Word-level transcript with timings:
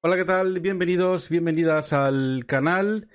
Hola, 0.00 0.16
¿qué 0.16 0.24
tal? 0.24 0.60
Bienvenidos, 0.60 1.28
bienvenidas 1.28 1.92
al 1.92 2.44
canal. 2.46 3.08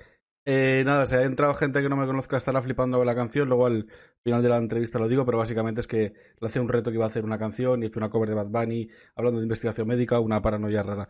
Eh, 0.43 0.83
nada, 0.85 1.07
se 1.07 1.15
ha 1.15 1.23
entrado 1.23 1.53
gente 1.53 1.81
que 1.81 1.87
no 1.87 1.95
me 1.95 2.05
conozca, 2.05 2.35
estará 2.35 2.61
flipando 2.61 2.97
con 2.97 3.07
la 3.07 3.15
canción. 3.15 3.47
Luego 3.47 3.67
al 3.67 3.87
final 4.21 4.43
de 4.43 4.49
la 4.49 4.57
entrevista 4.57 4.99
lo 4.99 5.07
digo, 5.07 5.25
pero 5.25 5.37
básicamente 5.37 5.79
es 5.79 5.87
que 5.87 6.13
le 6.41 6.47
hace 6.47 6.59
un 6.59 6.67
reto 6.67 6.91
que 6.91 6.97
iba 6.97 7.05
a 7.05 7.07
hacer 7.07 7.23
una 7.23 7.39
canción 7.39 7.81
y 7.81 7.85
he 7.85 7.87
hecho 7.87 7.99
una 7.99 8.09
cover 8.09 8.27
de 8.27 8.35
Bad 8.35 8.47
Bunny 8.47 8.89
hablando 9.15 9.39
de 9.39 9.45
investigación 9.45 9.87
médica, 9.87 10.19
una 10.19 10.41
paranoia 10.41 10.83
rara. 10.83 11.07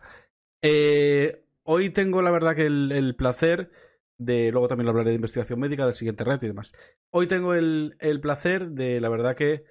Eh, 0.62 1.44
hoy 1.64 1.90
tengo 1.90 2.22
la 2.22 2.30
verdad 2.30 2.54
que 2.54 2.66
el, 2.66 3.16
placer 3.16 3.72
de. 4.16 4.52
Luego 4.52 4.68
también 4.68 4.88
hablaré 4.88 5.10
de 5.10 5.16
investigación 5.16 5.58
médica, 5.58 5.86
del 5.86 5.96
siguiente 5.96 6.22
reto 6.22 6.44
y 6.46 6.50
demás. 6.50 6.72
Hoy 7.10 7.26
tengo 7.26 7.52
el, 7.52 7.96
el 7.98 8.20
placer 8.20 8.70
de, 8.70 9.00
la 9.00 9.08
verdad 9.08 9.34
que, 9.34 9.64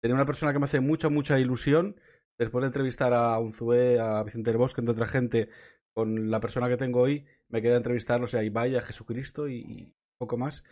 tener 0.00 0.16
una 0.16 0.26
persona 0.26 0.52
que 0.52 0.58
me 0.58 0.64
hace 0.64 0.80
mucha, 0.80 1.08
mucha 1.10 1.38
ilusión 1.38 1.94
después 2.38 2.62
de 2.62 2.66
entrevistar 2.66 3.12
a 3.12 3.38
Unzué, 3.38 3.98
a 3.98 4.22
Vicente 4.22 4.50
del 4.50 4.58
Bosque, 4.58 4.80
entre 4.80 4.92
otra 4.92 5.06
gente, 5.06 5.48
con 5.92 6.30
la 6.30 6.40
persona 6.40 6.68
que 6.68 6.76
tengo 6.76 7.00
hoy, 7.00 7.24
me 7.48 7.62
queda 7.62 7.76
entrevistarlos 7.76 8.34
a 8.34 8.42
Ibai, 8.42 8.76
a 8.76 8.82
Jesucristo 8.82 9.48
y, 9.48 9.94
poco 10.18 10.36
más. 10.36 10.64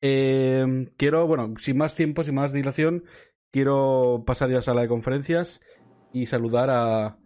Em, 0.00 0.86
quiero, 0.96 1.26
bueno, 1.26 1.54
sin 1.58 1.78
más 1.78 1.94
tiempo, 1.94 2.22
sin 2.22 2.34
más 2.34 2.52
dilación, 2.52 3.04
quiero 3.50 4.24
pasar 4.26 4.50
ya 4.50 4.56
a 4.56 4.58
la 4.58 4.62
sala 4.62 4.82
de 4.82 4.88
conferencias 4.88 5.62
y 6.12 6.26
saludar 6.26 6.68
a 6.70 7.18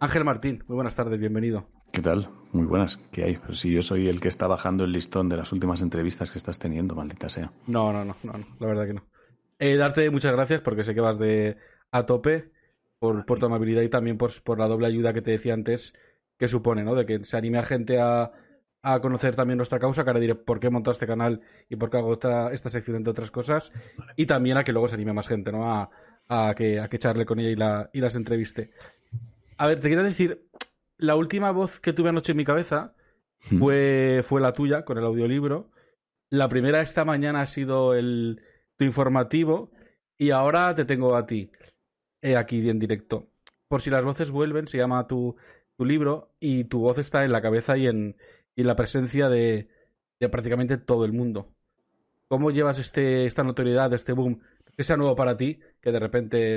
Ángel 0.00 0.24
Martín. 0.24 0.64
Muy 0.68 0.74
buenas 0.74 0.96
tardes, 0.96 1.18
bienvenido. 1.18 1.66
¿Qué 1.92 2.02
tal? 2.02 2.28
Muy 2.52 2.66
buenas. 2.66 2.98
¿Qué 3.10 3.24
hay? 3.24 3.36
Pues 3.38 3.60
si 3.60 3.72
yo 3.72 3.80
soy 3.80 4.08
el 4.08 4.20
que 4.20 4.28
está 4.28 4.46
bajando 4.46 4.84
el 4.84 4.92
listón 4.92 5.28
de 5.30 5.38
las 5.38 5.52
últimas 5.52 5.80
entrevistas 5.80 6.30
que 6.30 6.38
estás 6.38 6.58
teniendo, 6.58 6.94
maldita 6.94 7.30
sea. 7.30 7.50
No, 7.66 7.92
no, 7.92 8.04
no, 8.04 8.16
no, 8.22 8.32
no 8.34 8.46
la 8.60 8.66
verdad 8.66 8.86
que 8.86 8.94
no. 8.94 9.06
Eh, 9.58 9.76
darte 9.76 10.10
muchas 10.10 10.32
gracias 10.32 10.60
porque 10.60 10.84
sé 10.84 10.94
que 10.94 11.00
vas 11.00 11.18
de 11.18 11.56
a 11.90 12.04
tope 12.04 12.52
por, 12.98 13.24
por 13.24 13.38
tu 13.38 13.46
amabilidad 13.46 13.82
y 13.82 13.88
también 13.88 14.18
por, 14.18 14.30
por, 14.42 14.58
la 14.58 14.68
doble 14.68 14.86
ayuda 14.86 15.12
que 15.12 15.22
te 15.22 15.30
decía 15.30 15.54
antes 15.54 15.94
que 16.36 16.48
supone, 16.48 16.84
¿no? 16.84 16.94
De 16.94 17.06
que 17.06 17.24
se 17.24 17.36
anime 17.36 17.58
a 17.58 17.64
gente 17.64 18.00
a, 18.00 18.32
a 18.82 19.00
conocer 19.00 19.34
también 19.36 19.56
nuestra 19.56 19.78
causa, 19.78 20.04
que 20.04 20.10
ahora 20.10 20.20
diré 20.20 20.34
por 20.34 20.60
qué 20.60 20.68
he 20.68 20.70
montado 20.70 20.92
este 20.92 21.06
canal 21.06 21.40
y 21.68 21.76
por 21.76 21.90
qué 21.90 21.98
hago 21.98 22.12
esta, 22.12 22.52
esta 22.52 22.70
sección, 22.70 22.96
entre 22.96 23.10
otras 23.10 23.30
cosas, 23.30 23.72
y 24.16 24.26
también 24.26 24.56
a 24.56 24.64
que 24.64 24.72
luego 24.72 24.88
se 24.88 24.94
anime 24.94 25.12
más 25.12 25.28
gente, 25.28 25.52
¿no? 25.52 25.70
A, 25.70 25.90
a, 26.28 26.54
que, 26.54 26.80
a 26.80 26.88
que 26.88 26.98
charle 26.98 27.26
con 27.26 27.40
ella 27.40 27.50
y, 27.50 27.56
la, 27.56 27.90
y 27.92 28.00
las 28.00 28.14
entreviste. 28.14 28.70
A 29.56 29.66
ver, 29.66 29.80
te 29.80 29.88
quiero 29.88 30.04
decir, 30.04 30.48
la 30.96 31.16
última 31.16 31.50
voz 31.50 31.80
que 31.80 31.92
tuve 31.92 32.10
anoche 32.10 32.32
en 32.32 32.38
mi 32.38 32.44
cabeza 32.44 32.94
fue, 33.38 34.22
fue 34.24 34.40
la 34.40 34.52
tuya, 34.52 34.84
con 34.84 34.98
el 34.98 35.04
audiolibro. 35.04 35.70
La 36.30 36.48
primera 36.48 36.80
esta 36.80 37.04
mañana 37.04 37.42
ha 37.42 37.46
sido 37.46 37.94
el, 37.94 38.42
tu 38.76 38.84
informativo, 38.84 39.72
y 40.16 40.30
ahora 40.30 40.74
te 40.74 40.84
tengo 40.84 41.16
a 41.16 41.26
ti 41.26 41.50
aquí 42.36 42.68
en 42.68 42.78
directo. 42.78 43.28
Por 43.68 43.82
si 43.82 43.90
las 43.90 44.04
voces 44.04 44.30
vuelven, 44.30 44.66
se 44.66 44.78
llama 44.78 45.06
tu, 45.06 45.36
tu 45.76 45.84
libro 45.84 46.34
y 46.40 46.64
tu 46.64 46.80
voz 46.80 46.98
está 46.98 47.24
en 47.24 47.32
la 47.32 47.42
cabeza 47.42 47.76
y 47.76 47.86
en, 47.86 48.16
y 48.56 48.64
la 48.64 48.74
presencia 48.74 49.28
de, 49.28 49.68
prácticamente 50.18 50.78
todo 50.78 51.04
el 51.04 51.12
mundo. 51.12 51.54
¿Cómo 52.26 52.50
llevas 52.50 52.80
este, 52.80 53.26
esta 53.26 53.44
notoriedad, 53.44 53.92
este 53.94 54.12
boom? 54.12 54.40
Que 54.76 54.82
sea 54.82 54.96
nuevo 54.96 55.14
para 55.14 55.36
ti, 55.36 55.60
que 55.80 55.92
de 55.92 56.00
repente... 56.00 56.56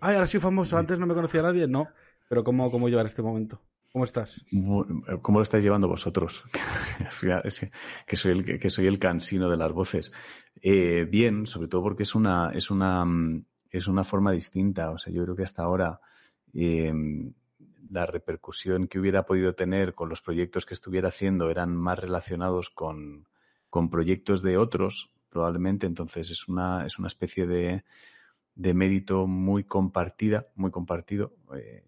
Ay, 0.00 0.14
ahora 0.14 0.26
soy 0.26 0.40
famoso, 0.40 0.76
antes 0.76 0.98
no 0.98 1.06
me 1.06 1.14
conocía 1.14 1.40
nadie. 1.40 1.66
No, 1.66 1.88
pero 2.28 2.44
¿cómo, 2.44 2.70
cómo 2.70 2.90
llevar 2.90 3.06
este 3.06 3.22
momento? 3.22 3.62
¿Cómo 3.90 4.04
estás? 4.04 4.44
¿Cómo 5.22 5.38
lo 5.38 5.42
estáis 5.42 5.64
llevando 5.64 5.88
vosotros? 5.88 6.44
que, 8.06 8.16
soy 8.16 8.32
el, 8.32 8.58
que 8.60 8.70
soy 8.70 8.86
el 8.86 8.98
cansino 8.98 9.48
de 9.50 9.56
las 9.56 9.72
voces. 9.72 10.12
Eh, 10.60 11.06
bien, 11.10 11.46
sobre 11.46 11.68
todo 11.68 11.82
porque 11.82 12.02
es 12.02 12.14
una, 12.14 12.52
es 12.52 12.70
una, 12.70 13.04
mm, 13.04 13.46
es 13.78 13.88
una 13.88 14.04
forma 14.04 14.32
distinta. 14.32 14.90
O 14.90 14.98
sea, 14.98 15.12
yo 15.12 15.22
creo 15.24 15.36
que 15.36 15.44
hasta 15.44 15.62
ahora 15.62 16.00
em, 16.52 17.32
la 17.90 18.06
repercusión 18.06 18.88
que 18.88 18.98
hubiera 18.98 19.24
podido 19.24 19.54
tener 19.54 19.94
con 19.94 20.08
los 20.08 20.22
proyectos 20.22 20.66
que 20.66 20.74
estuviera 20.74 21.08
haciendo 21.08 21.50
eran 21.50 21.76
más 21.76 21.98
relacionados 21.98 22.70
con, 22.70 23.26
con 23.68 23.90
proyectos 23.90 24.42
de 24.42 24.56
otros, 24.56 25.12
probablemente. 25.28 25.86
Entonces 25.86 26.30
es 26.30 26.48
una, 26.48 26.86
es 26.86 26.98
una 26.98 27.08
especie 27.08 27.46
de, 27.46 27.84
de 28.54 28.74
mérito 28.74 29.26
muy 29.26 29.64
compartida, 29.64 30.46
muy 30.54 30.70
compartido. 30.70 31.34
Eh, 31.54 31.84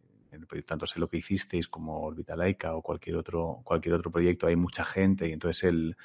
tanto 0.66 0.87
sé 0.87 0.98
lo 0.98 1.09
que 1.09 1.19
hicisteis 1.19 1.69
como 1.69 2.03
Orbitalaika 2.03 2.75
o 2.75 2.82
cualquier 2.82 3.16
otro, 3.16 3.60
cualquier 3.65 3.94
otro 3.94 4.10
proyecto, 4.10 4.47
hay 4.47 4.56
mucha 4.56 4.84
gente 4.84 5.28
y 5.28 5.32
entonces 5.32 5.65
el, 5.65 5.97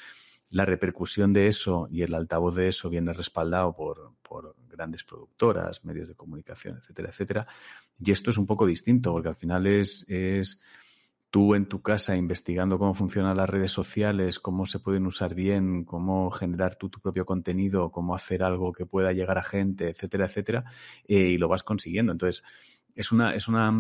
la 0.50 0.66
repercusión 0.66 1.34
de 1.34 1.48
eso 1.48 1.88
y 1.92 2.04
el 2.04 2.14
altavoz 2.14 2.56
de 2.56 2.70
eso 2.70 2.90
viene 2.90 3.14
respaldado 3.14 3.76
por, 3.76 4.14
por, 4.22 4.56
grandes 4.70 5.04
productoras, 5.04 5.84
medios 5.84 6.08
de 6.08 6.14
comunicación, 6.14 6.78
etcétera, 6.78 7.10
etcétera. 7.10 7.48
Y 8.00 8.12
esto 8.12 8.30
es 8.30 8.38
un 8.38 8.46
poco 8.46 8.68
distinto, 8.68 9.12
porque 9.12 9.30
al 9.30 9.36
final 9.36 9.66
es, 9.66 10.06
es 10.08 10.62
tú 11.32 11.56
en 11.56 11.66
tu 11.66 11.82
casa 11.82 12.16
investigando 12.16 12.78
cómo 12.78 12.94
funcionan 12.94 13.38
las 13.38 13.50
redes 13.50 13.72
sociales, 13.72 14.40
cómo 14.40 14.68
se 14.68 14.80
pueden 14.80 15.08
usar 15.08 15.34
bien, 15.34 15.84
cómo 15.84 16.30
generar 16.30 16.76
tú 16.76 16.90
tu 16.90 17.00
propio 17.00 17.26
contenido, 17.26 17.92
cómo 17.92 18.14
hacer 18.14 18.44
algo 18.44 18.72
que 18.72 18.86
pueda 18.86 19.14
llegar 19.14 19.40
a 19.40 19.44
gente, 19.44 19.90
etcétera, 19.90 20.28
etcétera, 20.28 20.66
eh, 21.08 21.30
y 21.30 21.38
lo 21.38 21.48
vas 21.48 21.64
consiguiendo. 21.64 22.12
Entonces, 22.12 22.44
es 22.96 23.12
una, 23.12 23.34
es 23.34 23.48
una 23.48 23.72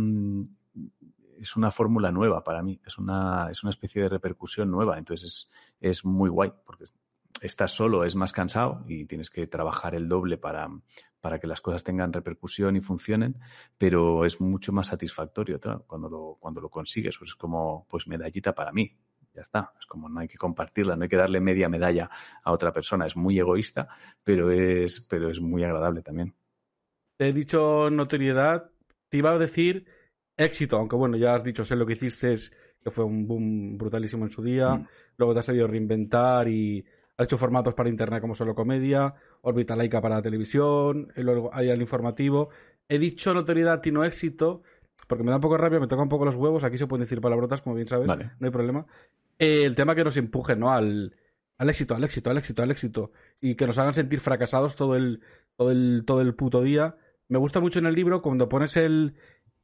es 1.40 1.56
una 1.56 1.72
fórmula 1.72 2.12
nueva 2.12 2.44
para 2.44 2.62
mí, 2.62 2.80
es 2.86 2.98
una, 2.98 3.50
es 3.52 3.64
una 3.64 3.70
especie 3.70 4.02
de 4.02 4.10
repercusión 4.10 4.72
nueva, 4.72 4.98
entonces 4.98 5.50
es, 5.82 5.92
es 5.92 6.06
muy 6.06 6.30
guay, 6.30 6.52
porque 6.66 6.86
estás 7.42 7.72
solo, 7.72 8.04
es 8.04 8.16
más 8.16 8.34
cansado 8.34 8.84
y 8.88 9.06
tienes 9.06 9.30
que 9.30 9.48
trabajar 9.48 9.96
el 9.96 10.08
doble 10.08 10.38
para, 10.38 10.70
para 11.22 11.40
que 11.40 11.48
las 11.48 11.62
cosas 11.62 11.84
tengan 11.84 12.14
repercusión 12.14 12.76
y 12.76 12.82
funcionen, 12.82 13.40
pero 13.78 14.26
es 14.26 14.40
mucho 14.42 14.72
más 14.72 14.88
satisfactorio 14.88 15.60
cuando, 15.86 16.10
lo, 16.10 16.38
cuando 16.40 16.62
lo 16.62 16.70
consigues, 16.70 17.18
pues 17.18 17.32
es 17.32 17.36
como 17.36 17.86
pues 17.90 18.08
medallita 18.08 18.54
para 18.54 18.72
mí, 18.72 18.98
ya 19.34 19.42
está, 19.42 19.74
es 19.80 19.86
como 19.86 20.10
no 20.10 20.20
hay 20.20 20.28
que 20.28 20.38
compartirla, 20.38 20.96
no 20.96 21.04
hay 21.04 21.10
que 21.10 21.16
darle 21.16 21.40
media 21.40 21.70
medalla 21.70 22.10
a 22.44 22.52
otra 22.52 22.74
persona, 22.74 23.06
es 23.06 23.16
muy 23.16 23.38
egoísta, 23.38 23.88
pero 24.24 24.52
es, 24.52 25.02
pero 25.02 25.30
es 25.30 25.40
muy 25.40 25.64
agradable 25.64 26.02
también. 26.02 26.34
Te 27.18 27.30
he 27.30 27.34
dicho 27.34 27.90
notoriedad, 27.90 28.72
te 29.10 29.18
iba 29.18 29.32
a 29.32 29.38
decir 29.38 29.88
éxito, 30.38 30.78
aunque 30.78 30.96
bueno, 30.96 31.18
ya 31.18 31.36
has 31.36 31.44
dicho, 31.44 31.66
sé 31.66 31.76
lo 31.76 31.86
que 31.86 31.94
hiciste, 31.94 32.36
que 32.84 32.92
fue 32.92 33.04
un 33.04 33.28
boom 33.28 33.78
brutalísimo 33.78 34.24
en 34.24 34.30
su 34.30 34.44
día, 34.44 34.76
mm. 34.76 34.88
luego 35.18 35.34
te 35.34 35.40
has 35.40 35.46
sabido 35.46 35.68
reinventar 35.68 36.48
y 36.48 36.86
has 37.18 37.26
hecho 37.26 37.38
formatos 37.38 37.74
para 37.74 37.90
internet 37.90 38.22
como 38.22 38.36
solo 38.36 38.54
comedia, 38.54 39.16
órbita 39.42 39.76
laica 39.76 40.00
para 40.00 40.16
la 40.16 40.22
televisión, 40.22 41.12
y 41.16 41.22
luego 41.22 41.50
hay 41.52 41.70
el 41.70 41.82
informativo. 41.82 42.50
He 42.88 43.00
dicho 43.00 43.34
notoriedad 43.34 43.84
y 43.84 43.92
no 43.92 44.06
éxito, 44.06 44.62
porque 45.08 45.24
me 45.24 45.32
da 45.32 45.38
un 45.38 45.42
poco 45.42 45.56
de 45.56 45.62
rabia, 45.62 45.80
me 45.80 45.88
toca 45.88 46.04
un 46.04 46.10
poco 46.10 46.26
los 46.26 46.36
huevos, 46.36 46.64
aquí 46.64 46.78
se 46.78 46.88
pueden 46.88 47.06
decir 47.06 47.20
palabrotas, 47.20 47.62
como 47.62 47.76
bien 47.76 47.88
sabes, 47.88 48.08
no 48.08 48.46
hay 48.46 48.52
problema. 48.52 48.86
Eh, 49.40 49.64
el 49.66 49.76
tema 49.76 49.96
que 49.96 50.04
nos 50.04 50.18
empuje, 50.18 50.56
¿no? 50.56 50.72
Al, 50.72 51.16
al 51.58 51.70
éxito, 51.70 51.96
al 51.96 52.04
éxito, 52.04 52.30
al 52.30 52.38
éxito, 52.38 52.64
al 52.64 52.72
éxito, 52.72 53.12
y 53.42 53.56
que 53.56 53.66
nos 53.66 53.78
hagan 53.78 53.94
sentir 53.94 54.20
fracasados 54.20 54.76
todo 54.76 54.96
el, 54.96 55.22
todo 55.56 55.72
el, 55.72 56.04
todo 56.06 56.22
el 56.22 56.36
puto 56.36 56.62
día. 56.62 56.98
Me 57.30 57.40
gusta 57.40 57.60
mucho 57.60 57.80
en 57.80 57.88
el 57.88 57.96
libro 57.96 58.22
cuando 58.22 58.48
pones 58.48 58.78
el, 58.78 59.16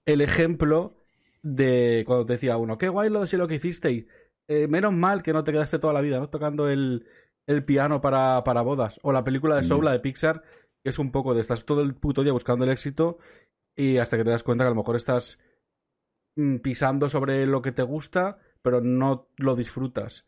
el 0.06 0.22
ejemplo 0.22 0.98
de 1.42 2.04
cuando 2.06 2.26
te 2.26 2.34
decía 2.34 2.58
uno, 2.58 2.78
qué 2.78 2.90
guay 2.90 3.10
lo 3.10 3.26
de 3.26 3.38
lo 3.38 3.48
que 3.48 3.56
hiciste 3.56 4.08
eh, 4.48 4.68
menos 4.68 4.94
mal 4.94 5.24
que 5.24 5.34
no 5.34 5.44
te 5.44 5.52
quedaste 5.52 5.80
toda 5.80 5.94
la 5.94 6.02
vida, 6.02 6.20
¿no? 6.20 6.30
Tocando 6.30 6.70
el, 6.70 7.06
el 7.48 7.64
piano 7.64 8.02
para, 8.02 8.44
para, 8.44 8.62
bodas. 8.62 9.00
O 9.04 9.12
la 9.12 9.24
película 9.24 9.56
de 9.56 9.64
Soul, 9.64 9.86
la 9.86 9.94
de 9.94 10.00
Pixar, 10.00 10.44
que 10.84 10.90
es 10.90 11.00
un 11.00 11.12
poco 11.12 11.34
de 11.34 11.42
estás 11.42 11.66
todo 11.66 11.82
el 11.82 11.96
puto 11.96 12.24
día 12.24 12.34
buscando 12.34 12.66
el 12.66 12.72
éxito 12.72 13.20
y 13.76 13.98
hasta 13.98 14.18
que 14.18 14.24
te 14.24 14.30
das 14.30 14.44
cuenta 14.44 14.64
que 14.64 14.68
a 14.68 14.72
lo 14.72 14.76
mejor 14.76 14.96
estás 14.96 15.40
mm, 16.36 16.58
pisando 16.58 17.10
sobre 17.10 17.46
lo 17.46 17.62
que 17.62 17.72
te 17.72 17.84
gusta, 17.84 18.38
pero 18.62 18.82
no 18.82 19.30
lo 19.38 19.56
disfrutas. 19.56 20.28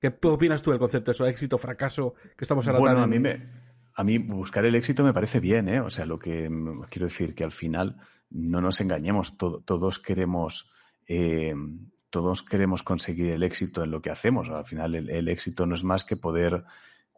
¿Qué 0.00 0.14
opinas 0.22 0.62
tú 0.62 0.70
del 0.70 0.78
concepto 0.78 1.10
de 1.10 1.14
eso, 1.14 1.26
éxito, 1.26 1.56
fracaso, 1.56 2.14
que 2.36 2.44
estamos 2.44 2.66
hablando? 2.66 2.88
Bueno, 2.88 3.02
a 3.02 3.06
mí 3.06 3.18
me... 3.18 3.64
A 3.96 4.02
mí 4.02 4.18
buscar 4.18 4.64
el 4.64 4.74
éxito 4.74 5.04
me 5.04 5.14
parece 5.14 5.38
bien, 5.38 5.68
¿eh? 5.68 5.78
O 5.78 5.88
sea, 5.88 6.04
lo 6.04 6.18
que 6.18 6.50
mm, 6.50 6.86
quiero 6.90 7.06
decir 7.06 7.32
que 7.32 7.44
al 7.44 7.52
final 7.52 7.96
no 8.34 8.60
nos 8.60 8.80
engañemos, 8.80 9.38
todos 9.38 9.98
queremos 10.00 10.68
eh, 11.06 11.54
todos 12.10 12.42
queremos 12.44 12.82
conseguir 12.82 13.30
el 13.30 13.42
éxito 13.42 13.82
en 13.82 13.90
lo 13.90 14.00
que 14.00 14.10
hacemos. 14.10 14.48
Al 14.48 14.64
final 14.64 14.94
el, 14.94 15.28
éxito 15.28 15.66
no 15.66 15.74
es 15.74 15.82
más 15.82 16.04
que 16.04 16.16
poder 16.16 16.64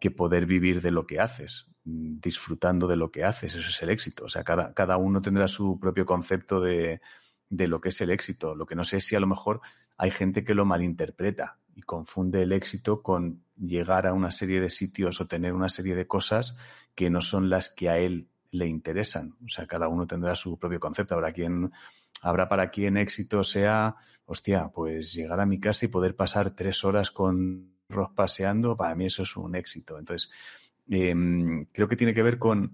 que 0.01 0.11
poder 0.11 0.47
vivir 0.47 0.81
de 0.81 0.91
lo 0.91 1.07
que 1.07 1.21
haces, 1.21 1.67
disfrutando 1.85 2.87
de 2.87 2.97
lo 2.97 3.11
que 3.11 3.23
haces. 3.23 3.55
Eso 3.55 3.69
es 3.69 3.83
el 3.83 3.91
éxito. 3.91 4.25
O 4.25 4.29
sea, 4.29 4.43
cada, 4.43 4.73
cada 4.73 4.97
uno 4.97 5.21
tendrá 5.21 5.49
su 5.49 5.79
propio 5.79 6.07
concepto 6.07 6.61
de, 6.61 7.03
de 7.51 7.69
lo 7.69 7.79
que 7.81 7.91
es 7.91 8.01
el 8.01 8.11
éxito. 8.11 8.55
Lo 8.55 8.65
que 8.65 8.75
no 8.75 8.85
sé 8.85 8.99
es 8.99 9.07
si 9.07 9.17
a 9.17 9.21
lo 9.21 9.27
mejor 9.27 9.61
hay 9.99 10.11
gente 10.11 10.45
que 10.45 10.55
lo 10.55 10.65
malinterpreta 10.65 11.59
y 11.75 11.83
confunde 11.83 12.43
el 12.43 12.53
éxito 12.53 13.03
con 13.03 13.43
llegar 13.57 14.07
a 14.07 14.15
una 14.15 14.31
serie 14.31 14.63
de 14.63 14.71
sitios 14.71 15.21
o 15.21 15.27
tener 15.27 15.53
una 15.53 15.69
serie 15.69 15.95
de 15.95 16.07
cosas 16.07 16.57
que 16.95 17.11
no 17.11 17.21
son 17.21 17.51
las 17.51 17.69
que 17.69 17.91
a 17.91 17.99
él 17.99 18.29
le 18.51 18.67
interesan. 18.67 19.35
O 19.45 19.49
sea, 19.49 19.67
cada 19.67 19.89
uno 19.89 20.07
tendrá 20.07 20.35
su 20.35 20.59
propio 20.59 20.81
concepto. 20.81 21.15
Habrá 21.15 21.33
quien, 21.33 21.71
habrá 22.23 22.49
para 22.49 22.71
quien 22.71 22.97
éxito 22.97 23.45
sea, 23.45 23.97
hostia, 24.25 24.69
pues 24.75 25.13
llegar 25.13 25.41
a 25.41 25.47
mi 25.47 25.61
casa 25.61 25.87
y 25.87 25.89
poder 25.89 26.17
pasar 26.17 26.51
tres 26.51 26.85
horas 26.85 27.11
con 27.11 27.77
Ross 27.89 28.11
paseando, 28.15 28.77
para 28.77 28.95
mí 28.95 29.07
eso 29.07 29.23
es 29.23 29.37
un 29.37 29.55
éxito. 29.55 29.99
Entonces, 29.99 30.31
em, 30.89 31.67
creo 31.73 31.89
que 31.89 31.97
tiene 31.97 32.15
que 32.15 32.23
ver 32.23 32.39
con, 32.39 32.73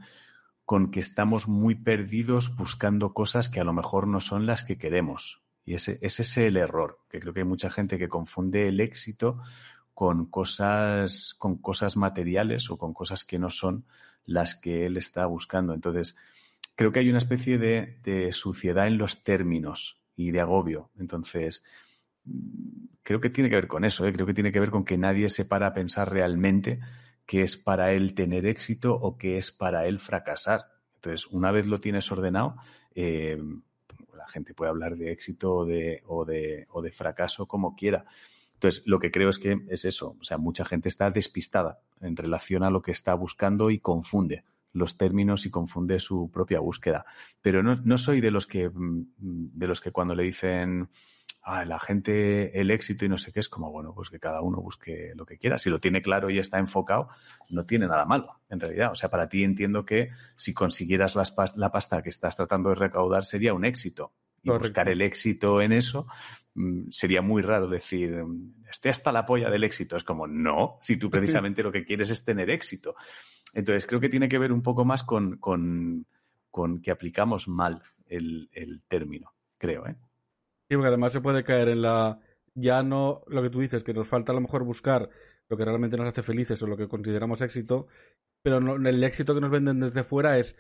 con 0.65 0.91
que 0.91 1.01
estamos 1.01 1.49
muy 1.49 1.75
perdidos 1.75 2.57
buscando 2.57 3.13
cosas 3.13 3.49
que 3.49 3.61
a 3.61 3.65
lo 3.65 3.73
mejor 3.73 4.07
no 4.07 4.21
son 4.21 4.47
las 4.47 4.65
que 4.65 4.79
queremos. 4.79 5.43
Y 5.65 5.75
ese, 5.75 5.99
ese 6.03 6.23
es 6.23 6.37
el 6.39 6.57
error, 6.57 6.99
que 7.09 7.21
creo 7.21 7.33
que 7.33 7.41
hay 7.41 7.47
mucha 7.47 7.71
gente 7.71 7.99
que 7.99 8.09
confunde 8.09 8.69
el 8.69 8.81
éxito 8.81 9.41
con 9.95 10.27
cosas, 10.27 11.35
con 11.39 11.59
cosas 11.59 11.97
materiales 11.97 12.71
o 12.71 12.79
con 12.79 12.93
cosas 12.93 13.25
que 13.25 13.39
no 13.39 13.51
son 13.51 13.85
las 14.25 14.55
que 14.57 14.87
él 14.87 14.97
está 14.97 15.27
buscando. 15.27 15.75
Entonces, 15.75 16.17
creo 16.75 16.93
que 16.93 17.01
hay 17.01 17.09
una 17.09 17.19
especie 17.19 17.59
de, 17.59 18.33
suciedad 18.33 18.87
en 18.87 18.99
los 18.99 19.25
términos 19.25 20.03
y 20.17 20.31
de 20.31 20.41
agobio. 20.41 20.91
Entonces, 20.99 21.65
creo 23.03 23.21
que 23.21 23.31
tiene 23.31 23.51
que 23.51 23.57
ver 23.57 23.69
con 23.69 23.85
eso, 23.85 24.07
¿eh? 24.07 24.13
creo 24.13 24.27
que 24.27 24.35
tiene 24.35 24.53
que 24.53 24.61
ver 24.61 24.71
con 24.71 24.85
que 24.85 24.99
nadie 24.99 25.29
se 25.29 25.45
para 25.45 25.69
a 25.69 25.75
pensar 25.75 26.13
realmente 26.13 26.81
qué 27.27 27.43
es 27.43 27.57
para 27.57 27.93
él 27.93 28.15
tener 28.15 28.47
éxito 28.47 28.95
o 28.95 29.17
qué 29.17 29.39
es 29.39 29.53
para 29.53 29.87
él 29.87 29.99
fracasar. 29.99 30.67
Entonces, 30.97 31.27
una 31.29 31.51
vez 31.51 31.67
lo 31.67 31.81
tienes 31.81 32.11
ordenado, 32.13 32.57
eh, 32.95 33.41
la 34.17 34.29
gente 34.29 34.55
puede 34.55 34.71
hablar 34.71 34.97
de 34.97 35.11
éxito 35.11 35.53
o 35.55 35.65
de, 35.65 36.03
o 36.07 36.25
de, 36.25 36.67
o 36.71 36.83
de 36.83 36.93
fracaso 36.93 37.47
como 37.47 37.75
quiera. 37.75 38.05
Entonces, 38.63 38.85
lo 38.87 39.01
que 39.01 39.11
creo 39.11 39.29
es 39.29 39.41
que 39.41 39.61
es 39.71 39.85
eso. 39.85 40.17
O 40.21 40.23
sea, 40.23 40.39
mucha 40.39 40.65
gente 40.65 40.89
está 40.89 41.11
despistada 41.11 41.81
en 42.01 42.17
relación 42.17 42.63
a 42.63 42.71
lo 42.71 42.81
que 42.81 42.93
está 42.93 43.13
buscando 43.15 43.71
y 43.71 43.81
confunde 43.81 44.45
los 44.73 44.97
términos 44.97 45.47
y 45.47 45.51
confunde 45.51 45.99
su 45.99 46.31
propia 46.31 46.61
búsqueda. 46.61 47.05
Pero 47.43 47.65
no, 47.65 47.75
no 47.83 47.99
soy 47.99 48.21
de 48.21 48.31
los 48.31 48.47
que, 48.47 48.69
mm, 48.69 49.07
de 49.19 49.67
los 49.67 49.81
que 49.81 49.91
cuando 49.91 50.15
le 50.15 50.23
dicen, 50.23 50.89
ah, 51.43 51.65
la 51.65 51.81
gente, 51.81 52.61
el 52.61 52.71
éxito 52.71 53.05
y 53.05 53.09
no 53.09 53.19
sé 53.19 53.33
qué, 53.33 53.41
es 53.41 53.49
como, 53.49 53.69
bueno, 53.73 53.95
pues 53.97 54.11
que 54.11 54.21
cada 54.21 54.43
uno 54.43 54.59
busque 54.59 55.13
lo 55.17 55.27
que 55.27 55.39
quiera. 55.39 55.59
Si 55.59 55.69
lo 55.69 55.81
tiene 55.81 56.01
claro 56.01 56.31
y 56.31 56.39
está 56.39 56.61
enfocado, 56.61 57.09
no 57.51 57.67
tiene 57.67 57.89
nada 57.89 58.05
malo, 58.05 58.43
en 58.49 58.61
realidad. 58.61 58.93
O 58.93 58.95
sea, 58.95 59.11
para 59.11 59.29
ti 59.29 59.43
entiendo 59.43 59.85
que 59.85 60.11
si 60.37 60.55
consiguieras 60.55 61.17
la 61.17 61.73
pasta 61.73 62.01
que 62.01 62.11
estás 62.11 62.37
tratando 62.37 62.69
de 62.69 62.77
recaudar 62.77 63.25
sería 63.25 63.55
un 63.55 63.65
éxito. 63.65 64.13
Y 64.43 64.51
buscar 64.51 64.89
el 64.89 65.03
éxito 65.03 65.61
en 65.61 65.73
eso 65.73 66.07
mm, 66.55 66.91
sería 66.91 67.23
muy 67.23 67.43
raro 67.43 67.69
decir, 67.69 68.25
estoy 68.69 68.91
hasta 68.91 69.13
la 69.13 69.25
polla 69.25 69.51
del 69.51 69.65
éxito. 69.65 69.97
Es 69.97 70.05
como, 70.05 70.27
no, 70.27 70.79
si 70.81 70.97
tú 70.97 71.11
precisamente 71.11 71.63
lo 71.63 71.73
que 71.73 71.85
quieres 71.85 72.11
es 72.11 72.25
tener 72.25 72.51
éxito. 72.51 72.95
Entonces, 73.55 73.87
creo 73.87 74.01
que 74.01 74.09
tiene 74.09 74.29
que 74.29 74.39
ver 74.39 74.53
un 74.53 74.63
poco 74.63 74.85
más 74.85 75.05
con, 75.05 75.37
con, 75.39 76.07
con 76.51 76.81
que 76.81 76.91
aplicamos 76.91 77.49
mal 77.49 77.83
el, 78.07 78.49
el 78.53 78.83
término, 78.89 79.33
creo, 79.59 79.87
¿eh? 79.87 79.97
Sí, 80.69 80.77
porque 80.77 80.89
además 80.89 81.13
se 81.13 81.21
puede 81.21 81.45
caer 81.45 81.69
en 81.69 81.83
la. 81.83 82.19
Ya 82.55 82.83
no 82.83 83.25
lo 83.27 83.43
que 83.43 83.51
tú 83.51 83.61
dices, 83.61 83.85
que 83.85 83.93
nos 83.93 84.09
falta 84.09 84.33
a 84.33 84.35
lo 84.35 84.41
mejor 84.41 84.65
buscar 84.65 85.11
lo 85.49 85.57
que 85.57 85.65
realmente 85.67 85.99
nos 85.99 86.09
hace 86.09 86.23
felices 86.23 86.63
o 86.63 86.67
lo 86.67 86.79
que 86.79 86.89
consideramos 86.89 87.43
éxito, 87.43 87.89
pero 88.43 88.59
no, 88.61 88.77
el 88.77 89.05
éxito 89.05 89.35
que 89.35 89.43
nos 89.43 89.51
venden 89.51 89.81
desde 89.81 90.03
fuera 90.03 90.39
es 90.39 90.57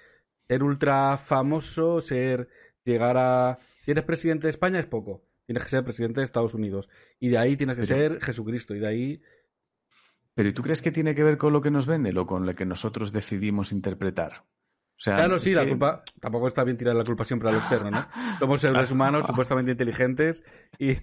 ser 0.49 0.62
ultra 0.62 1.17
famoso, 1.17 2.00
ser. 2.02 2.49
llegar 2.84 3.17
a. 3.17 3.58
Si 3.82 3.90
eres 3.90 4.05
presidente 4.05 4.46
de 4.46 4.50
España 4.50 4.79
es 4.79 4.87
poco. 4.87 5.26
Tienes 5.44 5.64
que 5.64 5.70
ser 5.70 5.84
presidente 5.84 6.20
de 6.20 6.25
Estados 6.25 6.55
Unidos. 6.55 6.88
Y 7.19 7.29
de 7.29 7.38
ahí 7.38 7.56
tienes 7.56 7.76
que 7.76 7.82
ser 7.82 8.23
Jesucristo. 8.23 8.76
Y 8.76 8.79
de 8.79 8.87
ahí. 8.87 9.23
Pero 10.34 10.49
¿y 10.49 10.52
tú 10.52 10.62
crees 10.62 10.81
que 10.81 10.93
tiene 10.93 11.17
que 11.17 11.25
ver 11.25 11.37
con 11.37 11.52
lo 11.52 11.61
que 11.61 11.73
nos 11.73 11.84
vende 11.84 12.17
o 12.17 12.26
con 12.26 12.46
lo 12.46 12.55
que 12.55 12.64
nosotros 12.64 13.12
decidimos 13.12 13.73
interpretar? 13.73 14.44
claro, 15.02 15.38
sí, 15.40 15.52
la 15.52 15.67
culpa. 15.67 16.05
Tampoco 16.20 16.46
está 16.46 16.62
bien 16.62 16.76
tirar 16.76 16.94
la 16.94 17.02
culpa 17.02 17.25
siempre 17.25 17.49
al 17.49 17.56
externo, 17.56 17.90
¿no? 17.90 18.06
Somos 18.38 18.61
seres 18.61 18.90
humanos 18.93 19.26
supuestamente 19.26 19.73
inteligentes 19.73 20.44
y. 20.79 20.96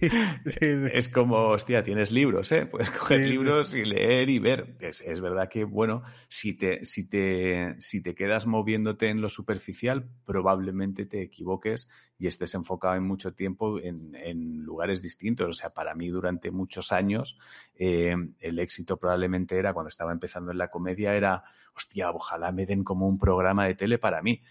Es 0.60 1.08
como, 1.08 1.48
hostia, 1.48 1.84
tienes 1.84 2.10
libros, 2.10 2.50
¿eh? 2.52 2.64
Puedes 2.64 2.90
coger 2.90 3.20
libros 3.20 3.74
y 3.74 3.84
leer 3.84 4.30
y 4.30 4.38
ver. 4.38 4.76
Es, 4.80 5.02
es, 5.02 5.20
verdad 5.20 5.50
que, 5.50 5.64
bueno, 5.64 6.02
si 6.28 6.56
te, 6.56 6.84
si, 6.84 7.08
te, 7.08 7.74
si 7.78 8.02
te 8.02 8.14
quedas 8.14 8.46
moviéndote 8.46 9.08
en 9.08 9.20
lo 9.20 9.28
superficial, 9.28 10.08
probablemente 10.24 11.04
te 11.04 11.22
equivoques 11.22 11.90
y 12.20 12.26
estés 12.26 12.54
enfocado 12.54 12.94
en 12.94 13.02
mucho 13.02 13.32
tiempo 13.32 13.80
en, 13.80 14.62
lugares 14.62 15.02
distintos. 15.02 15.48
O 15.48 15.52
sea, 15.54 15.70
para 15.70 15.94
mí 15.94 16.08
durante 16.08 16.50
muchos 16.50 16.92
años 16.92 17.36
eh, 17.74 18.14
el 18.38 18.58
éxito 18.58 18.98
probablemente 18.98 19.58
era, 19.58 19.72
cuando 19.72 19.88
estaba 19.88 20.12
empezando 20.12 20.52
en 20.52 20.58
la 20.58 20.68
comedia, 20.68 21.14
era, 21.14 21.42
hostia, 21.74 22.10
ojalá 22.10 22.52
me 22.52 22.66
den 22.66 22.84
como 22.84 23.08
un 23.08 23.18
programa 23.18 23.66
de 23.66 23.74
tele 23.74 23.98
para 23.98 24.22
mí 24.22 24.42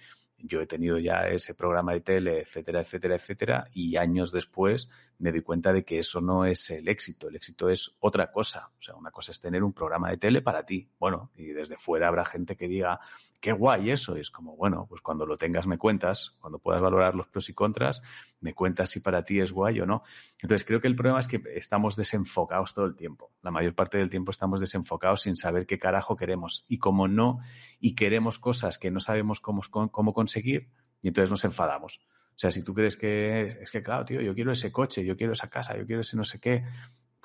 yo 0.41 0.61
he 0.61 0.67
tenido 0.67 0.97
ya 0.97 1.27
ese 1.27 1.53
programa 1.53 1.93
de 1.93 2.01
tele, 2.01 2.39
etcétera, 2.41 2.81
etcétera, 2.81 3.15
etcétera, 3.15 3.67
y 3.73 3.97
años 3.97 4.31
después 4.31 4.89
me 5.17 5.31
doy 5.31 5.41
cuenta 5.41 5.73
de 5.73 5.83
que 5.83 5.99
eso 5.99 6.21
no 6.21 6.45
es 6.45 6.69
el 6.69 6.87
éxito, 6.87 7.27
el 7.27 7.35
éxito 7.35 7.69
es 7.69 7.95
otra 7.99 8.31
cosa. 8.31 8.71
O 8.77 8.81
sea, 8.81 8.95
una 8.95 9.11
cosa 9.11 9.31
es 9.31 9.41
tener 9.41 9.63
un 9.63 9.73
programa 9.73 10.09
de 10.09 10.17
tele 10.17 10.41
para 10.41 10.65
ti. 10.65 10.89
Bueno, 10.97 11.31
y 11.35 11.47
desde 11.47 11.77
fuera 11.77 12.07
habrá 12.07 12.23
gente 12.23 12.55
que 12.55 12.67
diga, 12.67 12.99
qué 13.39 13.51
guay 13.51 13.91
eso. 13.91 14.17
Y 14.17 14.21
es 14.21 14.31
como, 14.31 14.55
bueno, 14.55 14.85
pues 14.87 15.01
cuando 15.01 15.25
lo 15.25 15.35
tengas 15.35 15.67
me 15.67 15.77
cuentas, 15.77 16.35
cuando 16.39 16.59
puedas 16.59 16.81
valorar 16.81 17.15
los 17.15 17.27
pros 17.27 17.49
y 17.49 17.53
contras, 17.53 18.01
me 18.41 18.53
cuentas 18.53 18.89
si 18.89 18.99
para 18.99 19.23
ti 19.23 19.39
es 19.39 19.51
guay 19.51 19.81
o 19.81 19.85
no. 19.85 20.03
Entonces 20.39 20.65
creo 20.65 20.81
que 20.81 20.87
el 20.87 20.95
problema 20.95 21.19
es 21.19 21.27
que 21.27 21.41
estamos 21.55 21.95
desenfocados 21.95 22.73
todo 22.73 22.85
el 22.85 22.95
tiempo. 22.95 23.31
La 23.41 23.51
mayor 23.51 23.75
parte 23.75 23.97
del 23.97 24.09
tiempo 24.09 24.31
estamos 24.31 24.59
desenfocados 24.59 25.21
sin 25.21 25.35
saber 25.35 25.65
qué 25.65 25.77
carajo 25.79 26.15
queremos. 26.15 26.65
Y 26.67 26.77
como 26.79 27.07
no, 27.07 27.39
y 27.79 27.95
queremos 27.95 28.39
cosas 28.39 28.77
que 28.77 28.91
no 28.91 28.99
sabemos 28.99 29.39
cómo, 29.39 29.61
cómo 29.91 30.13
conseguir, 30.13 30.69
y 31.01 31.07
entonces 31.07 31.29
nos 31.29 31.45
enfadamos. 31.45 32.01
O 32.39 32.41
sea, 32.41 32.51
si 32.51 32.63
tú 32.63 32.73
crees 32.73 32.95
que 32.95 33.47
es 33.61 33.69
que, 33.69 33.83
claro, 33.83 34.05
tío, 34.05 34.21
yo 34.21 34.33
quiero 34.33 34.53
ese 34.53 34.71
coche, 34.71 35.03
yo 35.03 35.17
quiero 35.17 35.33
esa 35.33 35.49
casa, 35.49 35.77
yo 35.77 35.85
quiero 35.85 36.01
ese 36.01 36.15
no 36.15 36.23
sé 36.23 36.39
qué, 36.39 36.63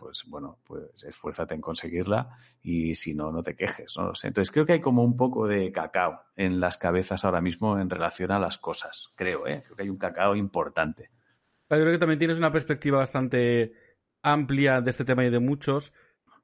pues 0.05 0.25
bueno, 0.27 0.59
pues 0.67 1.03
esfuérzate 1.03 1.55
en 1.55 1.63
conseguirla 1.63 2.37
y 2.63 2.95
si 2.95 3.15
no, 3.15 3.33
no 3.33 3.43
te 3.43 3.57
quejes, 3.57 3.95
no 3.97 4.09
lo 4.09 4.15
sé. 4.15 4.27
Entonces 4.27 4.53
creo 4.53 4.67
que 4.67 4.75
hay 4.75 4.81
como 4.83 5.03
un 5.03 5.17
poco 5.17 5.47
de 5.47 5.73
cacao 5.73 6.21
en 6.37 6.61
las 6.61 6.77
cabezas 6.77 7.25
ahora 7.25 7.41
mismo 7.41 7.81
en 7.81 7.89
relación 7.89 8.31
a 8.31 8.39
las 8.39 8.59
cosas, 8.59 9.15
creo, 9.15 9.47
¿eh? 9.47 9.63
Creo 9.65 9.77
que 9.77 9.83
hay 9.85 9.89
un 9.89 9.97
cacao 9.97 10.37
importante. 10.37 11.09
Yo 11.71 11.79
creo 11.79 11.93
que 11.93 11.99
también 11.99 12.19
tienes 12.19 12.37
una 12.37 12.53
perspectiva 12.53 12.99
bastante 12.99 13.73
amplia 14.23 14.83
de 14.83 14.91
este 14.91 15.07
tema 15.07 15.25
y 15.25 15.31
de 15.31 15.39
muchos, 15.39 15.95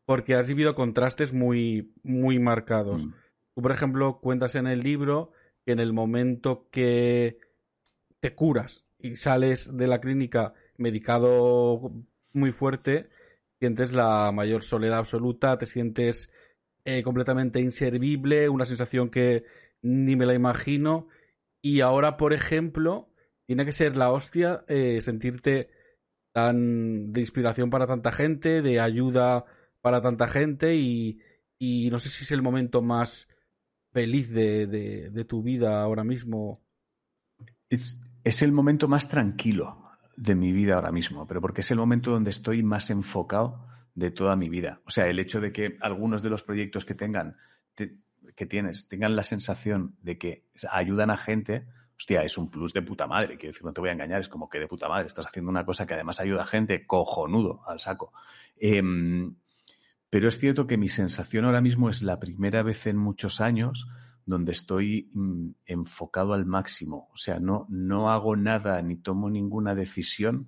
porque 0.07 0.35
has 0.35 0.49
vivido 0.49 0.75
contrastes 0.75 1.35
muy, 1.35 1.93
muy 2.03 2.39
marcados. 2.39 3.05
Mm. 3.05 3.13
Tú, 3.57 3.61
por 3.61 3.73
ejemplo, 3.73 4.21
cuentas 4.23 4.55
en 4.55 4.69
el 4.69 4.83
libro 4.83 5.33
que 5.67 5.73
en 5.73 5.81
el 5.81 5.93
momento 5.93 6.67
que 6.71 7.41
te 8.21 8.35
curas 8.35 8.87
y 8.99 9.17
sales 9.17 9.77
de 9.77 9.87
la 9.87 10.01
clínica 10.01 10.55
medicado 10.79 11.93
muy 12.33 12.53
fuerte, 12.53 13.11
sientes 13.61 13.93
la 13.93 14.33
mayor 14.33 14.63
soledad 14.63 14.99
absoluta, 14.99 15.59
te 15.59 15.67
sientes 15.67 16.31
eh, 16.85 17.03
completamente 17.03 17.61
inservible, 17.61 18.49
una 18.49 18.65
sensación 18.65 19.11
que 19.11 19.45
ni 19.83 20.17
me 20.17 20.27
la 20.27 20.35
imagino. 20.35 21.09
Y 21.63 21.83
ahora, 21.83 22.17
por 22.17 22.33
ejemplo, 22.33 23.11
tiene 23.47 23.67
que 23.67 23.73
ser 23.73 23.97
la 23.97 24.11
hostia 24.11 24.65
eh, 24.67 25.03
sentirte 25.03 25.69
tan 26.33 27.13
de 27.13 27.21
inspiración 27.21 27.69
para 27.69 27.87
tanta 27.87 28.13
gente, 28.13 28.63
de 28.63 28.81
ayuda 28.81 29.45
para 29.83 30.01
tanta 30.01 30.27
gente 30.27 30.77
y, 30.77 31.21
no 31.91 32.01
sé 32.01 32.09
si 32.09 32.25
es 32.25 32.33
el 32.33 32.43
momento 32.43 32.81
más 32.81 33.29
feliz 33.93 34.33
de, 34.33 35.27
tu 35.29 35.43
vida 35.43 35.83
ahora 35.83 36.05
mismo. 36.05 36.63
Es 37.69 38.43
el 38.43 38.53
momento 38.53 38.89
más 38.89 39.09
tranquilo 39.09 39.80
de 40.21 40.35
mi 40.35 40.53
vida 40.53 40.75
ahora 40.75 40.93
mismo, 40.93 41.27
pero 41.27 41.41
porque 41.41 41.63
es 41.63 41.71
el 41.71 41.79
momento 41.79 42.11
donde 42.11 42.29
estoy 42.29 42.63
más 42.63 42.91
enfocado 42.91 43.67
de 43.95 44.11
toda 44.11 44.37
mi 44.37 44.51
vida. 44.51 44.81
O 44.85 44.91
sea, 44.91 45.07
el 45.07 45.19
hecho 45.19 45.41
de 45.41 45.51
que 45.51 45.79
algunos 45.81 46.23
de 46.23 46.29
los 46.29 46.43
proyectos 46.43 46.85
que 46.85 46.95
tengan, 46.95 47.39
que 47.75 48.47
tienes, 48.47 48.87
tengan 48.87 49.17
la 49.17 49.23
sensación 49.23 49.97
de 50.03 50.19
que 50.19 50.45
ayudan 50.71 51.11
a 51.11 51.17
gente, 51.17 51.65
hostia, 51.97 52.23
es 52.23 52.37
un 52.37 52.51
plus 52.51 52.75
de 52.75 52.83
puta 52.83 53.07
madre. 53.07 53.39
Quiero 53.39 53.53
decir, 53.53 53.65
no 53.65 53.73
te 53.73 53.81
voy 53.81 53.89
a 53.89 53.95
engañar, 53.95 54.21
es 54.21 54.29
como 54.29 54.51
que 54.51 54.59
de 54.59 54.69
puta 54.69 54.89
madre. 54.91 55.07
Estás 55.07 55.27
haciendo 55.27 55.51
una 55.51 55.65
cosa 55.65 55.87
que 55.87 55.95
además 55.95 56.21
ayuda 56.21 56.43
a 56.43 56.47
gente, 56.47 56.87
cojonudo 56.87 57.63
al 57.67 57.81
saco. 57.81 58.13
Em, 58.59 59.35
pero 60.11 60.29
es 60.29 60.39
cierto 60.39 60.67
que 60.67 60.77
mi 60.77 60.91
sensación 60.91 61.47
ahora 61.47 61.63
mismo 61.63 61.89
es 61.89 62.03
la 62.03 62.21
primera 62.21 62.63
vez 62.63 62.87
en 62.87 62.99
muchos 62.99 63.41
años 63.41 63.89
donde 64.31 64.53
estoy 64.53 65.11
mm, 65.13 65.51
enfocado 65.67 66.33
al 66.33 66.47
máximo. 66.47 67.11
O 67.13 67.17
sea, 67.17 67.39
no, 67.39 67.67
no 67.69 68.11
hago 68.11 68.37
nada 68.37 68.81
ni 68.81 68.97
tomo 68.97 69.29
ninguna 69.29 69.75
decisión 69.75 70.47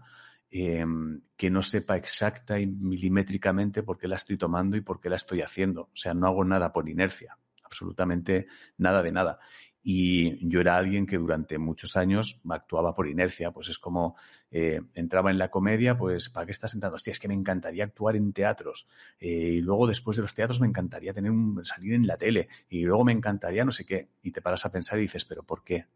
em, 0.50 1.20
que 1.36 1.50
no 1.50 1.62
sepa 1.62 1.96
exacta 1.96 2.58
y 2.58 2.66
milimétricamente 2.66 3.82
por 3.82 3.98
qué 3.98 4.08
la 4.08 4.16
estoy 4.16 4.38
tomando 4.38 4.76
y 4.76 4.80
por 4.80 5.00
qué 5.00 5.10
la 5.10 5.16
estoy 5.16 5.42
haciendo. 5.42 5.82
O 5.82 5.96
sea, 5.96 6.14
no 6.14 6.26
hago 6.26 6.44
nada 6.44 6.72
por 6.72 6.88
inercia, 6.88 7.36
absolutamente 7.64 8.46
nada 8.78 9.02
de 9.02 9.12
nada. 9.12 9.38
Y 9.82 10.48
yo 10.48 10.60
era 10.60 10.76
alguien 10.76 11.06
que 11.06 11.18
durante 11.18 11.58
muchos 11.58 11.96
años 11.96 12.40
actuaba 12.48 12.94
por 12.94 13.08
inercia, 13.08 13.50
pues 13.50 13.68
es 13.68 13.78
como 13.78 14.16
eh, 14.50 14.80
entraba 14.94 15.30
en 15.30 15.38
la 15.38 15.50
comedia, 15.50 15.96
pues 15.96 16.28
¿para 16.28 16.46
qué 16.46 16.52
estás 16.52 16.74
entrando? 16.74 16.94
Hostia, 16.94 17.10
es 17.10 17.18
que 17.18 17.28
me 17.28 17.34
encantaría 17.34 17.84
actuar 17.84 18.16
en 18.16 18.32
teatros. 18.32 18.86
Eh, 19.18 19.54
y 19.54 19.60
luego 19.60 19.86
después 19.86 20.16
de 20.16 20.22
los 20.22 20.34
teatros 20.34 20.60
me 20.60 20.68
encantaría 20.68 21.12
tener 21.12 21.30
un, 21.30 21.64
salir 21.64 21.94
en 21.94 22.06
la 22.06 22.16
tele. 22.16 22.48
Y 22.68 22.84
luego 22.84 23.04
me 23.04 23.12
encantaría 23.12 23.64
no 23.64 23.72
sé 23.72 23.84
qué. 23.84 24.08
Y 24.22 24.30
te 24.30 24.40
paras 24.40 24.64
a 24.66 24.70
pensar 24.70 24.98
y 24.98 25.02
dices, 25.02 25.24
¿pero 25.24 25.42
por 25.42 25.64
qué? 25.64 25.86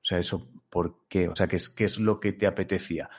O 0.00 0.04
sea, 0.04 0.18
eso, 0.18 0.48
¿por 0.70 1.06
qué? 1.08 1.28
O 1.28 1.36
sea, 1.36 1.46
¿qué 1.46 1.56
es, 1.56 1.68
qué 1.68 1.84
es 1.84 1.98
lo 1.98 2.18
que 2.20 2.32
te 2.32 2.46
apetecía? 2.46 3.10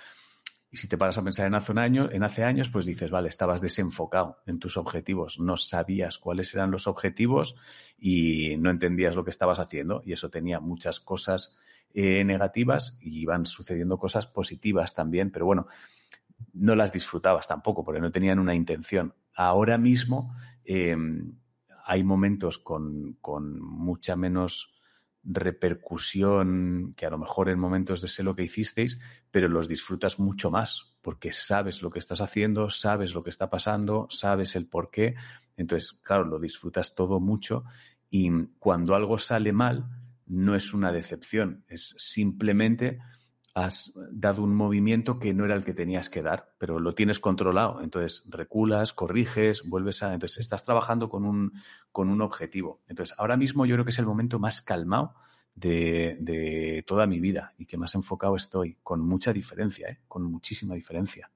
Y 0.72 0.78
si 0.78 0.88
te 0.88 0.98
paras 0.98 1.18
a 1.18 1.24
pensar 1.24 1.48
en 1.48 1.56
hace, 1.56 1.72
un 1.72 1.80
año, 1.80 2.12
en 2.12 2.24
hace 2.24 2.44
años, 2.44 2.70
pues 2.70 2.86
dices, 2.86 3.10
vale, 3.10 3.30
estabas 3.30 3.60
desenfocado 3.60 4.38
en 4.46 4.60
tus 4.60 4.78
objetivos, 4.78 5.40
no 5.40 5.58
sabías 5.58 6.20
cuáles 6.20 6.54
eran 6.54 6.70
los 6.70 6.86
objetivos 6.86 7.56
y 7.98 8.56
no 8.58 8.70
entendías 8.70 9.16
lo 9.16 9.24
que 9.24 9.32
estabas 9.32 9.60
haciendo 9.60 10.04
y 10.06 10.14
eso 10.14 10.30
tenía 10.30 10.60
muchas 10.60 11.00
cosas 11.00 11.58
eh, 11.94 12.24
negativas 12.24 12.98
y 13.02 13.20
iban 13.20 13.48
sucediendo 13.48 13.98
cosas 13.98 14.28
positivas 14.28 14.94
también, 14.94 15.32
pero 15.32 15.48
bueno, 15.48 15.68
no 16.54 16.76
las 16.76 16.94
disfrutabas 16.94 17.48
tampoco 17.48 17.84
porque 17.84 18.02
no 18.02 18.12
tenían 18.12 18.38
una 18.38 18.54
intención. 18.54 19.16
Ahora 19.34 19.80
mismo 19.80 20.36
eh, 20.66 20.96
hay 21.86 22.04
momentos 22.04 22.60
con, 22.60 23.18
con 23.22 23.60
mucha 23.60 24.16
menos 24.16 24.79
repercusión 25.24 26.94
que 26.96 27.06
a 27.06 27.10
lo 27.10 27.18
mejor 27.18 27.50
en 27.50 27.60
momentos 27.60 28.02
de 28.02 28.08
sé 28.08 28.24
lo 28.24 28.36
que 28.36 28.44
hicisteis, 28.44 29.00
pero 29.32 29.48
los 29.48 29.68
disfrutas 29.68 30.20
mucho 30.20 30.50
más 30.50 30.96
porque 31.02 31.32
sabes 31.32 31.82
lo 31.82 31.90
que 31.90 32.00
estás 32.00 32.22
haciendo, 32.22 32.70
sabes 32.70 33.14
lo 33.14 33.24
que 33.24 33.30
está 33.30 33.50
pasando, 33.50 34.08
sabes 34.10 34.56
el 34.56 34.68
por 34.68 34.92
qué. 34.92 35.16
Entonces, 35.56 35.94
claro, 36.02 36.26
lo 36.26 36.40
disfrutas 36.40 36.96
todo 36.96 37.20
mucho 37.20 37.64
y 38.10 38.30
cuando 38.60 38.96
algo 38.96 39.18
sale 39.18 39.52
mal, 39.54 39.86
no 40.26 40.56
es 40.56 40.74
una 40.74 40.92
decepción, 40.92 41.64
es 41.68 41.96
simplemente 41.98 43.00
has 43.54 43.94
dado 44.12 44.44
un 44.44 44.56
movimiento 44.56 45.20
que 45.20 45.34
no 45.34 45.46
era 45.46 45.56
el 45.56 45.66
que 45.66 45.74
tenías 45.74 46.10
que 46.10 46.22
dar, 46.22 46.54
pero 46.58 46.80
lo 46.80 46.96
tienes 46.96 47.20
controlado. 47.20 47.82
Entonces 47.82 48.24
reculas, 48.28 48.94
corriges, 48.94 49.64
vuelves 49.64 50.04
a. 50.04 50.14
Entonces 50.14 50.40
estás 50.40 50.64
trabajando 50.64 51.10
con 51.10 51.26
un, 51.26 51.54
con 51.92 52.10
un 52.10 52.22
objetivo. 52.22 52.82
Entonces 52.88 53.16
ahora 53.18 53.38
mismo 53.38 53.66
yo 53.66 53.76
creo 53.76 53.86
que 53.86 53.92
es 53.92 54.00
el 54.00 54.06
momento 54.06 54.40
más 54.40 54.62
calmado 54.62 55.16
de, 55.56 56.18
de 56.20 56.84
toda 56.88 57.08
mi 57.08 57.20
vida 57.20 57.54
y 57.58 57.66
que 57.66 57.78
más 57.78 57.96
enfocado 57.96 58.36
estoy, 58.36 58.78
con 58.84 59.02
mucha 59.02 59.34
diferencia, 59.34 59.90
¿eh? 59.90 60.00
con 60.08 60.24
muchísima 60.24 60.76
diferencia. 60.76 61.30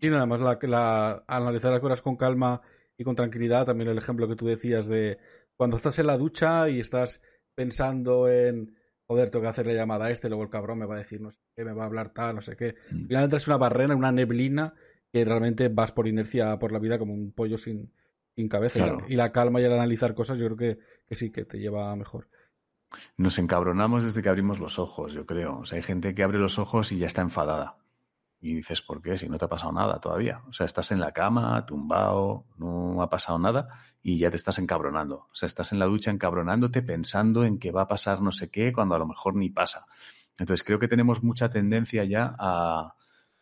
Y 0.00 0.08
nada 0.08 0.26
más 0.26 0.40
la, 0.40 1.24
analizar 1.26 1.72
las 1.72 1.80
cosas 1.80 2.02
con 2.02 2.16
calma 2.16 2.60
y 2.96 3.04
con 3.04 3.16
tranquilidad. 3.16 3.66
También 3.66 3.90
el 3.90 3.98
ejemplo 3.98 4.28
que 4.28 4.36
tú 4.36 4.46
decías 4.46 4.86
de 4.86 5.18
cuando 5.56 5.76
estás 5.76 5.98
en 5.98 6.06
la 6.06 6.16
ducha 6.16 6.68
y 6.68 6.80
estás 6.80 7.20
pensando 7.54 8.28
en 8.28 8.76
joder, 9.06 9.30
tengo 9.30 9.42
que 9.42 9.48
hacerle 9.48 9.74
llamada 9.74 10.06
a 10.06 10.10
este, 10.10 10.28
luego 10.28 10.44
el 10.44 10.50
cabrón 10.50 10.78
me 10.78 10.86
va 10.86 10.94
a 10.94 10.98
decir 10.98 11.20
no 11.20 11.30
sé 11.30 11.40
qué, 11.56 11.64
me 11.64 11.72
va 11.72 11.82
a 11.82 11.86
hablar 11.86 12.10
tal, 12.10 12.36
no 12.36 12.42
sé 12.42 12.56
qué. 12.56 12.74
Mm. 12.90 13.06
Finalmente 13.06 13.36
es 13.36 13.46
una 13.46 13.56
barrera, 13.56 13.94
una 13.96 14.12
neblina 14.12 14.74
que 15.12 15.24
realmente 15.24 15.68
vas 15.68 15.92
por 15.92 16.08
inercia 16.08 16.58
por 16.58 16.72
la 16.72 16.78
vida 16.78 16.98
como 16.98 17.14
un 17.14 17.32
pollo 17.32 17.58
sin, 17.58 17.92
sin 18.34 18.48
cabeza. 18.48 18.96
Y 19.08 19.16
la 19.16 19.32
calma 19.32 19.60
y 19.60 19.64
el 19.64 19.72
analizar 19.72 20.14
cosas 20.14 20.38
yo 20.38 20.46
creo 20.46 20.56
que, 20.56 20.78
que 21.06 21.14
sí, 21.14 21.30
que 21.30 21.44
te 21.44 21.58
lleva 21.58 21.94
mejor. 21.94 22.28
Nos 23.16 23.38
encabronamos 23.38 24.04
desde 24.04 24.22
que 24.22 24.28
abrimos 24.28 24.58
los 24.58 24.78
ojos, 24.78 25.12
yo 25.12 25.26
creo. 25.26 25.58
O 25.58 25.66
sea, 25.66 25.76
hay 25.76 25.82
gente 25.82 26.14
que 26.14 26.22
abre 26.22 26.38
los 26.38 26.58
ojos 26.58 26.92
y 26.92 26.98
ya 26.98 27.06
está 27.06 27.22
enfadada. 27.22 27.76
Y 28.44 28.56
dices, 28.56 28.82
¿por 28.82 29.00
qué? 29.00 29.16
Si 29.16 29.26
no 29.26 29.38
te 29.38 29.46
ha 29.46 29.48
pasado 29.48 29.72
nada 29.72 29.98
todavía. 29.98 30.42
O 30.46 30.52
sea, 30.52 30.66
estás 30.66 30.92
en 30.92 31.00
la 31.00 31.12
cama, 31.12 31.64
tumbado, 31.64 32.44
no 32.58 33.00
ha 33.00 33.08
pasado 33.08 33.38
nada 33.38 33.68
y 34.02 34.18
ya 34.18 34.28
te 34.28 34.36
estás 34.36 34.58
encabronando. 34.58 35.28
O 35.32 35.34
sea, 35.34 35.46
estás 35.46 35.72
en 35.72 35.78
la 35.78 35.86
ducha 35.86 36.10
encabronándote 36.10 36.82
pensando 36.82 37.44
en 37.44 37.58
que 37.58 37.72
va 37.72 37.84
a 37.84 37.88
pasar 37.88 38.20
no 38.20 38.32
sé 38.32 38.50
qué 38.50 38.70
cuando 38.70 38.96
a 38.96 38.98
lo 38.98 39.06
mejor 39.06 39.34
ni 39.34 39.48
pasa. 39.48 39.86
Entonces 40.36 40.62
creo 40.62 40.78
que 40.78 40.88
tenemos 40.88 41.22
mucha 41.22 41.48
tendencia 41.48 42.04
ya 42.04 42.36
a, 42.38 42.94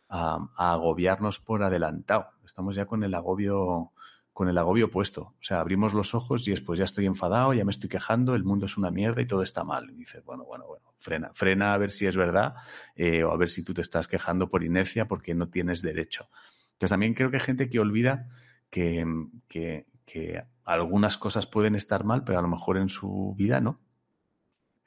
a, 0.08 0.38
a 0.56 0.72
agobiarnos 0.72 1.40
por 1.40 1.64
adelantado. 1.64 2.26
Estamos 2.44 2.76
ya 2.76 2.86
con 2.86 3.02
el 3.02 3.12
agobio 3.14 3.90
con 4.32 4.48
el 4.48 4.56
agobio 4.58 4.90
puesto. 4.90 5.22
O 5.22 5.42
sea, 5.42 5.60
abrimos 5.60 5.92
los 5.92 6.14
ojos 6.14 6.46
y 6.48 6.52
después 6.52 6.78
ya 6.78 6.84
estoy 6.84 7.06
enfadado, 7.06 7.52
ya 7.52 7.64
me 7.64 7.70
estoy 7.70 7.88
quejando, 7.88 8.34
el 8.34 8.44
mundo 8.44 8.66
es 8.66 8.76
una 8.76 8.90
mierda 8.90 9.20
y 9.20 9.26
todo 9.26 9.42
está 9.42 9.62
mal. 9.64 9.90
Y 9.90 9.94
dices, 9.94 10.24
bueno, 10.24 10.44
bueno, 10.44 10.66
bueno, 10.66 10.94
frena, 10.98 11.30
frena 11.34 11.74
a 11.74 11.78
ver 11.78 11.90
si 11.90 12.06
es 12.06 12.16
verdad 12.16 12.54
eh, 12.96 13.24
o 13.24 13.30
a 13.30 13.36
ver 13.36 13.50
si 13.50 13.62
tú 13.62 13.74
te 13.74 13.82
estás 13.82 14.08
quejando 14.08 14.48
por 14.48 14.64
inercia 14.64 15.06
porque 15.06 15.34
no 15.34 15.48
tienes 15.48 15.82
derecho. 15.82 16.28
Entonces 16.72 16.90
también 16.90 17.14
creo 17.14 17.30
que 17.30 17.36
hay 17.36 17.42
gente 17.42 17.68
que 17.68 17.78
olvida 17.78 18.28
que, 18.70 19.04
que, 19.48 19.86
que 20.06 20.42
algunas 20.64 21.18
cosas 21.18 21.46
pueden 21.46 21.74
estar 21.74 22.04
mal, 22.04 22.24
pero 22.24 22.38
a 22.38 22.42
lo 22.42 22.48
mejor 22.48 22.78
en 22.78 22.88
su 22.88 23.34
vida 23.36 23.60
no. 23.60 23.80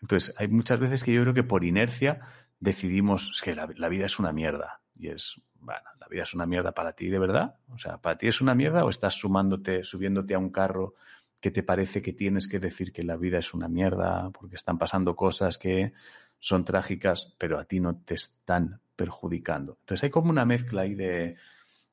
Entonces, 0.02 0.36
hay 0.38 0.48
muchas 0.48 0.80
veces 0.80 1.04
que 1.04 1.14
yo 1.14 1.22
creo 1.22 1.34
que 1.34 1.44
por 1.44 1.64
inercia 1.64 2.22
decidimos 2.60 3.42
que 3.44 3.56
la, 3.56 3.68
la 3.76 3.90
vida 3.90 4.06
es 4.06 4.20
una 4.20 4.32
mierda. 4.32 4.82
Y 4.96 5.08
es, 5.08 5.42
bueno, 5.66 5.90
la 6.00 6.08
vida 6.08 6.24
es 6.24 6.34
una 6.34 6.46
mierda 6.46 6.72
para 6.72 6.94
ti, 6.94 7.10
¿de 7.10 7.20
verdad? 7.20 7.56
O 7.74 7.80
sea, 7.80 7.98
¿para 7.98 8.18
ti 8.18 8.28
es 8.28 8.40
una 8.40 8.54
mierda 8.54 8.86
o 8.86 8.90
estás 8.90 9.16
sumándote, 9.16 9.84
subiéndote 9.84 10.36
a 10.36 10.40
un 10.40 10.52
carro 10.52 10.94
que 11.42 11.52
te 11.52 11.64
parece 11.64 12.02
que 12.02 12.14
tienes 12.14 12.48
que 12.48 12.60
decir 12.60 12.94
que 12.94 13.04
la 13.04 13.18
vida 13.18 13.40
es 13.40 13.54
una 13.54 13.68
mierda 13.68 14.30
porque 14.30 14.56
están 14.56 14.78
pasando 14.78 15.16
cosas 15.16 15.58
que 15.58 15.94
son 16.40 16.64
trágicas, 16.64 17.34
pero 17.38 17.60
a 17.60 17.66
ti 17.66 17.80
no 17.80 17.98
te 17.98 18.14
están 18.14 18.80
perjudicando? 18.96 19.78
Entonces 19.82 20.04
hay 20.04 20.10
como 20.12 20.30
una 20.30 20.46
mezcla 20.46 20.84
ahí 20.84 20.94
de, 20.94 21.36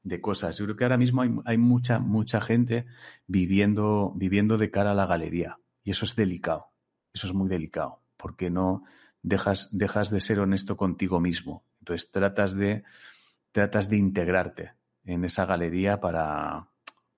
de 0.03 0.21
cosas. 0.21 0.59
Yo 0.59 0.67
creo 0.67 0.77
que 0.77 0.85
ahora 0.85 0.99
mismo 0.99 1.23
hay, 1.23 1.31
hay, 1.45 1.59
mucha, 1.59 1.99
mucha 1.99 2.41
gente 2.41 2.87
viviendo, 3.27 4.13
viviendo 4.15 4.59
de 4.59 4.71
cara 4.71 4.93
a 4.93 4.95
la 4.95 5.07
galería. 5.07 5.59
Y 5.85 5.91
eso 5.91 6.05
es 6.05 6.15
delicado. 6.15 6.67
Eso 7.15 7.27
es 7.27 7.33
muy 7.33 7.49
delicado. 7.49 8.03
Porque 8.17 8.51
no 8.51 8.85
dejas, 9.23 9.69
dejas 9.73 10.11
de 10.11 10.21
ser 10.21 10.41
honesto 10.41 10.77
contigo 10.77 11.21
mismo. 11.21 11.65
Entonces 11.81 12.11
tratas 12.11 12.55
de 12.55 12.85
tratas 13.53 13.89
de 13.89 13.97
integrarte 13.97 14.73
en 15.05 15.25
esa 15.25 15.47
galería 15.47 16.01
para, 16.01 16.69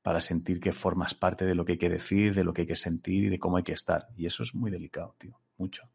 para 0.02 0.20
sentir 0.20 0.60
que 0.60 0.72
formas 0.72 1.14
parte 1.14 1.44
de 1.44 1.54
lo 1.54 1.64
que 1.64 1.72
hay 1.72 1.78
que 1.78 1.88
decir, 1.88 2.34
de 2.34 2.44
lo 2.44 2.52
que 2.52 2.62
hay 2.62 2.66
que 2.68 2.76
sentir 2.76 3.24
y 3.24 3.28
de 3.30 3.38
cómo 3.38 3.56
hay 3.56 3.62
que 3.62 3.72
estar. 3.72 4.08
Y 4.16 4.26
eso 4.26 4.42
es 4.42 4.54
muy 4.54 4.70
delicado, 4.70 5.14
tío, 5.18 5.38
mucho. 5.56 5.88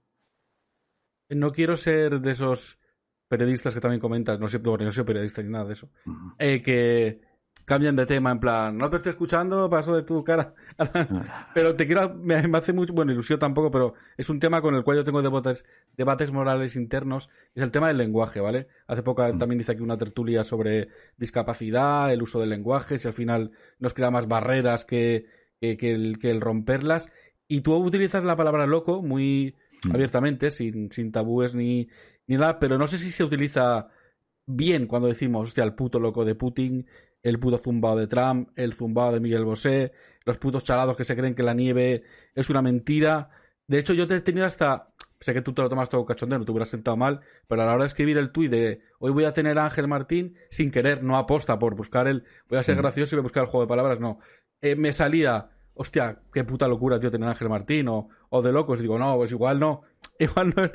No 1.29 1.51
quiero 1.51 1.77
ser 1.77 2.19
de 2.19 2.31
esos 2.31 2.79
periodistas 3.27 3.73
que 3.73 3.81
también 3.81 4.01
comentas, 4.01 4.39
no 4.39 4.47
soy, 4.47 4.61
no 4.61 4.91
soy 4.91 5.03
periodista 5.03 5.43
ni 5.43 5.49
nada 5.49 5.65
de 5.65 5.73
eso, 5.73 5.91
uh 6.05 6.11
-huh. 6.11 6.35
eh, 6.39 6.61
que 6.63 7.21
cambian 7.69 7.95
de 7.95 8.07
tema 8.07 8.31
en 8.31 8.39
plan, 8.39 8.75
no 8.79 8.89
te 8.89 8.97
estoy 8.97 9.11
escuchando, 9.11 9.69
paso 9.69 9.95
de 9.95 10.01
tu 10.01 10.23
cara. 10.23 10.55
pero 11.53 11.75
te 11.75 11.85
quiero, 11.85 12.15
me, 12.15 12.33
hace 12.33 12.73
mucho, 12.73 12.93
bueno, 12.93 13.11
ilusión 13.11 13.37
tampoco, 13.37 13.69
pero 13.69 13.93
es 14.17 14.27
un 14.27 14.39
tema 14.39 14.59
con 14.59 14.73
el 14.73 14.83
cual 14.83 14.97
yo 14.97 15.03
tengo 15.03 15.21
debates, 15.21 15.65
debates 15.95 16.31
morales 16.31 16.75
internos, 16.75 17.29
es 17.53 17.61
el 17.61 17.69
tema 17.69 17.89
del 17.89 17.97
lenguaje, 17.97 18.39
¿vale? 18.39 18.69
Hace 18.87 19.03
poco 19.03 19.21
mm. 19.21 19.37
también 19.37 19.61
hice 19.61 19.73
aquí 19.73 19.83
una 19.83 19.99
tertulia 19.99 20.43
sobre 20.43 20.89
discapacidad, 21.17 22.11
el 22.11 22.23
uso 22.23 22.39
del 22.39 22.49
lenguaje, 22.49 22.97
si 22.97 23.07
al 23.07 23.13
final 23.13 23.51
nos 23.77 23.93
crea 23.93 24.09
más 24.09 24.27
barreras 24.27 24.83
que, 24.83 25.27
que, 25.61 25.77
que, 25.77 25.93
el, 25.93 26.17
que 26.17 26.31
el 26.31 26.41
romperlas. 26.41 27.11
Y 27.47 27.61
tú 27.61 27.75
utilizas 27.75 28.23
la 28.23 28.35
palabra 28.35 28.65
loco 28.65 29.03
muy 29.03 29.55
mm. 29.83 29.91
abiertamente, 29.91 30.49
sin, 30.49 30.91
sin 30.91 31.11
tabúes 31.11 31.53
ni, 31.53 31.87
ni 32.25 32.37
nada, 32.37 32.57
pero 32.57 32.79
no 32.79 32.87
sé 32.87 32.97
si 32.97 33.11
se 33.11 33.23
utiliza 33.23 33.89
bien 34.47 34.87
cuando 34.87 35.07
decimos, 35.07 35.49
hostia, 35.49 35.63
el 35.63 35.75
puto 35.75 35.99
loco 35.99 36.25
de 36.25 36.33
Putin, 36.33 36.87
el 37.23 37.39
puto 37.39 37.57
zumbado 37.57 37.97
de 37.97 38.07
Trump, 38.07 38.49
el 38.55 38.73
zumbado 38.73 39.13
de 39.13 39.19
Miguel 39.19 39.45
Bosé, 39.45 39.91
los 40.25 40.37
putos 40.37 40.63
chalados 40.63 40.95
que 40.95 41.03
se 41.03 41.15
creen 41.15 41.35
que 41.35 41.43
la 41.43 41.53
nieve 41.53 42.03
es 42.35 42.49
una 42.49 42.61
mentira. 42.61 43.29
De 43.67 43.79
hecho, 43.79 43.93
yo 43.93 44.07
te 44.07 44.15
he 44.15 44.21
tenido 44.21 44.45
hasta. 44.45 44.93
Sé 45.19 45.33
que 45.33 45.41
tú 45.41 45.53
te 45.53 45.61
lo 45.61 45.69
tomas 45.69 45.89
todo 45.89 46.05
cachondeo, 46.05 46.39
no 46.39 46.45
te 46.45 46.51
hubieras 46.51 46.69
sentado 46.69 46.95
mal, 46.95 47.19
pero 47.47 47.61
a 47.61 47.65
la 47.65 47.73
hora 47.73 47.83
de 47.83 47.87
escribir 47.87 48.17
el 48.17 48.31
tuit 48.31 48.49
de 48.49 48.81
hoy 48.99 49.11
voy 49.11 49.25
a 49.25 49.33
tener 49.33 49.59
a 49.59 49.65
Ángel 49.65 49.85
Martín, 49.87 50.37
sin 50.49 50.71
querer, 50.71 51.03
no 51.03 51.17
aposta 51.17 51.59
por 51.59 51.75
buscar 51.75 52.07
el. 52.07 52.23
Voy 52.47 52.57
a 52.57 52.63
ser 52.63 52.75
mm. 52.75 52.79
gracioso 52.79 53.15
y 53.15 53.17
voy 53.17 53.23
a 53.23 53.23
buscar 53.23 53.43
el 53.43 53.49
juego 53.49 53.65
de 53.65 53.69
palabras, 53.69 53.99
no. 53.99 54.19
Eh, 54.61 54.77
me 54.77 54.93
salía, 54.93 55.49
hostia, 55.73 56.21
qué 56.31 56.45
puta 56.45 56.69
locura, 56.69 57.01
tío, 57.01 57.11
tener 57.11 57.27
a 57.27 57.31
Ángel 57.31 57.49
Martín, 57.49 57.89
o, 57.89 58.07
o 58.29 58.41
de 58.41 58.53
locos. 58.53 58.79
Digo, 58.79 58.97
no, 58.97 59.17
pues 59.17 59.31
igual 59.31 59.59
no. 59.59 59.81
Igual 60.19 60.53
no 60.55 60.63
es. 60.63 60.73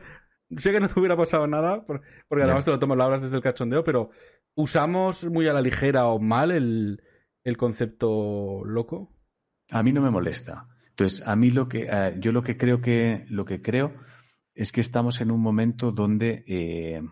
Sé 0.56 0.72
que 0.72 0.80
no 0.80 0.88
te 0.88 0.98
hubiera 1.00 1.16
pasado 1.16 1.46
nada, 1.46 1.84
porque 1.86 2.04
además 2.42 2.64
te 2.64 2.70
lo 2.70 2.78
tomas 2.78 2.98
las 2.98 3.22
desde 3.22 3.36
el 3.36 3.42
cachondeo, 3.42 3.82
pero 3.82 4.10
¿usamos 4.54 5.24
muy 5.24 5.48
a 5.48 5.52
la 5.52 5.62
ligera 5.62 6.06
o 6.06 6.18
mal 6.18 6.50
el, 6.50 7.02
el 7.42 7.56
concepto 7.56 8.64
loco? 8.64 9.14
A 9.70 9.82
mí 9.82 9.92
no 9.92 10.00
me 10.00 10.10
molesta. 10.10 10.68
Entonces, 10.90 11.26
a 11.26 11.34
mí 11.34 11.50
lo 11.50 11.68
que 11.68 11.84
uh, 11.84 12.20
yo 12.20 12.32
lo 12.32 12.42
que 12.42 12.56
creo 12.56 12.80
que 12.80 13.24
lo 13.28 13.44
que 13.44 13.62
creo 13.62 13.94
es 14.54 14.70
que 14.70 14.80
estamos 14.80 15.20
en 15.20 15.30
un 15.30 15.40
momento 15.40 15.90
donde 15.90 16.44
eh, 16.46 17.02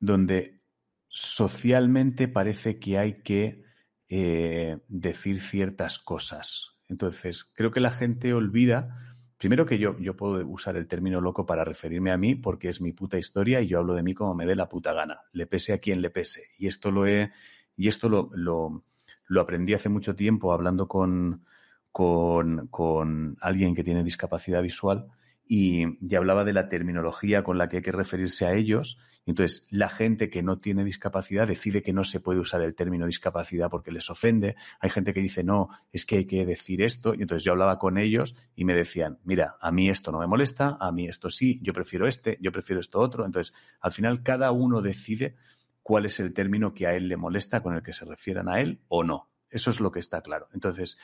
donde 0.00 0.62
socialmente 1.08 2.26
parece 2.28 2.78
que 2.78 2.98
hay 2.98 3.22
que 3.22 3.64
eh, 4.08 4.78
decir 4.88 5.40
ciertas 5.40 5.98
cosas. 5.98 6.76
Entonces, 6.88 7.44
creo 7.44 7.70
que 7.70 7.80
la 7.80 7.90
gente 7.90 8.32
olvida 8.34 9.13
Primero 9.44 9.66
que 9.66 9.78
yo, 9.78 9.98
yo 9.98 10.16
puedo 10.16 10.42
usar 10.48 10.74
el 10.76 10.88
término 10.88 11.20
loco 11.20 11.44
para 11.44 11.64
referirme 11.64 12.10
a 12.10 12.16
mí 12.16 12.34
porque 12.34 12.70
es 12.70 12.80
mi 12.80 12.92
puta 12.92 13.18
historia 13.18 13.60
y 13.60 13.66
yo 13.66 13.78
hablo 13.78 13.92
de 13.92 14.02
mí 14.02 14.14
como 14.14 14.34
me 14.34 14.46
dé 14.46 14.56
la 14.56 14.70
puta 14.70 14.94
gana, 14.94 15.20
le 15.32 15.46
pese 15.46 15.74
a 15.74 15.78
quien 15.80 16.00
le 16.00 16.08
pese. 16.08 16.44
Y 16.56 16.66
esto 16.66 16.90
lo 16.90 17.06
he, 17.06 17.30
y 17.76 17.88
esto 17.88 18.08
lo, 18.08 18.30
lo, 18.32 18.84
lo 19.26 19.40
aprendí 19.42 19.74
hace 19.74 19.90
mucho 19.90 20.14
tiempo 20.14 20.54
hablando 20.54 20.88
con, 20.88 21.44
con, 21.92 22.68
con 22.68 23.36
alguien 23.42 23.74
que 23.74 23.84
tiene 23.84 24.02
discapacidad 24.02 24.62
visual 24.62 25.08
y, 25.46 25.84
hablaba 26.16 26.44
de 26.44 26.52
la 26.52 26.68
terminología 26.68 27.42
con 27.42 27.58
la 27.58 27.68
que 27.68 27.78
hay 27.78 27.82
que 27.82 27.92
referirse 27.92 28.46
a 28.46 28.54
ellos. 28.54 28.98
Entonces, 29.26 29.66
la 29.70 29.88
gente 29.88 30.28
que 30.28 30.42
no 30.42 30.58
tiene 30.58 30.84
discapacidad 30.84 31.46
decide 31.46 31.82
que 31.82 31.92
no 31.92 32.04
se 32.04 32.20
puede 32.20 32.40
usar 32.40 32.60
el 32.62 32.74
término 32.74 33.06
discapacidad 33.06 33.70
porque 33.70 33.90
les 33.90 34.10
ofende. 34.10 34.54
Hay 34.80 34.90
gente 34.90 35.14
que 35.14 35.20
dice, 35.20 35.42
no, 35.42 35.70
es 35.92 36.04
que 36.04 36.16
hay 36.16 36.24
que 36.26 36.44
decir 36.44 36.82
esto. 36.82 37.14
Y 37.14 37.22
entonces 37.22 37.44
yo 37.44 37.52
hablaba 37.52 37.78
con 37.78 37.96
ellos 37.96 38.34
y 38.54 38.64
me 38.64 38.74
decían, 38.74 39.18
mira, 39.24 39.56
a 39.60 39.70
mí 39.70 39.88
esto 39.88 40.12
no 40.12 40.18
me 40.18 40.26
molesta, 40.26 40.76
a 40.78 40.92
mí 40.92 41.08
esto 41.08 41.30
sí, 41.30 41.58
yo 41.62 41.72
prefiero 41.72 42.06
este, 42.06 42.38
yo 42.40 42.52
prefiero 42.52 42.80
esto 42.80 43.00
otro. 43.00 43.24
Entonces, 43.24 43.54
al 43.80 43.92
final, 43.92 44.22
cada 44.22 44.50
uno 44.52 44.82
decide 44.82 45.36
cuál 45.82 46.06
es 46.06 46.20
el 46.20 46.34
término 46.34 46.74
que 46.74 46.86
a 46.86 46.94
él 46.94 47.08
le 47.08 47.16
molesta, 47.16 47.62
con 47.62 47.74
el 47.74 47.82
que 47.82 47.92
se 47.92 48.04
refieran 48.04 48.48
a 48.48 48.60
él 48.60 48.80
o 48.88 49.04
no. 49.04 49.28
Eso 49.50 49.70
es 49.70 49.80
lo 49.80 49.92
que 49.92 50.00
está 50.00 50.20
claro. 50.20 50.48
Entonces, 50.52 50.98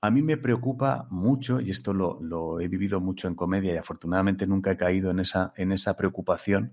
a 0.00 0.10
mí 0.10 0.22
me 0.22 0.36
preocupa 0.36 1.06
mucho, 1.10 1.60
y 1.60 1.70
esto 1.70 1.92
lo, 1.92 2.60
he 2.60 2.68
vivido 2.68 3.00
mucho 3.00 3.28
en 3.28 3.34
comedia 3.34 3.74
y 3.74 3.76
afortunadamente 3.76 4.46
nunca 4.46 4.72
he 4.72 4.76
caído 4.76 5.10
en 5.10 5.20
esa, 5.20 5.52
en 5.56 5.72
esa 5.72 5.96
preocupación, 5.96 6.72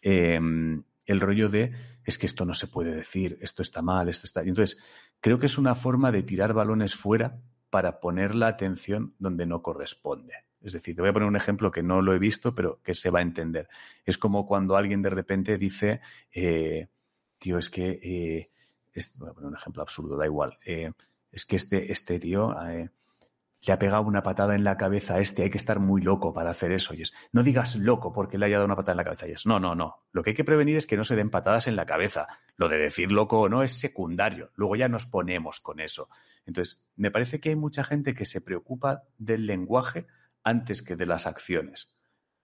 em, 0.00 0.82
el 1.04 1.20
rollo 1.20 1.48
de 1.48 1.72
es 2.04 2.18
que 2.18 2.26
esto 2.26 2.44
no 2.44 2.54
se 2.54 2.68
puede 2.68 2.94
decir, 2.94 3.38
esto 3.40 3.62
está 3.62 3.82
mal, 3.82 4.08
esto 4.08 4.26
está. 4.26 4.40
Entonces, 4.40 4.78
creo 5.20 5.38
que 5.38 5.46
es 5.46 5.58
una 5.58 5.74
forma 5.74 6.10
de 6.12 6.22
tirar 6.22 6.52
balones 6.54 6.94
fuera 6.94 7.38
para 7.70 8.00
poner 8.00 8.34
la 8.34 8.48
atención 8.48 9.14
donde 9.18 9.46
no 9.46 9.62
corresponde. 9.62 10.34
Es 10.60 10.72
decir, 10.72 10.94
te 10.94 11.02
voy 11.02 11.10
a 11.10 11.12
poner 11.12 11.28
un 11.28 11.36
ejemplo 11.36 11.70
que 11.70 11.82
no 11.82 12.02
lo 12.02 12.14
he 12.14 12.18
visto, 12.18 12.54
pero 12.54 12.80
que 12.82 12.94
se 12.94 13.10
va 13.10 13.18
a 13.18 13.22
entender. 13.22 13.68
Es 14.04 14.16
como 14.16 14.46
cuando 14.46 14.76
alguien 14.76 15.02
de 15.02 15.10
repente 15.10 15.56
dice, 15.56 16.00
eh, 16.32 16.88
tío, 17.38 17.58
es 17.58 17.68
que, 17.68 17.98
eh, 18.02 18.50
voy 19.16 19.30
a 19.30 19.32
poner 19.32 19.48
un 19.48 19.56
ejemplo 19.56 19.82
absurdo, 19.82 20.16
da 20.16 20.26
igual. 20.26 20.56
Eh, 20.64 20.92
es 21.32 21.46
que 21.46 21.56
este, 21.56 21.90
este 21.90 22.20
tío 22.20 22.54
eh, 22.62 22.90
le 23.62 23.72
ha 23.72 23.78
pegado 23.78 24.02
una 24.02 24.22
patada 24.22 24.54
en 24.54 24.64
la 24.64 24.76
cabeza 24.76 25.14
a 25.14 25.20
este, 25.20 25.44
hay 25.44 25.50
que 25.50 25.56
estar 25.56 25.78
muy 25.78 26.02
loco 26.02 26.32
para 26.32 26.50
hacer 26.50 26.72
eso. 26.72 26.94
Y 26.94 27.02
es, 27.02 27.12
no 27.32 27.42
digas 27.42 27.76
loco 27.76 28.12
porque 28.12 28.36
le 28.36 28.46
haya 28.46 28.56
dado 28.56 28.66
una 28.66 28.76
patada 28.76 28.92
en 28.92 28.98
la 28.98 29.04
cabeza. 29.04 29.28
Y 29.28 29.32
es, 29.32 29.46
no, 29.46 29.58
no, 29.58 29.74
no. 29.74 30.04
Lo 30.12 30.22
que 30.22 30.30
hay 30.30 30.36
que 30.36 30.44
prevenir 30.44 30.76
es 30.76 30.86
que 30.86 30.96
no 30.96 31.04
se 31.04 31.16
den 31.16 31.30
patadas 31.30 31.68
en 31.68 31.76
la 31.76 31.86
cabeza. 31.86 32.26
Lo 32.56 32.68
de 32.68 32.78
decir 32.78 33.12
loco 33.12 33.40
o 33.40 33.48
no 33.48 33.62
es 33.62 33.72
secundario. 33.72 34.50
Luego 34.56 34.76
ya 34.76 34.88
nos 34.88 35.06
ponemos 35.06 35.60
con 35.60 35.80
eso. 35.80 36.08
Entonces, 36.44 36.84
me 36.96 37.10
parece 37.10 37.40
que 37.40 37.50
hay 37.50 37.56
mucha 37.56 37.84
gente 37.84 38.14
que 38.14 38.26
se 38.26 38.40
preocupa 38.40 39.04
del 39.16 39.46
lenguaje 39.46 40.06
antes 40.42 40.82
que 40.82 40.96
de 40.96 41.06
las 41.06 41.26
acciones. 41.26 41.94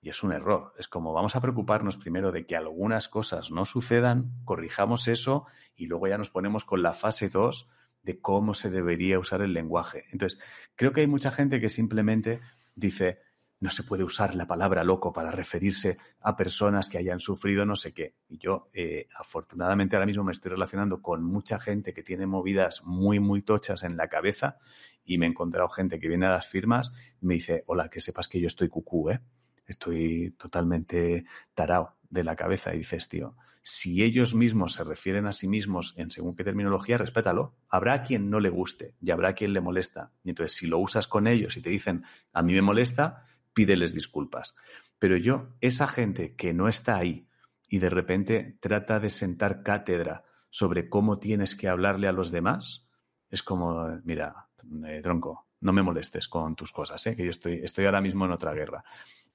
Y 0.00 0.10
es 0.10 0.22
un 0.22 0.32
error. 0.32 0.72
Es 0.78 0.86
como 0.86 1.12
vamos 1.12 1.34
a 1.34 1.40
preocuparnos 1.40 1.96
primero 1.96 2.30
de 2.30 2.46
que 2.46 2.56
algunas 2.56 3.08
cosas 3.08 3.50
no 3.50 3.64
sucedan, 3.64 4.30
corrijamos 4.44 5.08
eso 5.08 5.46
y 5.74 5.86
luego 5.86 6.06
ya 6.06 6.16
nos 6.16 6.30
ponemos 6.30 6.64
con 6.64 6.82
la 6.82 6.94
fase 6.94 7.28
2 7.28 7.68
de 8.08 8.22
cómo 8.22 8.54
se 8.54 8.70
debería 8.70 9.18
usar 9.18 9.42
el 9.42 9.52
lenguaje. 9.52 10.06
Entonces, 10.12 10.40
creo 10.74 10.94
que 10.94 11.02
hay 11.02 11.06
mucha 11.06 11.30
gente 11.30 11.60
que 11.60 11.68
simplemente 11.68 12.40
dice, 12.74 13.18
no 13.60 13.68
se 13.68 13.82
puede 13.82 14.02
usar 14.02 14.34
la 14.34 14.46
palabra 14.46 14.82
loco 14.82 15.12
para 15.12 15.30
referirse 15.30 15.98
a 16.22 16.34
personas 16.34 16.88
que 16.88 16.96
hayan 16.96 17.20
sufrido 17.20 17.66
no 17.66 17.76
sé 17.76 17.92
qué. 17.92 18.14
Y 18.26 18.38
yo, 18.38 18.70
eh, 18.72 19.08
afortunadamente, 19.14 19.94
ahora 19.94 20.06
mismo 20.06 20.24
me 20.24 20.32
estoy 20.32 20.52
relacionando 20.52 21.02
con 21.02 21.22
mucha 21.22 21.58
gente 21.58 21.92
que 21.92 22.02
tiene 22.02 22.24
movidas 22.24 22.82
muy, 22.82 23.20
muy 23.20 23.42
tochas 23.42 23.82
en 23.82 23.98
la 23.98 24.08
cabeza 24.08 24.56
y 25.04 25.18
me 25.18 25.26
he 25.26 25.28
encontrado 25.28 25.68
gente 25.68 26.00
que 26.00 26.08
viene 26.08 26.24
a 26.24 26.30
las 26.30 26.48
firmas 26.48 26.94
y 27.20 27.26
me 27.26 27.34
dice, 27.34 27.62
hola, 27.66 27.90
que 27.90 28.00
sepas 28.00 28.26
que 28.26 28.40
yo 28.40 28.46
estoy 28.46 28.68
cucú, 28.68 29.10
¿eh? 29.10 29.20
Estoy 29.66 30.34
totalmente 30.38 31.26
tarao 31.52 31.97
de 32.10 32.24
la 32.24 32.36
cabeza. 32.36 32.74
Y 32.74 32.78
dices, 32.78 33.08
tío, 33.08 33.36
si 33.62 34.02
ellos 34.02 34.34
mismos 34.34 34.74
se 34.74 34.84
refieren 34.84 35.26
a 35.26 35.32
sí 35.32 35.48
mismos 35.48 35.94
en 35.96 36.10
según 36.10 36.34
qué 36.34 36.44
terminología, 36.44 36.98
respétalo. 36.98 37.54
Habrá 37.68 38.02
quien 38.02 38.30
no 38.30 38.40
le 38.40 38.48
guste 38.48 38.94
y 39.00 39.10
habrá 39.10 39.34
quien 39.34 39.52
le 39.52 39.60
molesta. 39.60 40.12
Y 40.24 40.30
entonces, 40.30 40.56
si 40.56 40.66
lo 40.66 40.78
usas 40.78 41.08
con 41.08 41.26
ellos 41.26 41.56
y 41.56 41.62
te 41.62 41.70
dicen, 41.70 42.04
a 42.32 42.42
mí 42.42 42.54
me 42.54 42.62
molesta, 42.62 43.26
pídeles 43.52 43.94
disculpas. 43.94 44.54
Pero 44.98 45.16
yo, 45.16 45.50
esa 45.60 45.86
gente 45.86 46.34
que 46.34 46.54
no 46.54 46.68
está 46.68 46.96
ahí 46.96 47.28
y 47.68 47.78
de 47.78 47.90
repente 47.90 48.56
trata 48.60 49.00
de 49.00 49.10
sentar 49.10 49.62
cátedra 49.62 50.24
sobre 50.50 50.88
cómo 50.88 51.18
tienes 51.18 51.54
que 51.54 51.68
hablarle 51.68 52.08
a 52.08 52.12
los 52.12 52.30
demás, 52.30 52.88
es 53.30 53.42
como, 53.42 54.00
mira, 54.04 54.48
eh, 54.86 55.00
tronco, 55.02 55.48
no 55.60 55.72
me 55.72 55.82
molestes 55.82 56.28
con 56.28 56.56
tus 56.56 56.72
cosas, 56.72 57.06
¿eh? 57.06 57.16
que 57.16 57.24
yo 57.24 57.30
estoy, 57.30 57.60
estoy 57.62 57.86
ahora 57.86 58.00
mismo 58.00 58.24
en 58.24 58.32
otra 58.32 58.52
guerra. 58.54 58.84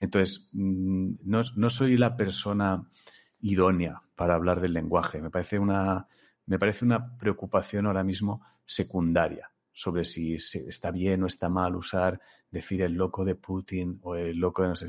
Entonces, 0.03 0.49
mm, 0.51 1.13
no, 1.23 1.41
no 1.55 1.69
soy 1.69 1.95
la 1.95 2.17
persona 2.17 2.89
idónea 3.39 4.01
para 4.15 4.35
hablar 4.35 4.59
del 4.59 4.73
lenguaje. 4.73 5.21
Me 5.21 5.29
parece 5.29 5.57
una, 5.57 6.07
me 6.45 6.59
parece 6.59 6.83
una 6.83 7.17
preocupación 7.17 7.85
ahora 7.85 8.03
mismo 8.03 8.45
secundaria 8.65 9.49
sobre 9.71 10.03
si 10.03 10.35
está 10.35 10.91
bien 10.91 11.23
o 11.23 11.27
está 11.27 11.47
mal 11.47 11.77
usar, 11.77 12.19
decir 12.51 12.81
el 12.81 12.93
loco 12.93 13.23
de 13.23 13.35
Putin 13.35 13.97
o 14.03 14.15
el 14.15 14.37
loco 14.37 14.61
de 14.61 14.67
no 14.67 14.75
sé 14.75 14.87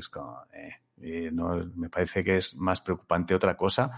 eh, 0.53 0.69
eh, 1.01 1.29
no, 1.31 1.65
me 1.75 1.89
parece 1.89 2.21
que 2.21 2.35
es 2.35 2.53
más 2.55 2.81
preocupante 2.81 3.33
otra 3.33 3.55
cosa 3.55 3.91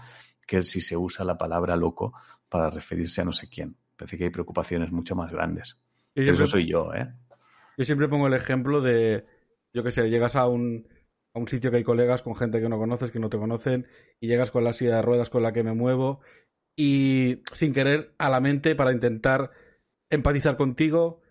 que 0.46 0.56
el 0.56 0.64
si 0.64 0.80
se 0.80 0.96
usa 0.96 1.24
la 1.24 1.36
palabra 1.36 1.76
loco 1.76 2.14
para 2.48 2.70
referirse 2.70 3.20
a 3.20 3.24
no 3.24 3.32
sé 3.32 3.48
quién. 3.48 3.76
Parece 3.96 4.16
que 4.16 4.24
hay 4.24 4.30
preocupaciones 4.30 4.92
mucho 4.92 5.16
más 5.16 5.32
grandes. 5.32 5.76
eso 6.14 6.46
soy 6.46 6.70
yo, 6.70 6.94
¿eh? 6.94 7.12
Yo 7.76 7.84
siempre 7.84 8.08
pongo 8.08 8.28
el 8.28 8.34
ejemplo 8.34 8.80
de, 8.80 9.26
yo 9.74 9.82
qué 9.82 9.90
sé, 9.90 10.08
llegas 10.08 10.36
a 10.36 10.48
un, 10.48 10.86
a 11.38 11.40
un 11.40 11.48
sitio 11.48 11.70
que 11.70 11.78
hay 11.78 11.84
colegas 11.84 12.22
con 12.22 12.36
gente 12.36 12.60
que 12.60 12.68
no 12.68 12.78
conoces, 12.78 13.10
que 13.10 13.18
no 13.18 13.30
te 13.30 13.38
conocen, 13.38 13.86
y 14.20 14.28
llegas 14.28 14.50
con 14.50 14.64
la 14.64 14.72
silla 14.72 14.96
de 14.96 15.02
ruedas 15.02 15.30
con 15.30 15.42
la 15.42 15.52
que 15.52 15.62
me 15.62 15.72
muevo, 15.72 16.20
y 16.76 17.42
sin 17.52 17.72
querer 17.72 18.14
a 18.18 18.28
la 18.28 18.40
mente 18.40 18.74
para 18.74 18.92
intentar 18.92 19.50
empatizar 20.10 20.56
contigo. 20.56 21.22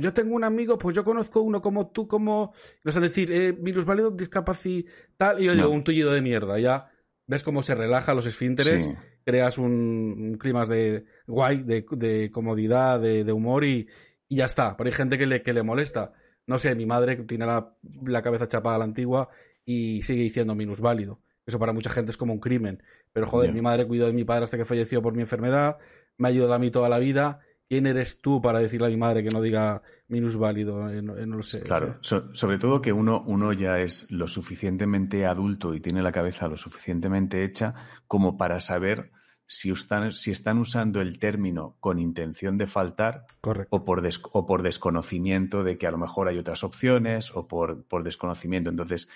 Yo 0.00 0.14
tengo 0.14 0.34
un 0.34 0.44
amigo, 0.44 0.78
pues 0.78 0.96
yo 0.96 1.04
conozco 1.04 1.42
uno 1.42 1.60
como 1.60 1.90
tú, 1.90 2.08
como. 2.08 2.54
Vas 2.84 2.96
a 2.96 3.00
decir, 3.00 3.30
eh, 3.30 3.52
virus 3.52 3.84
válido, 3.84 4.10
discapacidad, 4.10 4.90
tal, 5.16 5.42
y 5.42 5.46
yo 5.46 5.54
digo, 5.54 5.68
un 5.68 5.84
tullido 5.84 6.12
de 6.12 6.22
mierda, 6.22 6.58
ya. 6.58 6.90
Ves 7.26 7.42
cómo 7.42 7.62
se 7.62 7.74
relaja 7.74 8.14
los 8.14 8.26
esfínteres, 8.26 8.90
creas 9.24 9.56
un, 9.56 10.36
clima 10.38 10.64
de 10.64 11.04
guay, 11.26 11.62
de, 11.62 12.30
comodidad, 12.30 13.00
de, 13.00 13.32
humor 13.32 13.64
y, 13.64 13.88
y, 14.28 14.36
ya 14.36 14.44
está. 14.44 14.76
Pero 14.76 14.88
hay 14.88 14.94
gente 14.94 15.18
que 15.18 15.26
le, 15.26 15.42
que 15.42 15.54
le 15.54 15.62
molesta 15.62 16.12
no 16.46 16.58
sé, 16.58 16.74
mi 16.74 16.86
madre 16.86 17.16
tiene 17.16 17.46
la, 17.46 18.22
cabeza 18.22 18.48
chapada 18.48 18.76
a 18.76 18.78
la 18.78 18.84
antigua 18.84 19.30
y 19.64 20.02
sigue 20.02 20.22
diciendo 20.22 20.54
minusválido. 20.54 21.20
Eso 21.46 21.58
para 21.58 21.72
mucha 21.72 21.90
gente 21.90 22.10
es 22.10 22.16
como 22.16 22.32
un 22.32 22.40
crimen. 22.40 22.82
Pero 23.12 23.26
joder, 23.26 23.52
mi 23.52 23.60
madre 23.60 23.86
cuidó 23.86 24.06
de 24.06 24.12
mi 24.12 24.24
padre 24.24 24.44
hasta 24.44 24.56
que 24.56 24.64
falleció 24.64 25.02
por 25.02 25.14
mi 25.14 25.22
enfermedad, 25.22 25.76
me 26.16 26.28
ha 26.28 26.30
ayudado 26.30 26.54
a 26.54 26.58
mí 26.58 26.70
toda 26.70 26.88
la 26.88 26.98
vida. 26.98 27.40
¿Quién 27.68 27.86
eres 27.86 28.20
tú 28.20 28.42
para 28.42 28.58
decirle 28.58 28.86
a 28.86 28.90
mi 28.90 28.96
madre 28.96 29.22
que 29.22 29.30
no 29.30 29.40
diga 29.40 29.82
minusválido? 30.08 30.90
Eh, 30.90 31.00
no, 31.02 31.14
lo 31.14 31.42
sé. 31.42 31.60
Claro, 31.60 31.98
sobre 32.02 32.58
todo 32.58 32.80
que 32.82 32.92
uno, 32.92 33.22
uno 33.26 33.52
ya 33.52 33.78
es 33.78 34.10
lo 34.10 34.28
suficientemente 34.28 35.26
adulto 35.26 35.74
y 35.74 35.80
tiene 35.80 36.02
la 36.02 36.12
cabeza 36.12 36.46
lo 36.46 36.56
suficientemente 36.56 37.42
hecha 37.42 37.74
como 38.06 38.36
para 38.36 38.60
saber 38.60 39.12
si 39.46 39.70
están, 39.70 40.12
si 40.12 40.30
están 40.30 40.58
usando 40.58 41.00
el 41.00 41.18
término 41.18 41.76
con 41.80 41.98
intención 41.98 42.58
de 42.58 42.66
faltar 42.66 43.26
o 43.70 43.84
por, 43.84 44.06
o 44.32 44.46
por 44.46 44.62
desconocimiento 44.62 45.64
de 45.64 45.78
que 45.78 45.86
a 45.86 45.90
lo 45.90 45.98
mejor 45.98 46.28
hay 46.28 46.38
otras 46.38 46.64
opciones 46.64 47.34
o 47.34 47.48
por, 47.48 47.84
por 47.84 48.04
desconocimiento. 48.04 48.70
Entonces, 48.70 49.08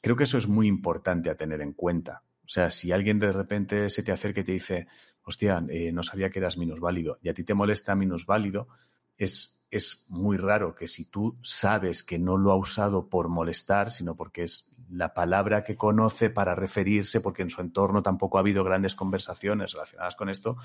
creo 0.00 0.16
que 0.16 0.24
eso 0.24 0.38
es 0.38 0.48
muy 0.48 0.66
importante 0.66 1.30
a 1.30 1.36
tener 1.36 1.60
en 1.60 1.72
cuenta. 1.72 2.22
O 2.44 2.48
sea, 2.48 2.70
si 2.70 2.90
alguien 2.90 3.18
de 3.18 3.32
repente 3.32 3.88
se 3.90 4.02
te 4.02 4.12
acerca 4.12 4.40
y 4.40 4.44
te 4.44 4.52
dice, 4.52 4.86
hostia, 5.22 5.64
eh, 5.68 5.92
no 5.92 6.02
sabía 6.02 6.30
que 6.30 6.40
eras 6.40 6.56
minusválido 6.56 7.18
y 7.22 7.28
a 7.28 7.34
ti 7.34 7.44
te 7.44 7.54
molesta 7.54 7.94
minusválido, 7.94 8.68
es, 9.16 9.62
es 9.70 10.04
muy 10.08 10.36
raro 10.36 10.74
que 10.74 10.88
si 10.88 11.04
tú 11.04 11.38
sabes 11.42 12.02
que 12.02 12.18
no 12.18 12.36
lo 12.36 12.50
ha 12.50 12.56
usado 12.56 13.08
por 13.08 13.28
molestar, 13.28 13.92
sino 13.92 14.16
porque 14.16 14.42
es 14.42 14.72
la 14.90 15.14
palabra 15.14 15.62
que 15.62 15.76
conoce 15.76 16.30
para 16.30 16.54
referirse, 16.54 17.20
porque 17.20 17.42
en 17.42 17.50
su 17.50 17.60
entorno 17.60 18.02
tampoco 18.02 18.38
ha 18.38 18.40
habido 18.40 18.64
grandes 18.64 18.96
conversaciones 18.96 19.72
relacionadas 19.72 20.16
con 20.16 20.28
esto, 20.28 20.56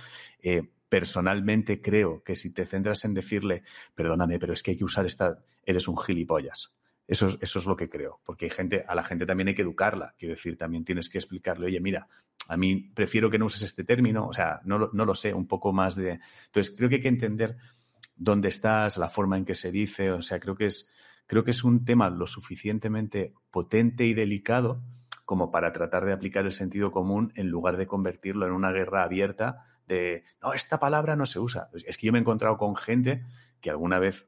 eh, 0.41 0.63
personalmente 0.89 1.81
creo 1.81 2.23
que 2.23 2.35
si 2.35 2.51
te 2.51 2.65
centras 2.65 3.05
en 3.05 3.13
decirle, 3.13 3.63
perdóname, 3.93 4.39
pero 4.39 4.53
es 4.53 4.63
que 4.63 4.71
hay 4.71 4.77
que 4.77 4.85
usar 4.85 5.05
esta, 5.05 5.37
eres 5.63 5.87
un 5.87 5.97
gilipollas. 5.97 6.73
Eso, 7.07 7.37
eso 7.39 7.59
es 7.59 7.65
lo 7.65 7.75
que 7.75 7.89
creo, 7.89 8.19
porque 8.25 8.45
hay 8.45 8.51
gente, 8.51 8.83
a 8.87 8.95
la 8.95 9.03
gente 9.03 9.25
también 9.25 9.49
hay 9.49 9.55
que 9.55 9.61
educarla. 9.61 10.15
Quiero 10.17 10.33
decir, 10.33 10.57
también 10.57 10.83
tienes 10.83 11.09
que 11.09 11.19
explicarle, 11.19 11.67
oye, 11.67 11.79
mira, 11.79 12.07
a 12.47 12.57
mí 12.57 12.91
prefiero 12.93 13.29
que 13.29 13.37
no 13.37 13.45
uses 13.45 13.61
este 13.61 13.83
término, 13.83 14.27
o 14.27 14.33
sea, 14.33 14.61
no, 14.65 14.89
no 14.91 15.05
lo 15.05 15.15
sé, 15.15 15.33
un 15.33 15.47
poco 15.47 15.71
más 15.71 15.95
de. 15.95 16.19
Entonces, 16.45 16.75
creo 16.75 16.89
que 16.89 16.95
hay 16.95 17.01
que 17.01 17.07
entender 17.07 17.57
dónde 18.15 18.49
estás, 18.49 18.97
la 18.97 19.09
forma 19.09 19.37
en 19.37 19.45
que 19.45 19.55
se 19.55 19.71
dice, 19.71 20.11
o 20.11 20.21
sea, 20.21 20.39
creo 20.39 20.55
que 20.55 20.67
es, 20.67 20.89
creo 21.27 21.43
que 21.43 21.51
es 21.51 21.63
un 21.63 21.85
tema 21.85 22.09
lo 22.09 22.27
suficientemente 22.27 23.33
potente 23.51 24.05
y 24.05 24.13
delicado 24.13 24.81
como 25.25 25.51
para 25.51 25.73
tratar 25.73 26.05
de 26.05 26.13
aplicar 26.13 26.45
el 26.45 26.51
sentido 26.51 26.91
común 26.91 27.31
en 27.35 27.49
lugar 27.49 27.77
de 27.77 27.87
convertirlo 27.87 28.45
en 28.45 28.53
una 28.53 28.71
guerra 28.71 29.03
abierta 29.03 29.65
de, 29.87 30.23
no, 30.41 30.53
esta 30.53 30.79
palabra 30.79 31.15
no 31.15 31.25
se 31.25 31.39
usa. 31.39 31.69
Es 31.73 31.97
que 31.97 32.07
yo 32.07 32.13
me 32.13 32.19
he 32.19 32.21
encontrado 32.21 32.57
con 32.57 32.75
gente 32.75 33.23
que 33.59 33.69
alguna 33.69 33.99
vez, 33.99 34.27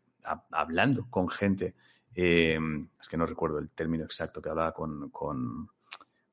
hablando 0.52 1.08
con 1.10 1.30
gente, 1.30 1.76
eh, 2.18 2.60
es 3.00 3.08
que 3.08 3.16
no 3.16 3.26
recuerdo 3.26 3.60
el 3.60 3.70
término 3.70 4.04
exacto 4.04 4.42
que 4.42 4.50
hablaba 4.50 4.74
con, 4.74 5.10
con 5.12 5.70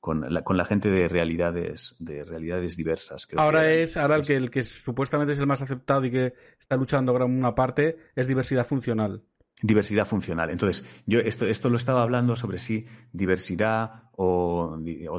con 0.04 0.20
la, 0.20 0.44
con 0.44 0.58
la 0.58 0.66
gente 0.66 0.90
de 0.90 1.08
realidades, 1.08 1.96
de 1.98 2.24
realidades 2.24 2.76
diversas. 2.76 3.26
ahora 3.36 3.72
es, 3.72 3.96
ahora 3.96 4.16
el 4.16 4.22
que, 4.22 4.36
el 4.36 4.50
que 4.50 4.62
supuestamente 4.62 5.32
es 5.32 5.38
el 5.38 5.46
más 5.46 5.62
aceptado 5.62 6.04
y 6.04 6.10
que 6.10 6.34
está 6.60 6.76
luchando 6.76 7.14
gran 7.14 7.30
una 7.30 7.54
parte 7.54 7.96
es 8.14 8.28
diversidad 8.28 8.66
funcional. 8.66 9.22
Diversidad 9.62 10.04
funcional. 10.06 10.50
Entonces, 10.50 10.86
yo 11.06 11.20
esto, 11.20 11.46
esto 11.46 11.70
lo 11.70 11.78
estaba 11.78 12.02
hablando 12.02 12.36
sobre 12.36 12.58
si 12.58 12.84
diversidad 13.14 14.10
o, 14.12 14.78
o 15.08 15.18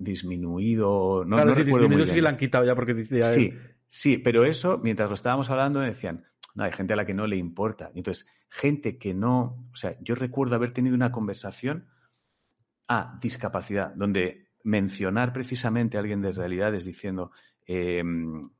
disminuido. 0.00 1.26
No, 1.26 1.36
claro, 1.36 1.54
disminuido 1.54 2.06
sí 2.06 2.14
que 2.14 2.22
la 2.22 2.30
han 2.30 2.38
quitado 2.38 2.64
ya 2.64 2.74
porque 2.74 3.04
Sí, 3.04 3.52
sí, 3.88 4.16
pero 4.16 4.46
eso, 4.46 4.80
mientras 4.82 5.10
lo 5.10 5.14
estábamos 5.14 5.50
hablando, 5.50 5.80
decían, 5.80 6.24
no, 6.54 6.64
hay 6.64 6.72
gente 6.72 6.92
a 6.92 6.96
la 6.96 7.04
que 7.04 7.14
no 7.14 7.26
le 7.26 7.36
importa. 7.36 7.90
Entonces, 7.94 8.26
gente 8.48 8.96
que 8.96 9.12
no. 9.12 9.68
O 9.72 9.76
sea, 9.76 9.96
yo 10.00 10.14
recuerdo 10.14 10.54
haber 10.54 10.72
tenido 10.72 10.94
una 10.94 11.10
conversación 11.10 11.88
a 12.86 13.18
discapacidad, 13.20 13.92
donde 13.94 14.48
mencionar 14.62 15.32
precisamente 15.32 15.96
a 15.96 16.00
alguien 16.00 16.22
de 16.22 16.32
realidades 16.32 16.84
diciendo. 16.84 17.32
Em, 17.66 18.50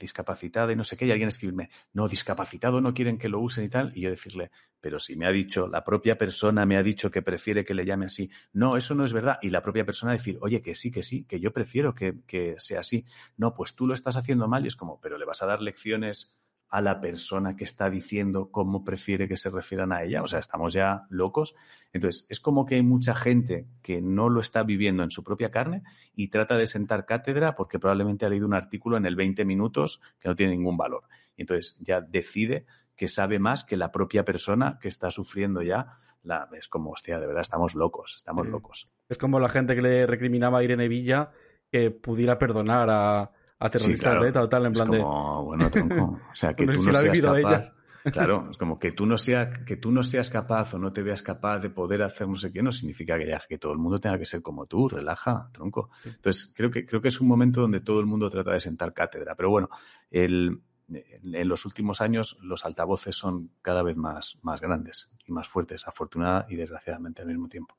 discapacitada 0.00 0.72
y 0.72 0.76
no 0.76 0.82
sé 0.82 0.96
qué, 0.96 1.06
y 1.06 1.12
alguien 1.12 1.28
escribirme, 1.28 1.70
no, 1.92 2.08
discapacitado 2.08 2.80
no 2.80 2.94
quieren 2.94 3.18
que 3.18 3.28
lo 3.28 3.38
usen 3.38 3.64
y 3.64 3.68
tal, 3.68 3.92
y 3.94 4.00
yo 4.00 4.10
decirle, 4.10 4.50
pero 4.80 4.98
si 4.98 5.14
me 5.14 5.26
ha 5.26 5.30
dicho, 5.30 5.68
la 5.68 5.84
propia 5.84 6.16
persona 6.16 6.64
me 6.66 6.76
ha 6.76 6.82
dicho 6.82 7.10
que 7.10 7.22
prefiere 7.22 7.64
que 7.64 7.74
le 7.74 7.84
llame 7.84 8.06
así, 8.06 8.30
no, 8.54 8.76
eso 8.76 8.94
no 8.94 9.04
es 9.04 9.12
verdad, 9.12 9.38
y 9.42 9.50
la 9.50 9.62
propia 9.62 9.84
persona 9.84 10.12
decir, 10.12 10.38
oye, 10.40 10.62
que 10.62 10.74
sí, 10.74 10.90
que 10.90 11.02
sí, 11.02 11.24
que 11.24 11.38
yo 11.38 11.52
prefiero 11.52 11.94
que, 11.94 12.14
que 12.26 12.54
sea 12.56 12.80
así, 12.80 13.04
no, 13.36 13.54
pues 13.54 13.74
tú 13.74 13.86
lo 13.86 13.94
estás 13.94 14.16
haciendo 14.16 14.48
mal, 14.48 14.64
y 14.64 14.68
es 14.68 14.76
como, 14.76 14.98
pero 15.00 15.18
le 15.18 15.26
vas 15.26 15.42
a 15.42 15.46
dar 15.46 15.60
lecciones 15.60 16.32
a 16.70 16.80
la 16.80 17.00
persona 17.00 17.56
que 17.56 17.64
está 17.64 17.90
diciendo 17.90 18.50
cómo 18.52 18.84
prefiere 18.84 19.26
que 19.26 19.36
se 19.36 19.50
refieran 19.50 19.92
a 19.92 20.04
ella. 20.04 20.22
O 20.22 20.28
sea, 20.28 20.38
estamos 20.38 20.72
ya 20.72 21.04
locos. 21.10 21.54
Entonces, 21.92 22.26
es 22.28 22.38
como 22.38 22.64
que 22.64 22.76
hay 22.76 22.82
mucha 22.82 23.14
gente 23.14 23.66
que 23.82 24.00
no 24.00 24.28
lo 24.28 24.40
está 24.40 24.62
viviendo 24.62 25.02
en 25.02 25.10
su 25.10 25.24
propia 25.24 25.50
carne 25.50 25.82
y 26.14 26.28
trata 26.28 26.56
de 26.56 26.68
sentar 26.68 27.06
cátedra 27.06 27.56
porque 27.56 27.80
probablemente 27.80 28.24
ha 28.24 28.28
leído 28.28 28.46
un 28.46 28.54
artículo 28.54 28.96
en 28.96 29.04
el 29.04 29.16
20 29.16 29.44
minutos 29.44 30.00
que 30.20 30.28
no 30.28 30.36
tiene 30.36 30.52
ningún 30.52 30.76
valor. 30.76 31.04
Y 31.36 31.42
entonces 31.42 31.76
ya 31.80 32.00
decide 32.00 32.66
que 32.94 33.08
sabe 33.08 33.40
más 33.40 33.64
que 33.64 33.76
la 33.76 33.90
propia 33.90 34.24
persona 34.24 34.78
que 34.80 34.88
está 34.88 35.10
sufriendo 35.10 35.62
ya. 35.62 35.98
La, 36.22 36.48
es 36.52 36.68
como, 36.68 36.90
hostia, 36.90 37.18
de 37.18 37.26
verdad 37.26 37.40
estamos 37.40 37.74
locos, 37.74 38.14
estamos 38.16 38.46
locos. 38.46 38.88
Es 39.08 39.18
como 39.18 39.40
la 39.40 39.48
gente 39.48 39.74
que 39.74 39.82
le 39.82 40.06
recriminaba 40.06 40.58
a 40.58 40.62
Irene 40.62 40.86
Villa 40.86 41.30
que 41.72 41.90
pudiera 41.90 42.38
perdonar 42.38 42.90
a, 42.90 43.32
a 43.60 43.70
terroristas 43.70 44.20
de 44.20 44.28
ETA 44.28 44.42
o 44.42 44.48
tal, 44.48 44.66
en 44.66 44.72
plan 44.72 44.88
como, 44.88 45.44
Bueno, 45.44 45.70
tronco. 45.70 46.18
O 46.32 46.34
sea, 46.34 46.54
que 46.56 46.66
tú 46.66 46.82
no 46.82 46.94
seas 46.94 47.20
capaz. 47.20 47.72
Claro, 48.12 48.48
es 48.50 48.56
como 48.56 48.78
que 48.78 48.92
tú 48.92 49.04
no 49.04 49.18
seas, 49.18 49.58
que 49.58 49.76
tú 49.76 49.92
no 49.92 50.02
seas 50.02 50.30
capaz 50.30 50.72
o 50.72 50.78
no 50.78 50.90
te 50.90 51.02
veas 51.02 51.20
capaz 51.20 51.58
de 51.58 51.68
poder 51.68 52.02
hacer 52.02 52.26
no 52.26 52.36
sé 52.36 52.50
qué, 52.50 52.62
no 52.62 52.72
significa 52.72 53.18
que, 53.18 53.26
ya, 53.28 53.42
que 53.46 53.58
todo 53.58 53.72
el 53.72 53.78
mundo 53.78 53.98
tenga 53.98 54.18
que 54.18 54.24
ser 54.24 54.40
como 54.40 54.64
tú, 54.64 54.88
relaja, 54.88 55.50
tronco. 55.52 55.90
Entonces, 56.06 56.50
creo 56.56 56.70
que, 56.70 56.86
creo 56.86 57.02
que 57.02 57.08
es 57.08 57.20
un 57.20 57.28
momento 57.28 57.60
donde 57.60 57.80
todo 57.80 58.00
el 58.00 58.06
mundo 58.06 58.30
trata 58.30 58.52
de 58.52 58.60
sentar 58.60 58.94
cátedra. 58.94 59.34
Pero 59.34 59.50
bueno, 59.50 59.68
el, 60.10 60.62
en 60.88 61.48
los 61.48 61.66
últimos 61.66 62.00
años 62.00 62.38
los 62.40 62.64
altavoces 62.64 63.14
son 63.14 63.50
cada 63.60 63.82
vez 63.82 63.96
más, 63.96 64.38
más 64.40 64.62
grandes 64.62 65.10
y 65.26 65.32
más 65.32 65.46
fuertes, 65.46 65.86
afortunada 65.86 66.46
y 66.48 66.56
desgraciadamente 66.56 67.20
al 67.20 67.28
mismo 67.28 67.48
tiempo. 67.48 67.76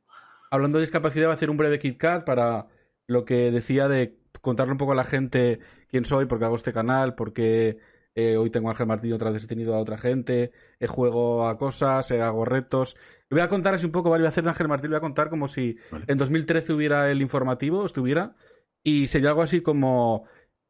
Hablando 0.52 0.78
de 0.78 0.84
discapacidad, 0.84 1.26
voy 1.28 1.32
a 1.32 1.36
hacer 1.36 1.50
un 1.50 1.58
breve 1.58 1.80
KitKat 1.80 2.26
para 2.26 2.68
lo 3.08 3.26
que 3.26 3.50
decía 3.50 3.88
de 3.88 4.21
contarle 4.42 4.74
un 4.74 4.78
poco 4.78 4.92
a 4.92 4.96
la 4.96 5.04
gente 5.04 5.60
quién 5.88 6.06
soy, 6.06 6.26
por 6.26 6.40
qué 6.40 6.46
hago 6.46 6.56
este 6.56 6.74
canal, 6.74 7.16
porque 7.16 7.78
eh, 8.14 8.36
hoy 8.36 8.50
tengo 8.50 8.68
a 8.68 8.72
Ángel 8.72 8.88
Martín, 8.88 9.14
otra 9.14 9.32
vez 9.32 9.44
he 9.44 9.48
tenido 9.48 9.74
a 9.76 9.80
otra 9.80 9.98
gente, 9.98 10.52
he 10.80 10.88
juego 10.88 11.48
a 11.48 11.58
cosas, 11.58 12.12
eh, 12.12 12.22
hago 12.22 12.44
retos. 12.44 12.98
Le 13.30 13.36
voy 13.36 13.42
a 13.42 13.48
contar 13.48 13.74
así 13.74 13.86
un 13.86 13.92
poco, 13.92 14.10
vale, 14.10 14.24
voy 14.24 14.28
a 14.28 14.30
hacer 14.30 14.48
Ángel 14.48 14.68
Martín, 14.68 14.92
le 14.92 14.96
voy 14.96 15.00
a 15.00 15.02
contar 15.08 15.30
como 15.30 15.48
si 15.48 15.78
en 16.08 16.18
2013 16.18 16.74
hubiera 16.74 17.10
el 17.10 17.22
informativo, 17.22 17.86
estuviera, 17.86 18.36
y 18.84 19.08
sería 19.08 19.30
algo 19.30 19.44
así 19.44 19.62
como, 19.62 20.26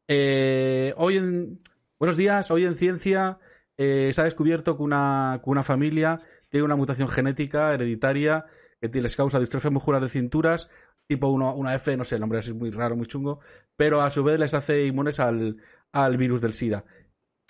eh, 0.06 0.94
hoy 0.96 1.16
en, 1.16 1.60
buenos 1.98 2.16
días, 2.16 2.50
hoy 2.50 2.64
en 2.64 2.76
ciencia 2.76 3.38
se 3.78 4.14
ha 4.16 4.24
descubierto 4.24 4.76
que 4.76 4.82
una, 4.84 5.40
que 5.42 5.50
una 5.50 5.64
familia 5.64 6.20
tiene 6.50 6.64
una 6.64 6.76
mutación 6.76 7.08
genética 7.08 7.74
hereditaria 7.74 8.46
que 8.80 9.02
les 9.02 9.16
causa 9.16 9.40
distrofia 9.40 9.70
muscular 9.70 10.00
de 10.00 10.08
cinturas 10.08 10.68
tipo 11.12 11.28
una 11.28 11.74
F, 11.74 11.96
no 11.96 12.04
sé, 12.04 12.14
el 12.14 12.20
nombre 12.22 12.38
es 12.38 12.54
muy 12.54 12.70
raro, 12.70 12.96
muy 12.96 13.06
chungo, 13.06 13.40
pero 13.76 14.00
a 14.00 14.10
su 14.10 14.24
vez 14.24 14.38
les 14.38 14.54
hace 14.54 14.86
inmunes 14.86 15.20
al, 15.20 15.58
al 15.92 16.16
virus 16.16 16.40
del 16.40 16.54
SIDA. 16.54 16.84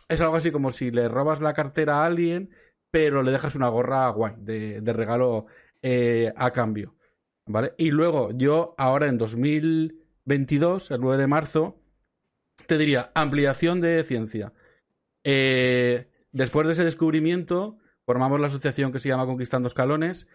Es 0.08 0.20
algo 0.20 0.36
así 0.36 0.50
como 0.50 0.70
si 0.72 0.90
le 0.90 1.08
robas 1.08 1.40
la 1.40 1.54
cartera 1.54 2.02
a 2.02 2.06
alguien, 2.06 2.50
pero 2.90 3.22
le 3.22 3.30
dejas 3.30 3.54
una 3.54 3.68
gorra 3.68 4.08
guay 4.10 4.34
de, 4.38 4.80
de 4.80 4.92
regalo 4.92 5.46
eh, 5.80 6.32
a 6.36 6.50
cambio. 6.50 6.96
¿Vale? 7.46 7.74
Y 7.76 7.90
luego 7.90 8.30
yo 8.32 8.74
ahora 8.78 9.08
en 9.08 9.18
2022, 9.18 10.90
el 10.90 11.00
9 11.00 11.22
de 11.22 11.26
marzo, 11.26 11.80
te 12.66 12.78
diría 12.78 13.10
ampliación 13.14 13.80
de 13.80 14.02
ciencia. 14.04 14.52
Eh, 15.24 16.08
después 16.32 16.66
de 16.66 16.72
ese 16.74 16.84
descubrimiento, 16.84 17.78
formamos 18.04 18.40
la 18.40 18.46
asociación 18.46 18.92
que 18.92 19.00
se 19.00 19.08
llama 19.08 19.26
Conquistando 19.26 19.68
Escalones, 19.68 20.28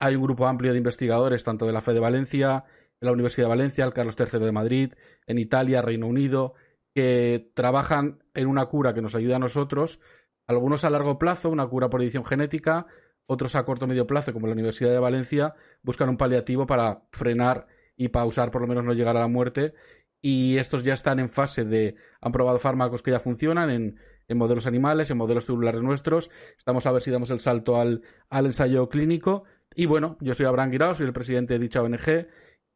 hay 0.00 0.16
un 0.16 0.22
grupo 0.22 0.46
amplio 0.46 0.72
de 0.72 0.78
investigadores, 0.78 1.44
tanto 1.44 1.66
de 1.66 1.72
la 1.72 1.82
FE 1.82 1.92
de 1.92 2.00
Valencia, 2.00 2.64
de 3.00 3.06
la 3.06 3.12
Universidad 3.12 3.46
de 3.46 3.50
Valencia, 3.50 3.84
el 3.84 3.92
Carlos 3.92 4.16
III 4.18 4.40
de 4.40 4.52
Madrid, 4.52 4.94
en 5.26 5.38
Italia, 5.38 5.82
Reino 5.82 6.06
Unido, 6.06 6.54
que 6.94 7.52
trabajan 7.54 8.24
en 8.34 8.48
una 8.48 8.66
cura 8.66 8.94
que 8.94 9.02
nos 9.02 9.14
ayuda 9.14 9.36
a 9.36 9.38
nosotros, 9.38 10.00
algunos 10.46 10.84
a 10.84 10.90
largo 10.90 11.18
plazo, 11.18 11.50
una 11.50 11.68
cura 11.68 11.90
por 11.90 12.02
edición 12.02 12.24
genética, 12.24 12.86
otros 13.26 13.54
a 13.54 13.64
corto 13.64 13.84
o 13.84 13.88
medio 13.88 14.06
plazo, 14.06 14.32
como 14.32 14.48
la 14.48 14.54
Universidad 14.54 14.90
de 14.90 14.98
Valencia, 14.98 15.54
buscan 15.82 16.08
un 16.08 16.16
paliativo 16.16 16.66
para 16.66 17.02
frenar 17.12 17.68
y 17.94 18.08
pausar, 18.08 18.50
por 18.50 18.62
lo 18.62 18.66
menos 18.66 18.84
no 18.84 18.94
llegar 18.94 19.16
a 19.16 19.20
la 19.20 19.28
muerte. 19.28 19.74
Y 20.22 20.58
estos 20.58 20.82
ya 20.82 20.94
están 20.94 21.20
en 21.20 21.30
fase 21.30 21.64
de. 21.64 21.94
han 22.20 22.32
probado 22.32 22.58
fármacos 22.58 23.02
que 23.02 23.12
ya 23.12 23.20
funcionan 23.20 23.70
en, 23.70 24.00
en 24.26 24.38
modelos 24.38 24.66
animales, 24.66 25.10
en 25.10 25.18
modelos 25.18 25.46
celulares 25.46 25.80
nuestros. 25.80 26.30
Estamos 26.58 26.86
a 26.86 26.92
ver 26.92 27.02
si 27.02 27.10
damos 27.10 27.30
el 27.30 27.40
salto 27.40 27.80
al, 27.80 28.02
al 28.28 28.46
ensayo 28.46 28.88
clínico 28.88 29.44
y 29.74 29.86
bueno, 29.86 30.16
yo 30.20 30.34
soy 30.34 30.46
Abraham 30.46 30.70
Guirao, 30.70 30.94
soy 30.94 31.06
el 31.06 31.12
presidente 31.12 31.54
de 31.54 31.60
dicha 31.60 31.82
ONG 31.82 32.26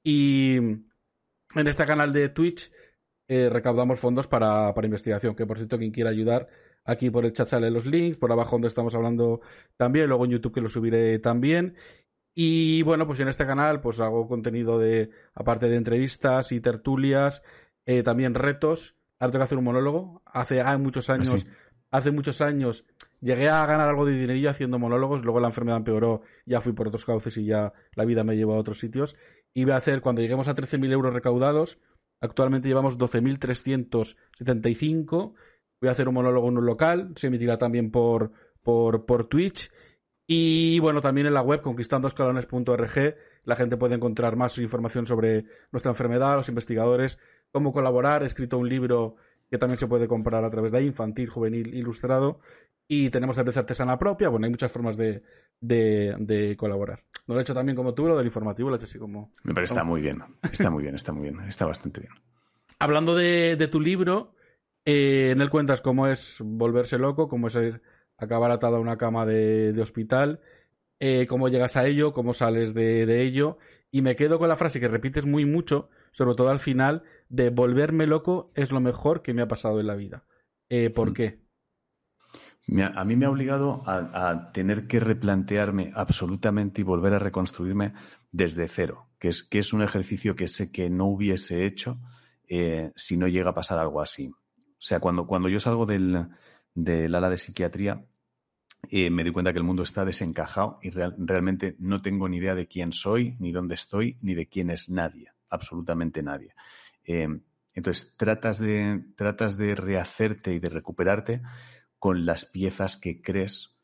y 0.04 0.56
en 0.56 1.66
este 1.66 1.84
canal 1.86 2.12
de 2.12 2.28
Twitch 2.28 2.70
eh, 3.28 3.48
recaudamos 3.50 3.98
fondos 3.98 4.26
para, 4.28 4.74
para, 4.74 4.86
investigación, 4.86 5.34
que 5.34 5.46
por 5.46 5.56
cierto 5.56 5.78
quien 5.78 5.92
quiera 5.92 6.10
ayudar, 6.10 6.48
aquí 6.84 7.10
por 7.10 7.24
el 7.24 7.32
chat 7.32 7.48
sale 7.48 7.70
los 7.70 7.86
links, 7.86 8.18
por 8.18 8.30
abajo 8.30 8.52
donde 8.52 8.68
estamos 8.68 8.94
hablando 8.94 9.40
también, 9.76 10.08
luego 10.08 10.24
en 10.24 10.32
YouTube 10.32 10.54
que 10.54 10.60
lo 10.60 10.68
subiré 10.68 11.18
también. 11.18 11.76
Y 12.36 12.82
bueno, 12.82 13.06
pues 13.06 13.20
en 13.20 13.28
este 13.28 13.46
canal 13.46 13.80
pues 13.80 14.00
hago 14.00 14.26
contenido 14.26 14.78
de, 14.78 15.10
aparte 15.34 15.68
de 15.68 15.76
entrevistas 15.76 16.52
y 16.52 16.60
tertulias, 16.60 17.42
eh, 17.86 18.02
también 18.02 18.34
retos. 18.34 18.96
Ahora 19.20 19.32
tengo 19.32 19.42
que 19.42 19.44
hacer 19.44 19.58
un 19.58 19.64
monólogo. 19.64 20.22
Hace 20.26 20.62
muchos 20.78 21.08
ah, 21.08 21.14
años, 21.14 21.46
hace 21.96 22.10
muchos 22.10 22.40
años 22.40 22.84
Llegué 23.24 23.48
a 23.48 23.64
ganar 23.64 23.88
algo 23.88 24.04
de 24.04 24.12
dinerillo 24.12 24.50
haciendo 24.50 24.78
monólogos, 24.78 25.24
luego 25.24 25.40
la 25.40 25.48
enfermedad 25.48 25.78
empeoró, 25.78 26.20
ya 26.44 26.60
fui 26.60 26.74
por 26.74 26.88
otros 26.88 27.06
cauces 27.06 27.38
y 27.38 27.46
ya 27.46 27.72
la 27.94 28.04
vida 28.04 28.22
me 28.22 28.36
llevó 28.36 28.52
a 28.52 28.58
otros 28.58 28.78
sitios. 28.78 29.16
Y 29.54 29.64
voy 29.64 29.72
a 29.72 29.78
hacer, 29.78 30.02
cuando 30.02 30.20
lleguemos 30.20 30.46
a 30.46 30.54
13.000 30.54 30.92
euros 30.92 31.14
recaudados, 31.14 31.78
actualmente 32.20 32.68
llevamos 32.68 32.98
12.375, 32.98 35.32
voy 35.80 35.88
a 35.88 35.92
hacer 35.92 36.06
un 36.06 36.16
monólogo 36.16 36.50
en 36.50 36.58
un 36.58 36.66
local, 36.66 37.14
se 37.16 37.28
emitirá 37.28 37.56
también 37.56 37.90
por, 37.90 38.30
por, 38.62 39.06
por 39.06 39.26
Twitch. 39.26 39.72
Y 40.26 40.78
bueno, 40.80 41.00
también 41.00 41.26
en 41.26 41.32
la 41.32 41.40
web 41.40 41.62
conquistandoscalones.org 41.62 43.16
la 43.44 43.56
gente 43.56 43.78
puede 43.78 43.94
encontrar 43.94 44.36
más 44.36 44.58
información 44.58 45.06
sobre 45.06 45.46
nuestra 45.72 45.92
enfermedad, 45.92 46.36
los 46.36 46.50
investigadores, 46.50 47.18
cómo 47.52 47.72
colaborar. 47.72 48.22
He 48.22 48.26
escrito 48.26 48.58
un 48.58 48.68
libro 48.68 49.16
que 49.54 49.58
también 49.58 49.78
se 49.78 49.86
puede 49.86 50.08
comprar 50.08 50.44
a 50.44 50.50
través 50.50 50.72
de 50.72 50.78
ahí, 50.78 50.86
infantil, 50.86 51.28
juvenil, 51.28 51.72
ilustrado, 51.76 52.40
y 52.88 53.08
tenemos 53.10 53.36
cerveza 53.36 53.60
artesana 53.60 53.96
propia. 53.96 54.28
Bueno, 54.28 54.46
hay 54.46 54.50
muchas 54.50 54.72
formas 54.72 54.96
de, 54.96 55.22
de, 55.60 56.56
colaborar. 56.58 57.04
No 57.28 57.34
lo 57.34 57.40
he 57.40 57.42
hecho 57.42 57.54
también 57.54 57.76
como 57.76 57.94
tú, 57.94 58.08
lo 58.08 58.16
del 58.16 58.26
informativo, 58.26 58.68
lo 58.68 58.74
he 58.74 58.78
hecho 58.78 58.86
así 58.86 58.98
como... 58.98 59.32
Me 59.44 59.54
parece 59.54 59.74
está 59.74 59.84
muy 59.84 60.00
bien, 60.00 60.24
está 60.50 60.70
muy 60.70 60.82
bien, 60.82 60.96
está 60.96 61.12
muy 61.12 61.22
bien, 61.30 61.40
está 61.48 61.66
bastante 61.66 62.00
bien. 62.00 62.12
Hablando 62.80 63.14
de, 63.14 63.54
de 63.54 63.68
tu 63.68 63.80
libro, 63.80 64.34
eh, 64.84 65.30
en 65.30 65.40
él 65.40 65.50
cuentas 65.50 65.80
cómo 65.80 66.08
es 66.08 66.38
volverse 66.40 66.98
loco, 66.98 67.28
cómo 67.28 67.46
es 67.46 67.56
acabar 68.16 68.50
atado 68.50 68.74
a 68.74 68.80
una 68.80 68.98
cama 68.98 69.24
de, 69.24 69.72
de 69.72 69.82
hospital, 69.82 70.40
eh, 70.98 71.28
cómo 71.28 71.48
llegas 71.48 71.76
a 71.76 71.86
ello, 71.86 72.12
cómo 72.12 72.34
sales 72.34 72.74
de, 72.74 73.06
de 73.06 73.22
ello. 73.22 73.58
Y 73.92 74.02
me 74.02 74.16
quedo 74.16 74.40
con 74.40 74.48
la 74.48 74.56
frase 74.56 74.80
que 74.80 74.88
repites 74.88 75.26
muy 75.26 75.44
mucho, 75.44 75.90
sobre 76.10 76.34
todo 76.34 76.48
al 76.48 76.58
final, 76.58 77.04
de 77.28 77.50
volverme 77.50 78.06
loco 78.06 78.52
es 78.54 78.72
lo 78.72 78.80
mejor 78.80 79.22
que 79.22 79.34
me 79.34 79.42
ha 79.42 79.48
pasado 79.48 79.80
en 79.80 79.86
la 79.86 79.96
vida. 79.96 80.24
Eh, 80.68 80.90
¿Por 80.90 81.12
qué? 81.12 81.44
a 82.94 83.04
mí 83.04 83.16
me 83.16 83.26
ha 83.26 83.30
obligado 83.30 83.82
a, 83.86 84.50
tener 84.52 84.86
que 84.86 84.98
replantearme 84.98 85.92
absolutamente 85.94 86.80
y 86.80 86.84
volver 86.84 87.12
a 87.12 87.18
reconstruirme 87.18 87.92
desde 88.32 88.68
cero, 88.68 89.08
que 89.18 89.28
es, 89.28 89.42
que 89.42 89.58
es 89.58 89.72
un 89.72 89.82
ejercicio 89.82 90.34
que 90.34 90.48
sé 90.48 90.72
que 90.72 90.88
no 90.88 91.06
hubiese 91.06 91.66
hecho 91.66 91.98
eh, 92.48 92.90
si 92.96 93.16
no 93.16 93.28
llega 93.28 93.50
a 93.50 93.54
pasar 93.54 93.78
algo 93.78 94.00
así. 94.00 94.28
O 94.28 94.86
sea, 94.86 94.98
cuando, 94.98 95.26
cuando 95.26 95.48
yo 95.48 95.60
salgo 95.60 95.84
del, 95.84 96.26
del 96.74 97.14
ala 97.14 97.28
de 97.28 97.38
psiquiatría, 97.38 98.02
eh, 98.90 99.10
me 99.10 99.22
doy 99.22 99.32
cuenta 99.32 99.52
que 99.52 99.58
el 99.58 99.64
mundo 99.64 99.82
está 99.82 100.04
desencajado 100.04 100.78
y 100.82 100.90
realmente 100.90 101.76
no 101.78 102.02
tengo 102.02 102.28
ni 102.28 102.38
idea 102.38 102.54
de 102.54 102.66
quién 102.66 102.92
soy, 102.92 103.36
ni 103.38 103.52
dónde 103.52 103.74
estoy, 103.74 104.18
ni 104.20 104.34
de 104.34 104.46
quién 104.46 104.70
es 104.70 104.88
nadie, 104.88 105.30
absolutamente 105.48 106.22
nadie. 106.22 106.54
Eh, 107.04 107.28
entonces, 107.74 108.14
tratas 108.16 108.58
de, 108.58 109.04
tratas 109.16 109.56
de 109.56 109.74
rehacerte 109.74 110.54
y 110.54 110.60
de 110.60 110.68
recuperarte 110.68 111.42
con 111.98 112.24
las 112.24 112.44
piezas 112.44 112.96
que 112.96 113.20
crees 113.20 113.74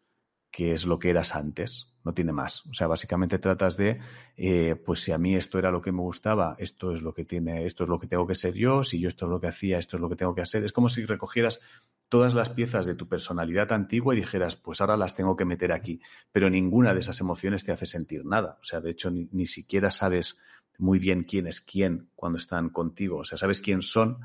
que 0.50 0.72
es 0.72 0.86
lo 0.86 0.98
que 0.98 1.10
eras 1.10 1.34
antes. 1.34 1.86
No 2.02 2.14
tiene 2.14 2.32
más. 2.32 2.64
O 2.66 2.72
sea, 2.72 2.86
básicamente 2.86 3.38
tratas 3.38 3.76
de, 3.76 3.98
eh, 4.36 4.74
pues 4.74 5.00
si 5.00 5.12
a 5.12 5.18
mí 5.18 5.36
esto 5.36 5.58
era 5.58 5.70
lo 5.70 5.82
que 5.82 5.92
me 5.92 6.00
gustaba, 6.00 6.56
esto 6.58 6.94
es 6.94 7.02
lo 7.02 7.12
que 7.12 7.26
tiene, 7.26 7.66
esto 7.66 7.84
es 7.84 7.90
lo 7.90 8.00
que 8.00 8.06
tengo 8.06 8.26
que 8.26 8.34
ser 8.34 8.54
yo, 8.54 8.82
si 8.82 8.98
yo 9.00 9.08
esto 9.08 9.26
es 9.26 9.30
lo 9.30 9.38
que 9.38 9.48
hacía, 9.48 9.78
esto 9.78 9.96
es 9.96 10.00
lo 10.00 10.08
que 10.08 10.16
tengo 10.16 10.34
que 10.34 10.40
hacer. 10.40 10.64
Es 10.64 10.72
como 10.72 10.88
si 10.88 11.04
recogieras 11.04 11.60
todas 12.08 12.34
las 12.34 12.48
piezas 12.48 12.86
de 12.86 12.94
tu 12.94 13.06
personalidad 13.06 13.70
antigua 13.72 14.14
y 14.14 14.18
dijeras, 14.18 14.56
pues 14.56 14.80
ahora 14.80 14.96
las 14.96 15.14
tengo 15.14 15.36
que 15.36 15.44
meter 15.44 15.72
aquí. 15.72 16.00
Pero 16.32 16.48
ninguna 16.48 16.94
de 16.94 17.00
esas 17.00 17.20
emociones 17.20 17.64
te 17.64 17.72
hace 17.72 17.84
sentir 17.84 18.24
nada. 18.24 18.58
O 18.62 18.64
sea, 18.64 18.80
de 18.80 18.90
hecho, 18.90 19.10
ni, 19.10 19.28
ni 19.32 19.46
siquiera 19.46 19.90
sabes 19.90 20.38
muy 20.80 20.98
bien 20.98 21.24
quién 21.24 21.46
es 21.46 21.60
quién 21.60 22.08
cuando 22.14 22.38
están 22.38 22.70
contigo. 22.70 23.18
O 23.18 23.24
sea, 23.24 23.38
sabes 23.38 23.60
quién 23.60 23.82
son, 23.82 24.18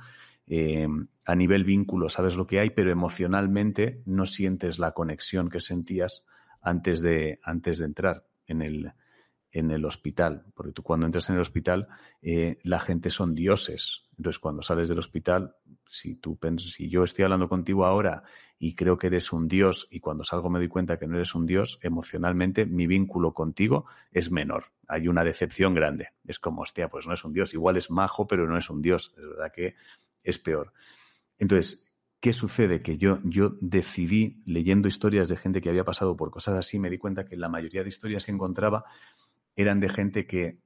eh, 0.47 0.87
a 1.25 1.35
nivel 1.35 1.63
vínculo 1.63 2.09
sabes 2.09 2.35
lo 2.35 2.47
que 2.47 2.59
hay, 2.59 2.69
pero 2.69 2.91
emocionalmente 2.91 4.01
no 4.05 4.25
sientes 4.25 4.79
la 4.79 4.91
conexión 4.91 5.49
que 5.49 5.59
sentías 5.59 6.25
antes 6.61 7.01
de, 7.01 7.39
antes 7.43 7.79
de 7.79 7.85
entrar 7.85 8.25
en 8.47 8.61
el, 8.61 8.91
en 9.51 9.71
el 9.71 9.85
hospital. 9.85 10.45
Porque 10.53 10.71
tú 10.71 10.83
cuando 10.83 11.05
entras 11.05 11.29
en 11.29 11.35
el 11.35 11.41
hospital, 11.41 11.87
eh, 12.21 12.59
la 12.63 12.79
gente 12.79 13.09
son 13.09 13.35
dioses. 13.35 14.03
Entonces, 14.17 14.39
cuando 14.39 14.61
sales 14.61 14.87
del 14.87 14.99
hospital, 14.99 15.55
si 15.87 16.15
tú 16.15 16.37
si 16.57 16.89
yo 16.89 17.03
estoy 17.03 17.23
hablando 17.23 17.47
contigo 17.47 17.85
ahora 17.85 18.23
y 18.57 18.75
creo 18.75 18.97
que 18.97 19.07
eres 19.07 19.31
un 19.33 19.47
dios 19.47 19.87
y 19.91 19.99
cuando 19.99 20.23
salgo 20.23 20.49
me 20.49 20.59
doy 20.59 20.67
cuenta 20.67 20.97
que 20.97 21.07
no 21.07 21.15
eres 21.15 21.35
un 21.35 21.45
dios, 21.45 21.79
emocionalmente 21.81 22.65
mi 22.65 22.87
vínculo 22.87 23.33
contigo 23.33 23.85
es 24.11 24.31
menor. 24.31 24.71
Hay 24.87 25.07
una 25.07 25.23
decepción 25.23 25.73
grande. 25.73 26.09
Es 26.25 26.39
como, 26.39 26.61
hostia, 26.61 26.89
pues 26.89 27.07
no 27.07 27.13
es 27.13 27.23
un 27.23 27.33
dios. 27.33 27.53
Igual 27.53 27.77
es 27.77 27.89
majo, 27.89 28.27
pero 28.27 28.47
no 28.47 28.57
es 28.57 28.69
un 28.69 28.81
dios. 28.81 29.13
Es 29.17 29.27
verdad 29.27 29.51
que 29.53 29.75
es 30.23 30.37
peor. 30.39 30.73
Entonces, 31.37 31.85
¿qué 32.19 32.33
sucede? 32.33 32.81
Que 32.81 32.97
yo, 32.97 33.19
yo 33.23 33.55
decidí, 33.61 34.41
leyendo 34.45 34.87
historias 34.87 35.27
de 35.27 35.37
gente 35.37 35.61
que 35.61 35.69
había 35.69 35.83
pasado 35.83 36.15
por 36.15 36.31
cosas 36.31 36.55
así, 36.55 36.79
me 36.79 36.89
di 36.89 36.97
cuenta 36.97 37.25
que 37.25 37.35
la 37.35 37.49
mayoría 37.49 37.83
de 37.83 37.89
historias 37.89 38.25
que 38.25 38.31
encontraba 38.31 38.85
eran 39.55 39.79
de 39.79 39.89
gente 39.89 40.25
que 40.25 40.59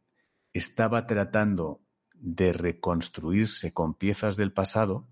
estaba 0.53 1.05
tratando 1.05 1.82
de 2.19 2.53
reconstruirse 2.53 3.73
con 3.73 3.93
piezas 3.93 4.36
del 4.36 4.51
pasado, 4.51 5.08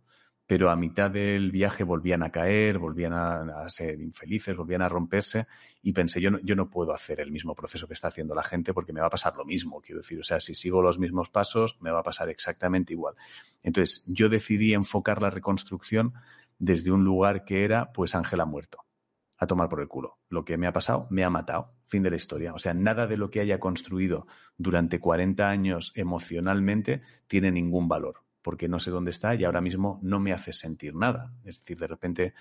pero 0.47 0.69
a 0.69 0.77
mitad 0.77 1.11
del 1.11 1.51
viaje 1.51 1.83
volvían 1.83 2.23
a 2.23 2.31
caer, 2.31 2.79
volvían 2.79 3.13
a, 3.13 3.69
ser 3.69 3.99
infelices, 3.99 4.55
volvían 4.55 4.81
a 4.81 4.87
romperse 4.87 5.45
y 5.81 5.91
pensé, 5.91 6.21
yo 6.21 6.31
no, 6.31 6.39
yo 6.39 6.55
no 6.55 6.69
puedo 6.69 6.93
hacer 6.93 7.19
el 7.19 7.31
mismo 7.31 7.53
proceso 7.53 7.85
que 7.85 7.93
está 7.93 8.07
haciendo 8.07 8.33
la 8.33 8.43
gente 8.43 8.73
porque 8.73 8.93
me 8.93 9.01
va 9.01 9.07
a 9.07 9.09
pasar 9.09 9.35
lo 9.35 9.43
mismo, 9.43 9.81
quiero 9.81 10.01
decir, 10.01 10.17
o 10.19 10.23
sea, 10.23 10.39
si 10.39 10.55
sigo 10.55 10.81
los 10.81 10.99
mismos 10.99 11.29
pasos, 11.29 11.77
me 11.81 11.91
va 11.91 11.99
a 11.99 12.03
pasar 12.03 12.29
exactamente 12.29 12.93
igual. 12.93 13.15
Entonces, 13.61 14.05
yo 14.07 14.29
decidí 14.29 14.73
enfocar 14.73 15.21
la 15.21 15.29
reconstrucción 15.29 16.13
desde 16.59 16.91
un 16.91 17.03
lugar 17.03 17.43
que 17.43 17.65
era, 17.65 17.91
pues, 17.91 18.15
Ángel 18.15 18.39
ha 18.39 18.45
muerto, 18.45 18.79
a 19.37 19.47
tomar 19.47 19.69
por 19.69 19.81
el 19.81 19.87
culo. 19.87 20.17
Lo 20.29 20.43
que 20.43 20.57
me 20.57 20.67
ha 20.67 20.73
pasado, 20.73 21.07
me 21.09 21.23
ha 21.23 21.29
matado, 21.29 21.73
fin 21.85 22.03
de 22.03 22.09
la 22.09 22.15
historia. 22.15 22.53
O 22.53 22.59
sea, 22.59 22.73
nada 22.73 23.07
de 23.07 23.17
lo 23.17 23.29
que 23.29 23.39
haya 23.39 23.59
construido 23.59 24.27
durante 24.57 24.99
40 24.99 25.47
años 25.47 25.91
emocionalmente 25.95 27.01
tiene 27.27 27.51
ningún 27.51 27.87
valor 27.87 28.23
porque 28.47 28.69
no 28.69 28.79
sé 28.79 28.91
dónde 28.91 29.11
está 29.11 29.35
y 29.35 29.43
ahora 29.43 29.59
mismo 29.59 29.99
no 30.01 30.21
me 30.21 30.31
hace 30.31 30.53
sentir 30.53 30.95
nada. 30.95 31.33
Es 31.43 31.59
decir, 31.59 31.77
de 31.77 31.87
repente, 31.87 32.33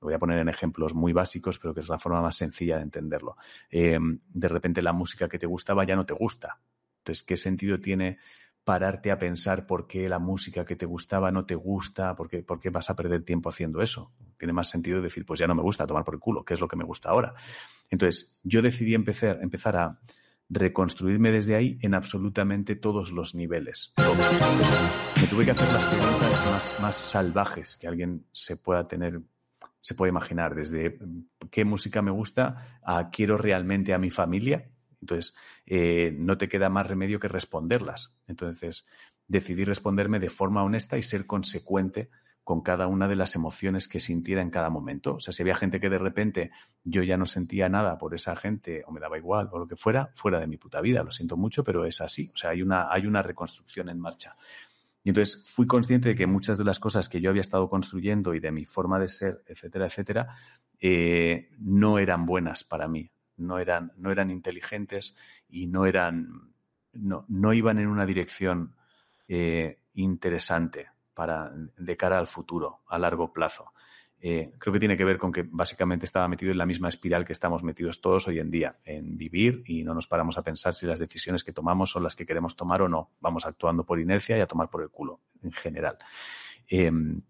lo 0.00 0.06
voy 0.06 0.14
a 0.14 0.18
poner 0.18 0.40
en 0.40 0.48
ejemplos 0.48 0.92
muy 0.92 1.12
básicos, 1.12 1.60
pero 1.60 1.72
que 1.72 1.78
es 1.78 1.88
la 1.88 2.00
forma 2.00 2.20
más 2.20 2.34
sencilla 2.34 2.78
de 2.78 2.82
entenderlo. 2.82 3.36
Eh, 3.70 3.96
de 4.00 4.48
repente 4.48 4.82
la 4.82 4.92
música 4.92 5.28
que 5.28 5.38
te 5.38 5.46
gustaba 5.46 5.84
ya 5.84 5.94
no 5.94 6.04
te 6.04 6.14
gusta. 6.14 6.58
Entonces, 6.98 7.22
¿qué 7.22 7.36
sentido 7.36 7.78
tiene 7.78 8.18
pararte 8.64 9.10
a 9.10 9.18
pensar 9.18 9.66
por 9.66 9.86
qué 9.86 10.08
la 10.08 10.18
música 10.18 10.64
que 10.64 10.76
te 10.76 10.86
gustaba 10.86 11.30
no 11.30 11.44
te 11.44 11.54
gusta? 11.54 12.14
¿Por 12.14 12.28
qué, 12.28 12.42
por 12.42 12.60
qué 12.60 12.70
vas 12.70 12.90
a 12.90 12.96
perder 12.96 13.24
tiempo 13.24 13.48
haciendo 13.48 13.82
eso? 13.82 14.12
Tiene 14.38 14.52
más 14.52 14.68
sentido 14.68 15.00
decir, 15.00 15.24
pues 15.24 15.40
ya 15.40 15.46
no 15.46 15.54
me 15.54 15.62
gusta, 15.62 15.86
tomar 15.86 16.04
por 16.04 16.14
el 16.14 16.20
culo, 16.20 16.44
¿qué 16.44 16.54
es 16.54 16.60
lo 16.60 16.68
que 16.68 16.76
me 16.76 16.84
gusta 16.84 17.10
ahora? 17.10 17.34
Entonces, 17.90 18.38
yo 18.42 18.62
decidí 18.62 18.94
empezar, 18.94 19.38
empezar 19.42 19.76
a 19.76 19.98
reconstruirme 20.48 21.30
desde 21.30 21.54
ahí 21.54 21.78
en 21.80 21.94
absolutamente 21.94 22.76
todos 22.76 23.10
los 23.10 23.34
niveles. 23.34 23.92
Me 25.20 25.26
tuve 25.28 25.44
que 25.44 25.52
hacer 25.52 25.72
las 25.72 25.84
preguntas 25.84 26.80
más, 26.80 26.94
salvajes 26.94 27.76
que 27.76 27.88
alguien 27.88 28.26
se 28.32 28.56
pueda 28.56 28.86
tener, 28.86 29.20
se 29.80 29.94
puede 29.94 30.10
imaginar, 30.10 30.54
desde 30.54 30.98
qué 31.50 31.64
música 31.64 32.02
me 32.02 32.10
gusta 32.10 32.80
a 32.82 33.08
quiero 33.10 33.38
realmente 33.38 33.94
a 33.94 33.98
mi 33.98 34.10
familia. 34.10 34.68
Entonces, 35.02 35.34
eh, 35.66 36.14
no 36.16 36.38
te 36.38 36.48
queda 36.48 36.70
más 36.70 36.86
remedio 36.86 37.20
que 37.20 37.28
responderlas. 37.28 38.14
Entonces, 38.26 38.86
decidí 39.28 39.64
responderme 39.64 40.18
de 40.20 40.30
forma 40.30 40.62
honesta 40.62 40.96
y 40.96 41.02
ser 41.02 41.26
consecuente 41.26 42.08
con 42.44 42.62
cada 42.62 42.86
una 42.86 43.06
de 43.06 43.16
las 43.16 43.36
emociones 43.36 43.86
que 43.86 44.00
sintiera 44.00 44.42
en 44.42 44.50
cada 44.50 44.70
momento. 44.70 45.14
O 45.14 45.20
sea, 45.20 45.32
si 45.32 45.42
había 45.42 45.54
gente 45.54 45.80
que 45.80 45.90
de 45.90 45.98
repente 45.98 46.50
yo 46.82 47.02
ya 47.02 47.16
no 47.16 47.26
sentía 47.26 47.68
nada 47.68 47.98
por 47.98 48.14
esa 48.14 48.34
gente 48.34 48.82
o 48.86 48.92
me 48.92 49.00
daba 49.00 49.18
igual 49.18 49.48
o 49.52 49.58
lo 49.58 49.66
que 49.68 49.76
fuera, 49.76 50.10
fuera 50.14 50.40
de 50.40 50.46
mi 50.46 50.56
puta 50.56 50.80
vida. 50.80 51.02
Lo 51.02 51.12
siento 51.12 51.36
mucho, 51.36 51.62
pero 51.62 51.84
es 51.84 52.00
así. 52.00 52.30
O 52.32 52.36
sea, 52.36 52.50
hay 52.50 52.62
una, 52.62 52.92
hay 52.92 53.06
una 53.06 53.22
reconstrucción 53.22 53.88
en 53.88 54.00
marcha. 54.00 54.36
Y 55.04 55.10
entonces 55.10 55.42
fui 55.46 55.66
consciente 55.66 56.10
de 56.10 56.14
que 56.14 56.26
muchas 56.26 56.58
de 56.58 56.64
las 56.64 56.78
cosas 56.78 57.08
que 57.08 57.20
yo 57.20 57.30
había 57.30 57.42
estado 57.42 57.68
construyendo 57.68 58.34
y 58.34 58.40
de 58.40 58.52
mi 58.52 58.64
forma 58.64 58.98
de 58.98 59.08
ser, 59.08 59.42
etcétera, 59.46 59.86
etcétera, 59.86 60.36
eh, 60.80 61.50
no 61.58 61.98
eran 61.98 62.24
buenas 62.26 62.64
para 62.64 62.88
mí. 62.88 63.10
No 63.42 63.58
eran, 63.58 63.92
no 63.96 64.10
eran 64.10 64.30
inteligentes 64.30 65.16
y 65.48 65.66
no 65.66 65.86
eran, 65.86 66.52
no, 66.92 67.24
no 67.28 67.52
iban 67.52 67.78
en 67.78 67.88
una 67.88 68.06
dirección 68.06 68.74
eh, 69.28 69.78
interesante 69.94 70.88
para, 71.14 71.52
de 71.76 71.96
cara 71.96 72.18
al 72.18 72.26
futuro, 72.26 72.80
a 72.88 72.98
largo 72.98 73.32
plazo. 73.32 73.72
Eh, 74.24 74.52
creo 74.56 74.72
que 74.72 74.78
tiene 74.78 74.96
que 74.96 75.04
ver 75.04 75.18
con 75.18 75.32
que 75.32 75.42
básicamente 75.42 76.06
estaba 76.06 76.28
metido 76.28 76.52
en 76.52 76.58
la 76.58 76.64
misma 76.64 76.88
espiral 76.88 77.24
que 77.24 77.32
estamos 77.32 77.64
metidos 77.64 78.00
todos 78.00 78.28
hoy 78.28 78.38
en 78.38 78.52
día, 78.52 78.78
en 78.84 79.18
vivir 79.18 79.64
y 79.66 79.82
no 79.82 79.94
nos 79.94 80.06
paramos 80.06 80.38
a 80.38 80.42
pensar 80.42 80.74
si 80.74 80.86
las 80.86 81.00
decisiones 81.00 81.42
que 81.42 81.52
tomamos 81.52 81.90
son 81.90 82.04
las 82.04 82.14
que 82.14 82.24
queremos 82.24 82.54
tomar 82.54 82.82
o 82.82 82.88
no. 82.88 83.10
Vamos 83.20 83.44
actuando 83.46 83.84
por 83.84 83.98
inercia 83.98 84.38
y 84.38 84.40
a 84.40 84.46
tomar 84.46 84.70
por 84.70 84.82
el 84.82 84.90
culo, 84.90 85.20
en 85.42 85.50
general. 85.50 85.98
Em, 86.68 87.20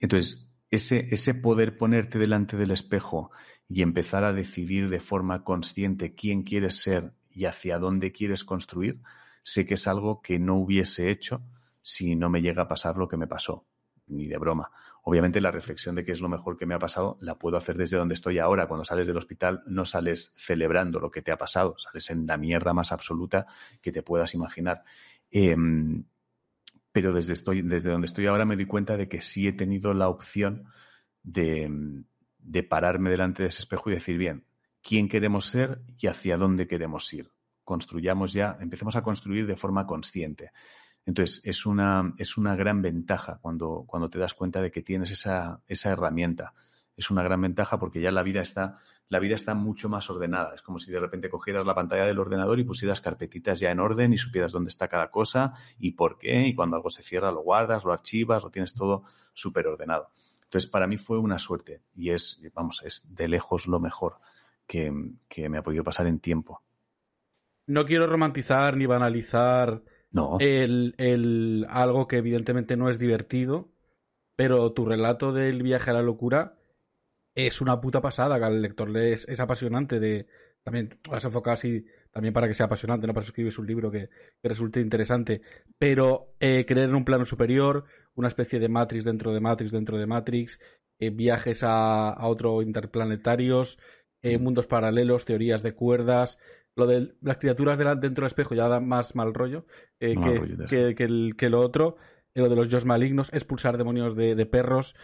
entonces, 0.00 0.51
ese, 0.72 1.08
ese 1.10 1.34
poder 1.34 1.76
ponerte 1.76 2.18
delante 2.18 2.56
del 2.56 2.70
espejo 2.70 3.30
y 3.68 3.82
empezar 3.82 4.24
a 4.24 4.32
decidir 4.32 4.88
de 4.88 5.00
forma 5.00 5.44
consciente 5.44 6.14
quién 6.14 6.42
quieres 6.42 6.80
ser 6.80 7.12
y 7.30 7.44
hacia 7.44 7.78
dónde 7.78 8.10
quieres 8.10 8.42
construir, 8.42 9.00
sé 9.44 9.66
que 9.66 9.74
es 9.74 9.86
algo 9.86 10.22
que 10.22 10.38
no 10.38 10.56
hubiese 10.56 11.10
hecho 11.10 11.42
si 11.82 12.16
no 12.16 12.30
me 12.30 12.40
llega 12.40 12.62
a 12.62 12.68
pasar 12.68 12.96
lo 12.96 13.06
que 13.06 13.18
me 13.18 13.26
pasó, 13.26 13.66
ni 14.06 14.26
de 14.26 14.38
broma. 14.38 14.70
Obviamente 15.02 15.42
la 15.42 15.50
reflexión 15.50 15.94
de 15.94 16.04
qué 16.04 16.12
es 16.12 16.20
lo 16.20 16.28
mejor 16.30 16.56
que 16.56 16.64
me 16.64 16.74
ha 16.74 16.78
pasado 16.78 17.18
la 17.20 17.34
puedo 17.34 17.58
hacer 17.58 17.76
desde 17.76 17.98
donde 17.98 18.14
estoy 18.14 18.38
ahora. 18.38 18.66
Cuando 18.66 18.84
sales 18.84 19.06
del 19.06 19.16
hospital 19.18 19.62
no 19.66 19.84
sales 19.84 20.32
celebrando 20.36 21.00
lo 21.00 21.10
que 21.10 21.20
te 21.20 21.32
ha 21.32 21.36
pasado, 21.36 21.76
sales 21.76 22.08
en 22.08 22.26
la 22.26 22.38
mierda 22.38 22.72
más 22.72 22.92
absoluta 22.92 23.46
que 23.82 23.92
te 23.92 24.02
puedas 24.02 24.32
imaginar. 24.34 24.84
Em, 25.30 26.04
pero 26.92 27.12
desde, 27.12 27.32
estoy, 27.32 27.62
desde 27.62 27.90
donde 27.90 28.06
estoy 28.06 28.26
ahora 28.26 28.44
me 28.44 28.56
di 28.56 28.66
cuenta 28.66 28.96
de 28.96 29.08
que 29.08 29.20
sí 29.20 29.48
he 29.48 29.52
tenido 29.52 29.94
la 29.94 30.08
opción 30.08 30.68
de, 31.22 32.04
pararme 32.68 33.10
delante 33.10 33.42
de 33.42 33.48
ese 33.48 33.62
espejo 33.62 33.90
y 33.90 33.94
decir, 33.94 34.18
bien, 34.18 34.44
¿quién 34.82 35.08
queremos 35.08 35.46
ser 35.46 35.80
y 35.98 36.06
hacia 36.06 36.36
dónde 36.36 36.66
queremos 36.66 37.12
ir? 37.14 37.30
Construyamos 37.64 38.34
ya, 38.34 38.58
empecemos 38.60 38.94
a 38.96 39.02
construir 39.02 39.46
de 39.46 39.56
forma 39.56 39.86
consciente. 39.86 40.50
Entonces, 41.06 41.40
es 41.44 41.66
una, 41.66 42.14
es 42.18 42.36
una 42.36 42.54
gran 42.54 42.82
ventaja 42.82 43.38
cuando, 43.40 43.84
cuando 43.86 44.10
te 44.10 44.18
das 44.18 44.34
cuenta 44.34 44.60
de 44.60 44.70
que 44.70 44.82
tienes 44.82 45.10
esa, 45.10 45.60
esa 45.66 45.90
herramienta. 45.90 46.52
Es 46.96 47.10
una 47.10 47.22
gran 47.22 47.40
ventaja 47.40 47.78
porque 47.78 48.00
ya 48.00 48.12
la 48.12 48.22
vida 48.22 48.42
está, 48.42 48.78
la 49.08 49.18
vida 49.18 49.34
está 49.34 49.54
mucho 49.54 49.88
más 49.88 50.08
ordenada. 50.08 50.54
Es 50.54 50.62
como 50.62 50.78
si 50.78 50.90
de 50.90 51.00
repente 51.00 51.28
cogieras 51.28 51.66
la 51.66 51.74
pantalla 51.74 52.06
del 52.06 52.18
ordenador 52.18 52.58
y 52.58 52.64
pusieras 52.64 53.00
carpetitas 53.00 53.60
ya 53.60 53.70
en 53.70 53.80
orden 53.80 54.12
y 54.12 54.18
supieras 54.18 54.52
dónde 54.52 54.70
está 54.70 54.88
cada 54.88 55.10
cosa 55.10 55.52
y 55.78 55.92
por 55.92 56.18
qué. 56.18 56.46
Y 56.46 56.54
cuando 56.54 56.76
algo 56.76 56.90
se 56.90 57.02
cierra, 57.02 57.30
lo 57.30 57.42
guardas, 57.42 57.84
lo 57.84 57.92
archivas, 57.92 58.42
lo 58.42 58.50
tienes 58.50 58.74
todo 58.74 59.04
súper 59.34 59.66
ordenado. 59.66 60.10
Entonces, 60.44 60.70
para 60.70 60.86
mí 60.86 60.96
fue 60.96 61.18
una 61.18 61.38
suerte 61.38 61.82
y 61.94 62.10
es, 62.10 62.40
vamos, 62.54 62.82
es 62.84 63.04
de 63.14 63.28
lejos 63.28 63.66
lo 63.66 63.80
mejor 63.80 64.16
que, 64.66 64.92
que 65.28 65.48
me 65.48 65.58
ha 65.58 65.62
podido 65.62 65.84
pasar 65.84 66.06
en 66.06 66.18
tiempo. 66.18 66.62
No 67.66 67.84
quiero 67.86 68.06
romantizar 68.06 68.76
ni 68.76 68.86
banalizar 68.86 69.82
no. 70.12 70.36
El, 70.40 70.94
el, 70.98 71.66
algo 71.70 72.06
que 72.06 72.18
evidentemente 72.18 72.76
no 72.76 72.90
es 72.90 72.98
divertido, 72.98 73.70
pero 74.36 74.72
tu 74.72 74.84
relato 74.84 75.32
del 75.32 75.62
viaje 75.62 75.90
a 75.90 75.94
la 75.94 76.02
locura 76.02 76.58
es 77.34 77.60
una 77.60 77.80
puta 77.80 78.00
pasada, 78.00 78.38
que 78.38 78.44
al 78.44 78.62
lector 78.62 78.88
le 78.88 79.12
es, 79.12 79.40
apasionante 79.40 80.00
de... 80.00 80.26
También 80.62 80.98
lo 81.08 81.16
has 81.16 81.24
enfocado 81.24 81.54
así 81.54 81.84
también 82.12 82.32
para 82.32 82.46
que 82.46 82.54
sea 82.54 82.66
apasionante, 82.66 83.06
no 83.06 83.14
para 83.14 83.24
escribir 83.24 83.52
un 83.58 83.66
libro 83.66 83.90
que, 83.90 84.10
resulte 84.42 84.80
interesante, 84.80 85.42
pero 85.78 86.34
eh, 86.38 86.64
creer 86.66 86.90
en 86.90 86.94
un 86.94 87.04
plano 87.04 87.24
superior, 87.24 87.84
una 88.14 88.28
especie 88.28 88.60
de 88.60 88.68
Matrix 88.68 89.04
dentro 89.04 89.32
de 89.32 89.40
Matrix 89.40 89.72
dentro 89.72 89.98
de 89.98 90.06
Matrix, 90.06 90.60
eh, 91.00 91.10
viajes 91.10 91.64
a, 91.64 92.10
a 92.10 92.28
otros 92.28 92.62
interplanetarios, 92.62 93.78
eh, 94.22 94.38
mm. 94.38 94.42
mundos 94.42 94.66
paralelos, 94.66 95.24
teorías 95.24 95.64
de 95.64 95.74
cuerdas, 95.74 96.38
lo 96.74 96.86
de 96.86 97.14
las 97.20 97.36
criaturas 97.38 97.78
dentro 97.78 98.22
del 98.22 98.26
espejo 98.26 98.54
ya 98.54 98.68
da 98.68 98.80
más 98.80 99.14
mal 99.14 99.34
rollo, 99.34 99.66
eh, 100.00 100.14
que, 100.68 100.94
que, 101.36 101.50
lo 101.50 101.60
otro. 101.60 101.96
Lo 102.34 102.48
de 102.48 102.56
los 102.56 102.70
Dios 102.70 102.86
malignos, 102.86 103.30
expulsar 103.34 103.76
demonios 103.76 104.16
de, 104.16 104.46
perros. 104.46 104.96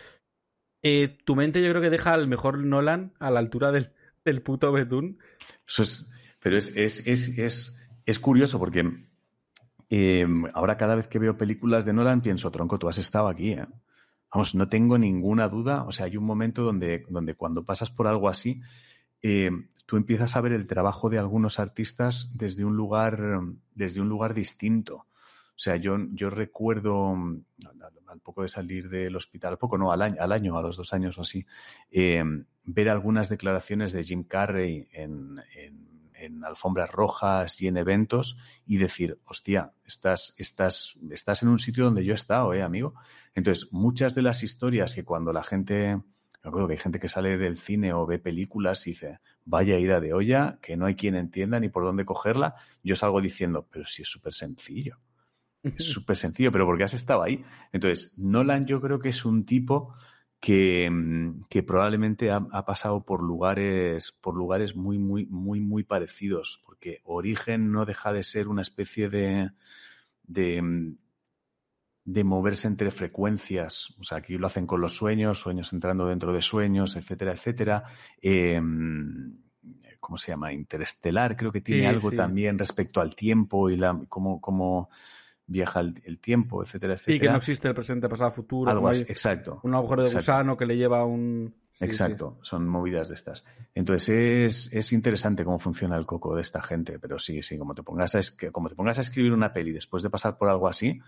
Eh, 0.83 1.19
tu 1.25 1.35
mente 1.35 1.63
yo 1.63 1.71
creo 1.71 1.83
que 1.83 1.91
deja 1.91 2.15
al 2.15 2.29
mejor 2.29 2.59
Nolan 2.59 3.13
a 3.19 3.31
la 3.31 3.41
altura 3.41 3.73
del, 3.73 3.91
del 4.25 4.43
puto 4.43 4.71
Betún. 4.73 5.19
Eso 5.67 5.83
es, 5.83 6.11
pero 6.41 6.57
es, 6.57 6.77
es, 6.77 7.07
es, 7.07 7.79
es, 8.07 8.19
curioso 8.19 8.59
porque 8.59 8.89
em, 9.91 10.45
ahora 10.55 10.77
cada 10.77 10.95
vez 10.95 11.09
que 11.09 11.19
veo 11.19 11.37
películas 11.37 11.85
de 11.85 11.93
Nolan 11.93 12.23
pienso, 12.23 12.51
tronco, 12.51 12.79
tú 12.79 12.89
has 12.89 12.99
estado 12.99 13.29
aquí, 13.29 13.53
¿eh? 13.53 13.67
Vamos, 14.33 14.55
no 14.55 14.69
tengo 14.69 14.99
ninguna 14.99 15.49
duda. 15.49 15.85
O 15.85 15.93
sea, 15.93 16.07
hay 16.07 16.17
un 16.17 16.25
momento 16.25 16.63
donde, 16.63 17.07
donde 17.09 17.35
cuando 17.35 17.65
pasas 17.65 17.91
por 17.91 18.07
algo 18.07 18.29
así, 18.29 18.61
em, 19.23 19.69
tú 19.87 19.97
empiezas 19.97 20.37
a 20.37 20.41
ver 20.43 20.53
el 20.53 20.67
trabajo 20.67 21.09
de 21.09 21.19
algunos 21.19 21.59
artistas 21.59 22.31
desde 22.35 22.65
un 22.65 22.77
lugar, 22.77 23.41
desde 23.75 24.01
un 24.03 24.09
lugar 24.09 24.35
distinto. 24.35 25.07
O 25.59 25.61
sea, 25.61 25.75
yo, 25.75 25.97
recuerdo 26.31 27.17
al 28.07 28.21
poco 28.23 28.43
de 28.43 28.49
salir 28.49 28.89
del 28.89 29.17
hospital, 29.17 29.55
al 29.55 29.59
poco 29.59 29.77
no, 29.77 29.91
al 29.91 30.03
año, 30.03 30.17
al 30.21 30.31
año, 30.31 30.57
a 30.57 30.63
los 30.63 30.77
dos 30.77 30.93
años 30.93 31.19
o 31.19 31.23
así, 31.23 31.45
em, 31.91 32.45
ver 32.63 32.89
algunas 32.89 33.29
declaraciones 33.29 33.93
de 33.93 34.05
Jim 34.05 34.23
Carrey 34.23 34.87
en, 34.93 35.43
alfombras 36.45 36.91
rojas 36.91 37.61
y 37.61 37.67
en 37.67 37.77
eventos 37.77 38.37
y 38.67 38.77
decir, 38.77 39.19
hostia, 39.25 39.73
estás, 39.85 40.33
estás, 40.37 40.97
estás 41.11 41.43
en 41.43 41.49
un 41.49 41.59
sitio 41.59 41.85
donde 41.85 42.05
yo 42.05 42.13
he 42.13 42.15
estado, 42.15 42.55
eh, 42.55 42.63
amigo. 42.63 42.95
Entonces, 43.35 43.69
muchas 43.73 44.15
de 44.15 44.23
las 44.23 44.45
historias 44.45 44.95
que 44.95 45.05
cuando 45.05 45.33
la 45.33 45.43
gente, 45.43 45.97
me 45.97 46.03
acuerdo 46.45 46.69
que 46.69 46.75
hay 46.75 46.79
gente 46.79 47.01
que 47.01 47.09
sale 47.09 47.37
del 47.37 47.57
cine 47.57 47.93
o 47.93 48.07
ve 48.07 48.21
películas 48.21 48.87
y 48.87 48.91
dice, 48.91 49.19
vaya 49.45 49.77
ida 49.77 49.99
de 49.99 50.13
olla, 50.13 50.59
que 50.63 50.77
no 50.77 50.87
hay 50.87 50.95
quien 50.95 51.17
entienda 51.17 51.59
ni 51.59 51.69
por 51.69 51.83
dónde 51.83 52.05
cogerla, 52.05 52.55
yo 52.85 52.95
salgo 52.95 53.21
diciendo, 53.21 53.67
pero 53.69 53.85
sí 53.85 54.03
es 54.03 54.09
súper 54.09 54.33
sencillo. 54.33 54.99
Es 55.63 55.85
súper 55.85 56.17
sencillo, 56.17 56.53
pero 56.53 56.67
porque 56.67 56.85
has 56.85 56.95
estado 56.95 57.23
ahí. 57.23 57.45
Entonces, 57.73 58.13
Nolan 58.17 58.67
yo 58.67 58.81
creo 58.81 58.99
que 59.01 59.09
es 59.09 59.25
un 59.25 59.45
tipo 59.45 59.95
que, 60.41 60.89
mm, 60.89 61.45
que 61.49 61.63
probablemente 61.63 62.31
ha, 62.31 62.65
pasado 62.65 63.05
por 63.05 63.23
lugares, 63.23 64.13
por 64.21 64.37
lugares 64.37 64.77
muy, 64.77 64.99
muy, 64.99 65.27
muy, 65.27 65.61
muy 65.61 65.83
parecidos, 65.83 66.63
porque 66.65 67.01
Origen 67.05 67.73
no 67.73 67.85
deja 67.85 68.13
de 68.13 68.23
ser 68.23 68.49
una 68.49 68.63
especie 68.63 69.09
de, 69.09 69.51
de, 70.23 70.63
mm, 70.63 70.97
de 72.05 72.25
moverse 72.25 72.69
entre 72.69 72.91
frecuencias. 72.91 73.95
O 73.99 74.05
sea, 74.05 74.19
aquí 74.19 74.39
lo 74.39 74.47
hacen 74.47 74.67
con 74.67 74.81
los 74.81 74.95
sueños, 74.95 75.41
sueños 75.41 75.73
entrando 75.73 76.07
dentro 76.07 76.33
de 76.33 76.41
sueños, 76.41 76.97
etcétera, 76.97 77.33
etcétera. 77.33 77.85
Eh, 78.23 78.61
¿Cómo 80.01 80.17
se 80.17 80.33
llama? 80.33 80.53
Interestelar, 80.53 81.37
creo 81.37 81.51
que 81.51 81.61
tiene 81.61 81.89
algo 81.89 82.13
también 82.13 82.59
respecto 82.59 83.01
al 83.01 83.17
tiempo 83.17 83.69
y 83.69 83.77
la, 83.77 84.01
cómo, 84.09 84.41
cómo 84.41 84.89
viaja 85.49 85.81
el, 85.81 86.19
tiempo, 86.21 86.63
etcétera, 86.63 86.95
etcétera. 86.95 87.17
Y 87.17 87.21
que 87.21 87.29
no 87.29 87.39
existe 87.39 87.67
el 87.67 87.75
presente, 87.75 88.09
pasado, 88.09 88.31
futuro. 88.31 88.71
Algo 88.71 88.89
así, 88.89 89.03
exacto. 89.09 89.61
Un 89.65 89.75
agujero 89.75 90.03
de 90.05 90.13
gusano 90.13 90.57
que 90.57 90.67
le 90.67 90.77
lleva 90.77 91.01
a 91.01 91.05
un... 91.05 91.55
exacto, 91.81 92.39
son 92.43 92.69
movidas 92.69 93.09
de 93.09 93.15
estas. 93.15 93.45
Entonces 93.75 94.69
es, 94.73 94.93
interesante 94.93 95.45
cómo 95.45 95.59
funciona 95.59 95.97
el 95.97 96.07
coco 96.07 96.37
de 96.37 96.43
esta 96.43 96.63
gente, 96.63 96.99
pero 96.99 97.19
sí, 97.19 97.43
sí, 97.43 97.57
como 97.59 97.75
te 97.75 97.83
pongas 97.83 98.15
a, 98.15 98.21
como 98.53 98.69
te 98.69 98.75
pongas 98.75 98.99
a 98.99 99.01
escribir 99.01 99.33
una 99.33 99.53
peli 99.53 99.73
después 99.73 100.03
de 100.03 100.11
pasar 100.11 100.37
por 100.37 100.51
algo 100.51 100.69
así, 100.69 101.01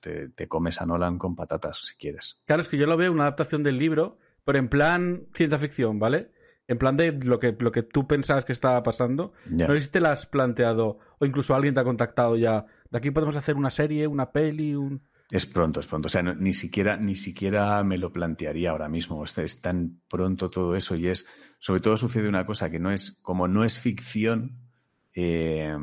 te, 0.00 0.28
te 0.30 0.48
comes 0.48 0.80
a 0.82 0.86
Nolan 0.86 1.16
con 1.16 1.36
patatas 1.36 1.86
si 1.86 1.96
quieres. 1.96 2.40
Claro, 2.46 2.62
es 2.62 2.68
que 2.68 2.76
yo 2.76 2.86
lo 2.86 2.96
veo 2.96 3.12
una 3.12 3.22
adaptación 3.22 3.62
del 3.62 3.78
libro, 3.78 4.18
pero 4.44 4.58
en 4.58 4.68
plan 4.68 5.28
ciencia 5.32 5.58
ficción, 5.58 6.00
¿vale? 6.00 6.32
En 6.66 6.78
plan 6.78 6.96
de 6.96 7.10
lo 7.12 7.40
que, 7.40 7.56
lo 7.58 7.72
que 7.72 7.82
tú 7.82 8.06
pensabas 8.06 8.44
que 8.44 8.52
estaba 8.52 8.80
pasando. 8.84 9.32
No 9.46 9.74
sé 9.74 9.80
si 9.80 9.90
te 9.90 10.00
lo 10.00 10.08
has 10.08 10.26
planteado 10.26 11.00
o 11.18 11.26
incluso 11.26 11.52
alguien 11.52 11.74
te 11.74 11.80
ha 11.80 11.84
contactado 11.84 12.36
ya 12.36 12.64
de 12.90 12.98
aquí 12.98 13.10
podemos 13.10 13.36
hacer 13.36 13.56
una 13.56 13.70
serie, 13.70 14.06
una 14.06 14.30
peli, 14.30 14.74
un... 14.74 15.02
Es 15.30 15.46
pronto, 15.46 15.78
es 15.78 15.86
pronto. 15.86 16.06
O 16.06 16.10
sea, 16.10 16.22
ni, 16.22 16.52
siquiera, 16.54 16.96
ni 16.96 17.14
siquiera 17.14 17.82
me 17.84 17.98
lo 17.98 18.12
plantearía 18.12 18.70
ahora 18.70 18.88
mismo. 18.88 19.24
es 19.24 19.60
tan 19.60 20.00
pronto 20.08 20.50
todo 20.50 20.74
eso 20.74 20.96
y 20.96 21.06
es, 21.06 21.24
sobre 21.60 21.80
todo 21.80 21.96
sucede 21.96 22.28
una 22.28 22.44
cosa 22.44 22.68
que 22.68 22.80
no 22.80 22.90
es, 22.90 23.18
como 23.22 23.46
no 23.46 23.64
es 23.64 23.78
ficción, 23.78 24.58
eh, 25.14 25.76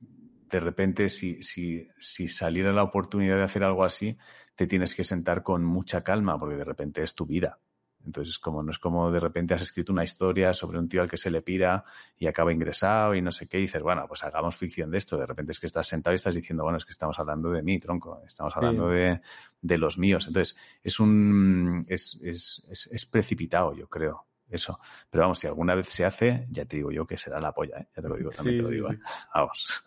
de 0.00 0.60
repente 0.60 1.10
si, 1.10 1.42
si, 1.42 1.86
si 1.98 2.28
saliera 2.28 2.72
la 2.72 2.82
oportunidad 2.82 3.36
de 3.36 3.44
hacer 3.44 3.62
algo 3.62 3.84
así, 3.84 4.16
te 4.56 4.66
tienes 4.66 4.94
que 4.94 5.04
sentar 5.04 5.42
con 5.42 5.64
mucha 5.64 6.02
calma 6.02 6.38
porque 6.38 6.56
de 6.56 6.64
repente 6.64 7.02
es 7.02 7.14
tu 7.14 7.26
vida. 7.26 7.58
Entonces, 8.04 8.38
como 8.38 8.62
no 8.62 8.70
es 8.70 8.78
como 8.78 9.10
de 9.10 9.20
repente 9.20 9.54
has 9.54 9.62
escrito 9.62 9.92
una 9.92 10.04
historia 10.04 10.52
sobre 10.52 10.78
un 10.78 10.88
tío 10.88 11.02
al 11.02 11.08
que 11.08 11.16
se 11.16 11.30
le 11.30 11.42
pira 11.42 11.84
y 12.16 12.26
acaba 12.26 12.52
ingresado 12.52 13.14
y 13.14 13.22
no 13.22 13.32
sé 13.32 13.46
qué, 13.46 13.58
y 13.58 13.62
dices, 13.62 13.82
bueno, 13.82 14.04
pues 14.08 14.22
hagamos 14.24 14.56
ficción 14.56 14.90
de 14.90 14.98
esto. 14.98 15.16
De 15.16 15.26
repente 15.26 15.52
es 15.52 15.60
que 15.60 15.66
estás 15.66 15.86
sentado 15.86 16.14
y 16.14 16.16
estás 16.16 16.34
diciendo, 16.34 16.64
bueno, 16.64 16.78
es 16.78 16.84
que 16.84 16.92
estamos 16.92 17.18
hablando 17.18 17.50
de 17.50 17.62
mí, 17.62 17.78
tronco, 17.78 18.22
estamos 18.26 18.56
hablando 18.56 18.88
de, 18.88 19.20
de, 19.60 19.78
los 19.78 19.98
míos. 19.98 20.26
Entonces, 20.26 20.56
es 20.82 21.00
un, 21.00 21.84
es, 21.88 22.18
es, 22.22 22.62
es, 22.90 23.06
precipitado, 23.06 23.74
yo 23.74 23.88
creo. 23.88 24.26
Eso. 24.48 24.78
Pero 25.08 25.22
vamos, 25.22 25.38
si 25.38 25.46
alguna 25.46 25.74
vez 25.74 25.86
se 25.86 26.04
hace, 26.04 26.46
ya 26.50 26.66
te 26.66 26.76
digo 26.76 26.90
yo 26.92 27.06
que 27.06 27.16
será 27.16 27.40
la 27.40 27.52
polla, 27.52 27.78
¿eh? 27.78 27.88
Ya 27.96 28.02
te 28.02 28.08
lo 28.08 28.16
digo, 28.16 28.30
también 28.30 28.58
te 28.58 28.62
lo 28.62 28.68
digo, 28.68 28.92
¿eh? 28.92 28.98
Vamos. 29.34 29.82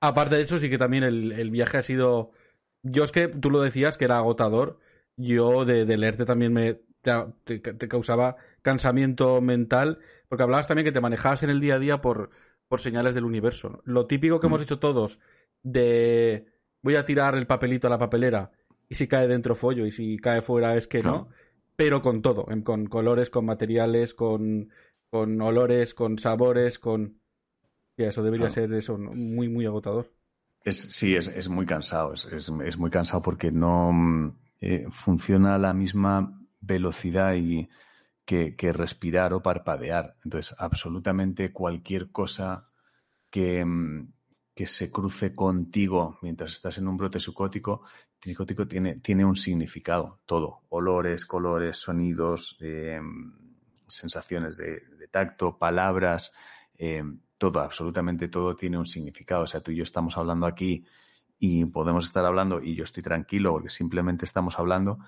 Aparte 0.00 0.34
de 0.34 0.42
eso, 0.42 0.58
sí 0.58 0.68
que 0.68 0.78
también 0.78 1.04
el, 1.04 1.30
el 1.30 1.50
viaje 1.50 1.78
ha 1.78 1.82
sido. 1.82 2.32
Yo 2.82 3.04
es 3.04 3.12
que 3.12 3.28
tú 3.28 3.50
lo 3.50 3.60
decías 3.60 3.96
que 3.96 4.06
era 4.06 4.16
agotador. 4.16 4.80
Yo 5.16 5.64
de, 5.64 5.84
de 5.84 5.96
leerte 5.96 6.24
también 6.24 6.52
me 6.52 6.80
te, 7.02 7.88
causaba 7.88 8.36
cansamiento 8.62 9.40
mental, 9.40 9.98
porque 10.28 10.42
hablabas 10.42 10.66
también 10.66 10.84
que 10.84 10.92
te 10.92 11.00
manejabas 11.00 11.42
en 11.42 11.50
el 11.50 11.60
día 11.60 11.74
a 11.74 11.78
día 11.78 12.00
por, 12.00 12.30
por 12.68 12.80
señales 12.80 13.14
del 13.14 13.24
universo. 13.24 13.82
Lo 13.84 14.06
típico 14.06 14.40
que 14.40 14.46
hemos 14.46 14.60
mm. 14.60 14.64
hecho 14.64 14.78
todos 14.78 15.20
de 15.62 16.46
voy 16.82 16.96
a 16.96 17.04
tirar 17.04 17.34
el 17.34 17.46
papelito 17.46 17.86
a 17.86 17.90
la 17.90 17.98
papelera 17.98 18.50
y 18.88 18.94
si 18.94 19.06
cae 19.06 19.28
dentro 19.28 19.54
follo 19.54 19.86
y 19.86 19.92
si 19.92 20.16
cae 20.18 20.42
fuera 20.42 20.76
es 20.76 20.86
que 20.86 21.02
no, 21.02 21.28
pero 21.76 22.02
con 22.02 22.22
todo, 22.22 22.46
con 22.64 22.86
colores, 22.86 23.30
con 23.30 23.46
materiales, 23.46 24.14
con, 24.14 24.70
con 25.10 25.40
olores, 25.40 25.94
con 25.94 26.18
sabores, 26.18 26.78
con... 26.78 27.20
Y 27.96 28.04
eso 28.04 28.22
debería 28.22 28.48
ser 28.48 28.72
eso, 28.72 28.96
muy, 28.98 29.48
muy 29.48 29.66
agotador. 29.66 30.10
Es, 30.62 30.80
sí, 30.80 31.14
es, 31.14 31.28
es 31.28 31.48
muy 31.48 31.66
cansado, 31.66 32.14
es, 32.14 32.26
es, 32.26 32.78
muy 32.78 32.90
cansado 32.90 33.22
porque 33.22 33.50
no 33.50 33.92
mm, 33.92 34.36
eh, 34.60 34.86
funciona 34.90 35.58
la 35.58 35.72
misma 35.72 36.39
velocidad 36.60 37.34
y 37.34 37.68
que, 38.24 38.72
respirar 38.72 39.32
o 39.32 39.42
parpadear. 39.42 40.16
Entonces, 40.24 40.54
absolutamente 40.58 41.52
cualquier 41.52 42.12
cosa 42.12 42.68
que, 43.28 43.64
mm, 43.64 44.12
que, 44.54 44.66
se 44.66 44.90
cruce 44.90 45.34
contigo 45.34 46.18
mientras 46.22 46.52
estás 46.52 46.78
en 46.78 46.86
un 46.86 46.96
brote 46.96 47.18
psicótico, 47.18 47.82
psicótico 48.20 48.68
tiene, 48.68 49.00
tiene 49.00 49.24
un 49.24 49.34
significado, 49.34 50.20
todo. 50.26 50.62
Olores, 50.68 51.24
colores, 51.26 51.78
sonidos, 51.78 52.56
eh, 52.60 53.00
sensaciones 53.88 54.56
de, 54.56 54.80
tacto, 55.10 55.58
palabras, 55.58 56.32
eh, 56.78 57.02
todo, 57.36 57.60
absolutamente 57.60 58.28
todo 58.28 58.54
tiene 58.54 58.78
un 58.78 58.86
significado. 58.86 59.42
O 59.42 59.46
sea, 59.46 59.60
tú 59.60 59.72
y 59.72 59.76
yo 59.76 59.82
estamos 59.82 60.16
hablando 60.16 60.46
aquí 60.46 60.84
y 61.38 61.64
podemos 61.64 62.06
estar 62.06 62.24
hablando 62.24 62.62
y 62.62 62.76
yo 62.76 62.84
estoy 62.84 63.02
tranquilo 63.02 63.52
porque 63.52 63.70
simplemente 63.70 64.24
estamos 64.24 64.58
hablando, 64.58 64.98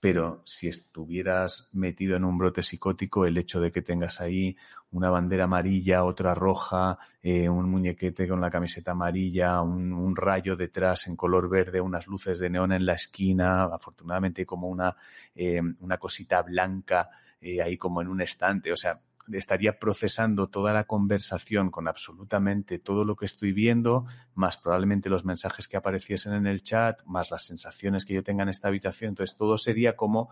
pero 0.00 0.42
si 0.44 0.68
estuvieras 0.68 1.68
metido 1.72 2.16
en 2.16 2.24
un 2.24 2.38
brote 2.38 2.62
psicótico, 2.62 3.26
el 3.26 3.36
hecho 3.36 3.60
de 3.60 3.72
que 3.72 3.82
tengas 3.82 4.20
ahí 4.20 4.56
una 4.92 5.10
bandera 5.10 5.44
amarilla, 5.44 6.04
otra 6.04 6.34
roja, 6.34 6.98
eh, 7.22 7.48
un 7.48 7.68
muñequete 7.68 8.28
con 8.28 8.40
la 8.40 8.50
camiseta 8.50 8.92
amarilla, 8.92 9.60
un, 9.60 10.14
rayo 10.14 10.56
detrás 10.56 11.06
en 11.08 11.16
color 11.16 11.48
verde, 11.48 11.80
unas 11.80 12.06
luces 12.06 12.38
de 12.38 12.48
neón 12.48 12.72
en 12.72 12.86
la 12.86 12.94
esquina, 12.94 13.64
afortunadamente 13.64 14.46
como 14.46 14.68
una, 14.68 14.96
eh, 15.34 15.60
una 15.80 15.98
cosita 15.98 16.42
blanca 16.42 17.10
eh, 17.40 17.62
ahí 17.62 17.76
como 17.76 18.00
en 18.00 18.08
un 18.08 18.20
estante, 18.20 18.72
o 18.72 18.76
sea, 18.76 19.00
estaría 19.32 19.78
procesando 19.78 20.48
toda 20.48 20.72
la 20.72 20.84
conversación 20.84 21.70
con 21.70 21.88
absolutamente 21.88 22.78
todo 22.78 23.04
lo 23.04 23.16
que 23.16 23.26
estoy 23.26 23.52
viendo, 23.52 24.06
más 24.34 24.56
probablemente 24.56 25.08
los 25.08 25.24
mensajes 25.24 25.68
que 25.68 25.76
apareciesen 25.76 26.32
en 26.32 26.46
el 26.46 26.62
chat, 26.62 27.02
más 27.04 27.30
las 27.30 27.44
sensaciones 27.44 28.04
que 28.04 28.14
yo 28.14 28.22
tenga 28.22 28.42
en 28.42 28.48
esta 28.48 28.68
habitación. 28.68 29.10
Entonces, 29.10 29.36
todo 29.36 29.58
sería 29.58 29.96
como 29.96 30.30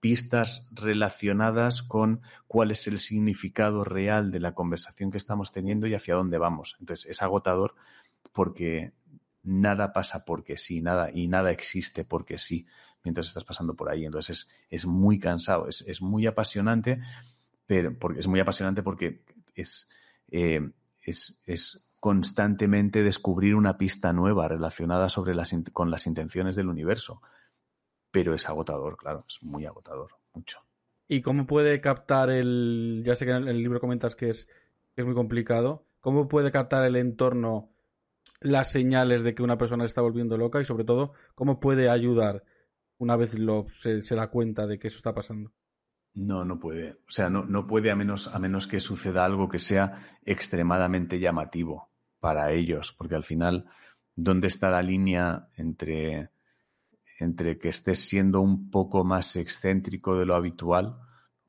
pistas 0.00 0.66
relacionadas 0.70 1.82
con 1.82 2.20
cuál 2.46 2.70
es 2.70 2.86
el 2.86 2.98
significado 2.98 3.82
real 3.84 4.30
de 4.30 4.40
la 4.40 4.54
conversación 4.54 5.10
que 5.10 5.18
estamos 5.18 5.52
teniendo 5.52 5.86
y 5.86 5.94
hacia 5.94 6.14
dónde 6.14 6.38
vamos. 6.38 6.76
Entonces, 6.80 7.10
es 7.10 7.22
agotador 7.22 7.74
porque 8.32 8.92
nada 9.42 9.92
pasa 9.92 10.24
porque 10.24 10.58
sí, 10.58 10.82
nada, 10.82 11.10
y 11.12 11.28
nada 11.28 11.50
existe 11.50 12.04
porque 12.04 12.36
sí, 12.36 12.66
mientras 13.04 13.28
estás 13.28 13.44
pasando 13.44 13.74
por 13.74 13.88
ahí. 13.88 14.04
Entonces 14.04 14.38
es, 14.38 14.48
es 14.68 14.86
muy 14.86 15.18
cansado, 15.18 15.68
es, 15.68 15.82
es, 15.86 16.02
muy 16.02 16.26
apasionante 16.26 17.00
pero 17.66 17.96
porque 17.98 18.20
es 18.20 18.26
muy 18.26 18.40
apasionante 18.40 18.82
porque 18.82 19.22
es, 19.54 19.88
eh, 20.30 20.60
es, 21.02 21.40
es, 21.44 21.82
constantemente 21.98 23.02
descubrir 23.02 23.56
una 23.56 23.78
pista 23.78 24.12
nueva 24.12 24.46
relacionada 24.46 25.08
sobre 25.08 25.34
las, 25.34 25.52
con 25.72 25.90
las 25.90 26.06
intenciones 26.06 26.54
del 26.54 26.68
universo. 26.68 27.20
Pero 28.12 28.34
es 28.34 28.48
agotador, 28.48 28.96
claro, 28.96 29.24
es 29.28 29.42
muy 29.42 29.66
agotador, 29.66 30.12
mucho. 30.32 30.60
¿Y 31.08 31.22
cómo 31.22 31.46
puede 31.46 31.80
captar 31.80 32.30
el, 32.30 33.02
ya 33.04 33.16
sé 33.16 33.24
que 33.24 33.32
en 33.32 33.48
el 33.48 33.60
libro 33.60 33.80
comentas 33.80 34.14
que 34.14 34.28
es, 34.28 34.46
que 34.94 35.00
es 35.00 35.04
muy 35.04 35.14
complicado, 35.14 35.84
cómo 36.00 36.28
puede 36.28 36.52
captar 36.52 36.84
el 36.84 36.96
entorno 36.96 37.70
las 38.40 38.70
señales 38.70 39.22
de 39.22 39.34
que 39.34 39.42
una 39.42 39.58
persona 39.58 39.84
está 39.84 40.00
volviendo 40.00 40.36
loca 40.36 40.60
y 40.60 40.64
sobre 40.64 40.84
todo 40.84 41.12
cómo 41.34 41.58
puede 41.58 41.88
ayudar 41.88 42.44
una 42.98 43.16
vez 43.16 43.36
lo, 43.36 43.66
se 43.68 44.14
da 44.14 44.28
cuenta 44.28 44.66
de 44.66 44.78
que 44.78 44.88
eso 44.88 44.98
está 44.98 45.12
pasando? 45.12 45.50
No, 46.16 46.46
no 46.46 46.58
puede. 46.58 46.92
O 47.06 47.10
sea, 47.10 47.28
no, 47.28 47.44
no 47.44 47.66
puede 47.66 47.90
a 47.90 47.94
menos, 47.94 48.34
a 48.34 48.38
menos 48.38 48.66
que 48.66 48.80
suceda 48.80 49.24
algo 49.24 49.50
que 49.50 49.58
sea 49.58 50.00
extremadamente 50.24 51.20
llamativo 51.20 51.90
para 52.20 52.52
ellos, 52.52 52.94
porque 52.96 53.14
al 53.14 53.22
final, 53.22 53.66
¿dónde 54.14 54.46
está 54.46 54.70
la 54.70 54.82
línea 54.82 55.48
entre, 55.56 56.30
entre 57.20 57.58
que 57.58 57.68
estés 57.68 58.00
siendo 58.00 58.40
un 58.40 58.70
poco 58.70 59.04
más 59.04 59.36
excéntrico 59.36 60.16
de 60.16 60.24
lo 60.24 60.34
habitual 60.34 60.96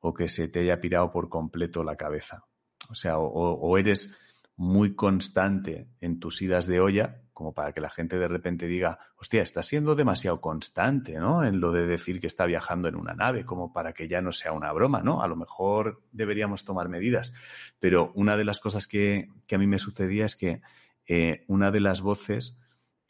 o 0.02 0.14
que 0.14 0.28
se 0.28 0.50
te 0.50 0.60
haya 0.60 0.82
pirado 0.82 1.12
por 1.12 1.30
completo 1.30 1.82
la 1.82 1.96
cabeza? 1.96 2.44
O 2.90 2.96
sea, 2.96 3.20
o 3.20 3.78
eres 3.78 4.18
muy 4.58 4.96
constante 4.96 5.88
en 6.02 6.20
tus 6.20 6.42
idas 6.42 6.68
de 6.68 6.82
olla, 6.82 7.22
como 7.38 7.54
para 7.54 7.72
que 7.72 7.82
la 7.82 7.92
gente 7.92 8.18
de 8.18 8.28
repente 8.28 8.66
diga, 8.66 8.98
hostia, 9.16 9.44
está 9.44 9.62
siendo 9.62 9.94
demasiado 9.94 10.42
constante, 10.42 11.20
¿no? 11.20 11.44
En 11.44 11.60
lo 11.60 11.72
de 11.72 11.86
decir 11.86 12.20
que 12.20 12.26
está 12.26 12.48
viajando 12.48 12.88
en 12.88 12.96
una 12.96 13.14
nave, 13.14 13.46
como 13.46 13.72
para 13.72 13.94
que 13.94 14.08
ya 14.08 14.22
no 14.22 14.32
sea 14.32 14.54
una 14.54 14.72
broma, 14.72 15.04
¿no? 15.04 15.22
A 15.22 15.28
lo 15.28 15.36
mejor 15.36 16.02
deberíamos 16.12 16.64
tomar 16.64 16.90
medidas. 16.90 17.32
Pero 17.80 18.12
una 18.16 18.38
de 18.38 18.44
las 18.44 18.60
cosas 18.60 18.88
que, 18.88 19.30
a 19.52 19.58
mí 19.60 19.68
me 19.68 19.78
sucedía 19.78 20.26
es 20.26 20.36
que 20.36 20.64
eh, 21.06 21.46
una 21.48 21.70
de 21.70 21.80
las 21.80 22.02
voces 22.02 22.58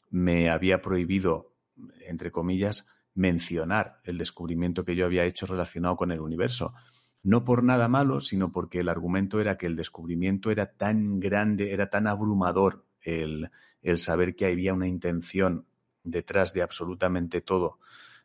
me 0.09 0.49
había 0.49 0.81
prohibido, 0.81 1.53
entre 2.05 2.29
comillas, 2.29 2.85
mencionar 3.13 4.01
el 4.03 4.17
descubrimiento 4.17 4.83
que 4.83 4.97
yo 4.97 5.05
había 5.05 5.23
hecho 5.23 5.45
relacionado 5.45 5.95
con 5.95 6.11
el 6.11 6.19
universo 6.19 6.73
no 7.23 7.43
por 7.43 7.63
nada 7.63 7.87
malo, 7.87 8.19
sino 8.19 8.51
porque 8.51 8.79
el 8.79 8.89
argumento 8.89 9.39
era 9.39 9.57
que 9.57 9.67
el 9.67 9.75
descubrimiento 9.75 10.51
era 10.51 10.73
tan 10.73 11.19
grande, 11.19 11.73
era 11.73 11.89
tan 11.89 12.07
abrumador 12.07 12.86
el, 13.07 13.49
saber 13.97 14.35
que 14.35 14.45
había 14.45 14.73
una 14.73 14.87
intención 14.87 15.65
detrás 16.03 16.53
de 16.53 16.61
absolutamente 16.61 17.41
todo. 17.41 17.79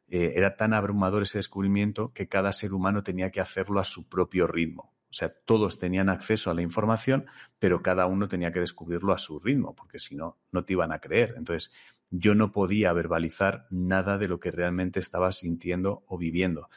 Eh, 0.08 0.34
era 0.36 0.56
tan 0.56 0.74
abrumador 0.74 1.22
ese 1.22 1.38
descubrimiento 1.38 2.12
que 2.12 2.28
cada 2.28 2.52
ser 2.52 2.74
humano 2.74 3.02
tenía 3.02 3.30
que 3.30 3.40
hacerlo 3.40 3.80
a 3.80 3.84
su 3.84 4.08
propio 4.08 4.46
ritmo. 4.46 4.92
O 5.10 5.14
sea, 5.14 5.32
todos 5.44 5.78
tenían 5.78 6.08
acceso 6.08 6.50
a 6.50 6.54
la 6.54 6.62
información, 6.62 7.26
pero 7.58 7.82
cada 7.82 8.06
uno 8.06 8.28
tenía 8.28 8.50
que 8.50 8.60
descubrirlo 8.60 9.12
a 9.12 9.18
su 9.18 9.38
ritmo, 9.38 9.74
porque 9.74 9.98
si 9.98 10.16
no, 10.16 10.38
no 10.50 10.64
te 10.64 10.72
iban 10.72 10.90
a 10.90 11.00
creer. 11.00 11.34
Entonces, 11.36 11.70
yo 12.10 12.34
no 12.34 12.50
podía 12.50 12.92
verbalizar 12.92 13.66
nada 13.70 14.18
de 14.18 14.28
lo 14.28 14.40
que 14.40 14.50
realmente 14.50 15.00
estaba 15.00 15.30
sintiendo 15.32 16.02
o 16.06 16.18
viviendo. 16.18 16.68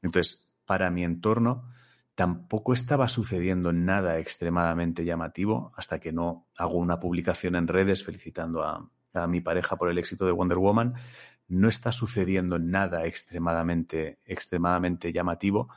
Entonces, 0.00 0.50
para 0.64 0.90
mi 0.90 1.04
entorno 1.04 1.70
tampoco 2.14 2.72
estaba 2.72 3.08
sucediendo 3.08 3.72
nada 3.72 4.18
extremadamente 4.18 5.04
llamativo 5.04 5.72
hasta 5.76 5.98
que 5.98 6.12
no 6.12 6.46
hago 6.56 6.76
una 6.76 7.00
publicación 7.00 7.56
en 7.56 7.68
redes 7.68 8.04
felicitando 8.04 8.62
a, 8.62 8.88
mi 9.28 9.42
pareja 9.42 9.76
por 9.76 9.90
el 9.90 9.98
éxito 9.98 10.24
de 10.24 10.32
Wonder 10.32 10.56
Woman. 10.56 10.94
No 11.46 11.68
está 11.68 11.92
sucediendo 11.92 12.58
nada 12.58 13.04
extremadamente, 13.04 14.20
extremadamente 14.24 15.12
llamativo 15.12 15.68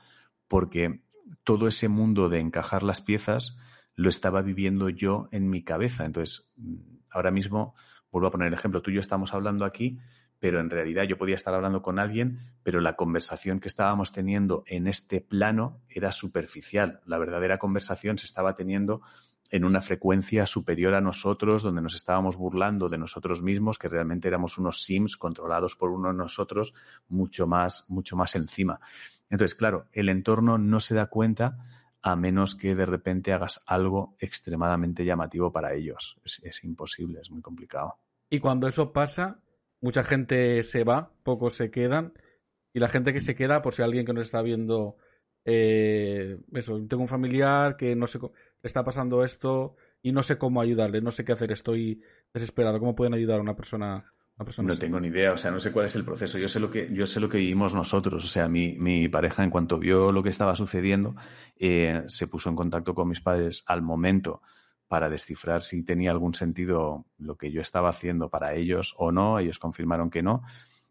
porque 0.48 1.02
todo 1.44 1.68
ese 1.68 1.90
mundo 1.90 2.30
de 2.30 2.40
encajar 2.40 2.84
las 2.84 3.02
piezas 3.02 3.58
lo 3.96 4.08
estaba 4.08 4.42
viviendo 4.42 4.88
yo 4.90 5.28
en 5.32 5.50
mi 5.50 5.64
cabeza. 5.64 6.06
Entonces, 6.06 6.50
ahora 7.10 7.32
mismo, 7.32 7.76
vuelvo 8.10 8.28
a 8.28 8.32
poner 8.32 8.48
el 8.48 8.54
ejemplo, 8.54 8.82
tú 8.82 8.92
y 8.92 8.96
yo 8.96 9.00
estamos 9.02 9.34
hablando 9.34 9.66
aquí 9.66 10.00
pero 10.40 10.60
en 10.60 10.70
realidad 10.70 11.04
yo 11.04 11.18
podía 11.18 11.36
estar 11.36 11.54
hablando 11.54 11.82
con 11.82 12.00
alguien, 12.00 12.40
pero 12.64 12.82
la 12.82 12.96
conversación 12.96 13.60
que 13.60 13.68
estábamos 13.68 14.12
teniendo 14.12 14.64
en 14.68 14.88
este 14.88 15.22
plano 15.22 15.82
era 15.90 16.12
superficial. 16.12 17.02
La 17.06 17.18
verdadera 17.18 17.58
conversación 17.58 18.18
se 18.18 18.26
estaba 18.26 18.56
teniendo 18.56 19.02
en 19.50 19.64
una 19.64 19.82
frecuencia 19.82 20.46
superior 20.46 20.96
a 20.96 21.02
nosotros, 21.02 21.64
donde 21.64 21.82
nos 21.82 21.96
estábamos 21.96 22.36
burlando 22.36 22.90
de 22.90 22.98
nosotros 22.98 23.42
mismos, 23.42 23.78
que 23.78 23.88
realmente 23.88 24.28
éramos 24.28 24.58
unos 24.58 24.84
sims 24.84 25.18
controlados 25.18 25.76
por 25.76 25.92
uno 25.92 26.10
de 26.10 26.16
nosotros, 26.16 26.74
mucho 27.08 27.48
más, 27.48 27.86
mucho 27.88 28.16
más 28.16 28.36
encima. 28.36 28.80
Entonces, 29.30 29.56
claro, 29.56 29.88
el 29.92 30.10
entorno 30.10 30.58
no 30.58 30.80
se 30.80 30.96
da 30.96 31.08
cuenta 31.08 31.58
a 32.02 32.16
menos 32.16 32.56
que 32.56 32.76
de 32.76 32.86
repente 32.86 33.34
hagas 33.34 33.62
algo 33.66 34.16
extremadamente 34.20 35.06
llamativo 35.06 35.52
para 35.52 35.74
ellos. 35.74 36.18
Es, 36.24 36.40
es 36.44 36.64
imposible, 36.64 37.20
es 37.22 37.32
muy 37.32 37.42
complicado. 37.42 37.98
Y 38.30 38.40
cuando 38.40 38.68
eso 38.68 38.92
pasa, 38.92 39.40
mucha 39.86 40.04
gente 40.04 40.64
se 40.64 40.84
va, 40.84 41.12
pocos 41.22 41.54
se 41.54 41.70
quedan. 41.70 42.14
Y 42.74 42.80
la 42.80 42.90
gente 42.90 43.14
que 43.14 43.22
se 43.22 43.36
queda, 43.36 43.62
por 43.62 43.76
si 43.76 43.84
alguien 43.84 44.04
que 44.04 44.14
nos 44.14 44.26
está 44.26 44.42
viendo, 44.42 44.98
eh, 45.46 46.40
eso, 46.54 46.84
tengo 46.90 47.04
un 47.04 47.08
familiar 47.08 47.78
que 47.78 47.96
no 47.96 48.08
sé, 48.08 48.18
le 48.20 48.32
está 48.64 48.84
pasando 48.84 49.24
esto 49.24 49.76
y 50.02 50.12
no 50.12 50.24
sé 50.24 50.40
cómo 50.40 50.60
ayudarle, 50.60 51.02
no 51.02 51.12
sé 51.12 51.24
qué 51.24 51.34
hacer, 51.34 51.52
estoy 51.52 52.02
desesperado. 52.34 52.80
¿Cómo 52.80 52.96
pueden 52.96 53.14
ayudar 53.14 53.38
a 53.38 53.44
una 53.44 53.56
persona? 53.56 54.12
persona 54.38 54.70
no 54.70 54.78
tengo 54.78 55.00
ni 55.00 55.10
idea, 55.10 55.32
o 55.32 55.38
sea, 55.38 55.52
no 55.52 55.60
sé 55.60 55.72
cuál 55.72 55.86
es 55.86 55.96
el 55.96 56.04
proceso. 56.04 56.40
Yo 56.40 56.50
sé 56.50 56.60
lo 56.60 56.72
que, 56.72 56.92
yo 56.92 57.06
sé 57.06 57.20
lo 57.20 57.30
que 57.30 57.38
vivimos 57.38 57.76
nosotros. 57.76 58.26
O 58.26 58.28
sea, 58.28 58.50
mi, 58.50 58.78
mi 58.80 59.08
pareja, 59.08 59.44
en 59.44 59.52
cuanto 59.52 59.78
vio 59.78 60.12
lo 60.12 60.24
que 60.24 60.30
estaba 60.30 60.56
sucediendo, 60.56 61.16
eh, 61.58 62.04
se 62.08 62.26
puso 62.26 62.50
en 62.50 62.56
contacto 62.56 62.96
con 62.96 63.08
mis 63.08 63.22
padres 63.22 63.64
al 63.68 63.84
momento 63.84 64.42
para 64.88 65.10
descifrar 65.10 65.62
si 65.62 65.84
tenía 65.84 66.12
algún 66.12 66.34
sentido 66.34 67.06
lo 67.18 67.38
que 67.38 67.52
yo 67.52 67.62
estaba 67.62 67.90
haciendo 67.90 68.30
para 68.30 68.54
ellos 68.54 68.94
o 68.98 69.12
no. 69.12 69.40
Ellos 69.40 69.60
confirmaron 69.60 70.10
que 70.10 70.22
no. 70.22 70.44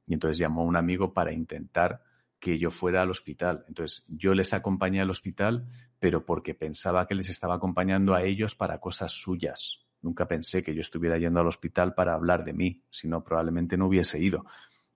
Y 0.06 0.14
entonces 0.14 0.38
llamó 0.38 0.62
a 0.62 0.64
un 0.64 0.76
amigo 0.76 1.12
para 1.12 1.32
intentar 1.32 2.02
que 2.38 2.58
yo 2.58 2.70
fuera 2.70 3.02
al 3.02 3.10
hospital. 3.10 3.64
Entonces 3.68 4.04
yo 4.08 4.34
les 4.34 4.52
acompañé 4.52 5.00
al 5.00 5.10
hospital, 5.10 5.66
pero 5.98 6.26
porque 6.26 6.54
pensaba 6.54 7.06
que 7.06 7.14
les 7.14 7.30
estaba 7.30 7.54
acompañando 7.54 8.14
a 8.14 8.22
ellos 8.22 8.54
para 8.54 8.80
cosas 8.80 9.12
suyas. 9.12 9.80
Nunca 10.02 10.28
pensé 10.28 10.62
que 10.62 10.74
yo 10.74 10.82
estuviera 10.82 11.16
yendo 11.16 11.40
al 11.40 11.46
hospital 11.46 11.94
para 11.94 12.12
hablar 12.12 12.44
de 12.44 12.52
mí, 12.52 12.84
sino 12.90 13.24
probablemente 13.24 13.78
no 13.78 13.86
hubiese 13.86 14.18
ido. 14.18 14.44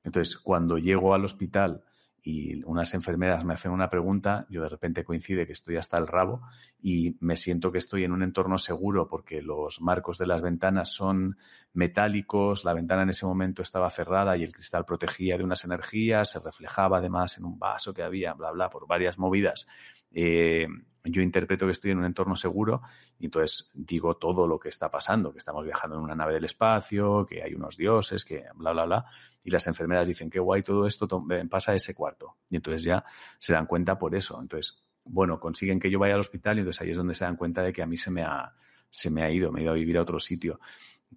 Entonces, 0.04 0.36
cuando 0.36 0.76
llego 0.76 1.14
al 1.14 1.24
hospital 1.24 1.82
y 2.22 2.62
unas 2.64 2.94
enfermeras 2.94 3.44
me 3.44 3.54
hacen 3.54 3.72
una 3.72 3.88
pregunta, 3.88 4.46
yo 4.50 4.62
de 4.62 4.68
repente 4.68 5.04
coincide 5.04 5.46
que 5.46 5.52
estoy 5.52 5.76
hasta 5.76 5.98
el 5.98 6.06
rabo 6.06 6.42
y 6.82 7.16
me 7.20 7.36
siento 7.36 7.72
que 7.72 7.78
estoy 7.78 8.04
en 8.04 8.12
un 8.12 8.22
entorno 8.22 8.58
seguro 8.58 9.08
porque 9.08 9.42
los 9.42 9.80
marcos 9.80 10.18
de 10.18 10.26
las 10.26 10.42
ventanas 10.42 10.92
son 10.92 11.38
metálicos, 11.72 12.64
la 12.64 12.74
ventana 12.74 13.02
en 13.02 13.10
ese 13.10 13.26
momento 13.26 13.62
estaba 13.62 13.88
cerrada 13.90 14.36
y 14.36 14.42
el 14.42 14.52
cristal 14.52 14.84
protegía 14.84 15.38
de 15.38 15.44
unas 15.44 15.64
energías, 15.64 16.30
se 16.30 16.40
reflejaba 16.40 16.98
además 16.98 17.38
en 17.38 17.44
un 17.44 17.58
vaso 17.58 17.94
que 17.94 18.02
había, 18.02 18.34
bla, 18.34 18.50
bla, 18.50 18.68
por 18.68 18.86
varias 18.86 19.18
movidas. 19.18 19.66
Eh, 20.12 20.66
yo 21.10 21.22
interpreto 21.22 21.66
que 21.66 21.72
estoy 21.72 21.90
en 21.90 21.98
un 21.98 22.04
entorno 22.04 22.36
seguro 22.36 22.82
y 23.18 23.26
entonces 23.26 23.70
digo 23.74 24.16
todo 24.16 24.46
lo 24.46 24.58
que 24.58 24.68
está 24.68 24.90
pasando, 24.90 25.32
que 25.32 25.38
estamos 25.38 25.64
viajando 25.64 25.96
en 25.96 26.02
una 26.02 26.14
nave 26.14 26.34
del 26.34 26.44
espacio, 26.44 27.26
que 27.26 27.42
hay 27.42 27.54
unos 27.54 27.76
dioses, 27.76 28.24
que 28.24 28.44
bla, 28.54 28.72
bla, 28.72 28.84
bla. 28.84 29.04
Y 29.44 29.50
las 29.50 29.66
enfermeras 29.66 30.06
dicen, 30.06 30.28
qué 30.30 30.40
guay 30.40 30.62
todo 30.62 30.86
esto, 30.86 31.06
pasa 31.48 31.72
a 31.72 31.74
ese 31.74 31.94
cuarto. 31.94 32.36
Y 32.50 32.56
entonces 32.56 32.82
ya 32.82 33.04
se 33.38 33.54
dan 33.54 33.66
cuenta 33.66 33.98
por 33.98 34.14
eso. 34.14 34.38
Entonces, 34.40 34.76
bueno, 35.04 35.40
consiguen 35.40 35.80
que 35.80 35.90
yo 35.90 35.98
vaya 35.98 36.14
al 36.14 36.20
hospital 36.20 36.56
y 36.56 36.60
entonces 36.60 36.82
ahí 36.82 36.90
es 36.90 36.96
donde 36.96 37.14
se 37.14 37.24
dan 37.24 37.36
cuenta 37.36 37.62
de 37.62 37.72
que 37.72 37.82
a 37.82 37.86
mí 37.86 37.96
se 37.96 38.10
me 38.10 38.22
ha, 38.22 38.54
se 38.90 39.10
me 39.10 39.22
ha 39.22 39.30
ido, 39.30 39.50
me 39.50 39.60
he 39.60 39.62
ido 39.62 39.72
a 39.72 39.76
vivir 39.76 39.96
a 39.96 40.02
otro 40.02 40.18
sitio. 40.20 40.60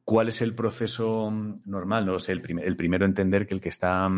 ¿Cuál 0.03 0.29
es 0.29 0.41
el 0.41 0.55
proceso 0.55 1.29
normal? 1.65 2.05
No 2.05 2.13
lo 2.13 2.19
sé. 2.19 2.31
El, 2.31 2.59
el 2.59 2.75
primero 2.75 3.05
entender 3.05 3.45
que 3.45 3.53
el 3.53 3.61
que 3.61 3.69
está, 3.69 4.09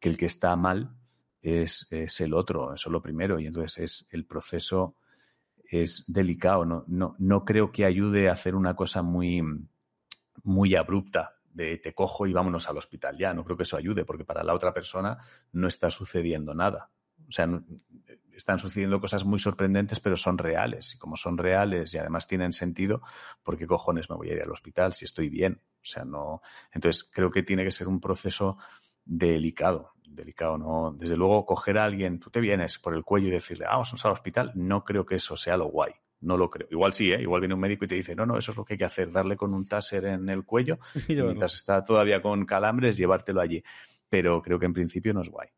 que 0.00 0.08
el 0.08 0.16
que 0.16 0.26
está 0.26 0.56
mal 0.56 0.96
es, 1.42 1.86
es, 1.90 2.20
el 2.20 2.32
otro, 2.32 2.74
eso 2.74 2.88
es 2.88 2.92
lo 2.92 3.02
primero. 3.02 3.38
Y 3.38 3.46
entonces 3.46 3.78
es 3.78 4.08
el 4.10 4.24
proceso 4.24 4.96
es 5.72 6.04
delicado. 6.06 6.64
No, 6.64 6.84
no, 6.86 7.16
no 7.18 7.44
creo 7.44 7.72
que 7.72 7.86
ayude 7.86 8.28
a 8.28 8.32
hacer 8.32 8.54
una 8.54 8.76
cosa 8.76 9.02
muy, 9.02 9.42
muy 10.42 10.74
abrupta 10.74 11.36
de 11.44 11.78
te 11.78 11.94
cojo 11.94 12.26
y 12.26 12.32
vámonos 12.32 12.68
al 12.68 12.76
hospital 12.76 13.16
ya. 13.16 13.32
No 13.32 13.44
creo 13.44 13.56
que 13.56 13.62
eso 13.62 13.76
ayude, 13.76 14.04
porque 14.04 14.24
para 14.24 14.42
la 14.42 14.54
otra 14.54 14.74
persona 14.74 15.18
no 15.52 15.68
está 15.68 15.90
sucediendo 15.90 16.54
nada. 16.54 16.90
O 17.28 17.32
sea, 17.32 17.48
están 18.34 18.58
sucediendo 18.58 19.00
cosas 19.00 19.24
muy 19.24 19.38
sorprendentes, 19.38 20.00
pero 20.00 20.16
son 20.16 20.38
reales. 20.38 20.94
Y 20.94 20.98
como 20.98 21.16
son 21.16 21.38
reales 21.38 21.94
y 21.94 21.98
además 21.98 22.26
tienen 22.26 22.52
sentido, 22.52 23.02
¿por 23.42 23.56
qué 23.56 23.66
cojones 23.66 24.10
me 24.10 24.16
voy 24.16 24.30
a 24.30 24.34
ir 24.34 24.42
al 24.42 24.50
hospital 24.50 24.92
si 24.92 25.04
estoy 25.04 25.28
bien? 25.28 25.60
O 25.82 25.84
sea, 25.84 26.04
no. 26.04 26.42
Entonces 26.72 27.04
creo 27.04 27.30
que 27.30 27.42
tiene 27.42 27.64
que 27.64 27.70
ser 27.70 27.88
un 27.88 28.00
proceso 28.00 28.58
delicado 29.04 29.92
delicado, 30.14 30.58
¿no? 30.58 30.94
Desde 30.98 31.16
luego, 31.16 31.44
coger 31.44 31.78
a 31.78 31.84
alguien, 31.84 32.18
tú 32.18 32.30
te 32.30 32.40
vienes 32.40 32.78
por 32.78 32.94
el 32.94 33.02
cuello 33.02 33.28
y 33.28 33.32
decirle, 33.32 33.66
ah, 33.66 33.76
vamos 33.76 34.04
al 34.04 34.12
hospital, 34.12 34.52
no 34.54 34.84
creo 34.84 35.06
que 35.06 35.16
eso 35.16 35.36
sea 35.36 35.56
lo 35.56 35.66
guay. 35.66 35.92
No 36.20 36.36
lo 36.36 36.48
creo. 36.48 36.68
Igual 36.70 36.92
sí, 36.92 37.10
¿eh? 37.10 37.20
Igual 37.20 37.40
viene 37.40 37.54
un 37.54 37.60
médico 37.60 37.84
y 37.84 37.88
te 37.88 37.96
dice, 37.96 38.14
no, 38.14 38.24
no, 38.24 38.38
eso 38.38 38.52
es 38.52 38.56
lo 38.56 38.64
que 38.64 38.74
hay 38.74 38.78
que 38.78 38.84
hacer, 38.84 39.10
darle 39.10 39.36
con 39.36 39.52
un 39.54 39.66
taser 39.66 40.04
en 40.04 40.28
el 40.28 40.44
cuello 40.44 40.78
y 41.08 41.14
mientras 41.14 41.54
está 41.54 41.82
todavía 41.82 42.22
con 42.22 42.44
calambres, 42.46 42.96
llevártelo 42.96 43.40
allí. 43.40 43.62
Pero 44.08 44.40
creo 44.40 44.58
que 44.58 44.66
en 44.66 44.72
principio 44.72 45.12
no 45.12 45.22
es 45.22 45.28
guay. 45.28 45.48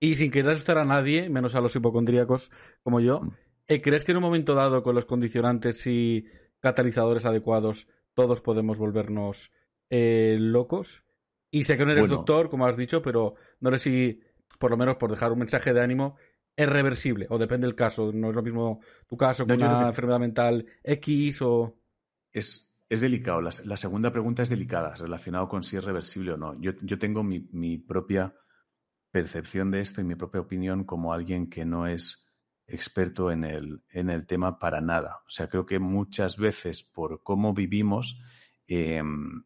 Y 0.00 0.16
sin 0.16 0.30
querer 0.30 0.52
asustar 0.52 0.78
a 0.78 0.84
nadie, 0.84 1.28
menos 1.28 1.54
a 1.54 1.60
los 1.60 1.76
hipocondríacos 1.76 2.50
como 2.82 3.00
yo, 3.00 3.20
mm. 3.20 3.30
eh, 3.66 3.80
¿crees 3.82 4.04
que 4.04 4.12
en 4.12 4.18
un 4.18 4.22
momento 4.22 4.54
dado, 4.54 4.82
con 4.82 4.94
los 4.94 5.04
condicionantes 5.04 5.86
y 5.86 6.26
catalizadores 6.60 7.26
adecuados, 7.26 7.88
todos 8.14 8.40
podemos 8.40 8.78
volvernos 8.78 9.52
eh, 9.90 10.38
locos? 10.40 11.02
Y 11.50 11.64
sé 11.64 11.76
que 11.76 11.86
no 11.86 11.92
eres 11.92 12.08
doctor, 12.08 12.50
como 12.50 12.66
has 12.66 12.76
dicho, 12.76 13.00
pero 13.00 13.34
no 13.60 13.70
sé 13.72 13.78
si, 13.78 14.20
por 14.58 14.70
lo 14.70 14.76
menos 14.76 14.96
por 14.96 15.10
dejar 15.10 15.32
un 15.32 15.38
mensaje 15.38 15.72
de 15.72 15.80
ánimo, 15.80 16.16
es 16.58 16.68
reversible 16.68 17.26
o 17.30 17.38
depende 17.38 17.66
del 17.66 17.76
caso. 17.76 18.12
No 18.12 18.30
es 18.30 18.36
lo 18.36 18.42
mismo 18.42 18.80
tu 19.06 19.16
caso 19.16 19.46
con 19.46 19.62
una 19.62 19.88
enfermedad 19.88 20.18
mental 20.18 20.66
X 20.82 21.40
o... 21.42 21.76
Es, 22.32 22.68
es 22.88 23.00
delicado. 23.00 23.40
La, 23.40 23.76
segunda 23.76 24.10
pregunta 24.10 24.42
es 24.42 24.48
delicada, 24.48 24.94
relacionado 24.94 25.48
con 25.48 25.62
si 25.62 25.76
es 25.76 25.84
reversible 25.84 26.32
o 26.32 26.36
no. 26.36 26.60
Yo, 26.60 26.72
yo 26.82 26.98
tengo 26.98 27.22
mi, 27.22 27.48
mi, 27.52 27.78
propia 27.78 28.34
percepción 29.10 29.70
de 29.70 29.80
esto 29.80 30.00
y 30.00 30.04
mi 30.04 30.16
propia 30.16 30.40
opinión 30.40 30.84
como 30.84 31.12
alguien 31.12 31.48
que 31.48 31.64
no 31.64 31.86
es 31.86 32.26
experto 32.66 33.30
en 33.30 33.44
el, 33.44 33.82
en 33.90 34.10
el 34.10 34.26
tema 34.26 34.58
para 34.58 34.80
nada. 34.80 35.20
O 35.26 35.30
sea, 35.30 35.48
creo 35.48 35.64
que 35.64 35.78
muchas 35.78 36.36
veces 36.36 36.82
por 36.82 37.22
cómo 37.22 37.54
vivimos, 37.54 38.20
em, 38.66 39.44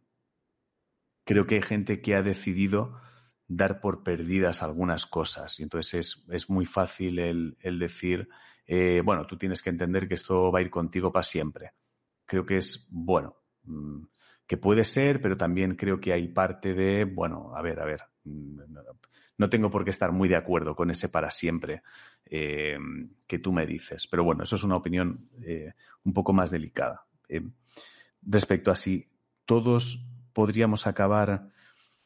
creo 1.32 1.46
que 1.46 1.54
hay 1.54 1.62
gente 1.62 2.02
que 2.02 2.14
ha 2.14 2.22
decidido 2.22 3.00
dar 3.48 3.80
por 3.80 4.02
perdidas 4.02 4.62
algunas 4.62 5.06
cosas. 5.06 5.58
Y 5.58 5.62
entonces 5.62 6.26
es, 6.28 6.50
muy 6.50 6.66
fácil 6.66 7.18
el, 7.18 7.78
decir, 7.78 8.28
eh, 8.66 9.00
bueno, 9.02 9.26
tú 9.26 9.38
tienes 9.38 9.62
que 9.62 9.70
entender 9.70 10.06
que 10.06 10.14
esto 10.14 10.52
va 10.52 10.58
a 10.58 10.62
ir 10.62 10.68
contigo 10.68 11.10
para 11.10 11.22
siempre. 11.22 11.72
Creo 12.26 12.44
que 12.44 12.58
es, 12.58 12.86
bueno, 12.90 13.36
mm, 13.64 14.02
que 14.46 14.58
puede 14.58 14.84
ser, 14.84 15.22
pero 15.22 15.34
también 15.34 15.74
creo 15.74 15.98
que 15.98 16.12
hay 16.12 16.28
parte 16.28 16.74
de, 16.74 17.04
bueno, 17.04 17.56
a 17.56 17.62
ver, 17.62 17.80
a 17.80 17.86
ver, 17.86 18.02
mm, 18.24 18.60
no 19.38 19.48
tengo 19.48 19.70
por 19.70 19.84
qué 19.84 19.90
estar 19.90 20.12
muy 20.12 20.28
de 20.28 20.36
acuerdo 20.36 20.76
con 20.76 20.90
ese 20.90 21.08
para 21.08 21.30
siempre 21.30 21.82
eh, 22.26 22.76
que 23.26 23.38
tú 23.38 23.52
me 23.52 23.64
dices. 23.64 24.06
Pero 24.06 24.22
bueno, 24.22 24.42
eso 24.42 24.56
es 24.56 24.64
una 24.64 24.76
opinión 24.76 25.30
eh, 25.42 25.72
un 26.04 26.12
poco 26.12 26.34
más 26.34 26.50
delicada. 26.50 27.06
respecto 28.20 28.70
a 28.70 28.76
si 28.76 29.08
todos 29.46 30.11
podríamos 30.32 30.86
acabar 30.86 31.48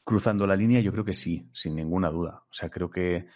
cruzando 0.03 0.47
la 0.47 0.55
línea, 0.55 0.79
yo 0.79 0.91
creo 0.91 1.03
que 1.03 1.13
sí, 1.13 1.49
sin 1.53 1.75
ninguna 1.75 2.09
duda. 2.09 2.43
O 2.49 2.53
sea, 2.53 2.69
creo 2.69 2.89
que, 2.89 3.27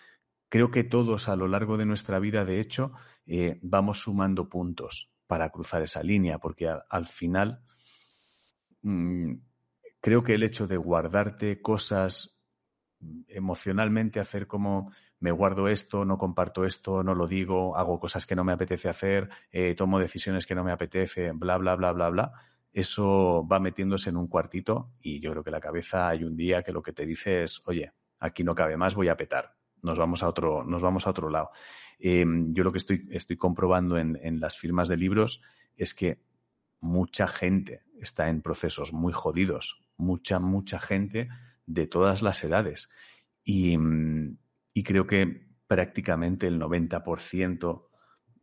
creo 0.49 0.71
que 0.71 0.83
todos 0.83 1.27
a 1.27 1.35
lo 1.35 1.47
largo 1.47 1.77
de 1.77 1.85
nuestra 1.85 2.19
vida, 2.19 2.45
de 2.45 2.59
hecho, 2.59 2.93
eh, 3.25 3.59
vamos 3.61 3.99
sumando 3.99 4.47
puntos 4.47 5.11
para 5.27 5.49
cruzar 5.49 5.81
esa 5.81 6.01
línea, 6.01 6.39
porque 6.39 6.69
al 6.89 7.07
final 7.07 7.61
mm, 8.81 9.33
creo 9.99 10.23
que 10.23 10.33
el 10.33 10.43
hecho 10.43 10.67
de 10.67 10.77
guardarte 10.77 11.61
cosas 11.61 12.37
emocionalmente, 13.27 14.19
hacer 14.19 14.47
como 14.47 14.91
me 15.19 15.31
guardo 15.31 15.67
esto, 15.67 16.05
no 16.05 16.17
comparto 16.17 16.65
esto, 16.65 17.03
no 17.03 17.15
lo 17.15 17.27
digo, 17.27 17.77
hago 17.77 17.99
cosas 17.99 18.25
que 18.25 18.35
no 18.35 18.43
me 18.43 18.53
apetece 18.53 18.89
hacer, 18.89 19.29
eh, 19.51 19.75
tomo 19.75 19.99
decisiones 19.99 20.45
que 20.45 20.55
no 20.55 20.63
me 20.63 20.71
apetece, 20.71 21.31
bla, 21.31 21.57
bla, 21.57 21.75
bla, 21.75 21.91
bla, 21.91 22.09
bla, 22.09 22.31
eso 22.73 23.45
va 23.47 23.59
metiéndose 23.59 24.09
en 24.09 24.17
un 24.17 24.27
cuartito 24.27 24.93
y 25.01 25.19
yo 25.19 25.31
creo 25.31 25.43
que 25.43 25.51
la 25.51 25.59
cabeza 25.59 26.07
hay 26.07 26.23
un 26.23 26.37
día 26.37 26.63
que 26.63 26.71
lo 26.71 26.81
que 26.81 26.93
te 26.93 27.05
dice 27.05 27.43
es, 27.43 27.61
oye, 27.65 27.91
aquí 28.19 28.43
no 28.43 28.55
cabe 28.55 28.77
más, 28.77 28.95
voy 28.95 29.09
a 29.09 29.17
petar, 29.17 29.55
nos 29.81 29.97
vamos 29.97 30.23
a 30.23 30.29
otro, 30.29 30.63
nos 30.63 30.81
vamos 30.81 31.05
a 31.05 31.09
otro 31.09 31.29
lado. 31.29 31.49
Em, 31.99 32.53
yo 32.53 32.63
lo 32.63 32.71
que 32.71 32.77
estoy, 32.77 33.07
estoy 33.11 33.37
comprobando 33.37 33.97
en, 33.97 34.17
en 34.21 34.39
las 34.39 34.57
firmas 34.57 34.87
de 34.87 34.97
libros 34.97 35.41
es 35.75 35.93
que 35.93 36.21
mucha 36.79 37.27
gente 37.27 37.83
está 37.99 38.29
en 38.29 38.41
procesos 38.41 38.93
muy 38.93 39.13
jodidos, 39.13 39.81
mucha, 39.97 40.39
mucha 40.39 40.79
gente 40.79 41.29
de 41.65 41.87
todas 41.87 42.21
las 42.21 42.43
edades. 42.43 42.89
Y, 43.43 43.77
y 44.73 44.83
creo 44.83 45.07
que 45.07 45.47
prácticamente 45.67 46.47
el 46.47 46.59
90% 46.59 47.87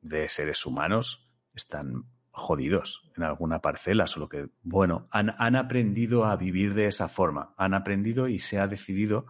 de 0.00 0.28
seres 0.28 0.64
humanos 0.64 1.30
están 1.54 2.04
jodidos 2.30 3.10
en 3.16 3.24
alguna 3.24 3.60
parcela, 3.60 4.06
solo 4.06 4.28
que, 4.28 4.48
bueno, 4.62 5.08
han, 5.10 5.34
han, 5.38 5.56
aprendido 5.56 6.24
a 6.24 6.36
vivir 6.36 6.74
de 6.74 6.86
esa 6.86 7.08
forma, 7.08 7.54
han 7.56 7.74
aprendido 7.74 8.28
y 8.28 8.38
se 8.38 8.58
ha 8.58 8.66
decidido 8.68 9.26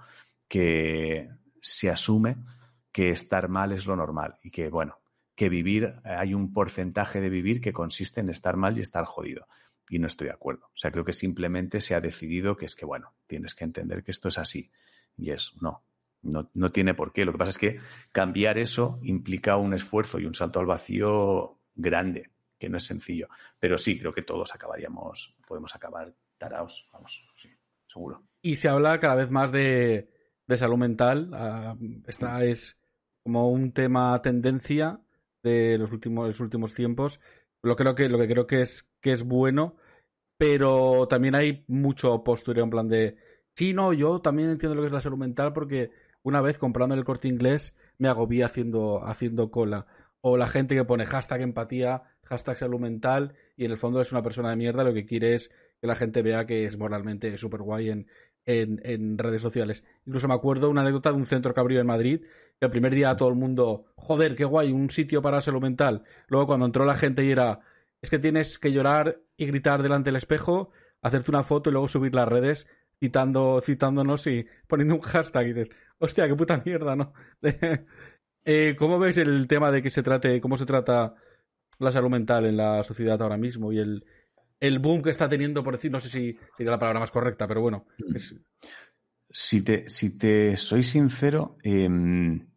que 0.49 1.29
se 1.61 1.91
asume 1.91 2.37
que 2.93 3.11
estar 3.11 3.49
mal 3.49 3.73
es 3.73 3.87
lo 3.87 3.97
normal 3.97 4.39
y 4.43 4.51
que, 4.51 4.69
bueno, 4.69 4.99
que 5.35 5.49
vivir, 5.49 5.95
hay 6.05 6.35
un 6.35 6.53
porcentaje 6.53 7.21
de 7.21 7.29
vivir 7.29 7.61
que 7.61 7.73
consiste 7.73 8.21
en 8.21 8.31
estar 8.31 8.57
mal 8.57 8.77
y 8.77 8.81
estar 8.81 9.05
jodido. 9.05 9.47
Y 9.89 9.99
no 9.99 10.07
estoy 10.07 10.27
de 10.27 10.35
acuerdo. 10.35 10.67
O 10.67 10.77
sea, 10.77 10.91
creo 10.91 11.05
que 11.05 11.13
simplemente 11.13 11.81
se 11.81 11.95
ha 11.95 12.01
decidido 12.01 12.57
que 12.57 12.67
es 12.67 12.75
que, 12.75 12.85
bueno, 12.85 13.15
tienes 13.27 13.55
que 13.55 13.65
entender 13.65 14.03
que 14.03 14.11
esto 14.11 14.29
es 14.29 14.37
así. 14.37 14.71
Y 15.17 15.31
es, 15.31 15.53
no, 15.61 15.85
no, 16.23 16.51
no 16.55 16.73
tiene 16.73 16.93
por 16.95 17.13
qué. 17.13 17.25
Lo 17.25 17.33
que 17.33 17.39
pasa 17.39 17.51
es 17.51 17.59
que 17.59 17.79
cambiar 18.11 18.59
eso 18.59 18.99
implica 19.03 19.57
un 19.57 19.75
esfuerzo 19.75 20.19
y 20.19 20.27
un 20.27 20.35
salto 20.35 20.61
al 20.61 20.67
vacío 20.67 21.59
grande 21.77 22.31
que 22.59 22.69
no 22.69 22.77
es 22.77 22.85
sencillo. 22.85 23.29
Pero 23.59 23.79
sí, 23.79 23.99
creo 23.99 24.13
que 24.13 24.23
todos 24.23 24.55
acabaríamos, 24.55 25.35
podemos 25.47 25.75
acabar 25.75 26.13
taraos, 26.39 26.89
vamos, 26.93 27.29
sí, 27.41 27.49
seguro. 27.87 28.23
Y 28.43 28.57
se 28.57 28.69
habla 28.69 29.01
cada 29.01 29.15
vez 29.15 29.31
más 29.31 29.53
de, 29.53 30.09
salud 30.57 30.77
mental. 30.77 31.31
Ah, 31.33 31.77
esta 32.07 32.45
es 32.45 32.79
como 33.23 33.51
un 33.51 33.73
tema 33.73 34.21
tendencia 34.23 35.01
de 35.43 35.79
los 35.79 35.93
últimos, 35.93 36.29
los 36.29 36.41
últimos 36.41 36.75
tiempos. 36.75 37.21
Lo, 37.63 37.77
creo 37.77 37.95
que, 37.95 38.09
lo 38.09 38.19
que 38.19 38.29
creo 38.29 38.47
que 38.47 38.63
es, 38.63 38.89
que 39.01 39.13
es 39.13 39.25
bueno, 39.25 39.77
pero 40.39 41.09
también 41.09 41.35
hay 41.35 41.65
mucho 41.67 42.23
postureo 42.23 42.65
en 42.65 42.71
plan 42.71 42.89
de, 42.89 43.17
sí, 43.55 43.75
no, 43.75 43.93
yo 43.93 44.21
también 44.21 44.51
entiendo 44.51 44.77
lo 44.77 44.83
que 44.83 44.87
es 44.87 44.93
la 44.93 45.01
salud 45.01 45.19
mental 45.19 45.53
porque 45.53 45.91
una 46.23 46.41
vez 46.41 46.59
comprando 46.59 46.95
el 46.95 47.05
corte 47.05 47.29
inglés 47.29 47.77
me 47.99 48.09
agobié 48.09 48.45
haciendo, 48.45 49.05
haciendo 49.05 49.51
cola. 49.51 49.87
O 50.21 50.37
la 50.37 50.49
gente 50.49 50.75
que 50.75 50.85
pone 50.85 51.07
hashtag 51.07 51.43
empatía 51.43 52.03
hashtag 52.29 52.59
salud 52.59 52.79
mental 52.79 53.35
y 53.57 53.65
en 53.65 53.71
el 53.71 53.79
fondo 53.79 54.01
es 54.01 54.13
una 54.13 54.23
persona 54.23 54.51
de 54.51 54.57
mierda, 54.57 54.85
lo 54.85 54.93
que 54.93 55.07
quiere 55.07 55.35
es 55.35 55.51
que 55.81 55.87
la 55.87 55.97
gente 55.97 56.23
vea 56.23 56.47
que 56.47 56.65
es 56.65 56.79
moralmente 56.79 57.37
súper 57.39 57.63
guay 57.63 57.91
en, 57.91 58.07
en, 58.45 59.19
redes 59.19 59.43
sociales. 59.43 59.85
Incluso 60.05 60.29
me 60.29 60.35
acuerdo 60.35 60.71
una 60.71 60.83
anécdota 60.83 61.11
de 61.11 61.17
un 61.17 61.27
centro 61.27 61.55
que 61.55 61.61
abrió 61.61 61.81
en 61.81 61.87
Madrid, 61.87 62.23
que 62.59 62.67
el 62.67 62.71
primer 62.71 62.95
día 62.95 63.17
todo 63.17 63.29
el 63.29 63.35
mundo, 63.35 63.87
joder, 63.97 64.37
qué 64.37 64.45
guay, 64.45 64.73
un 64.73 64.91
sitio 64.91 65.23
para 65.23 65.41
salud 65.41 65.63
mental. 65.63 66.05
Luego 66.27 66.47
cuando 66.47 66.67
entró 66.67 66.85
la 66.85 66.97
gente 66.97 67.25
y 67.25 67.31
era, 67.31 67.61
es 68.03 68.11
que 68.11 68.19
tienes 68.19 68.59
que 68.59 68.73
llorar 68.73 69.21
y 69.37 69.47
gritar 69.47 69.83
delante 69.83 70.09
del 70.09 70.17
espejo, 70.17 70.71
hacerte 71.01 71.31
una 71.31 71.45
foto 71.45 71.71
y 71.71 71.73
luego 71.73 71.89
subir 71.89 72.15
las 72.15 72.29
redes 72.29 72.67
citando, 72.99 73.61
citándonos 73.63 74.27
y 74.27 74.47
poniendo 74.67 74.97
un 74.97 75.01
hashtag 75.01 75.47
y 75.47 75.53
dices, 75.53 75.71
hostia, 75.99 76.27
qué 76.27 76.35
puta 76.35 76.61
mierda, 76.65 76.97
¿no? 76.97 77.13
Eh, 78.51 78.77
¿Cómo 78.79 78.99
ves 78.99 79.19
el 79.19 79.47
tema 79.47 79.71
de 79.71 79.83
que 79.83 79.91
se 79.91 80.03
trate, 80.03 80.41
cómo 80.41 80.57
se 80.57 80.65
trata 80.65 81.15
la 81.81 81.93
salud 81.93 82.09
mental 82.09 82.47
en 82.47 82.57
la 82.57 82.83
sociedad 82.83 83.21
ahora 83.21 83.37
mismo 83.37 83.75
y 83.75 83.79
el, 83.79 84.07
el 84.59 84.79
boom 84.79 85.03
que 85.03 85.11
está 85.11 85.29
teniendo, 85.29 85.63
por 85.63 85.75
decir, 85.75 85.91
no 85.91 86.01
sé 86.01 86.09
si 86.09 86.39
sería 86.57 86.71
la 86.71 86.79
palabra 86.79 87.01
más 87.01 87.11
correcta, 87.11 87.47
pero 87.47 87.61
bueno. 87.61 87.85
Mm. 87.99 88.17
Si, 89.29 89.63
te, 89.63 89.91
si 89.91 90.17
te 90.17 90.57
soy 90.57 90.83
sincero, 90.83 91.59
em, 91.63 92.49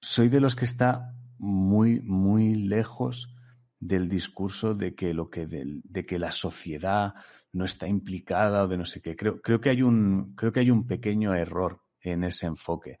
soy 0.00 0.30
de 0.30 0.40
los 0.40 0.56
que 0.56 0.64
está 0.64 1.14
muy, 1.36 2.00
muy 2.00 2.54
lejos 2.54 3.36
del 3.78 4.08
discurso 4.08 4.74
de 4.74 4.94
que 4.94 5.12
lo 5.12 5.28
que 5.28 5.46
de, 5.46 6.06
que 6.06 6.18
la 6.18 6.30
sociedad 6.30 7.12
no 7.52 7.66
está 7.66 7.86
implicada 7.86 8.64
o 8.64 8.68
de 8.68 8.78
no 8.78 8.86
sé 8.86 9.02
qué. 9.02 9.14
Creo, 9.16 9.42
creo 9.42 9.60
que 9.60 9.68
hay 9.68 9.82
un, 9.82 10.34
creo 10.34 10.50
que 10.50 10.60
hay 10.60 10.70
un 10.70 10.86
pequeño 10.86 11.34
error 11.34 11.82
en 12.00 12.24
ese 12.24 12.46
enfoque. 12.46 12.98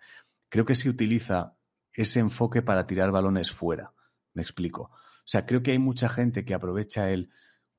Creo 0.50 0.66
que 0.66 0.74
se 0.74 0.90
utiliza 0.90 1.56
ese 1.94 2.20
enfoque 2.20 2.60
para 2.60 2.86
tirar 2.86 3.10
balones 3.10 3.50
fuera. 3.50 3.94
Me 4.34 4.42
explico. 4.42 4.82
O 4.82 5.24
sea, 5.24 5.46
creo 5.46 5.62
que 5.62 5.70
hay 5.70 5.78
mucha 5.78 6.10
gente 6.10 6.44
que 6.44 6.54
aprovecha 6.54 7.08
el 7.08 7.30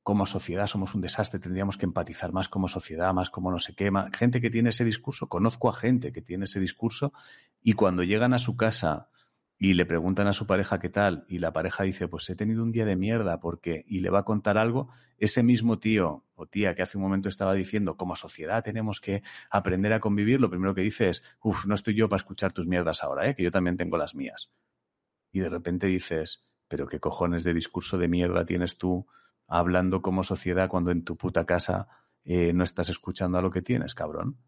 como 0.02 0.26
sociedad 0.26 0.66
somos 0.66 0.94
un 0.94 1.00
desastre, 1.00 1.38
tendríamos 1.38 1.76
que 1.76 1.86
empatizar 1.86 2.32
más 2.32 2.48
como 2.48 2.68
sociedad, 2.68 3.14
más 3.14 3.30
como 3.30 3.52
no 3.52 3.60
sé 3.60 3.74
qué. 3.76 3.90
Gente 4.18 4.40
que 4.40 4.50
tiene 4.50 4.70
ese 4.70 4.84
discurso, 4.84 5.28
conozco 5.28 5.68
a 5.70 5.74
gente 5.74 6.12
que 6.12 6.22
tiene 6.22 6.46
ese 6.46 6.58
discurso 6.58 7.12
y 7.62 7.74
cuando 7.74 8.02
llegan 8.02 8.34
a 8.34 8.38
su 8.38 8.56
casa 8.56 9.10
y 9.62 9.74
le 9.74 9.86
preguntan 9.86 10.26
a 10.26 10.32
su 10.32 10.44
pareja 10.44 10.80
qué 10.80 10.88
tal 10.88 11.24
y 11.28 11.38
la 11.38 11.52
pareja 11.52 11.84
dice, 11.84 12.08
pues 12.08 12.28
he 12.28 12.34
tenido 12.34 12.64
un 12.64 12.72
día 12.72 12.84
de 12.84 12.96
mierda 12.96 13.38
porque 13.38 13.84
y 13.86 14.00
le 14.00 14.10
va 14.10 14.18
a 14.18 14.24
contar 14.24 14.58
algo, 14.58 14.88
ese 15.18 15.44
mismo 15.44 15.78
tío 15.78 16.24
o 16.34 16.46
tía 16.46 16.74
que 16.74 16.82
hace 16.82 16.98
un 16.98 17.04
momento 17.04 17.28
estaba 17.28 17.54
diciendo, 17.54 17.96
como 17.96 18.16
sociedad 18.16 18.64
tenemos 18.64 19.00
que 19.00 19.22
aprender 19.50 19.92
a 19.92 20.00
convivir, 20.00 20.40
lo 20.40 20.50
primero 20.50 20.74
que 20.74 20.80
dice 20.80 21.10
es, 21.10 21.22
uff, 21.44 21.64
no 21.64 21.76
estoy 21.76 21.94
yo 21.94 22.08
para 22.08 22.16
escuchar 22.16 22.50
tus 22.50 22.66
mierdas 22.66 23.04
ahora, 23.04 23.28
¿eh? 23.28 23.36
que 23.36 23.44
yo 23.44 23.52
también 23.52 23.76
tengo 23.76 23.96
las 23.96 24.16
mías 24.16 24.50
y 25.30 25.38
de 25.38 25.48
repente 25.48 25.86
dices, 25.86 26.50
pero 26.66 26.88
qué 26.88 26.98
cojones 26.98 27.44
de 27.44 27.54
discurso 27.54 27.98
de 27.98 28.08
mierda 28.08 28.44
tienes 28.44 28.78
tú 28.78 29.06
hablando 29.46 30.02
como 30.02 30.24
sociedad 30.24 30.68
cuando 30.68 30.90
en 30.90 31.04
tu 31.04 31.16
puta 31.16 31.46
casa 31.46 31.86
eh, 32.24 32.52
no 32.52 32.64
estás 32.64 32.88
escuchando 32.88 33.38
a 33.38 33.42
lo 33.42 33.52
que 33.52 33.62
tienes, 33.62 33.94
cabrón. 33.94 34.38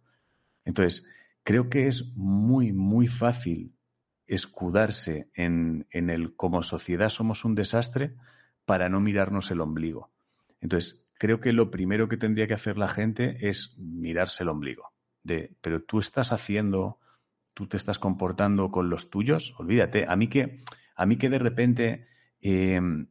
Entonces, 0.65 1.07
creo 1.45 1.69
que 1.69 1.87
es 1.87 2.17
muy, 2.17 2.73
muy 2.73 3.07
fácil 3.07 3.74
escudarse 4.27 5.29
en, 5.35 5.87
en 5.91 6.11
el 6.11 6.35
como 6.35 6.62
sociedad 6.62 7.09
somos 7.09 7.45
un 7.45 7.55
desastre 7.55 8.14
para 8.64 8.89
no 8.89 9.01
mirarnos 9.01 9.51
el 9.51 9.61
ombligo. 9.61 10.11
Entonces, 10.61 11.07
creo 11.14 11.41
que 11.41 11.53
lo 11.53 11.70
primero 11.70 12.09
que 12.09 12.16
tendría 12.16 12.47
que 12.47 12.55
hacer 12.55 12.79
la 12.79 12.89
gente 12.89 13.49
es 13.49 13.77
mirarse 13.79 14.43
el 14.43 14.49
ombligo. 14.49 14.93
De, 15.22 15.57
pero 15.61 15.83
tú 15.83 15.99
estás 15.99 16.33
haciendo 16.33 16.99
tú 17.55 17.68
te 17.68 17.77
estás 17.77 17.99
comportando 17.99 18.70
con 18.70 18.91
los 18.91 19.09
tuyos, 19.09 19.55
olvídate. 19.59 20.05
A 20.07 20.16
mí 20.16 20.29
que, 20.29 20.64
a 20.97 21.07
mí 21.07 21.16
que 21.16 21.31
de 21.31 21.39
repente 21.39 22.09
em, 22.41 23.07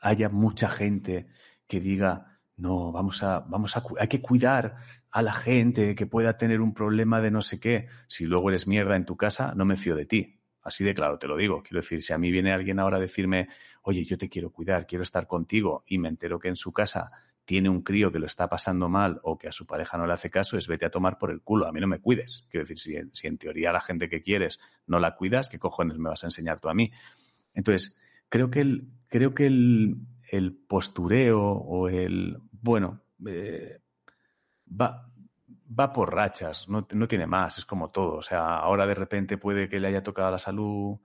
haya 0.00 0.28
mucha 0.28 0.68
gente 0.68 1.28
que 1.66 1.80
diga, 1.80 2.40
no, 2.56 2.92
vamos 2.92 3.22
a, 3.22 3.40
vamos 3.40 3.76
a, 3.76 3.84
hay 3.98 4.08
que 4.08 4.20
cuidar 4.20 4.76
a 5.10 5.22
la 5.22 5.32
gente 5.32 5.94
que 5.94 6.06
pueda 6.06 6.36
tener 6.36 6.60
un 6.60 6.74
problema 6.74 7.20
de 7.20 7.30
no 7.30 7.40
sé 7.40 7.58
qué. 7.58 7.88
Si 8.06 8.26
luego 8.26 8.50
eres 8.50 8.66
mierda 8.66 8.96
en 8.96 9.04
tu 9.04 9.16
casa, 9.16 9.52
no 9.54 9.64
me 9.64 9.76
fío 9.76 9.96
de 9.96 10.06
ti. 10.06 10.40
Así 10.62 10.84
de 10.84 10.94
claro, 10.94 11.18
te 11.18 11.26
lo 11.26 11.36
digo. 11.36 11.62
Quiero 11.62 11.80
decir, 11.80 12.02
si 12.02 12.12
a 12.12 12.18
mí 12.18 12.30
viene 12.30 12.52
alguien 12.52 12.78
ahora 12.78 12.98
a 12.98 13.00
decirme, 13.00 13.48
oye, 13.82 14.04
yo 14.04 14.18
te 14.18 14.28
quiero 14.28 14.50
cuidar, 14.50 14.86
quiero 14.86 15.02
estar 15.02 15.26
contigo, 15.26 15.84
y 15.86 15.98
me 15.98 16.08
entero 16.08 16.38
que 16.38 16.48
en 16.48 16.56
su 16.56 16.72
casa 16.72 17.10
tiene 17.44 17.68
un 17.68 17.82
crío 17.82 18.12
que 18.12 18.20
lo 18.20 18.26
está 18.26 18.48
pasando 18.48 18.88
mal 18.88 19.18
o 19.24 19.36
que 19.36 19.48
a 19.48 19.52
su 19.52 19.66
pareja 19.66 19.98
no 19.98 20.06
le 20.06 20.12
hace 20.12 20.30
caso, 20.30 20.56
es 20.56 20.68
vete 20.68 20.86
a 20.86 20.90
tomar 20.90 21.18
por 21.18 21.32
el 21.32 21.42
culo. 21.42 21.66
A 21.66 21.72
mí 21.72 21.80
no 21.80 21.88
me 21.88 21.98
cuides. 21.98 22.46
Quiero 22.48 22.62
decir, 22.62 22.78
si, 22.78 22.94
si 23.12 23.26
en 23.26 23.38
teoría 23.38 23.72
la 23.72 23.80
gente 23.80 24.08
que 24.08 24.22
quieres 24.22 24.60
no 24.86 25.00
la 25.00 25.16
cuidas, 25.16 25.48
¿qué 25.48 25.58
cojones 25.58 25.98
me 25.98 26.10
vas 26.10 26.22
a 26.22 26.28
enseñar 26.28 26.60
tú 26.60 26.68
a 26.68 26.74
mí? 26.74 26.92
Entonces, 27.54 27.98
creo 28.28 28.50
que 28.50 28.60
el, 28.60 28.88
creo 29.08 29.34
que 29.34 29.46
el, 29.46 29.96
el 30.30 30.52
postureo 30.54 31.40
o 31.40 31.88
el, 31.88 32.38
bueno, 32.52 33.00
eh, 33.26 33.79
va, 34.70 35.10
va 35.78 35.92
por 35.92 36.14
rachas, 36.14 36.68
no, 36.68 36.86
no, 36.92 37.08
tiene 37.08 37.26
más, 37.26 37.58
es 37.58 37.64
como 37.64 37.90
todo. 37.90 38.16
O 38.16 38.22
sea, 38.22 38.56
ahora 38.56 38.86
de 38.86 38.94
repente 38.94 39.38
puede 39.38 39.68
que 39.68 39.80
le 39.80 39.88
haya 39.88 40.02
tocado 40.02 40.30
la 40.30 40.38
salud 40.38 40.98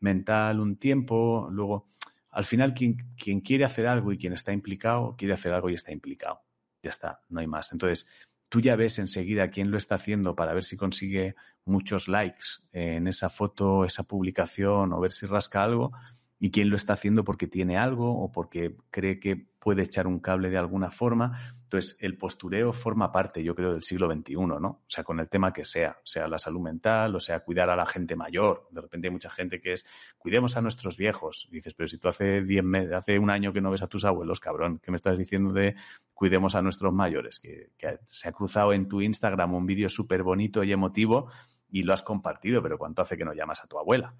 mental 0.00 0.60
un 0.60 0.76
tiempo, 0.76 1.48
luego, 1.50 1.88
al 2.30 2.44
final, 2.44 2.74
quien, 2.74 2.96
quien 3.16 3.40
quiere 3.40 3.64
hacer 3.64 3.86
algo 3.86 4.12
y 4.12 4.18
quien 4.18 4.32
está 4.32 4.52
implicado, 4.52 5.16
quiere 5.16 5.34
hacer 5.34 5.52
algo 5.52 5.70
y 5.70 5.74
está 5.74 5.92
implicado. 5.92 6.40
Ya 6.82 6.90
está, 6.90 7.20
no 7.28 7.40
hay 7.40 7.46
más. 7.46 7.72
Entonces, 7.72 8.08
tú 8.48 8.60
ya 8.60 8.76
ves 8.76 8.98
enseguida 8.98 9.50
quién 9.50 9.70
lo 9.70 9.76
está 9.76 9.94
haciendo 9.94 10.34
para 10.34 10.52
ver 10.52 10.64
si 10.64 10.76
consigue 10.76 11.36
muchos 11.64 12.08
likes 12.08 12.46
en 12.72 13.06
esa 13.06 13.28
foto, 13.28 13.84
esa 13.84 14.02
publicación 14.02 14.92
o 14.92 15.00
ver 15.00 15.12
si 15.12 15.26
rasca 15.26 15.62
algo 15.62 15.92
y 16.38 16.50
quién 16.50 16.70
lo 16.70 16.76
está 16.76 16.94
haciendo 16.94 17.24
porque 17.24 17.46
tiene 17.46 17.78
algo 17.78 18.20
o 18.20 18.32
porque 18.32 18.76
cree 18.90 19.20
que 19.20 19.46
puede 19.62 19.82
echar 19.82 20.08
un 20.08 20.18
cable 20.18 20.50
de 20.50 20.58
alguna 20.58 20.90
forma. 20.90 21.54
Entonces, 21.62 21.96
el 22.00 22.18
postureo 22.18 22.72
forma 22.72 23.12
parte, 23.12 23.44
yo 23.44 23.54
creo, 23.54 23.72
del 23.72 23.84
siglo 23.84 24.12
XXI, 24.12 24.34
¿no? 24.34 24.68
O 24.68 24.84
sea, 24.88 25.04
con 25.04 25.20
el 25.20 25.28
tema 25.28 25.52
que 25.52 25.64
sea, 25.64 25.96
sea 26.02 26.26
la 26.26 26.38
salud 26.38 26.60
mental, 26.60 27.14
o 27.14 27.20
sea, 27.20 27.40
cuidar 27.40 27.70
a 27.70 27.76
la 27.76 27.86
gente 27.86 28.16
mayor. 28.16 28.66
De 28.72 28.80
repente 28.80 29.06
hay 29.06 29.12
mucha 29.12 29.30
gente 29.30 29.60
que 29.60 29.74
es, 29.74 29.86
cuidemos 30.18 30.56
a 30.56 30.62
nuestros 30.62 30.96
viejos. 30.96 31.48
dices, 31.52 31.74
pero 31.74 31.86
si 31.86 31.98
tú 31.98 32.08
hace, 32.08 32.42
diez 32.42 32.64
meses, 32.64 32.92
hace 32.92 33.18
un 33.20 33.30
año 33.30 33.52
que 33.52 33.60
no 33.60 33.70
ves 33.70 33.82
a 33.82 33.86
tus 33.86 34.04
abuelos, 34.04 34.40
cabrón, 34.40 34.80
¿qué 34.82 34.90
me 34.90 34.96
estás 34.96 35.16
diciendo 35.16 35.52
de 35.52 35.76
cuidemos 36.12 36.56
a 36.56 36.62
nuestros 36.62 36.92
mayores? 36.92 37.38
Que, 37.38 37.70
que 37.78 38.00
se 38.08 38.28
ha 38.28 38.32
cruzado 38.32 38.72
en 38.72 38.88
tu 38.88 39.00
Instagram 39.00 39.54
un 39.54 39.64
vídeo 39.64 39.88
súper 39.88 40.24
bonito 40.24 40.64
y 40.64 40.72
emotivo 40.72 41.30
y 41.70 41.84
lo 41.84 41.94
has 41.94 42.02
compartido, 42.02 42.62
pero 42.62 42.78
¿cuánto 42.78 43.02
hace 43.02 43.16
que 43.16 43.24
no 43.24 43.32
llamas 43.32 43.62
a 43.62 43.68
tu 43.68 43.78
abuela? 43.78 44.14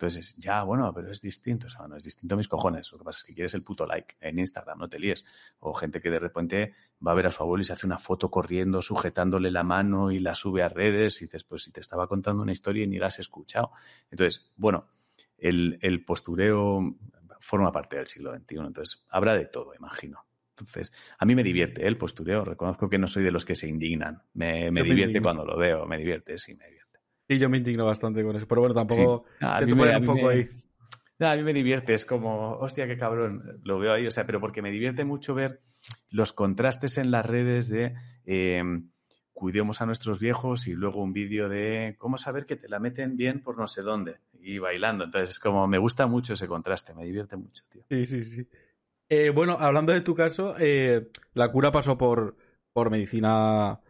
Entonces, 0.00 0.32
ya, 0.36 0.62
bueno, 0.62 0.92
pero 0.94 1.10
es 1.10 1.20
distinto, 1.20 1.66
o 1.66 1.70
sea, 1.70 1.88
no 1.88 1.96
es 1.96 2.04
distinto 2.04 2.36
a 2.36 2.38
mis 2.38 2.46
cojones. 2.46 2.92
Lo 2.92 2.98
que 2.98 3.04
pasa 3.04 3.18
es 3.18 3.24
que 3.24 3.34
quieres 3.34 3.52
el 3.54 3.64
puto 3.64 3.84
like 3.84 4.14
en 4.20 4.38
Instagram, 4.38 4.78
no 4.78 4.88
te 4.88 5.00
líes. 5.00 5.24
O 5.58 5.74
gente 5.74 6.00
que 6.00 6.08
de 6.08 6.20
repente 6.20 6.74
va 7.04 7.10
a 7.10 7.14
ver 7.16 7.26
a 7.26 7.32
su 7.32 7.42
abuelo 7.42 7.62
y 7.62 7.64
se 7.64 7.72
hace 7.72 7.84
una 7.84 7.98
foto 7.98 8.30
corriendo, 8.30 8.80
sujetándole 8.80 9.50
la 9.50 9.64
mano 9.64 10.12
y 10.12 10.20
la 10.20 10.36
sube 10.36 10.62
a 10.62 10.68
redes 10.68 11.20
y 11.20 11.24
dices, 11.24 11.42
pues 11.42 11.64
si 11.64 11.72
te 11.72 11.80
estaba 11.80 12.06
contando 12.06 12.44
una 12.44 12.52
historia 12.52 12.84
y 12.84 12.86
ni 12.86 12.98
la 12.98 13.08
has 13.08 13.18
escuchado. 13.18 13.72
Entonces, 14.08 14.52
bueno, 14.54 14.86
el, 15.36 15.80
el 15.82 16.04
postureo 16.04 16.94
forma 17.40 17.72
parte 17.72 17.96
del 17.96 18.06
siglo 18.06 18.32
XXI, 18.36 18.56
entonces 18.58 19.04
habrá 19.10 19.34
de 19.34 19.46
todo, 19.46 19.74
imagino. 19.74 20.24
Entonces, 20.50 20.92
a 21.18 21.24
mí 21.24 21.34
me 21.34 21.42
divierte 21.42 21.82
¿eh? 21.82 21.88
el 21.88 21.98
postureo. 21.98 22.44
Reconozco 22.44 22.88
que 22.88 22.98
no 22.98 23.08
soy 23.08 23.24
de 23.24 23.32
los 23.32 23.44
que 23.44 23.56
se 23.56 23.66
indignan. 23.66 24.22
Me, 24.34 24.70
me 24.70 24.84
divierte 24.84 25.20
cuando 25.20 25.44
lo 25.44 25.56
veo, 25.56 25.86
me 25.86 25.98
divierte, 25.98 26.38
sí, 26.38 26.54
me 26.54 26.66
divierte. 26.66 26.87
Sí, 27.28 27.38
yo 27.38 27.50
me 27.50 27.58
indigno 27.58 27.84
bastante 27.84 28.24
con 28.24 28.36
eso. 28.36 28.48
Pero 28.48 28.62
bueno, 28.62 28.74
tampoco 28.74 29.24
te 29.38 29.64
un 29.72 30.04
foco 30.04 30.28
ahí. 30.28 30.48
a 31.20 31.36
mí 31.36 31.42
me 31.42 31.52
divierte, 31.52 31.92
es 31.92 32.06
como, 32.06 32.52
hostia, 32.52 32.86
qué 32.86 32.96
cabrón, 32.96 33.60
lo 33.64 33.78
veo 33.78 33.92
ahí, 33.92 34.06
o 34.06 34.10
sea, 34.10 34.24
pero 34.24 34.40
porque 34.40 34.62
me 34.62 34.70
divierte 34.70 35.04
mucho 35.04 35.34
ver 35.34 35.60
los 36.10 36.32
contrastes 36.32 36.96
en 36.96 37.10
las 37.10 37.26
redes 37.26 37.68
de 37.68 37.94
eh, 38.24 38.62
cuidemos 39.34 39.82
a 39.82 39.86
nuestros 39.86 40.18
viejos 40.18 40.66
y 40.68 40.72
luego 40.72 41.02
un 41.02 41.12
vídeo 41.12 41.50
de 41.50 41.96
cómo 41.98 42.16
saber 42.16 42.46
que 42.46 42.56
te 42.56 42.68
la 42.68 42.78
meten 42.78 43.16
bien 43.16 43.42
por 43.42 43.58
no 43.58 43.66
sé 43.66 43.82
dónde 43.82 44.16
y 44.40 44.58
bailando. 44.58 45.04
Entonces, 45.04 45.30
es 45.30 45.38
como, 45.38 45.66
me 45.68 45.78
gusta 45.78 46.06
mucho 46.06 46.32
ese 46.32 46.48
contraste, 46.48 46.94
me 46.94 47.04
divierte 47.04 47.36
mucho, 47.36 47.62
tío. 47.68 47.82
Sí, 47.90 48.06
sí, 48.06 48.22
sí. 48.22 48.48
Eh, 49.10 49.30
bueno, 49.30 49.56
hablando 49.58 49.92
de 49.92 50.00
tu 50.00 50.14
caso, 50.14 50.54
eh, 50.58 51.10
la 51.34 51.52
cura 51.52 51.70
pasó 51.70 51.98
por, 51.98 52.36
por 52.72 52.90
medicina 52.90 53.80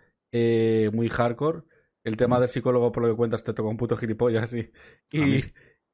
muy 0.93 1.09
hardcore 1.09 1.63
el 2.09 2.17
tema 2.17 2.41
del 2.41 2.49
psicólogo, 2.49 2.91
por 2.91 3.05
lo 3.05 3.11
que 3.11 3.17
cuentas, 3.17 3.45
te 3.45 3.53
toca 3.53 3.69
un 3.69 3.77
puto 3.77 3.97
gilipollas 3.97 4.53
y, 4.55 4.71
y, 5.13 5.45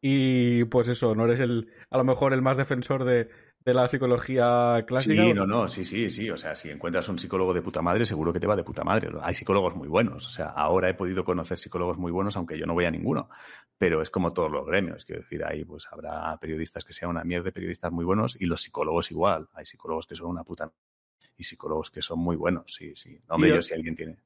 y, 0.00 0.64
pues 0.64 0.88
eso, 0.88 1.14
no 1.14 1.24
eres 1.24 1.40
el, 1.40 1.70
a 1.90 1.98
lo 1.98 2.04
mejor 2.04 2.32
el 2.32 2.42
más 2.42 2.56
defensor 2.56 3.04
de, 3.04 3.28
de 3.64 3.74
la 3.74 3.88
psicología 3.88 4.84
clásica. 4.86 5.22
Sí, 5.22 5.32
no, 5.32 5.46
no, 5.46 5.68
sí, 5.68 5.84
sí, 5.84 6.10
sí. 6.10 6.30
O 6.30 6.36
sea, 6.36 6.54
si 6.54 6.70
encuentras 6.70 7.08
un 7.08 7.18
psicólogo 7.18 7.54
de 7.54 7.62
puta 7.62 7.80
madre, 7.80 8.04
seguro 8.04 8.32
que 8.32 8.40
te 8.40 8.46
va 8.46 8.56
de 8.56 8.62
puta 8.62 8.84
madre. 8.84 9.08
Hay 9.22 9.32
psicólogos 9.32 9.74
muy 9.74 9.88
buenos. 9.88 10.26
O 10.26 10.28
sea, 10.28 10.48
ahora 10.48 10.90
he 10.90 10.94
podido 10.94 11.24
conocer 11.24 11.56
psicólogos 11.56 11.96
muy 11.96 12.12
buenos, 12.12 12.36
aunque 12.36 12.58
yo 12.58 12.66
no 12.66 12.74
voy 12.74 12.84
a 12.84 12.90
ninguno. 12.90 13.30
Pero 13.78 14.02
es 14.02 14.10
como 14.10 14.32
todos 14.32 14.50
los 14.50 14.66
gremios. 14.66 15.06
Quiero 15.06 15.22
decir, 15.22 15.42
ahí 15.44 15.64
pues 15.64 15.86
habrá 15.90 16.36
periodistas 16.38 16.84
que 16.84 16.92
sean 16.92 17.10
una 17.10 17.24
mierda 17.24 17.46
de 17.46 17.52
periodistas 17.52 17.90
muy 17.90 18.04
buenos 18.04 18.38
y 18.38 18.44
los 18.44 18.60
psicólogos 18.60 19.10
igual. 19.10 19.48
Hay 19.54 19.64
psicólogos 19.64 20.06
que 20.06 20.14
son 20.14 20.28
una 20.28 20.44
puta 20.44 20.70
y 21.36 21.44
psicólogos 21.44 21.90
que 21.90 22.02
son 22.02 22.18
muy 22.18 22.36
buenos. 22.36 22.64
Sí, 22.68 22.92
sí. 22.94 23.18
hombre, 23.28 23.48
yo, 23.48 23.62
si 23.62 23.72
alguien 23.74 23.94
tiene 23.94 24.18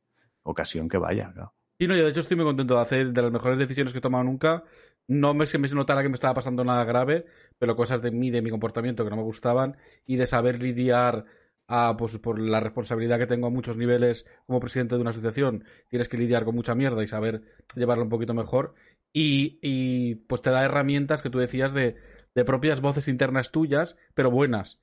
ocasión 0.43 0.89
que 0.89 0.99
vaya, 0.99 1.31
claro. 1.33 1.55
Sí, 1.79 1.87
no, 1.87 1.97
yo 1.97 2.05
de 2.05 2.11
hecho 2.11 2.21
estoy 2.21 2.37
muy 2.37 2.45
contento 2.45 2.75
de 2.75 2.81
hacer 2.81 3.13
de 3.13 3.23
las 3.23 3.31
mejores 3.31 3.59
decisiones 3.59 3.93
que 3.93 4.01
he 4.01 4.03
tomado 4.03 4.25
nunca. 4.25 4.65
No 5.07 5.33
me, 5.33 5.47
que 5.47 5.59
me 5.59 5.69
notara 5.69 6.03
que 6.03 6.09
me 6.09 6.17
estaba 6.17 6.35
pasando 6.35 6.65
nada 6.65 6.85
grave, 6.85 7.25
pero 7.59 7.77
cosas 7.77 8.03
de 8.03 8.11
mí, 8.11 8.31
de 8.31 8.43
mi 8.43 8.51
comportamiento 8.51 9.05
que 9.05 9.11
no 9.11 9.17
me 9.17 9.23
gustaban 9.23 9.77
y 10.05 10.17
de 10.17 10.27
saber 10.27 10.61
lidiar 10.61 11.25
a, 11.69 11.97
pues, 11.97 12.19
por 12.19 12.41
la 12.41 12.61
responsabilidad 12.61 13.19
que 13.19 13.27
tengo 13.27 13.47
a 13.47 13.51
muchos 13.51 13.77
niveles 13.77 14.27
como 14.47 14.59
presidente 14.61 14.97
de 14.97 15.01
una 15.01 15.11
asociación. 15.11 15.65
Tienes 15.89 16.09
que 16.09 16.19
lidiar 16.19 16.45
con 16.45 16.57
mucha 16.57 16.75
mierda 16.75 17.03
y 17.05 17.07
saber 17.07 17.43
llevarlo 17.77 18.05
un 18.05 18.11
poquito 18.11 18.35
mejor. 18.35 18.75
Y, 19.13 19.59
y 19.63 20.17
pues 20.17 20.43
te 20.43 20.51
da 20.51 20.65
herramientas 20.65 21.23
que 21.23 21.31
tú 21.31 21.39
decías 21.39 21.73
de, 21.75 21.97
de 22.35 22.45
propias 22.45 22.81
voces 22.81 23.07
internas 23.09 23.53
tuyas, 23.53 23.97
pero 24.15 24.31
buenas. 24.33 24.81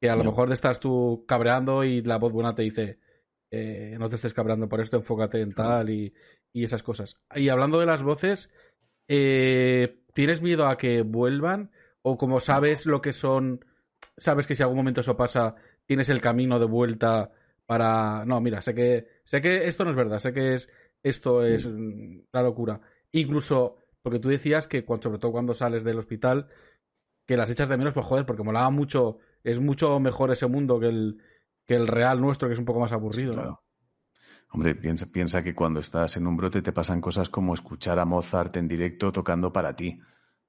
Que 0.00 0.08
a 0.08 0.16
lo 0.16 0.24
mejor 0.24 0.48
te 0.48 0.54
estás 0.54 0.80
tú 0.80 1.24
cabreando 1.28 1.84
y 1.84 2.02
la 2.02 2.16
voz 2.16 2.32
buena 2.32 2.54
te 2.54 2.62
dice, 2.62 2.98
eh, 3.54 3.96
no 3.98 4.08
te 4.08 4.16
estés 4.16 4.32
cabrando 4.32 4.66
por 4.66 4.80
esto, 4.80 4.96
enfócate 4.96 5.42
en 5.42 5.52
tal 5.52 5.90
y, 5.90 6.14
esas 6.54 6.82
cosas. 6.82 7.18
Y 7.34 7.50
hablando 7.50 7.78
de 7.78 7.86
las 7.86 8.02
voces, 8.02 8.50
eh, 9.08 10.00
¿tienes 10.14 10.40
miedo 10.40 10.66
a 10.66 10.78
que 10.78 11.02
vuelvan? 11.02 11.70
¿O 12.00 12.16
como 12.16 12.40
sabes 12.40 12.86
lo 12.86 13.02
que 13.02 13.12
son, 13.12 13.62
sabes 14.16 14.46
que 14.46 14.54
si 14.54 14.62
algún 14.62 14.78
momento 14.78 15.02
eso 15.02 15.18
pasa, 15.18 15.54
tienes 15.84 16.08
el 16.08 16.22
camino 16.22 16.58
de 16.58 16.64
vuelta 16.64 17.30
para... 17.66 18.24
No, 18.24 18.40
mira, 18.40 18.62
sé 18.62 18.74
que, 18.74 19.06
sé 19.22 19.42
que 19.42 19.68
esto 19.68 19.84
no 19.84 19.90
es 19.90 19.96
verdad, 19.96 20.18
sé 20.18 20.32
que 20.32 20.54
es, 20.54 20.70
esto 21.02 21.44
es 21.44 21.70
la 22.32 22.42
locura. 22.42 22.80
Incluso, 23.12 23.76
porque 24.00 24.18
tú 24.18 24.30
decías 24.30 24.66
que 24.66 24.86
cuando, 24.86 25.04
sobre 25.04 25.18
todo 25.18 25.32
cuando 25.32 25.52
sales 25.52 25.84
del 25.84 25.98
hospital, 25.98 26.48
que 27.26 27.36
las 27.36 27.50
echas 27.50 27.68
de 27.68 27.76
menos, 27.76 27.92
pues 27.92 28.06
joder, 28.06 28.24
porque 28.24 28.42
molaba 28.42 28.70
mucho, 28.70 29.18
es 29.44 29.60
mucho 29.60 30.00
mejor 30.00 30.30
ese 30.30 30.46
mundo 30.46 30.80
que 30.80 30.88
el, 30.88 31.18
que 31.66 31.74
el 31.74 31.86
real 31.86 32.20
nuestro, 32.20 32.48
que 32.48 32.54
es 32.54 32.58
un 32.58 32.64
poco 32.64 32.80
más 32.80 32.92
aburrido. 32.92 33.34
Claro. 33.34 33.62
Hombre, 34.54 34.74
piensa, 34.74 35.42
que 35.42 35.54
cuando 35.54 35.80
estás 35.80 36.18
en 36.18 36.26
un 36.26 36.36
brote 36.36 36.60
te 36.60 36.72
pasan 36.72 37.00
cosas 37.00 37.30
como 37.30 37.54
escuchar 37.54 37.98
a 37.98 38.04
Mozart 38.04 38.54
en 38.58 38.68
directo 38.68 39.10
tocando 39.10 39.50
para 39.50 39.74
ti. 39.74 39.98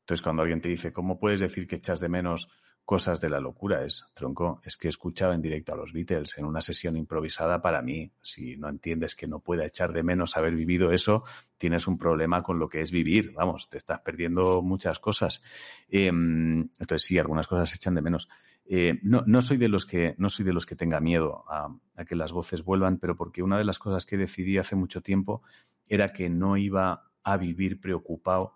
Entonces, 0.01 0.21
cuando 0.21 0.41
alguien 0.41 0.59
te 0.59 0.67
dice, 0.67 0.91
¿cómo 0.91 1.17
puedes 1.17 1.39
decir 1.39 1.65
que 1.65 1.77
echas 1.77 2.01
de 2.01 2.09
menos 2.09 2.49
cosas 2.83 3.21
de 3.21 3.29
la 3.29 3.39
locura? 3.39 3.85
Es, 3.85 4.05
tronco, 4.13 4.59
es 4.65 4.75
que 4.75 4.89
he 4.89 4.89
escuchado 4.89 5.31
en 5.31 5.41
directo 5.41 5.71
a 5.71 5.77
los 5.77 5.93
Beatles 5.93 6.37
en 6.37 6.43
una 6.43 6.59
sesión 6.59 6.97
improvisada 6.97 7.61
para 7.61 7.81
mí. 7.81 8.11
Si 8.21 8.57
no 8.57 8.67
entiendes 8.67 9.15
que 9.15 9.25
no 9.25 9.39
pueda 9.39 9.65
echar 9.65 9.93
de 9.93 10.03
menos 10.03 10.35
haber 10.35 10.53
vivido 10.53 10.91
eso, 10.91 11.23
tienes 11.57 11.87
un 11.87 11.97
problema 11.97 12.43
con 12.43 12.59
lo 12.59 12.67
que 12.67 12.81
es 12.81 12.91
vivir. 12.91 13.31
Vamos, 13.31 13.69
te 13.69 13.77
estás 13.77 14.01
perdiendo 14.01 14.61
muchas 14.61 14.99
cosas. 14.99 15.41
Em, 15.87 16.59
entonces, 16.77 17.03
sí, 17.03 17.17
algunas 17.17 17.47
cosas 17.47 17.73
echan 17.73 17.95
de 17.95 18.01
menos. 18.01 18.27
Eh, 18.65 18.99
no, 19.03 19.23
no, 19.25 19.41
soy 19.41 19.57
de 19.57 19.67
los 19.67 19.85
que, 19.85 20.15
no 20.17 20.29
soy 20.29 20.45
de 20.45 20.53
los 20.53 20.65
que 20.65 20.75
tenga 20.75 20.99
miedo 20.99 21.43
a, 21.49 21.75
que 22.07 22.15
las 22.15 22.31
voces 22.31 22.63
vuelvan, 22.63 22.97
pero 22.97 23.15
porque 23.15 23.43
una 23.43 23.57
de 23.57 23.65
las 23.65 23.79
cosas 23.79 24.05
que 24.05 24.17
decidí 24.17 24.57
hace 24.57 24.75
mucho 24.75 25.01
tiempo 25.01 25.43
era 25.87 26.09
que 26.09 26.29
no 26.29 26.57
iba 26.57 27.11
a 27.23 27.37
vivir 27.37 27.79
preocupado 27.81 28.55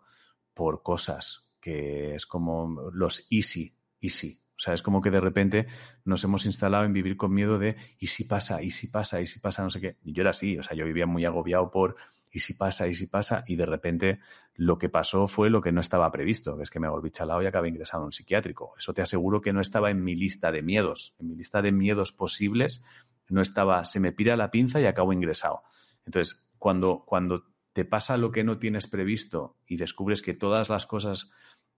por 0.53 0.81
cosas, 0.81 1.51
que 1.59 2.15
es 2.15 2.25
como 2.25 2.89
los 2.93 3.27
easy, 3.31 3.75
easy. 4.01 4.39
O 4.57 4.59
sea, 4.59 4.73
es 4.73 4.81
como 4.81 5.01
que 5.01 5.11
de 5.11 5.21
repente 5.21 5.67
nos 6.03 6.23
hemos 6.23 6.45
instalado 6.45 6.83
en 6.83 6.93
vivir 6.93 7.15
con 7.15 7.31
miedo 7.31 7.59
de 7.59 7.75
y 7.99 8.07
si 8.07 8.23
pasa, 8.23 8.63
y 8.63 8.71
si 8.71 8.87
pasa, 8.87 9.21
y 9.21 9.27
si 9.27 9.39
pasa, 9.39 9.61
no 9.61 9.69
sé 9.69 9.79
qué. 9.79 9.97
Y 10.03 10.13
yo 10.13 10.21
era 10.21 10.31
así, 10.31 10.57
o 10.57 10.63
sea, 10.63 10.75
yo 10.75 10.85
vivía 10.85 11.05
muy 11.05 11.25
agobiado 11.25 11.69
por 11.69 11.95
y 12.31 12.39
si 12.39 12.53
pasa, 12.53 12.87
y 12.87 12.93
si 12.93 13.07
pasa, 13.07 13.43
y 13.47 13.55
de 13.55 13.65
repente 13.65 14.19
lo 14.55 14.77
que 14.77 14.89
pasó 14.89 15.27
fue 15.27 15.49
lo 15.49 15.61
que 15.61 15.71
no 15.71 15.81
estaba 15.81 16.11
previsto, 16.11 16.61
es 16.61 16.69
que 16.69 16.79
me 16.79 16.89
volví 16.89 17.11
chalado 17.11 17.41
y 17.41 17.45
acabé 17.45 17.69
ingresado 17.69 18.03
en 18.03 18.07
un 18.07 18.11
psiquiátrico. 18.11 18.73
Eso 18.77 18.93
te 18.93 19.01
aseguro 19.01 19.41
que 19.41 19.53
no 19.53 19.61
estaba 19.61 19.91
en 19.91 20.03
mi 20.03 20.15
lista 20.15 20.51
de 20.51 20.61
miedos. 20.61 21.13
En 21.19 21.29
mi 21.29 21.35
lista 21.35 21.61
de 21.61 21.71
miedos 21.71 22.11
posibles 22.11 22.83
no 23.29 23.41
estaba, 23.41 23.83
se 23.85 23.99
me 23.99 24.11
pira 24.11 24.35
la 24.35 24.51
pinza 24.51 24.79
y 24.81 24.85
acabo 24.85 25.13
ingresado. 25.13 25.63
Entonces, 26.05 26.45
cuando, 26.57 27.03
cuando 27.05 27.45
te 27.73 27.85
pasa 27.85 28.17
lo 28.17 28.31
que 28.31 28.43
no 28.43 28.57
tienes 28.57 28.87
previsto 28.87 29.57
y 29.67 29.77
descubres 29.77 30.21
que 30.21 30.33
todas 30.33 30.69
las 30.69 30.85
cosas 30.85 31.29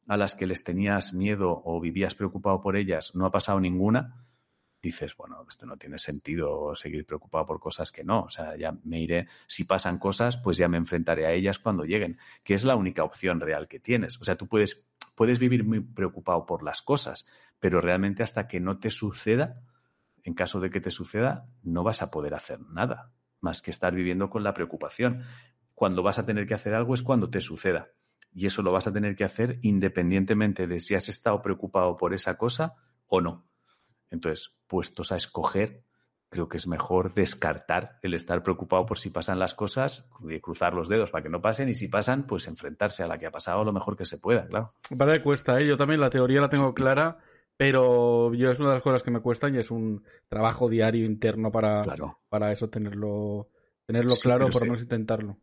a 0.07 0.17
las 0.17 0.35
que 0.35 0.47
les 0.47 0.63
tenías 0.63 1.13
miedo 1.13 1.61
o 1.65 1.79
vivías 1.79 2.15
preocupado 2.15 2.61
por 2.61 2.77
ellas 2.77 3.11
no 3.13 3.25
ha 3.25 3.31
pasado 3.31 3.59
ninguna, 3.59 4.25
dices, 4.81 5.15
bueno, 5.17 5.45
esto 5.47 5.65
no 5.65 5.77
tiene 5.77 5.99
sentido 5.99 6.75
seguir 6.75 7.05
preocupado 7.05 7.45
por 7.45 7.59
cosas 7.59 7.91
que 7.91 8.03
no. 8.03 8.23
O 8.23 8.29
sea, 8.29 8.55
ya 8.55 8.73
me 8.83 9.01
iré, 9.01 9.27
si 9.47 9.65
pasan 9.65 9.97
cosas, 9.99 10.37
pues 10.37 10.57
ya 10.57 10.67
me 10.67 10.77
enfrentaré 10.77 11.25
a 11.25 11.33
ellas 11.33 11.59
cuando 11.59 11.83
lleguen, 11.83 12.17
que 12.43 12.53
es 12.53 12.63
la 12.63 12.75
única 12.75 13.03
opción 13.03 13.39
real 13.39 13.67
que 13.67 13.79
tienes. 13.79 14.19
O 14.19 14.23
sea, 14.23 14.35
tú 14.35 14.47
puedes, 14.47 14.81
puedes 15.15 15.39
vivir 15.39 15.63
muy 15.63 15.81
preocupado 15.81 16.45
por 16.45 16.63
las 16.63 16.81
cosas, 16.81 17.27
pero 17.59 17.81
realmente 17.81 18.23
hasta 18.23 18.47
que 18.47 18.59
no 18.59 18.79
te 18.79 18.89
suceda, 18.89 19.61
en 20.23 20.33
caso 20.33 20.59
de 20.59 20.69
que 20.69 20.81
te 20.81 20.91
suceda, 20.91 21.47
no 21.63 21.83
vas 21.83 22.01
a 22.01 22.11
poder 22.11 22.33
hacer 22.33 22.59
nada 22.61 23.11
más 23.41 23.61
que 23.61 23.71
estar 23.71 23.93
viviendo 23.93 24.29
con 24.29 24.43
la 24.43 24.53
preocupación. 24.53 25.23
Cuando 25.73 26.03
vas 26.03 26.19
a 26.19 26.25
tener 26.25 26.47
que 26.47 26.53
hacer 26.53 26.73
algo 26.73 26.93
es 26.93 27.03
cuando 27.03 27.29
te 27.29 27.41
suceda. 27.41 27.89
Y 28.33 28.45
eso 28.45 28.61
lo 28.61 28.71
vas 28.71 28.87
a 28.87 28.93
tener 28.93 29.15
que 29.15 29.23
hacer 29.23 29.59
independientemente 29.61 30.67
de 30.67 30.79
si 30.79 30.93
has 30.93 31.09
estado 31.09 31.41
preocupado 31.41 31.97
por 31.97 32.13
esa 32.13 32.37
cosa 32.37 32.75
o 33.07 33.21
no. 33.21 33.48
Entonces, 34.11 34.53
puestos 34.67 35.11
a 35.11 35.17
escoger, 35.17 35.83
creo 36.29 36.47
que 36.47 36.57
es 36.57 36.67
mejor 36.67 37.13
descartar 37.13 37.99
el 38.01 38.13
estar 38.13 38.43
preocupado 38.43 38.85
por 38.85 38.99
si 38.99 39.09
pasan 39.09 39.39
las 39.39 39.55
cosas, 39.55 40.11
y 40.27 40.39
cruzar 40.39 40.73
los 40.73 40.89
dedos 40.89 41.11
para 41.11 41.23
que 41.23 41.29
no 41.29 41.41
pasen 41.41 41.69
y 41.69 41.75
si 41.75 41.87
pasan, 41.87 42.27
pues 42.27 42.47
enfrentarse 42.47 43.03
a 43.03 43.07
la 43.07 43.17
que 43.17 43.25
ha 43.25 43.31
pasado 43.31 43.63
lo 43.63 43.73
mejor 43.73 43.97
que 43.97 44.05
se 44.05 44.17
pueda, 44.17 44.47
claro. 44.47 44.73
Para 44.97 45.13
que 45.13 45.23
cuesta, 45.23 45.59
¿eh? 45.59 45.67
yo 45.67 45.77
también 45.77 46.01
la 46.01 46.09
teoría 46.09 46.41
la 46.41 46.49
tengo 46.49 46.73
clara, 46.73 47.17
pero 47.57 48.33
yo 48.33 48.51
es 48.51 48.59
una 48.59 48.69
de 48.69 48.75
las 48.75 48.83
cosas 48.83 49.03
que 49.03 49.11
me 49.11 49.21
cuestan 49.21 49.55
y 49.55 49.57
es 49.57 49.71
un 49.71 50.03
trabajo 50.27 50.69
diario 50.69 51.05
interno 51.05 51.51
para, 51.51 51.83
para 52.29 52.51
eso 52.51 52.69
tenerlo, 52.69 53.49
tenerlo 53.85 54.15
claro, 54.15 54.49
por 54.49 54.61
lo 54.61 54.67
menos 54.67 54.81
intentarlo. 54.81 55.37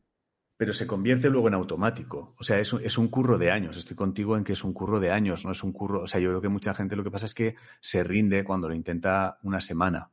Pero 0.56 0.72
se 0.72 0.86
convierte 0.86 1.28
luego 1.28 1.48
en 1.48 1.54
automático. 1.54 2.34
O 2.38 2.42
sea, 2.42 2.58
es 2.58 2.72
es 2.72 2.98
un 2.98 3.08
curro 3.08 3.38
de 3.38 3.50
años. 3.50 3.76
Estoy 3.76 3.96
contigo 3.96 4.36
en 4.36 4.44
que 4.44 4.54
es 4.54 4.64
un 4.64 4.72
curro 4.72 5.00
de 5.00 5.10
años, 5.10 5.44
no 5.44 5.52
es 5.52 5.62
un 5.62 5.72
curro. 5.72 6.02
O 6.02 6.06
sea, 6.06 6.20
yo 6.20 6.30
creo 6.30 6.40
que 6.40 6.48
mucha 6.48 6.72
gente 6.74 6.96
lo 6.96 7.04
que 7.04 7.10
pasa 7.10 7.26
es 7.26 7.34
que 7.34 7.56
se 7.80 8.02
rinde 8.02 8.44
cuando 8.44 8.68
lo 8.68 8.74
intenta 8.74 9.38
una 9.42 9.60
semana 9.60 10.10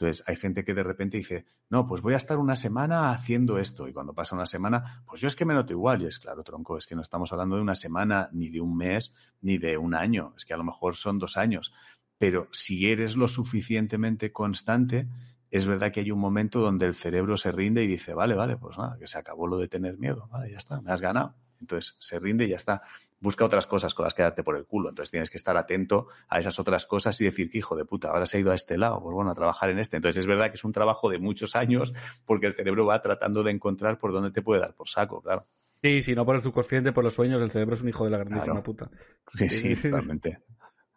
entonces, 0.00 0.24
hay 0.26 0.36
gente 0.36 0.64
que 0.64 0.72
de 0.72 0.82
repente 0.82 1.18
dice, 1.18 1.44
no, 1.68 1.86
pues 1.86 2.00
voy 2.00 2.14
a 2.14 2.16
estar 2.16 2.38
una 2.38 2.56
semana 2.56 3.12
haciendo 3.12 3.58
esto. 3.58 3.86
Y 3.86 3.92
cuando 3.92 4.14
pasa 4.14 4.34
una 4.34 4.46
semana, 4.46 5.02
pues 5.06 5.20
yo 5.20 5.28
es 5.28 5.36
que 5.36 5.44
me 5.44 5.52
noto 5.52 5.74
igual. 5.74 6.00
Y 6.00 6.06
es 6.06 6.18
claro, 6.18 6.42
tronco, 6.42 6.78
es 6.78 6.86
que 6.86 6.94
no 6.94 7.02
estamos 7.02 7.30
hablando 7.32 7.56
de 7.56 7.62
una 7.62 7.74
semana, 7.74 8.30
ni 8.32 8.48
de 8.48 8.62
un 8.62 8.74
mes, 8.78 9.12
ni 9.42 9.58
de 9.58 9.76
un 9.76 9.94
año. 9.94 10.32
Es 10.38 10.46
que 10.46 10.54
a 10.54 10.56
lo 10.56 10.64
mejor 10.64 10.96
son 10.96 11.18
dos 11.18 11.36
años. 11.36 11.74
Pero 12.16 12.48
si 12.50 12.90
eres 12.90 13.14
lo 13.14 13.28
suficientemente 13.28 14.32
constante, 14.32 15.06
es 15.50 15.66
verdad 15.66 15.92
que 15.92 16.00
hay 16.00 16.10
un 16.10 16.20
momento 16.20 16.60
donde 16.60 16.86
el 16.86 16.94
cerebro 16.94 17.36
se 17.36 17.52
rinde 17.52 17.84
y 17.84 17.86
dice, 17.86 18.14
vale, 18.14 18.34
vale, 18.34 18.56
pues 18.56 18.78
nada, 18.78 18.96
que 18.98 19.06
se 19.06 19.18
acabó 19.18 19.46
lo 19.46 19.58
de 19.58 19.68
tener 19.68 19.98
miedo. 19.98 20.28
Vale, 20.30 20.50
ya 20.50 20.56
está, 20.56 20.80
me 20.80 20.92
has 20.92 21.00
ganado. 21.00 21.34
Entonces 21.60 21.96
se 21.98 22.18
rinde 22.18 22.46
y 22.46 22.48
ya 22.48 22.56
está 22.56 22.82
busca 23.20 23.44
otras 23.44 23.66
cosas 23.66 23.94
con 23.94 24.04
las 24.04 24.14
que 24.14 24.22
darte 24.22 24.42
por 24.42 24.56
el 24.56 24.64
culo. 24.66 24.88
Entonces 24.88 25.10
tienes 25.10 25.30
que 25.30 25.36
estar 25.36 25.56
atento 25.56 26.08
a 26.28 26.38
esas 26.38 26.58
otras 26.58 26.86
cosas 26.86 27.20
y 27.20 27.24
decir 27.24 27.50
que 27.50 27.58
hijo 27.58 27.76
de 27.76 27.84
puta, 27.84 28.08
ahora 28.08 28.26
se 28.26 28.38
ha 28.38 28.40
ido 28.40 28.50
a 28.50 28.54
este 28.54 28.76
lado, 28.76 29.00
pues 29.02 29.14
bueno, 29.14 29.30
a 29.30 29.34
trabajar 29.34 29.70
en 29.70 29.78
este. 29.78 29.96
Entonces 29.96 30.20
es 30.20 30.26
verdad 30.26 30.48
que 30.50 30.56
es 30.56 30.64
un 30.64 30.72
trabajo 30.72 31.08
de 31.10 31.18
muchos 31.18 31.54
años 31.54 31.92
porque 32.24 32.46
el 32.46 32.54
cerebro 32.54 32.86
va 32.86 33.00
tratando 33.02 33.42
de 33.42 33.52
encontrar 33.52 33.98
por 33.98 34.12
dónde 34.12 34.30
te 34.32 34.42
puede 34.42 34.60
dar 34.60 34.74
por 34.74 34.88
saco, 34.88 35.22
claro. 35.22 35.46
Sí, 35.82 36.02
si 36.02 36.14
no 36.14 36.26
por 36.26 36.36
el 36.36 36.42
subconsciente, 36.42 36.92
por 36.92 37.04
los 37.04 37.14
sueños, 37.14 37.40
el 37.40 37.50
cerebro 37.50 37.74
es 37.74 37.82
un 37.82 37.88
hijo 37.88 38.04
de 38.04 38.10
la 38.10 38.18
grandísima 38.18 38.62
puta. 38.62 38.90
Sí, 39.32 39.48
sí, 39.48 39.74
totalmente. 39.90 40.40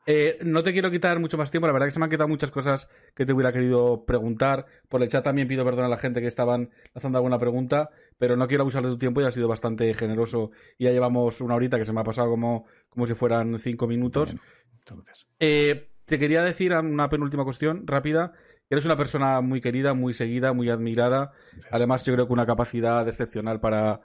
Eh, 0.05 0.37
no 0.43 0.63
te 0.63 0.73
quiero 0.73 0.91
quitar 0.91 1.19
mucho 1.19 1.37
más 1.37 1.49
tiempo, 1.49 1.67
la 1.67 1.73
verdad 1.73 1.87
que 1.87 1.91
se 1.91 1.99
me 1.99 2.05
han 2.05 2.11
quitado 2.11 2.27
muchas 2.27 2.51
cosas 2.51 2.89
que 3.15 3.25
te 3.25 3.33
hubiera 3.33 3.53
querido 3.53 4.05
preguntar. 4.05 4.65
Por 4.89 5.01
el 5.01 5.09
chat 5.09 5.23
también 5.23 5.47
pido 5.47 5.63
perdón 5.63 5.85
a 5.85 5.89
la 5.89 5.97
gente 5.97 6.19
que 6.19 6.27
estaban 6.27 6.71
haciendo 6.93 7.17
alguna 7.17 7.39
pregunta, 7.39 7.89
pero 8.17 8.35
no 8.35 8.47
quiero 8.47 8.63
abusar 8.63 8.83
de 8.83 8.89
tu 8.89 8.97
tiempo 8.97 9.21
y 9.21 9.25
ha 9.25 9.31
sido 9.31 9.47
bastante 9.47 9.93
generoso. 9.93 10.51
Y 10.77 10.85
ya 10.85 10.91
llevamos 10.91 11.39
una 11.41 11.55
horita 11.55 11.77
que 11.77 11.85
se 11.85 11.93
me 11.93 12.01
ha 12.01 12.03
pasado 12.03 12.29
como, 12.29 12.65
como 12.89 13.07
si 13.07 13.13
fueran 13.13 13.57
cinco 13.59 13.87
minutos. 13.87 14.35
Eh, 15.39 15.89
te 16.05 16.19
quería 16.19 16.43
decir 16.43 16.73
una 16.73 17.09
penúltima 17.09 17.45
cuestión 17.45 17.87
rápida. 17.87 18.33
Eres 18.69 18.85
una 18.85 18.97
persona 18.97 19.39
muy 19.41 19.61
querida, 19.61 19.93
muy 19.93 20.13
seguida, 20.13 20.51
muy 20.51 20.69
admirada. 20.69 21.31
Además, 21.71 22.03
yo 22.03 22.13
creo 22.13 22.27
que 22.27 22.33
una 22.33 22.45
capacidad 22.45 23.07
excepcional 23.07 23.59
para, 23.59 24.01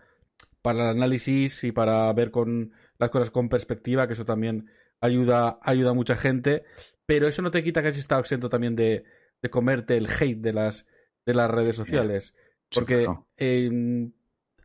para 0.62 0.84
el 0.84 0.96
análisis 0.96 1.64
y 1.64 1.72
para 1.72 2.12
ver 2.12 2.30
con 2.30 2.72
las 2.98 3.10
cosas 3.10 3.30
con 3.30 3.48
perspectiva, 3.48 4.06
que 4.06 4.12
eso 4.12 4.24
también 4.24 4.68
ayuda, 5.00 5.58
ayuda 5.62 5.90
a 5.90 5.94
mucha 5.94 6.16
gente, 6.16 6.64
pero 7.06 7.28
eso 7.28 7.42
no 7.42 7.50
te 7.50 7.62
quita 7.62 7.82
que 7.82 7.88
hayas 7.88 7.98
estado 7.98 8.20
exento 8.20 8.48
también 8.48 8.76
de, 8.76 9.04
de 9.42 9.50
comerte 9.50 9.96
el 9.96 10.08
hate 10.08 10.40
de 10.40 10.52
las, 10.52 10.86
de 11.24 11.34
las 11.34 11.50
redes 11.50 11.76
sociales. 11.76 12.34
Porque 12.72 13.06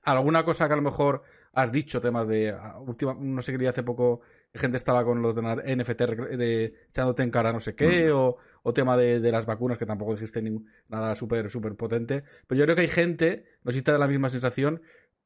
alguna 0.03 0.43
cosa 0.43 0.67
que 0.67 0.73
a 0.73 0.77
lo 0.77 0.81
mejor 0.81 1.23
has 1.53 1.71
dicho, 1.71 2.01
temas 2.01 2.27
de. 2.27 2.49
Ah, 2.49 2.79
última, 2.79 3.15
no 3.17 3.41
sé 3.41 3.57
qué 3.57 3.67
hace 3.67 3.84
poco, 3.84 4.21
gente 4.53 4.77
estaba 4.77 5.05
con 5.05 5.21
los 5.21 5.36
de 5.36 5.41
NFT 5.75 6.01
de, 6.38 6.73
echándote 6.89 7.23
en 7.23 7.31
cara 7.31 7.53
no 7.53 7.59
sé 7.59 7.75
qué, 7.75 8.09
mm. 8.09 8.15
o, 8.15 8.38
o, 8.63 8.73
tema 8.73 8.97
de, 8.97 9.19
de, 9.19 9.31
las 9.31 9.45
vacunas, 9.45 9.77
que 9.77 9.86
tampoco 9.86 10.13
dijiste 10.13 10.43
nada 10.89 11.15
súper, 11.15 11.49
súper 11.49 11.75
potente. 11.75 12.23
Pero 12.47 12.59
yo 12.59 12.65
creo 12.65 12.75
que 12.75 12.81
hay 12.81 12.88
gente, 12.88 13.45
no 13.63 13.71
sé 13.71 13.79
si 13.79 13.84
te 13.84 13.91
da 13.91 13.97
la 13.97 14.07
misma 14.07 14.29
sensación, 14.29 14.81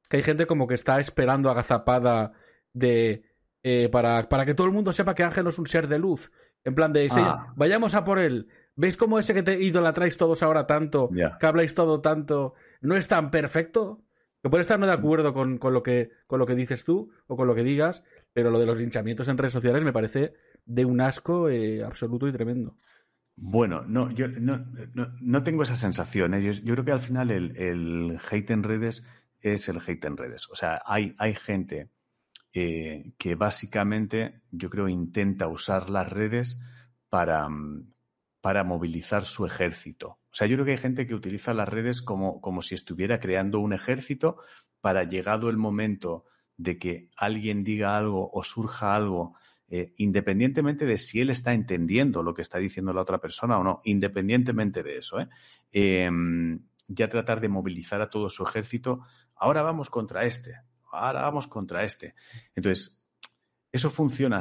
que 0.09 0.17
hay 0.17 0.23
gente 0.23 0.45
como 0.45 0.67
que 0.67 0.75
está 0.75 0.99
esperando 0.99 1.49
agazapada 1.49 2.33
de 2.73 3.23
eh, 3.63 3.89
para, 3.91 4.29
para, 4.29 4.45
que 4.45 4.53
todo 4.53 4.67
el 4.67 4.73
mundo 4.73 4.93
sepa 4.93 5.15
que 5.15 5.23
Ángel 5.23 5.47
es 5.47 5.59
un 5.59 5.67
ser 5.67 5.87
de 5.87 5.99
luz. 5.99 6.31
En 6.63 6.75
plan 6.75 6.93
de, 6.93 7.07
ah. 7.11 7.53
vayamos 7.55 7.95
a 7.95 8.03
por 8.03 8.19
él. 8.19 8.47
¿Veis 8.75 8.97
cómo 8.97 9.17
ese 9.17 9.33
que 9.33 9.43
te 9.43 9.59
idolatráis 9.59 10.17
todos 10.17 10.43
ahora 10.43 10.67
tanto, 10.67 11.09
que 11.09 11.45
habláis 11.45 11.73
todo 11.73 12.01
tanto, 12.01 12.53
no 12.81 12.95
es 12.95 13.07
tan 13.07 13.31
perfecto? 13.31 14.03
Que 14.43 14.49
puede 14.49 14.61
estar 14.61 14.77
no 14.77 14.85
de 14.85 14.93
acuerdo 14.93 15.33
con, 15.33 15.57
con, 15.57 15.73
lo 15.73 15.81
que, 15.81 16.11
con 16.27 16.39
lo 16.39 16.45
que 16.45 16.53
dices 16.53 16.83
tú 16.83 17.11
o 17.25 17.35
con 17.35 17.47
lo 17.47 17.55
que 17.55 17.63
digas, 17.63 18.03
pero 18.33 18.51
lo 18.51 18.59
de 18.59 18.67
los 18.67 18.77
linchamientos 18.79 19.27
en 19.27 19.37
redes 19.37 19.53
sociales 19.53 19.83
me 19.83 19.93
parece 19.93 20.33
de 20.65 20.85
un 20.85 21.01
asco 21.01 21.49
eh, 21.49 21.83
absoluto 21.83 22.27
y 22.27 22.31
tremendo. 22.31 22.75
Bueno, 23.35 23.83
no, 23.83 24.11
yo 24.11 24.27
no, 24.27 24.65
no, 25.21 25.43
tengo 25.43 25.63
esa 25.63 25.75
sensación. 25.75 26.33
¿eh? 26.33 26.53
Yo, 26.63 26.73
creo 26.73 26.85
que 26.85 26.91
al 26.91 26.99
final 26.99 27.31
el, 27.31 27.55
el, 27.55 28.19
hate 28.29 28.51
en 28.51 28.63
redes 28.63 29.03
es 29.41 29.69
el 29.69 29.79
hate 29.79 30.05
en 30.05 30.17
redes. 30.17 30.49
O 30.49 30.55
sea, 30.55 30.81
hay, 30.85 31.15
hay 31.17 31.33
gente 31.33 31.89
eh, 32.59 33.13
que 33.19 33.35
básicamente 33.35 34.41
yo 34.49 34.71
creo 34.71 34.89
intenta 34.89 35.47
usar 35.47 35.91
las 35.91 36.09
redes 36.09 36.59
para, 37.07 37.47
mm, 37.47 37.93
para 38.41 38.63
movilizar 38.63 39.23
su 39.25 39.45
ejército. 39.45 40.07
O 40.07 40.33
sea, 40.33 40.47
yo 40.47 40.55
creo 40.55 40.65
que 40.65 40.71
hay 40.71 40.77
gente 40.77 41.05
que 41.05 41.13
utiliza 41.13 41.53
las 41.53 41.69
redes 41.69 42.01
como, 42.01 42.41
como 42.41 42.63
si 42.63 42.73
estuviera 42.73 43.19
creando 43.19 43.59
un 43.59 43.73
ejército 43.73 44.37
para 44.81 45.03
llegado 45.03 45.51
el 45.51 45.57
momento 45.57 46.25
de 46.57 46.79
que 46.79 47.11
alguien 47.15 47.63
diga 47.63 47.95
algo 47.95 48.31
o 48.33 48.43
surja 48.43 48.95
algo, 48.95 49.35
eh, 49.67 49.93
independientemente 49.97 50.87
de 50.87 50.97
si 50.97 51.21
él 51.21 51.29
está 51.29 51.53
entendiendo 51.53 52.23
lo 52.23 52.33
que 52.33 52.41
está 52.41 52.57
diciendo 52.57 52.91
la 52.91 53.01
otra 53.01 53.19
persona 53.19 53.59
o 53.59 53.63
no, 53.63 53.81
independientemente 53.83 54.81
de 54.81 54.97
eso, 54.97 55.19
¿eh? 55.19 55.29
Em, 55.71 56.59
ya 56.87 57.07
tratar 57.07 57.39
de 57.39 57.49
movilizar 57.49 58.01
a 58.01 58.09
todo 58.09 58.31
su 58.31 58.43
ejército. 58.43 59.01
Ahora 59.35 59.61
vamos 59.61 59.91
contra 59.91 60.25
este 60.25 60.55
ahora 60.97 61.21
vamos 61.21 61.47
contra 61.47 61.83
este. 61.83 62.15
Entonces, 62.55 62.97
eso 63.71 63.89
funciona, 63.89 64.39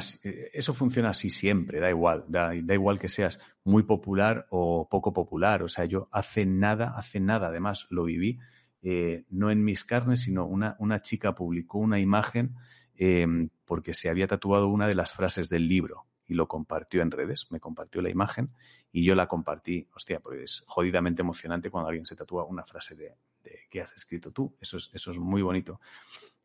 eso 0.53 0.73
funciona 0.73 1.11
así 1.11 1.31
siempre, 1.31 1.81
da 1.81 1.91
igual, 1.91 2.25
da, 2.29 2.55
igual 2.55 2.99
que 2.99 3.09
seas 3.09 3.41
muy 3.65 3.83
popular 3.83 4.47
o 4.51 4.89
poco 4.89 5.13
popular. 5.13 5.63
O 5.63 5.69
sea, 5.69 5.85
yo 5.85 6.09
hace 6.13 6.47
nada, 6.47 6.95
hace 6.97 7.21
nada, 7.21 7.49
además 7.49 7.87
lo 7.91 8.05
viví, 8.05 8.39
eh, 8.83 9.25
no 9.31 9.51
en 9.51 9.65
mis 9.65 9.85
carnes, 9.85 10.23
sino 10.23 10.47
una, 10.47 10.77
una 10.79 11.03
chica 11.03 11.35
publicó 11.35 11.79
una 11.79 11.99
imagen 11.99 12.55
em, 12.95 13.51
porque 13.65 13.95
se 13.95 14.09
había 14.09 14.27
tatuado 14.27 14.69
una 14.69 14.87
de 14.87 14.95
las 14.95 15.13
frases 15.13 15.49
del 15.49 15.69
libro 15.69 16.07
y 16.29 16.35
lo 16.35 16.49
compartió 16.49 17.03
en 17.03 17.11
redes, 17.11 17.49
me 17.51 17.61
compartió 17.61 18.01
la 18.03 18.11
imagen 18.11 18.51
y 18.93 19.05
yo 19.05 19.15
la 19.15 19.27
compartí. 19.27 19.89
Hostia, 19.95 20.21
porque 20.21 20.45
es 20.45 20.63
jodidamente 20.67 21.23
emocionante 21.23 21.71
cuando 21.71 21.89
alguien 21.89 22.07
se 22.07 22.17
tatúa 22.17 22.45
una 22.45 22.65
frase 22.65 22.95
de, 22.95 23.17
de 23.43 23.61
que 23.69 23.81
has 23.81 23.93
escrito 23.93 24.31
tú. 24.31 24.57
Eso 24.61 24.79
es, 24.79 24.91
eso 24.93 25.11
es 25.11 25.19
muy 25.19 25.43
bonito. 25.43 25.81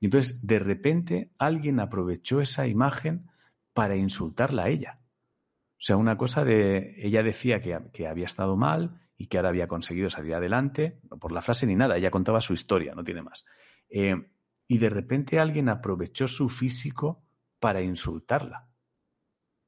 Y 0.02 0.06
entonces, 0.08 0.46
de 0.46 0.60
repente, 0.60 1.32
alguien 1.38 1.80
aprovechó 1.80 2.42
esa 2.42 2.68
imagen 2.68 3.30
para 3.72 3.96
insultarla 3.96 4.64
a 4.64 4.70
ella. 4.70 5.00
O 5.74 5.84
sea, 5.84 5.96
una 5.96 6.18
cosa 6.18 6.44
de, 6.44 6.96
ella 6.98 7.22
decía 7.22 7.62
que, 7.62 8.08
había 8.08 8.26
estado 8.26 8.58
mal 8.58 9.00
y 9.16 9.28
que 9.28 9.38
ahora 9.38 9.50
había 9.50 9.68
conseguido 9.68 10.10
salir 10.10 10.34
adelante, 10.34 11.00
no 11.10 11.20
por 11.20 11.32
la 11.32 11.42
frase 11.42 11.68
ni 11.68 11.76
nada, 11.76 11.98
ella 11.98 12.10
contaba 12.10 12.42
su 12.42 12.54
historia, 12.54 12.96
no 12.96 13.04
tiene 13.04 13.22
más. 13.22 13.46
Eh, 13.90 14.16
y 14.68 14.80
de 14.80 14.90
repente 14.90 15.40
alguien 15.40 15.70
aprovechó 15.70 16.28
su 16.28 16.50
físico 16.50 17.24
para 17.60 17.84
insultarla. 17.84 18.68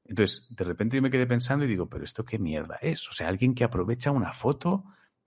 Entonces, 0.04 0.48
de 0.50 0.64
repente 0.64 0.96
yo 0.96 1.02
me 1.02 1.10
quedé 1.10 1.28
pensando 1.28 1.64
y 1.64 1.68
digo, 1.68 1.88
pero 1.88 2.04
esto 2.04 2.24
qué 2.24 2.40
mierda 2.40 2.76
es. 2.82 3.08
O 3.08 3.12
sea, 3.12 3.28
alguien 3.28 3.54
que 3.54 3.62
aprovecha 3.62 4.10
una 4.10 4.32
foto 4.32 4.84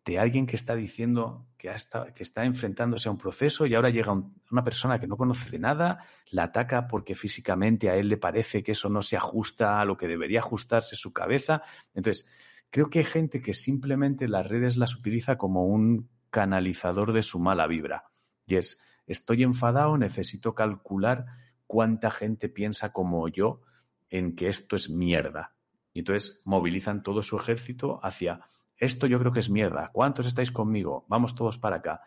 de 0.08 0.18
alguien 0.18 0.48
que 0.48 0.56
está 0.56 0.74
diciendo 0.74 1.46
que, 1.58 1.70
que 2.16 2.24
está 2.24 2.46
enfrentándose 2.46 3.10
a 3.10 3.12
un 3.12 3.18
proceso 3.18 3.66
y 3.66 3.76
ahora 3.76 3.90
llega 3.90 4.14
una 4.50 4.64
persona 4.64 5.02
que 5.02 5.06
no 5.06 5.18
conoce 5.18 5.50
de 5.50 5.60
nada, 5.60 6.06
la 6.32 6.44
ataca 6.44 6.88
porque 6.88 7.14
físicamente 7.14 7.90
a 7.90 7.96
él 7.98 8.08
le 8.08 8.16
parece 8.16 8.64
que 8.64 8.72
eso 8.72 8.88
no 8.88 9.02
se 9.02 9.18
ajusta 9.18 9.82
a 9.82 9.86
lo 9.86 9.98
que 9.98 10.08
debería 10.08 10.40
ajustarse 10.40 10.96
su 10.96 11.12
cabeza. 11.12 11.62
Entonces, 11.94 12.26
creo 12.70 12.90
que 12.90 13.00
hay 13.00 13.06
gente 13.06 13.42
que 13.42 13.54
simplemente 13.54 14.30
las 14.30 14.48
redes 14.48 14.78
las 14.78 14.96
utiliza 14.96 15.38
como 15.38 15.66
un 15.66 16.08
canalizador 16.30 17.12
de 17.12 17.22
su 17.22 17.40
mala 17.40 17.68
vibra. 17.68 18.06
Y 18.46 18.56
es, 18.56 18.82
estoy 19.08 19.44
enfadado, 19.44 19.98
necesito 19.98 20.56
calcular 20.56 21.26
cuánta 21.66 22.12
gente 22.12 22.48
piensa 22.48 22.94
como 22.94 23.28
yo 23.28 23.60
en 24.10 24.38
que 24.38 24.48
esto 24.48 24.78
es 24.78 24.90
mierda. 24.90 25.54
Y 25.92 26.00
entonces 26.00 26.42
movilizan 26.46 27.04
todo 27.04 27.22
su 27.24 27.36
ejército 27.36 28.00
hacia 28.02 28.40
esto 28.78 29.08
yo 29.08 29.20
creo 29.20 29.32
que 29.32 29.40
es 29.40 29.50
mierda. 29.50 29.90
¿Cuántos 29.94 30.28
estáis 30.28 30.52
conmigo? 30.52 31.06
Vamos 31.08 31.36
todos 31.36 31.58
para 31.58 31.78
acá. 31.78 32.02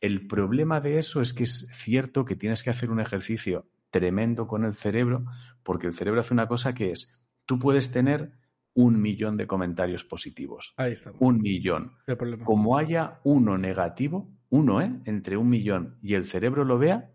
El 0.00 0.26
problema 0.26 0.80
de 0.80 0.98
eso 0.98 1.20
es 1.20 1.34
que 1.34 1.44
es 1.44 1.68
cierto 1.72 2.24
que 2.24 2.36
tienes 2.36 2.62
que 2.62 2.70
hacer 2.70 2.90
un 2.90 3.00
ejercicio 3.00 3.66
tremendo 3.90 4.46
con 4.46 4.64
el 4.64 4.74
cerebro, 4.74 5.24
porque 5.62 5.86
el 5.86 5.94
cerebro 5.94 6.20
hace 6.20 6.34
una 6.34 6.46
cosa 6.46 6.74
que 6.74 6.92
es, 6.92 7.20
tú 7.46 7.58
puedes 7.58 7.90
tener 7.90 8.32
un 8.74 9.00
millón 9.00 9.36
de 9.36 9.46
comentarios 9.46 10.04
positivos. 10.04 10.74
Ahí 10.76 10.92
está. 10.92 11.12
Un 11.18 11.40
millón. 11.40 11.92
Como 12.44 12.78
haya 12.78 13.20
uno 13.24 13.58
negativo, 13.58 14.30
uno, 14.50 14.80
¿eh? 14.80 15.00
Entre 15.04 15.36
un 15.36 15.48
millón 15.48 15.98
y 16.00 16.14
el 16.14 16.24
cerebro 16.24 16.64
lo 16.64 16.78
vea, 16.78 17.10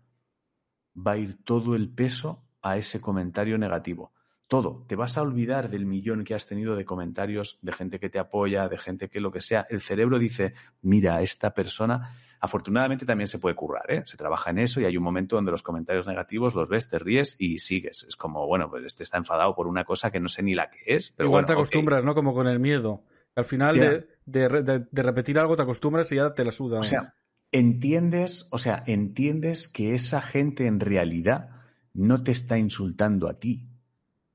va 0.94 1.12
a 1.12 1.16
ir 1.16 1.42
todo 1.42 1.74
el 1.74 1.88
peso 1.88 2.44
a 2.60 2.76
ese 2.76 3.00
comentario 3.00 3.56
negativo. 3.58 4.12
Todo. 4.46 4.84
Te 4.86 4.96
vas 4.96 5.16
a 5.16 5.22
olvidar 5.22 5.70
del 5.70 5.86
millón 5.86 6.24
que 6.24 6.34
has 6.34 6.46
tenido 6.46 6.76
de 6.76 6.84
comentarios 6.84 7.58
de 7.62 7.72
gente 7.72 7.98
que 7.98 8.10
te 8.10 8.18
apoya, 8.18 8.68
de 8.68 8.78
gente 8.78 9.08
que 9.08 9.20
lo 9.20 9.32
que 9.32 9.40
sea. 9.40 9.66
El 9.70 9.80
cerebro 9.80 10.18
dice, 10.18 10.54
mira, 10.82 11.22
esta 11.22 11.54
persona 11.54 12.12
Afortunadamente 12.44 13.06
también 13.06 13.26
se 13.26 13.38
puede 13.38 13.54
currar, 13.54 13.90
¿eh? 13.90 14.02
Se 14.04 14.18
trabaja 14.18 14.50
en 14.50 14.58
eso 14.58 14.78
y 14.78 14.84
hay 14.84 14.98
un 14.98 15.02
momento 15.02 15.36
donde 15.36 15.50
los 15.50 15.62
comentarios 15.62 16.06
negativos 16.06 16.54
los 16.54 16.68
ves, 16.68 16.90
te 16.90 16.98
ríes 16.98 17.36
y 17.38 17.56
sigues. 17.56 18.04
Es 18.06 18.16
como, 18.16 18.46
bueno, 18.46 18.68
pues 18.68 18.84
este 18.84 19.02
está 19.02 19.16
enfadado 19.16 19.54
por 19.54 19.66
una 19.66 19.84
cosa 19.84 20.10
que 20.10 20.20
no 20.20 20.28
sé 20.28 20.42
ni 20.42 20.54
la 20.54 20.68
que 20.68 20.94
es. 20.94 21.12
Pero 21.12 21.30
Igual 21.30 21.46
te 21.46 21.54
acostumbras, 21.54 22.04
¿no? 22.04 22.14
Como 22.14 22.34
con 22.34 22.46
el 22.46 22.60
miedo. 22.60 23.02
Al 23.34 23.46
final 23.46 24.06
de, 24.26 24.86
repetir 24.92 25.38
algo 25.38 25.56
te 25.56 25.62
acostumbras 25.62 26.12
y 26.12 26.16
ya 26.16 26.34
te 26.34 26.44
la 26.44 26.52
suda. 26.52 26.80
O 26.80 26.82
sea, 26.82 27.14
entiendes, 27.50 28.46
o 28.52 28.58
sea, 28.58 28.84
entiendes 28.86 29.66
que 29.66 29.94
esa 29.94 30.20
gente 30.20 30.66
en 30.66 30.80
realidad 30.80 31.48
no 31.94 32.24
te 32.24 32.32
está 32.32 32.58
insultando 32.58 33.30
a 33.30 33.38
ti. 33.38 33.70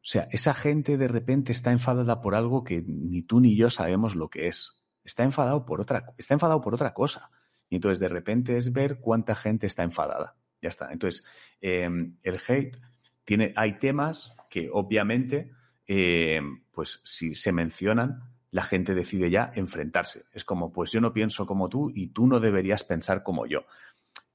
O 0.09 0.11
sea, 0.11 0.27
esa 0.31 0.55
gente 0.55 0.97
de 0.97 1.07
repente 1.07 1.51
está 1.51 1.71
enfadada 1.71 2.19
por 2.19 2.33
algo 2.33 2.63
que 2.63 2.81
ni 2.81 3.21
tú 3.21 3.39
ni 3.39 3.55
yo 3.55 3.69
sabemos 3.69 4.15
lo 4.15 4.27
que 4.27 4.47
es. 4.47 4.81
Está 5.03 5.23
enfadado 5.23 5.67
por 5.67 5.81
otra, 5.81 6.15
está 6.17 6.33
enfadado 6.33 6.61
por 6.61 6.73
otra 6.73 6.95
cosa. 6.95 7.29
Y 7.69 7.75
entonces 7.75 7.99
de 7.99 8.09
repente 8.09 8.57
es 8.57 8.73
ver 8.73 9.01
cuánta 9.01 9.35
gente 9.35 9.67
está 9.67 9.83
enfadada. 9.83 10.35
Ya 10.63 10.69
está. 10.69 10.91
Entonces, 10.91 11.23
em, 11.61 12.17
el 12.23 12.39
hate 12.47 12.75
tiene, 13.23 13.53
hay 13.55 13.77
temas 13.77 14.35
que 14.49 14.71
obviamente, 14.73 15.51
em, 15.85 16.63
pues 16.71 17.01
si 17.03 17.35
se 17.35 17.51
mencionan, 17.51 18.23
la 18.49 18.63
gente 18.63 18.95
decide 18.95 19.29
ya 19.29 19.51
enfrentarse. 19.53 20.23
Es 20.33 20.43
como, 20.43 20.73
pues 20.73 20.91
yo 20.91 21.01
no 21.01 21.13
pienso 21.13 21.45
como 21.45 21.69
tú 21.69 21.91
y 21.93 22.07
tú 22.07 22.25
no 22.25 22.39
deberías 22.39 22.83
pensar 22.83 23.21
como 23.21 23.45
yo. 23.45 23.67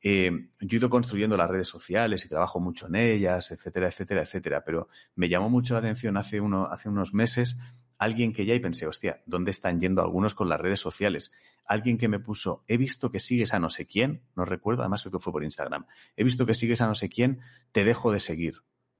Em, 0.07 0.51
yo 0.61 0.77
he 0.77 0.81
ido 0.81 0.91
construyendo 0.91 1.35
las 1.35 1.49
redes 1.49 1.67
sociales 1.67 2.27
y 2.27 2.29
trabajo 2.29 2.61
mucho 2.61 2.89
en 2.89 2.97
ellas, 2.97 3.51
etcétera, 3.51 3.89
etcétera, 3.89 4.21
etcétera, 4.21 4.63
pero 4.63 4.89
me 5.15 5.31
llamó 5.31 5.49
mucho 5.49 5.73
la 5.73 5.81
atención 5.81 6.19
hace, 6.19 6.43
uno, 6.43 6.67
hace 6.67 6.91
unos 6.91 7.15
meses 7.15 7.59
alguien 7.97 8.35
que 8.35 8.45
ya 8.45 8.55
y 8.55 8.61
pensé, 8.61 8.87
hostia, 8.87 9.23
¿dónde 9.25 9.51
están 9.51 9.81
yendo 9.81 10.03
algunos 10.03 10.35
con 10.35 10.51
las 10.51 10.61
redes 10.61 10.79
sociales? 10.79 11.33
Alguien 11.65 11.97
que 11.97 12.09
me 12.09 12.19
puso, 12.19 12.65
he 12.69 12.77
visto 12.77 13.11
que 13.11 13.19
sigues 13.19 13.55
a 13.55 13.59
no 13.59 13.71
sé 13.71 13.87
quién, 13.87 14.25
no 14.37 14.45
recuerdo, 14.45 14.83
además 14.83 15.01
creo 15.01 15.13
que 15.13 15.21
fue 15.21 15.33
por 15.33 15.43
Instagram, 15.43 15.87
he 16.17 16.23
visto 16.23 16.45
que 16.45 16.53
sigues 16.53 16.83
a 16.83 16.87
no 16.87 16.95
sé 16.95 17.09
quién, 17.09 17.41
te 17.73 17.83
dejo 17.83 18.13
de 18.13 18.21
seguir, 18.21 18.57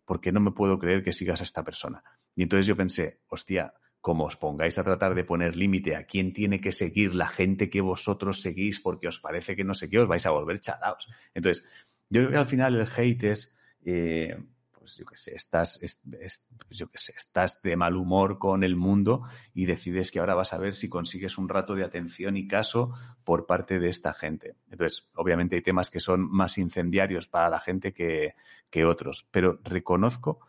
porque 0.07 0.33
no 0.33 0.41
me 0.41 0.53
puedo 0.53 0.79
creer 0.79 1.03
que 1.03 1.13
sigas 1.13 1.41
a 1.41 1.45
esta 1.45 1.65
persona. 1.65 2.03
Y 2.35 2.45
entonces 2.45 2.65
yo 2.65 2.77
pensé, 2.77 3.21
hostia, 3.29 3.75
como 4.05 4.27
os 4.27 4.37
pongáis 4.37 4.77
a 4.77 4.85
tratar 4.85 5.15
de 5.15 5.25
poner 5.25 5.57
límite 5.57 5.97
a 5.97 6.05
quién 6.05 6.35
tiene 6.35 6.61
que 6.61 6.73
seguir 6.73 7.15
la 7.15 7.27
gente 7.27 7.71
que 7.71 7.81
vosotros 7.81 8.43
seguís 8.43 8.79
porque 8.79 9.09
os 9.09 9.19
parece 9.19 9.57
que 9.57 9.65
no 9.65 9.73
sé 9.73 9.89
qué, 9.89 9.99
os 9.99 10.07
vais 10.07 10.27
a 10.27 10.31
volver 10.31 10.61
chadaos. 10.61 11.09
Entonces, 11.33 11.65
yo 12.11 12.21
creo 12.21 12.31
que 12.31 12.37
al 12.37 12.45
final 12.45 12.77
el 12.77 12.87
hate 12.87 13.25
es... 13.25 13.57
Eh, 13.83 14.37
pues 14.79 14.99
yo 14.99 15.07
qué 15.07 15.17
sé, 15.17 15.35
estás, 15.35 15.79
pues 15.79 16.79
yo 16.79 16.91
qué 16.91 16.99
sé, 16.99 17.15
estás 17.17 17.63
de 17.63 17.77
mal 17.77 17.97
humor 17.97 18.39
con 18.39 18.63
el 18.63 18.77
mundo 18.77 19.23
y 19.55 19.65
decides 19.65 20.13
que 20.13 20.21
ahora 20.21 20.35
vas 20.35 20.53
a 20.53 20.59
ver 20.59 20.75
si 20.75 20.91
consigues 20.91 21.39
un 21.39 21.49
rato 21.49 21.75
de 21.75 21.85
atención 21.85 22.37
y 22.37 22.47
caso 22.47 22.93
por 23.25 23.47
parte 23.47 23.79
de 23.79 23.89
esta 23.89 24.13
gente. 24.13 24.57
Entonces, 24.71 25.09
obviamente 25.15 25.57
hay 25.57 25.63
temas 25.63 25.89
que 25.89 26.01
son 26.01 26.31
más 26.31 26.59
incendiarios 26.59 27.27
para 27.27 27.49
la 27.49 27.61
gente 27.61 27.95
que, 27.95 28.35
que 28.69 28.85
otros, 28.85 29.27
pero 29.31 29.61
reconozco 29.65 30.41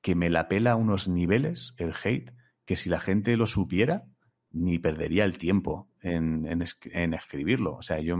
que 0.00 0.14
me 0.14 0.30
la 0.30 0.48
pela 0.48 0.72
a 0.72 0.76
unos 0.76 1.06
niveles 1.06 1.74
el 1.76 1.92
hate 2.02 2.37
que 2.68 2.76
si 2.76 2.90
la 2.90 3.00
gente 3.00 3.34
lo 3.38 3.46
supiera, 3.46 4.04
ni 4.50 4.78
perdería 4.78 5.24
el 5.24 5.38
tiempo 5.38 5.88
en, 6.02 6.46
en, 6.46 7.14
escribirlo. 7.14 7.76
O 7.76 7.82
sea, 7.82 7.98
yo 7.98 8.14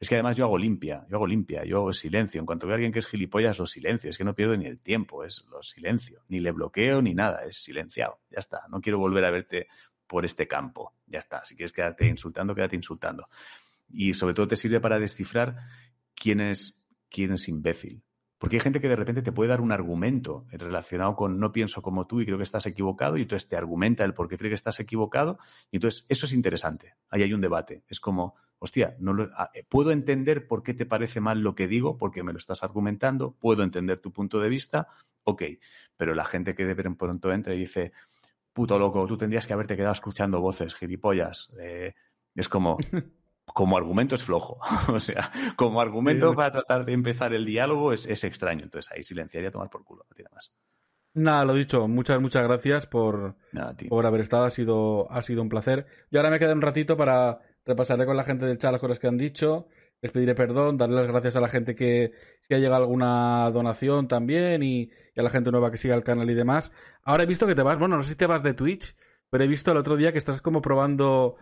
es 0.00 0.08
que 0.08 0.16
además 0.16 0.36
yo 0.36 0.44
hago 0.44 0.58
limpia, 0.58 1.06
yo 1.08 1.18
hago 1.18 1.26
limpia, 1.28 1.64
yo 1.64 1.76
hago 1.76 1.92
silencio. 1.92 2.40
En 2.40 2.46
cuanto 2.46 2.66
veo 2.66 2.74
a 2.74 2.78
alguien 2.78 2.90
que 2.90 2.98
es 2.98 3.06
gilipollas, 3.06 3.60
lo 3.60 3.66
silencio. 3.66 4.10
Es 4.10 4.18
que 4.18 4.24
no 4.24 4.34
pierdo 4.34 4.56
ni 4.56 4.66
el 4.66 4.80
tiempo, 4.80 5.22
es 5.22 5.44
lo 5.52 5.62
silencio. 5.62 6.22
Ni 6.26 6.40
le 6.40 6.50
bloqueo 6.50 7.00
ni 7.00 7.14
nada, 7.14 7.44
es 7.44 7.62
silenciado. 7.62 8.18
Ya 8.28 8.40
está. 8.40 8.62
No 8.70 8.80
quiero 8.80 8.98
volver 8.98 9.24
a 9.24 9.30
verte 9.30 9.68
por 10.08 10.24
este 10.24 10.48
campo. 10.48 10.92
Ya 11.06 11.20
está. 11.20 11.44
Si 11.44 11.54
quieres 11.54 11.70
quedarte 11.70 12.08
insultando, 12.08 12.56
quédate 12.56 12.74
insultando. 12.74 13.28
Y 13.88 14.14
sobre 14.14 14.34
todo 14.34 14.48
te 14.48 14.56
sirve 14.56 14.80
para 14.80 14.98
descifrar 14.98 15.58
quién 16.16 16.40
es, 16.40 16.76
quién 17.08 17.34
es 17.34 17.48
imbécil. 17.48 18.02
Porque 18.38 18.56
hay 18.56 18.60
gente 18.60 18.80
que 18.80 18.88
de 18.88 18.96
repente 18.96 19.22
te 19.22 19.32
puede 19.32 19.48
dar 19.48 19.62
un 19.62 19.72
argumento 19.72 20.46
relacionado 20.50 21.16
con 21.16 21.40
no 21.40 21.52
pienso 21.52 21.80
como 21.80 22.06
tú 22.06 22.20
y 22.20 22.26
creo 22.26 22.36
que 22.36 22.44
estás 22.44 22.66
equivocado 22.66 23.16
y 23.16 23.22
entonces 23.22 23.48
te 23.48 23.56
argumenta 23.56 24.04
el 24.04 24.12
por 24.12 24.28
qué 24.28 24.36
cree 24.36 24.50
que 24.50 24.54
estás 24.54 24.78
equivocado 24.78 25.38
y 25.70 25.76
entonces 25.76 26.04
eso 26.08 26.26
es 26.26 26.32
interesante. 26.32 26.94
Ahí 27.08 27.22
hay 27.22 27.32
un 27.32 27.40
debate. 27.40 27.82
Es 27.88 27.98
como, 27.98 28.34
hostia, 28.58 28.94
no 28.98 29.14
lo, 29.14 29.30
ah, 29.36 29.50
eh, 29.54 29.64
puedo 29.66 29.90
entender 29.90 30.46
por 30.46 30.62
qué 30.62 30.74
te 30.74 30.84
parece 30.84 31.20
mal 31.20 31.40
lo 31.40 31.54
que 31.54 31.66
digo 31.66 31.96
porque 31.96 32.22
me 32.22 32.32
lo 32.32 32.38
estás 32.38 32.62
argumentando, 32.62 33.32
puedo 33.32 33.62
entender 33.62 34.00
tu 34.00 34.12
punto 34.12 34.38
de 34.38 34.50
vista, 34.50 34.88
ok, 35.24 35.42
pero 35.96 36.14
la 36.14 36.24
gente 36.26 36.54
que 36.54 36.66
de 36.66 36.74
pronto 36.74 37.32
entra 37.32 37.54
y 37.54 37.60
dice, 37.60 37.92
puto 38.52 38.78
loco, 38.78 39.06
tú 39.06 39.16
tendrías 39.16 39.46
que 39.46 39.54
haberte 39.54 39.76
quedado 39.76 39.92
escuchando 39.92 40.40
voces, 40.40 40.74
gilipollas, 40.74 41.54
eh, 41.58 41.94
es 42.34 42.48
como... 42.48 42.76
como 43.54 43.76
argumento 43.76 44.14
es 44.14 44.24
flojo. 44.24 44.58
o 44.88 45.00
sea, 45.00 45.30
como 45.56 45.80
argumento 45.80 46.34
para 46.34 46.52
tratar 46.52 46.84
de 46.84 46.92
empezar 46.92 47.34
el 47.34 47.44
diálogo 47.44 47.92
es, 47.92 48.06
extraño. 48.24 48.64
Entonces 48.64 48.92
ahí 48.92 49.02
silenciaría 49.02 49.50
tomar 49.50 49.70
por 49.70 49.84
culo, 49.84 50.04
no 50.08 50.14
tiene 50.14 50.30
más. 50.32 50.52
Nada, 51.14 51.46
lo 51.46 51.54
dicho, 51.54 51.88
muchas, 51.88 52.20
muchas 52.20 52.42
gracias 52.42 52.86
por, 52.86 53.36
por 53.88 54.04
haber 54.04 54.20
estado, 54.20 54.44
ha 54.44 54.50
sido, 54.50 55.10
ha 55.10 55.22
sido 55.22 55.40
un 55.40 55.48
placer. 55.48 55.86
Y 56.10 56.18
ahora 56.18 56.28
me 56.28 56.38
queda 56.38 56.52
un 56.52 56.60
ratito 56.60 56.96
para 56.98 57.40
repasarle 57.64 58.04
con 58.04 58.16
la 58.16 58.24
gente 58.24 58.44
del 58.44 58.58
chat 58.58 58.70
las 58.70 58.80
cosas 58.82 58.98
que 58.98 59.08
han 59.08 59.16
dicho, 59.16 59.66
les 60.02 60.12
pediré 60.12 60.34
perdón, 60.34 60.76
darle 60.76 60.96
las 60.96 61.06
gracias 61.06 61.34
a 61.34 61.40
la 61.40 61.48
gente 61.48 61.74
que 61.74 62.12
si 62.42 62.54
ha 62.54 62.58
llegado 62.58 62.82
alguna 62.82 63.50
donación 63.50 64.08
también 64.08 64.62
y, 64.62 64.90
y, 65.14 65.20
a 65.20 65.22
la 65.22 65.30
gente 65.30 65.50
nueva 65.50 65.70
que 65.70 65.78
siga 65.78 65.94
el 65.94 66.04
canal 66.04 66.28
y 66.28 66.34
demás. 66.34 66.70
Ahora 67.02 67.22
he 67.22 67.26
visto 67.26 67.46
que 67.46 67.54
te 67.54 67.62
vas, 67.62 67.78
bueno, 67.78 67.96
no 67.96 68.02
sé 68.02 68.10
si 68.10 68.16
te 68.16 68.26
vas 68.26 68.42
de 68.42 68.52
Twitch, 68.52 68.94
pero 69.30 69.42
he 69.42 69.48
visto 69.48 69.72
el 69.72 69.78
otro 69.78 69.96
día 69.96 70.12
que 70.12 70.18
estás 70.18 70.42
como 70.42 70.60
probando 70.60 71.36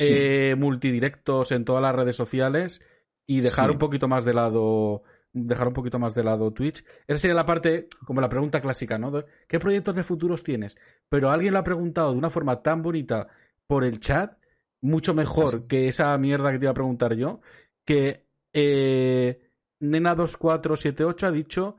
eh, 0.00 0.54
multidirectos 0.56 1.52
en 1.52 1.64
todas 1.64 1.82
las 1.82 1.94
redes 1.94 2.16
sociales 2.16 2.80
y 3.26 3.40
dejar 3.40 3.70
un 3.70 3.78
poquito 3.78 4.08
más 4.08 4.24
de 4.24 4.34
lado 4.34 5.02
dejar 5.32 5.68
un 5.68 5.74
poquito 5.74 5.98
más 5.98 6.14
de 6.14 6.24
lado 6.24 6.52
Twitch. 6.52 6.84
Esa 7.06 7.18
sería 7.18 7.34
la 7.34 7.46
parte, 7.46 7.86
como 8.04 8.20
la 8.20 8.28
pregunta 8.28 8.60
clásica, 8.60 8.98
¿no? 8.98 9.24
¿Qué 9.46 9.60
proyectos 9.60 9.94
de 9.94 10.02
futuros 10.02 10.42
tienes? 10.42 10.76
Pero 11.08 11.30
alguien 11.30 11.52
lo 11.52 11.60
ha 11.60 11.64
preguntado 11.64 12.12
de 12.12 12.18
una 12.18 12.30
forma 12.30 12.62
tan 12.62 12.82
bonita 12.82 13.28
por 13.66 13.84
el 13.84 14.00
chat, 14.00 14.36
mucho 14.80 15.14
mejor 15.14 15.66
que 15.66 15.88
esa 15.88 16.16
mierda 16.18 16.50
que 16.50 16.58
te 16.58 16.64
iba 16.64 16.72
a 16.72 16.74
preguntar 16.74 17.14
yo, 17.14 17.40
que 17.84 18.26
eh, 18.52 19.40
Nena2478 19.80 21.22
ha 21.22 21.30
dicho 21.30 21.76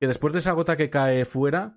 que 0.00 0.06
después 0.06 0.32
de 0.32 0.38
esa 0.38 0.52
gota 0.52 0.76
que 0.76 0.90
cae 0.90 1.24
fuera, 1.24 1.76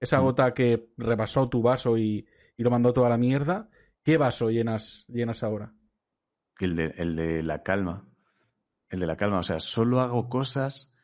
esa 0.00 0.20
mm. 0.20 0.24
gota 0.24 0.54
que 0.54 0.88
rebasó 0.96 1.48
tu 1.48 1.62
vaso 1.62 1.96
y, 1.96 2.26
y 2.56 2.62
lo 2.62 2.70
mandó 2.70 2.92
toda 2.92 3.08
la 3.08 3.18
mierda, 3.18 3.68
¿Qué 4.04 4.18
vaso 4.18 4.50
llenas, 4.50 5.06
llenas 5.08 5.42
ahora? 5.42 5.72
El 6.60 6.76
de, 6.76 6.94
el 6.98 7.16
de 7.16 7.42
la 7.42 7.62
calma. 7.62 8.06
El 8.90 9.00
de 9.00 9.06
la 9.06 9.16
calma. 9.16 9.38
O 9.38 9.42
sea, 9.42 9.60
solo 9.60 10.00
hago 10.00 10.28
cosas 10.28 10.94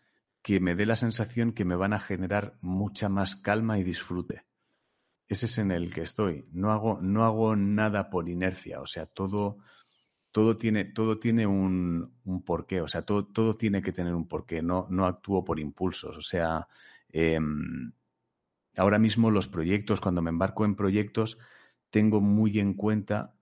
que 0.43 0.61
me 0.61 0.75
dé 0.75 0.85
la 0.85 0.97
sensación 0.97 1.53
que 1.53 1.65
me 1.65 1.77
van 1.77 1.95
a 1.95 2.01
generar 2.01 2.59
mucha 2.61 3.09
más 3.09 3.37
calma 3.37 3.79
y 3.79 3.85
disfrute. 3.85 4.45
Ese 5.29 5.47
es 5.47 5.59
en 5.59 5.71
el 5.71 5.95
que 5.95 6.03
estoy. 6.03 6.47
No 6.53 6.73
hago, 6.73 6.99
no 7.01 7.25
hago 7.25 7.57
nada 7.57 8.11
por 8.11 8.29
inercia. 8.29 8.83
O 8.83 8.87
sea, 8.87 9.07
todo, 9.07 9.59
todo 10.31 10.59
tiene, 10.59 10.85
todo 10.85 11.19
tiene 11.19 11.47
un, 11.47 12.19
un 12.25 12.45
porqué. 12.45 12.83
O 12.83 12.89
sea, 12.89 13.03
todo, 13.03 13.27
todo, 13.27 13.57
tiene 13.57 13.81
que 13.81 13.93
tener 13.93 14.15
un 14.15 14.29
porqué. 14.29 14.61
No, 14.61 14.87
no 14.91 15.07
actúo 15.07 15.43
por 15.43 15.59
impulsos. 15.59 16.19
O 16.19 16.23
sea, 16.23 16.69
em, 17.09 17.93
ahora 18.77 18.99
mismo 18.99 19.31
los 19.31 19.49
proyectos, 19.49 20.03
cuando 20.03 20.21
me 20.21 20.29
embarco 20.29 20.67
en 20.67 20.77
proyectos, 20.77 21.39
tengo 21.91 22.21
muy 22.21 22.59
en 22.59 22.75
cuenta 22.75 23.35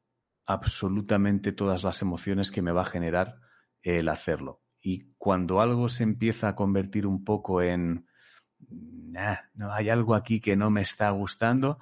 absolutamente 0.47 1.53
todas 1.53 1.85
las 1.85 2.03
emociones 2.03 2.51
que 2.51 2.63
me 2.63 2.73
va 2.73 2.83
a 2.83 2.87
generar 2.87 3.41
el 3.83 4.09
hacerlo. 4.09 4.63
Y 4.81 5.13
cuando 5.19 5.61
algo 5.61 5.89
se 5.89 6.05
empieza 6.05 6.49
a 6.49 6.55
convertir 6.55 7.07
un 7.07 7.25
poco 7.25 7.63
en, 7.63 8.07
no 9.55 9.73
hay 9.73 9.91
algo 9.91 10.15
aquí 10.15 10.41
que 10.41 10.57
no 10.57 10.71
me 10.71 10.81
está 10.81 11.11
gustando, 11.11 11.79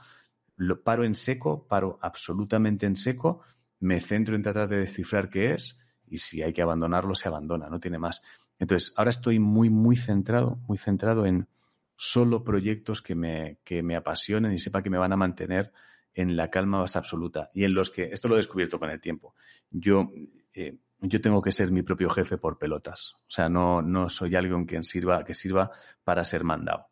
lo 0.56 0.82
paro 0.82 1.04
en 1.04 1.14
seco, 1.14 1.66
paro 1.68 1.98
absolutamente 2.02 2.86
en 2.86 2.96
seco, 2.96 3.42
me 3.78 4.00
centro 4.00 4.34
en 4.34 4.42
tratar 4.42 4.68
de 4.68 4.78
descifrar 4.78 5.28
qué 5.28 5.52
es 5.52 5.78
y 6.06 6.18
si 6.18 6.42
hay 6.42 6.52
que 6.52 6.62
abandonarlo, 6.62 7.14
se 7.14 7.28
abandona, 7.28 7.68
no 7.68 7.78
tiene 7.78 7.98
más. 7.98 8.22
Entonces, 8.58 8.94
ahora 8.96 9.10
estoy 9.10 9.38
muy, 9.38 9.70
muy 9.70 9.96
centrado, 9.96 10.56
muy 10.66 10.78
centrado 10.78 11.26
en 11.26 11.46
solo 11.96 12.42
proyectos 12.42 13.02
que 13.02 13.14
me, 13.14 13.58
que 13.64 13.82
me 13.82 13.96
apasionen 13.96 14.52
y 14.52 14.58
sepa 14.58 14.82
que 14.82 14.90
me 14.90 14.98
van 14.98 15.12
a 15.12 15.16
mantener 15.16 15.72
en 16.16 16.34
la 16.34 16.50
calma 16.50 16.80
más 16.80 16.96
absoluta 16.96 17.50
y 17.52 17.64
en 17.64 17.74
los 17.74 17.90
que, 17.90 18.04
esto 18.04 18.26
lo 18.26 18.34
he 18.34 18.38
descubierto 18.38 18.78
con 18.78 18.90
el 18.90 19.00
tiempo, 19.00 19.34
yo, 19.70 20.10
eh, 20.54 20.78
yo 20.98 21.20
tengo 21.20 21.42
que 21.42 21.52
ser 21.52 21.70
mi 21.70 21.82
propio 21.82 22.08
jefe 22.08 22.38
por 22.38 22.58
pelotas. 22.58 23.12
O 23.20 23.30
sea, 23.30 23.50
no, 23.50 23.82
no 23.82 24.08
soy 24.08 24.34
alguien 24.34 24.66
que 24.66 24.82
sirva, 24.82 25.24
que 25.24 25.34
sirva 25.34 25.70
para 26.02 26.24
ser 26.24 26.42
mandado. 26.42 26.88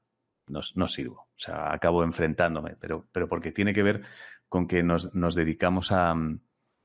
no, 0.47 0.61
no 0.75 0.87
sirvo. 0.89 1.23
O 1.23 1.39
sea, 1.39 1.73
acabo 1.73 2.05
enfrentándome, 2.05 2.77
pero, 2.79 3.09
pero 3.11 3.27
porque 3.27 3.51
tiene 3.51 3.73
que 3.73 3.83
ver 3.83 4.03
con 4.49 4.69
que 4.69 4.83
nos, 4.83 5.15
nos 5.15 5.35
dedicamos 5.35 5.91
a 5.91 6.15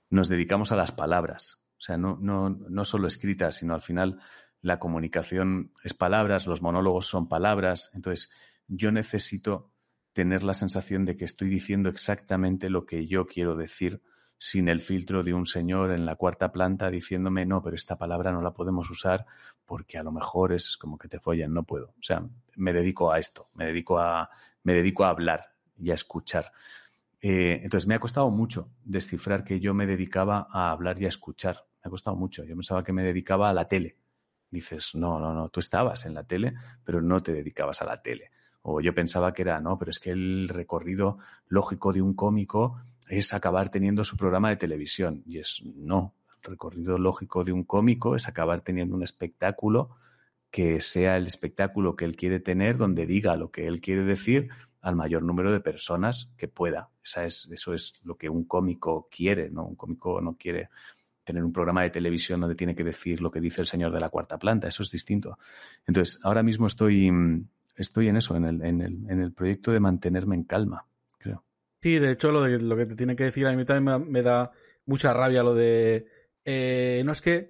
nos 0.09 0.27
dedicamos 0.27 0.71
a 0.71 0.75
las 0.75 0.91
palabras. 0.91 1.69
O 1.77 1.81
sea, 1.81 1.97
no, 1.97 2.17
no, 2.19 2.49
no 2.49 2.85
solo 2.85 3.07
escritas, 3.07 3.57
sino 3.57 3.75
al 3.75 3.81
final 3.81 4.19
la 4.61 4.79
comunicación 4.79 5.71
es 5.83 5.93
palabras, 5.93 6.47
los 6.47 6.61
monólogos 6.61 7.05
son 7.05 7.27
palabras. 7.27 7.91
Entonces, 7.93 8.31
yo 8.67 8.91
necesito 8.91 9.71
tener 10.13 10.43
la 10.43 10.53
sensación 10.53 11.05
de 11.05 11.17
que 11.17 11.25
estoy 11.25 11.49
diciendo 11.49 11.89
exactamente 11.89 12.69
lo 12.69 12.85
que 12.85 13.07
yo 13.07 13.25
quiero 13.25 13.55
decir 13.55 14.01
sin 14.37 14.69
el 14.69 14.79
filtro 14.79 15.21
de 15.21 15.33
un 15.33 15.45
señor 15.45 15.91
en 15.91 16.05
la 16.05 16.15
cuarta 16.15 16.51
planta 16.51 16.89
diciéndome, 16.89 17.45
no, 17.45 17.61
pero 17.61 17.75
esta 17.75 17.97
palabra 17.97 18.31
no 18.31 18.41
la 18.41 18.53
podemos 18.53 18.89
usar 18.89 19.25
porque 19.65 19.97
a 19.97 20.03
lo 20.03 20.11
mejor 20.11 20.53
es 20.53 20.77
como 20.77 20.97
que 20.97 21.09
te 21.09 21.19
follan, 21.19 21.53
no 21.53 21.63
puedo. 21.63 21.87
O 21.89 22.01
sea, 22.01 22.23
me 22.55 22.71
dedico 22.71 23.11
a 23.11 23.19
esto, 23.19 23.49
me 23.53 23.65
dedico 23.65 23.99
a, 23.99 24.29
me 24.63 24.73
dedico 24.73 25.03
a 25.03 25.09
hablar 25.09 25.53
y 25.77 25.91
a 25.91 25.93
escuchar. 25.93 26.51
Eh, 27.21 27.59
entonces, 27.63 27.85
me 27.85 27.95
ha 27.95 27.99
costado 27.99 28.29
mucho 28.29 28.69
descifrar 28.83 29.43
que 29.43 29.59
yo 29.59 29.73
me 29.73 29.85
dedicaba 29.85 30.47
a 30.51 30.71
hablar 30.71 31.01
y 31.01 31.05
a 31.05 31.09
escuchar. 31.09 31.65
Me 31.83 31.89
ha 31.89 31.89
costado 31.89 32.15
mucho. 32.15 32.45
Yo 32.45 32.55
pensaba 32.55 32.83
que 32.83 32.93
me 32.93 33.03
dedicaba 33.03 33.49
a 33.49 33.53
la 33.53 33.67
tele. 33.67 33.97
Dices, 34.49 34.95
no, 34.95 35.19
no, 35.19 35.33
no, 35.33 35.49
tú 35.49 35.59
estabas 35.59 36.05
en 36.05 36.13
la 36.13 36.23
tele, 36.23 36.53
pero 36.83 37.01
no 37.01 37.21
te 37.21 37.33
dedicabas 37.33 37.81
a 37.81 37.85
la 37.85 38.01
tele. 38.01 38.31
O 38.71 38.81
yo 38.81 38.93
pensaba 38.93 39.33
que 39.33 39.41
era, 39.41 39.59
no, 39.59 39.79
pero 39.79 39.89
es 39.89 39.99
que 39.99 40.11
el 40.11 40.47
recorrido 40.47 41.17
lógico 41.47 41.91
de 41.91 42.03
un 42.03 42.13
cómico 42.13 42.79
es 43.07 43.33
acabar 43.33 43.69
teniendo 43.69 44.03
su 44.03 44.15
programa 44.15 44.49
de 44.49 44.57
televisión. 44.57 45.23
Y 45.25 45.39
es 45.39 45.63
no. 45.63 46.13
El 46.43 46.51
recorrido 46.51 46.99
lógico 46.99 47.43
de 47.43 47.51
un 47.51 47.63
cómico 47.63 48.15
es 48.15 48.27
acabar 48.27 48.61
teniendo 48.61 48.95
un 48.95 49.01
espectáculo 49.01 49.89
que 50.51 50.81
sea 50.81 51.17
el 51.17 51.25
espectáculo 51.25 51.95
que 51.95 52.05
él 52.05 52.15
quiere 52.15 52.39
tener, 52.39 52.77
donde 52.77 53.07
diga 53.07 53.35
lo 53.35 53.49
que 53.49 53.65
él 53.65 53.81
quiere 53.81 54.03
decir 54.03 54.49
al 54.81 54.95
mayor 54.95 55.23
número 55.23 55.51
de 55.51 55.59
personas 55.59 56.29
que 56.37 56.47
pueda. 56.47 56.89
Esa 57.03 57.25
es, 57.25 57.47
eso 57.51 57.73
es 57.73 57.95
lo 58.03 58.17
que 58.17 58.29
un 58.29 58.45
cómico 58.45 59.07
quiere, 59.09 59.49
¿no? 59.49 59.65
Un 59.65 59.75
cómico 59.75 60.21
no 60.21 60.35
quiere 60.37 60.69
tener 61.23 61.43
un 61.43 61.53
programa 61.53 61.83
de 61.83 61.89
televisión 61.89 62.39
donde 62.39 62.55
tiene 62.55 62.75
que 62.75 62.83
decir 62.83 63.21
lo 63.21 63.29
que 63.29 63.41
dice 63.41 63.61
el 63.61 63.67
señor 63.67 63.91
de 63.91 63.99
la 63.99 64.09
cuarta 64.09 64.37
planta. 64.37 64.67
Eso 64.67 64.83
es 64.83 64.91
distinto. 64.91 65.37
Entonces, 65.85 66.19
ahora 66.23 66.41
mismo 66.41 66.67
estoy, 66.67 67.11
estoy 67.79 68.07
en 68.07 68.17
eso, 68.17 68.35
en 68.35 68.45
el, 68.45 68.61
en 68.61 68.81
el, 68.81 69.09
en 69.09 69.21
el 69.21 69.33
proyecto 69.33 69.71
de 69.71 69.79
mantenerme 69.79 70.35
en 70.35 70.43
calma, 70.43 70.85
creo. 71.17 71.43
Sí, 71.81 71.97
de 71.97 72.11
hecho, 72.11 72.31
lo, 72.31 72.43
de, 72.43 72.59
lo 72.59 72.75
que 72.75 72.85
te 72.85 72.95
tiene 72.95 73.15
que 73.15 73.23
decir 73.23 73.47
a 73.47 73.55
mí 73.55 73.65
también 73.65 74.09
me, 74.11 74.21
da 74.21 74.51
mucha 74.85 75.13
rabia 75.13 75.43
lo 75.43 75.55
de. 75.55 76.07
Eh, 76.45 77.01
no 77.05 77.11
es 77.11 77.21
que 77.21 77.47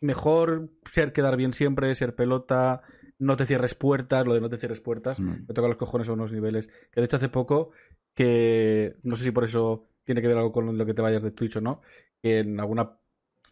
mejor 0.00 0.68
ser 0.90 1.12
quedar 1.12 1.36
bien 1.36 1.52
siempre, 1.52 1.94
ser 1.94 2.14
pelota, 2.14 2.82
no 3.18 3.36
te 3.36 3.46
cierres 3.46 3.74
puertas, 3.74 4.26
lo 4.26 4.34
de 4.34 4.40
no 4.40 4.48
te 4.48 4.58
cierres 4.58 4.80
puertas, 4.80 5.20
mm. 5.20 5.46
me 5.46 5.54
toca 5.54 5.68
los 5.68 5.76
cojones 5.76 6.08
a 6.08 6.12
unos 6.12 6.32
niveles. 6.32 6.68
Que 6.90 7.00
de 7.00 7.04
hecho 7.06 7.16
hace 7.16 7.28
poco, 7.28 7.70
que 8.14 8.96
no 9.02 9.16
sé 9.16 9.24
si 9.24 9.30
por 9.30 9.44
eso 9.44 9.88
tiene 10.04 10.20
que 10.20 10.28
ver 10.28 10.36
algo 10.36 10.52
con 10.52 10.76
lo 10.76 10.86
que 10.86 10.94
te 10.94 11.02
vayas 11.02 11.22
de 11.22 11.30
Twitch 11.30 11.56
o 11.56 11.60
no, 11.60 11.82
que 12.20 12.40
en 12.40 12.58
alguna 12.58 12.98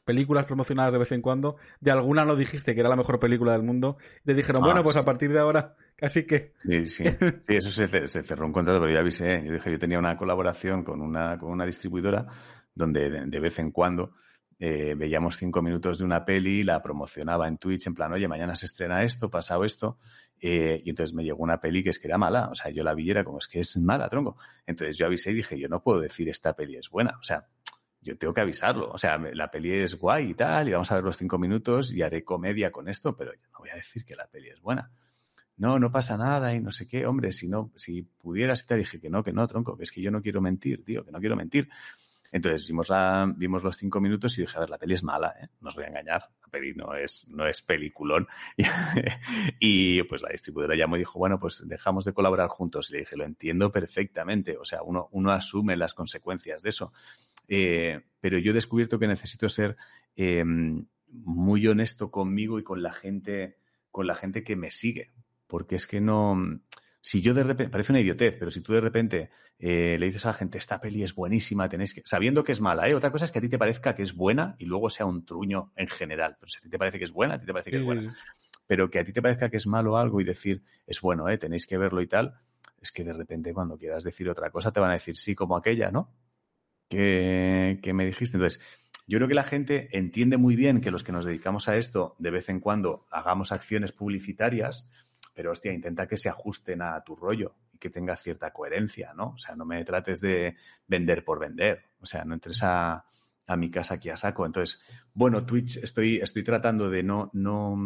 películas 0.05 0.47
promocionadas 0.47 0.93
de 0.93 0.99
vez 0.99 1.13
en 1.13 1.23
cuando, 1.23 1.57
de 1.81 1.91
alguna 1.91 2.25
no 2.25 2.37
dijiste 2.37 2.75
que 2.75 2.81
era 2.81 2.89
la 2.89 2.97
mejor 2.97 3.19
película 3.19 3.53
del 3.53 3.63
mundo, 3.63 3.97
y 4.23 4.27
te 4.27 4.35
dijeron, 4.35 4.63
bueno, 4.63 4.81
ah, 4.81 4.83
pues 4.83 4.97
a 4.97 5.05
partir 5.05 5.33
de 5.33 5.39
ahora 5.39 5.77
casi 5.97 6.27
que... 6.27 6.53
Sí, 6.63 6.87
sí, 6.87 7.05
sí 7.47 7.57
eso 7.57 7.71
se, 7.71 8.09
cerró 8.23 8.47
un 8.47 8.53
contrato, 8.53 8.81
pero 8.81 8.93
ya 8.93 9.01
avisé, 9.01 9.43
yo 9.45 9.53
dije, 9.53 9.71
yo 9.71 9.79
tenía 9.79 9.99
una 9.99 10.17
colaboración 10.17 10.83
con 10.85 11.01
una, 11.01 11.39
con 11.39 11.51
una 11.51 11.67
distribuidora 11.67 12.27
donde 12.75 13.11
de, 13.27 13.41
vez 13.41 13.59
en 13.59 13.71
cuando 13.71 14.15
eh, 14.59 14.95
veíamos 14.97 15.37
cinco 15.37 15.63
minutos 15.63 15.99
de 15.99 16.05
una 16.05 16.25
peli, 16.25 16.63
la 16.65 16.83
promocionaba 16.83 17.49
en 17.49 17.59
Twitch 17.59 17.87
en 17.87 17.95
plan, 17.95 18.13
oye, 18.13 18.29
mañana 18.29 18.55
se 18.57 18.67
estrena 18.67 19.03
esto, 19.03 19.31
pasado 19.31 19.65
esto, 19.65 19.99
eh, 20.41 20.81
y 20.85 20.91
entonces 20.91 21.15
me 21.15 21.25
llegó 21.25 21.43
una 21.43 21.61
peli 21.61 21.83
que 21.83 21.91
es 21.91 21.99
que 21.99 22.09
era 22.09 22.19
mala, 22.19 22.49
o 22.49 22.55
sea, 22.55 22.71
yo 22.71 22.83
la 22.83 22.95
vi 22.95 23.07
y 23.07 23.11
era 23.11 23.25
como, 23.25 23.39
es 23.39 23.49
que 23.49 23.61
es 23.61 23.77
mala, 23.77 24.09
tronco. 24.09 24.37
Entonces 24.67 24.97
yo 24.99 25.07
avisé 25.07 25.31
y 25.31 25.35
dije, 25.35 25.59
yo 25.59 25.69
no 25.69 25.83
puedo 25.83 26.01
decir 26.01 26.29
esta 26.29 26.55
peli 26.55 26.77
es 26.77 26.91
buena, 26.91 27.17
o 27.19 27.23
sea, 27.23 27.47
yo 28.01 28.17
tengo 28.17 28.35
que 28.35 28.41
avisarlo. 28.41 28.91
O 28.91 28.99
sea, 28.99 29.19
la 29.19 29.51
peli 29.51 29.73
es 29.73 29.99
guay 29.99 30.31
y 30.31 30.35
tal, 30.35 30.69
y 30.69 30.73
vamos 30.73 30.91
a 30.91 30.97
ver 30.97 31.05
los 31.05 31.17
cinco 31.17 31.39
minutos 31.39 31.93
y 31.93 32.03
haré 32.03 32.25
comedia 32.25 32.71
con 32.71 32.89
esto, 32.89 33.17
pero 33.17 33.33
yo 33.35 33.49
no 33.53 33.59
voy 33.59 33.71
a 33.71 33.75
decir 33.75 34.05
que 34.05 34.17
la 34.17 34.27
peli 34.27 34.49
es 34.49 34.61
buena. 34.61 34.91
No, 35.57 35.79
no 35.79 35.93
pasa 35.93 36.17
nada 36.17 36.55
y 36.55 36.61
no 36.61 36.71
sé 36.71 36.89
qué. 36.89 37.05
Hombre, 37.05 37.33
si 37.33 37.47
no, 37.47 37.71
si 37.77 38.03
pudieras, 38.03 38.67
te 38.67 38.77
dije 38.77 38.99
que 38.99 39.11
no, 39.11 39.23
que 39.23 39.33
no, 39.33 39.47
tronco, 39.47 39.77
que 39.77 39.85
es 39.85 39.93
que 39.93 40.01
yo 40.01 40.11
no 40.11 40.23
quiero 40.23 40.41
mentir, 40.41 40.85
tío, 40.85 41.05
que 41.05 41.13
no 41.13 41.21
quiero 41.21 41.37
mentir. 41.37 41.69
Entonces 42.33 42.67
vimos, 42.67 42.89
vimos 43.37 43.63
los 43.63 43.77
cinco 43.77 44.01
minutos 44.01 44.39
y 44.39 44.43
dije, 44.43 44.57
a 44.57 44.61
ver, 44.61 44.71
la 44.71 44.79
peli 44.79 44.95
es 44.95 45.03
mala, 45.03 45.35
¿eh? 45.43 45.49
No 45.61 45.69
os 45.69 45.75
voy 45.75 45.85
a 45.85 45.89
engañar. 45.89 46.23
La 46.41 46.49
peli 46.49 46.73
no 46.75 46.95
es, 46.95 47.27
no 47.29 47.47
es 47.47 47.61
peliculón. 47.61 48.29
y 49.59 50.03
pues 50.05 50.23
la 50.23 50.31
distribuidora 50.31 50.77
llamó 50.77 50.97
y 50.97 51.01
dijo, 51.01 51.19
bueno, 51.19 51.41
pues 51.41 51.63
dejamos 51.67 52.05
de 52.05 52.13
colaborar 52.13 52.49
juntos. 52.49 52.89
Y 52.89 52.95
le 52.95 52.99
dije, 53.01 53.17
lo 53.17 53.25
entiendo 53.25 53.73
perfectamente. 53.73 54.57
O 54.57 54.65
sea, 54.65 54.83
uno, 54.83 55.09
uno 55.11 55.33
asume 55.33 55.77
las 55.77 55.93
consecuencias 55.93 56.63
de 56.63 56.69
eso. 56.69 56.93
Eh, 57.51 58.01
pero 58.21 58.39
yo 58.39 58.53
he 58.53 58.55
descubierto 58.55 58.99
que 58.99 59.09
necesito 59.09 59.49
ser 59.49 59.77
eh, 60.15 60.45
muy 61.09 61.67
honesto 61.67 62.11
conmigo 62.11 62.59
y 62.59 62.63
con 62.63 62.83
la 62.83 62.93
gente, 62.93 63.59
con 63.91 64.07
la 64.07 64.15
gente 64.15 64.45
que 64.45 64.57
me 64.57 64.71
sigue. 64.71 65.11
Porque 65.49 65.75
es 65.75 65.89
que 65.89 66.01
no, 66.01 66.39
si 67.01 67.21
yo 67.21 67.35
de 67.35 67.43
repente, 67.43 67.71
parece 67.71 67.93
una 67.93 68.01
idiotez, 68.01 68.37
pero 68.39 68.53
si 68.53 68.61
tú 68.61 68.73
de 68.73 68.81
repente 68.81 69.31
eh, 69.59 69.97
le 69.99 70.07
dices 70.07 70.25
a 70.27 70.29
la 70.29 70.35
gente, 70.35 70.59
esta 70.59 70.81
peli 70.81 71.03
es 71.03 71.15
buenísima, 71.15 71.69
tenéis 71.69 71.93
que, 71.93 72.03
sabiendo 72.05 72.45
que 72.45 72.53
es 72.53 72.61
mala, 72.61 72.89
¿eh? 72.89 72.95
Otra 72.95 73.11
cosa 73.11 73.25
es 73.25 73.33
que 73.33 73.39
a 73.39 73.43
ti 73.43 73.49
te 73.49 73.59
parezca 73.59 73.95
que 73.97 74.03
es 74.03 74.15
buena 74.15 74.55
y 74.59 74.67
luego 74.67 74.89
sea 74.89 75.07
un 75.07 75.25
truño 75.25 75.73
en 75.75 75.89
general. 75.89 76.37
Pero 76.39 76.49
si 76.49 76.59
a 76.59 76.61
ti 76.61 76.69
te 76.69 76.79
parece 76.79 76.99
que 76.99 77.05
es 77.05 77.13
buena, 77.13 77.35
a 77.35 77.41
ti 77.41 77.47
te 77.47 77.53
parece 77.53 77.71
que 77.71 77.79
es 77.79 77.85
buena. 77.85 78.17
Pero 78.67 78.91
que 78.91 79.01
a 79.01 79.05
ti 79.05 79.13
te 79.13 79.21
parezca 79.21 79.51
que 79.51 79.57
es 79.57 79.67
malo 79.67 79.97
algo 79.97 80.21
y 80.21 80.25
decir, 80.25 80.63
es 80.87 81.01
bueno, 81.01 81.29
¿eh? 81.29 81.37
Tenéis 81.37 81.67
que 81.67 81.77
verlo 81.79 82.01
y 82.01 82.07
tal, 82.07 82.39
es 82.81 82.93
que 82.93 83.03
de 83.03 83.13
repente 83.13 83.53
cuando 83.53 83.77
quieras 83.77 84.05
decir 84.05 84.29
otra 84.29 84.51
cosa 84.51 84.71
te 84.71 84.79
van 84.79 84.91
a 84.91 84.95
decir 84.95 85.17
sí 85.17 85.35
como 85.35 85.57
aquella, 85.57 85.91
¿no? 85.91 86.13
Que, 86.91 87.93
me 87.95 88.05
dijiste. 88.05 88.37
Entonces, 88.37 88.61
yo 89.07 89.19
creo 89.19 89.29
que 89.29 89.35
la 89.35 89.45
gente 89.45 89.97
entiende 89.97 90.37
muy 90.37 90.57
bien 90.57 90.81
que 90.81 90.91
los 90.91 91.03
que 91.03 91.13
nos 91.13 91.25
dedicamos 91.25 91.69
a 91.69 91.77
esto, 91.77 92.17
de 92.19 92.31
vez 92.31 92.49
en 92.49 92.61
cuando 92.61 93.07
hagamos 93.11 93.53
acciones 93.53 93.93
publicitarias, 93.93 94.91
pero 95.35 95.53
hostia, 95.53 95.73
intenta 95.73 96.07
que 96.07 96.17
se 96.17 96.29
ajusten 96.29 96.83
a 96.83 97.03
tu 97.03 97.17
rollo 97.17 97.55
y 97.73 97.79
que 97.79 97.91
tenga 97.91 98.17
cierta 98.17 98.53
coherencia, 98.53 99.15
¿no? 99.15 99.31
O 99.31 99.39
sea, 99.39 99.55
no 99.55 99.65
me 99.65 99.85
trates 99.85 100.21
de 100.21 100.57
vender 100.87 101.25
por 101.25 101.39
vender. 101.39 101.85
O 102.01 102.07
sea, 102.07 102.25
no 102.25 102.35
entres 102.35 102.63
a, 102.63 103.05
a 103.47 103.57
mi 103.57 103.71
casa 103.71 103.95
aquí 103.95 104.11
a 104.11 104.17
saco. 104.17 104.45
Entonces, 104.45 104.81
bueno, 105.15 105.47
Twitch 105.47 105.77
estoy, 105.79 106.17
estoy 106.17 106.43
tratando 106.43 106.91
de 106.91 107.03
no, 107.05 107.31
no, 107.33 107.77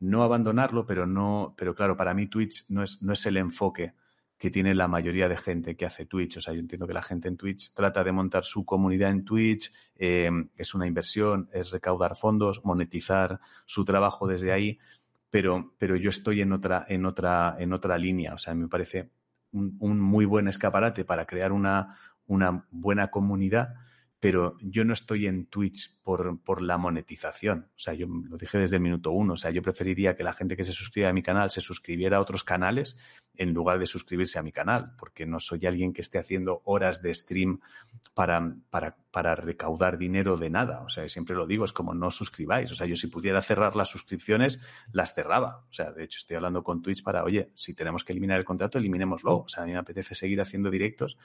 no 0.00 0.22
abandonarlo, 0.22 0.86
pero 0.86 1.06
no, 1.06 1.54
pero 1.56 1.74
claro, 1.74 1.96
para 1.96 2.14
mí 2.14 2.28
Twitch 2.28 2.64
no 2.68 2.82
es, 2.82 3.02
no 3.02 3.12
es 3.12 3.24
el 3.26 3.36
enfoque 3.36 3.94
que 4.42 4.50
tiene 4.50 4.74
la 4.74 4.88
mayoría 4.88 5.28
de 5.28 5.36
gente 5.36 5.76
que 5.76 5.86
hace 5.86 6.04
Twitch. 6.04 6.38
O 6.38 6.40
sea, 6.40 6.52
yo 6.52 6.58
entiendo 6.58 6.84
que 6.88 6.92
la 6.92 7.00
gente 7.00 7.28
en 7.28 7.36
Twitch 7.36 7.72
trata 7.72 8.02
de 8.02 8.10
montar 8.10 8.42
su 8.42 8.64
comunidad 8.64 9.12
en 9.12 9.24
Twitch, 9.24 9.72
eh, 9.94 10.28
es 10.56 10.74
una 10.74 10.88
inversión, 10.88 11.48
es 11.52 11.70
recaudar 11.70 12.16
fondos, 12.16 12.64
monetizar 12.64 13.38
su 13.66 13.84
trabajo 13.84 14.26
desde 14.26 14.50
ahí, 14.50 14.80
pero, 15.30 15.74
pero 15.78 15.94
yo 15.94 16.10
estoy 16.10 16.40
en 16.40 16.52
otra, 16.52 16.84
en 16.88 17.06
otra, 17.06 17.54
en 17.56 17.72
otra 17.72 17.96
línea. 17.96 18.34
O 18.34 18.38
sea, 18.38 18.52
me 18.52 18.66
parece 18.66 19.10
un, 19.52 19.76
un 19.78 20.00
muy 20.00 20.24
buen 20.24 20.48
escaparate 20.48 21.04
para 21.04 21.24
crear 21.24 21.52
una, 21.52 21.96
una 22.26 22.66
buena 22.72 23.12
comunidad 23.12 23.74
pero 24.22 24.56
yo 24.60 24.84
no 24.84 24.92
estoy 24.92 25.26
en 25.26 25.46
Twitch 25.46 25.96
por, 26.00 26.40
por, 26.44 26.62
la 26.62 26.78
monetización. 26.78 27.66
O 27.74 27.78
sea, 27.80 27.92
yo 27.92 28.06
lo 28.06 28.36
dije 28.36 28.56
desde 28.56 28.76
el 28.76 28.82
minuto 28.82 29.10
uno. 29.10 29.32
O 29.32 29.36
sea, 29.36 29.50
yo 29.50 29.62
preferiría 29.62 30.14
que 30.14 30.22
la 30.22 30.32
gente 30.32 30.56
que 30.56 30.62
se 30.62 30.72
suscriba 30.72 31.08
a 31.08 31.12
mi 31.12 31.24
canal 31.24 31.50
se 31.50 31.60
suscribiera 31.60 32.18
a 32.18 32.20
otros 32.20 32.44
canales 32.44 32.96
en 33.34 33.52
lugar 33.52 33.80
de 33.80 33.86
suscribirse 33.86 34.38
a 34.38 34.44
mi 34.44 34.52
canal, 34.52 34.94
porque 34.96 35.26
no 35.26 35.40
soy 35.40 35.66
alguien 35.66 35.92
que 35.92 36.02
esté 36.02 36.20
haciendo 36.20 36.62
horas 36.66 37.02
de 37.02 37.12
stream 37.12 37.58
para, 38.14 38.54
para, 38.70 38.96
para 39.10 39.34
recaudar 39.34 39.98
dinero 39.98 40.36
de 40.36 40.50
nada. 40.50 40.82
O 40.82 40.88
sea, 40.88 41.08
siempre 41.08 41.34
lo 41.34 41.44
digo, 41.44 41.64
es 41.64 41.72
como 41.72 41.92
no 41.92 42.12
suscribáis. 42.12 42.70
O 42.70 42.76
sea, 42.76 42.86
yo 42.86 42.94
si 42.94 43.08
pudiera 43.08 43.42
cerrar 43.42 43.74
las 43.74 43.88
suscripciones, 43.88 44.60
las 44.92 45.14
cerraba. 45.14 45.64
O 45.68 45.72
sea, 45.72 45.90
de 45.90 46.04
hecho 46.04 46.18
estoy 46.18 46.36
hablando 46.36 46.62
con 46.62 46.80
Twitch 46.80 47.02
para, 47.02 47.24
oye, 47.24 47.50
si 47.56 47.74
tenemos 47.74 48.04
que 48.04 48.12
eliminar 48.12 48.38
el 48.38 48.44
contrato, 48.44 48.78
eliminémoslo. 48.78 49.38
O 49.38 49.48
sea, 49.48 49.64
a 49.64 49.66
mí 49.66 49.72
me 49.72 49.78
apetece 49.78 50.14
seguir 50.14 50.40
haciendo 50.40 50.70
directos 50.70 51.18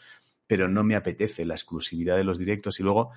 pero 0.48 0.68
no 0.68 0.84
me 0.84 0.96
apetece 0.96 1.46
la 1.46 1.54
exclusividad 1.54 2.16
de 2.16 2.24
los 2.24 2.40
directos 2.40 2.80
y 2.80 2.84
luego 2.84 3.12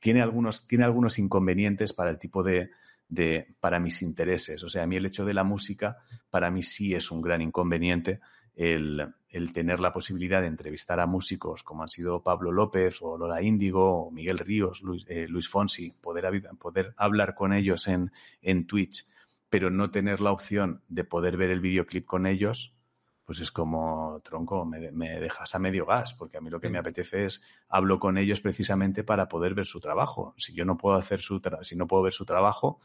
tiene 0.00 0.20
algunos, 0.20 0.66
tiene 0.66 0.84
algunos 0.84 1.18
inconvenientes 1.18 1.92
para 1.92 2.10
el 2.10 2.18
tipo 2.18 2.42
de, 2.42 2.70
de, 3.08 3.54
para 3.60 3.78
mis 3.78 4.02
intereses. 4.02 4.62
O 4.64 4.68
sea, 4.68 4.82
a 4.82 4.86
mí 4.86 4.96
el 4.96 5.06
hecho 5.06 5.24
de 5.24 5.34
la 5.34 5.44
música, 5.44 5.98
para 6.28 6.50
mí 6.50 6.62
sí 6.62 6.92
es 6.94 7.10
un 7.10 7.22
gran 7.22 7.40
inconveniente 7.40 8.20
el, 8.54 9.06
el 9.28 9.52
tener 9.52 9.80
la 9.80 9.92
posibilidad 9.92 10.40
de 10.40 10.46
entrevistar 10.46 11.00
a 11.00 11.06
músicos 11.06 11.62
como 11.62 11.82
han 11.82 11.88
sido 11.88 12.22
Pablo 12.22 12.52
López 12.52 12.98
o 13.00 13.16
Lola 13.16 13.42
Índigo 13.42 14.06
o 14.06 14.10
Miguel 14.10 14.38
Ríos, 14.38 14.82
Luis, 14.82 15.04
eh, 15.08 15.26
Luis 15.28 15.48
Fonsi, 15.48 15.92
poder, 16.00 16.42
poder 16.58 16.94
hablar 16.96 17.34
con 17.34 17.52
ellos 17.52 17.88
en, 17.88 18.12
en 18.42 18.66
Twitch, 18.66 19.06
pero 19.48 19.70
no 19.70 19.90
tener 19.90 20.20
la 20.20 20.32
opción 20.32 20.82
de 20.88 21.04
poder 21.04 21.36
ver 21.36 21.50
el 21.50 21.60
videoclip 21.60 22.04
con 22.04 22.26
ellos, 22.26 22.74
pues 23.24 23.40
es 23.40 23.52
como, 23.52 24.20
tronco, 24.24 24.64
me, 24.64 24.80
dejas 25.20 25.54
a 25.54 25.58
medio 25.58 25.86
gas, 25.86 26.14
porque 26.14 26.38
a 26.38 26.40
mí 26.40 26.50
lo 26.50 26.60
que 26.60 26.68
me 26.68 26.78
apetece 26.78 27.26
es, 27.26 27.42
hablo 27.68 27.98
con 27.98 28.18
ellos 28.18 28.40
precisamente 28.40 29.04
para 29.04 29.28
poder 29.28 29.54
ver 29.54 29.64
su 29.64 29.80
trabajo. 29.80 30.34
Si 30.36 30.54
yo 30.54 30.64
no 30.64 30.76
puedo 30.76 30.96
hacer 30.96 31.20
su 31.20 31.40
si 31.62 31.76
no 31.76 31.86
puedo 31.86 32.02
ver 32.02 32.12
su 32.12 32.24
trabajo, 32.24 32.80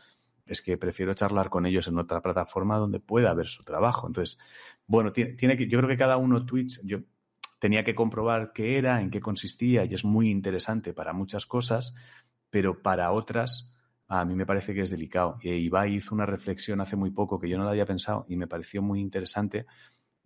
es 0.45 0.61
que 0.61 0.77
prefiero 0.77 1.13
charlar 1.13 1.49
con 1.49 1.65
ellos 1.65 1.87
en 1.87 1.97
otra 1.97 2.21
plataforma 2.21 2.77
donde 2.77 2.99
pueda 2.99 3.33
ver 3.33 3.47
su 3.47 3.63
trabajo. 3.63 4.07
Entonces, 4.07 4.39
bueno, 4.85 5.11
tiene, 5.11 5.57
que, 5.57 5.67
yo 5.67 5.79
creo 5.79 5.89
que 5.89 5.97
cada 5.97 6.17
uno 6.17 6.45
Twitch, 6.45 6.79
yo 6.83 6.99
tenía 7.59 7.83
que 7.83 7.95
comprobar 7.95 8.51
qué 8.53 8.77
era, 8.77 9.01
en 9.01 9.09
qué 9.09 9.19
consistía 9.19 9.85
y 9.85 9.93
es 9.93 10.05
muy 10.05 10.29
interesante 10.29 10.93
para 10.93 11.13
muchas 11.13 11.45
cosas, 11.45 11.95
pero 12.49 12.81
para 12.81 13.11
otras 13.11 13.73
a 14.07 14.23
mí 14.23 14.35
me 14.35 14.45
parece 14.45 14.73
que 14.73 14.81
es 14.81 14.89
delicado. 14.89 15.37
Y 15.41 15.49
Ibai 15.49 15.95
hizo 15.95 16.15
una 16.15 16.25
reflexión 16.25 16.79
hace 16.79 16.95
muy 16.95 17.11
poco 17.11 17.39
que 17.39 17.49
yo 17.49 17.57
no 17.57 17.65
la 17.65 17.71
había 17.71 17.85
pensado 17.85 18.25
y 18.29 18.37
me 18.37 18.47
pareció 18.47 18.81
muy 18.81 19.01
interesante 19.01 19.65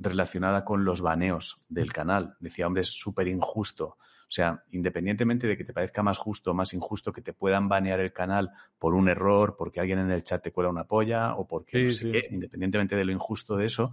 relacionada 0.01 0.65
con 0.65 0.83
los 0.83 1.01
baneos 1.01 1.61
del 1.69 1.93
canal. 1.93 2.35
Decía, 2.39 2.67
hombre, 2.67 2.81
es 2.81 2.89
súper 2.89 3.27
injusto. 3.27 3.85
O 4.31 4.33
sea, 4.33 4.63
independientemente 4.71 5.45
de 5.45 5.57
que 5.57 5.65
te 5.65 5.73
parezca 5.73 6.01
más 6.03 6.17
justo 6.17 6.51
o 6.51 6.53
más 6.53 6.73
injusto 6.73 7.11
que 7.11 7.21
te 7.21 7.33
puedan 7.33 7.67
banear 7.67 7.99
el 7.99 8.13
canal 8.13 8.51
por 8.79 8.93
un 8.93 9.09
error, 9.09 9.55
porque 9.57 9.79
alguien 9.79 9.99
en 9.99 10.09
el 10.09 10.23
chat 10.23 10.41
te 10.41 10.51
cuela 10.51 10.69
una 10.69 10.85
polla 10.85 11.35
o 11.35 11.47
porque 11.47 11.83
no 11.83 11.91
sé 11.91 12.11
qué, 12.11 12.27
independientemente 12.31 12.95
de 12.95 13.05
lo 13.05 13.11
injusto 13.11 13.57
de 13.57 13.65
eso, 13.65 13.91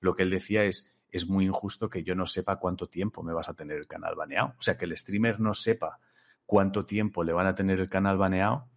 lo 0.00 0.14
que 0.14 0.22
él 0.22 0.30
decía 0.30 0.64
es, 0.64 0.90
es 1.10 1.28
muy 1.28 1.44
injusto 1.44 1.90
que 1.90 2.02
yo 2.02 2.14
no 2.14 2.26
sepa 2.26 2.56
cuánto 2.56 2.88
tiempo 2.88 3.22
me 3.22 3.34
vas 3.34 3.48
a 3.48 3.54
tener 3.54 3.76
el 3.76 3.86
canal 3.86 4.14
baneado. 4.14 4.54
O 4.58 4.62
sea, 4.62 4.76
que 4.76 4.86
el 4.86 4.96
streamer 4.96 5.38
no 5.38 5.52
sepa 5.54 5.98
cuánto 6.46 6.86
tiempo 6.86 7.22
le 7.22 7.32
van 7.32 7.46
a 7.46 7.54
tener 7.54 7.78
el 7.78 7.88
canal 7.88 8.16
baneado, 8.16 8.68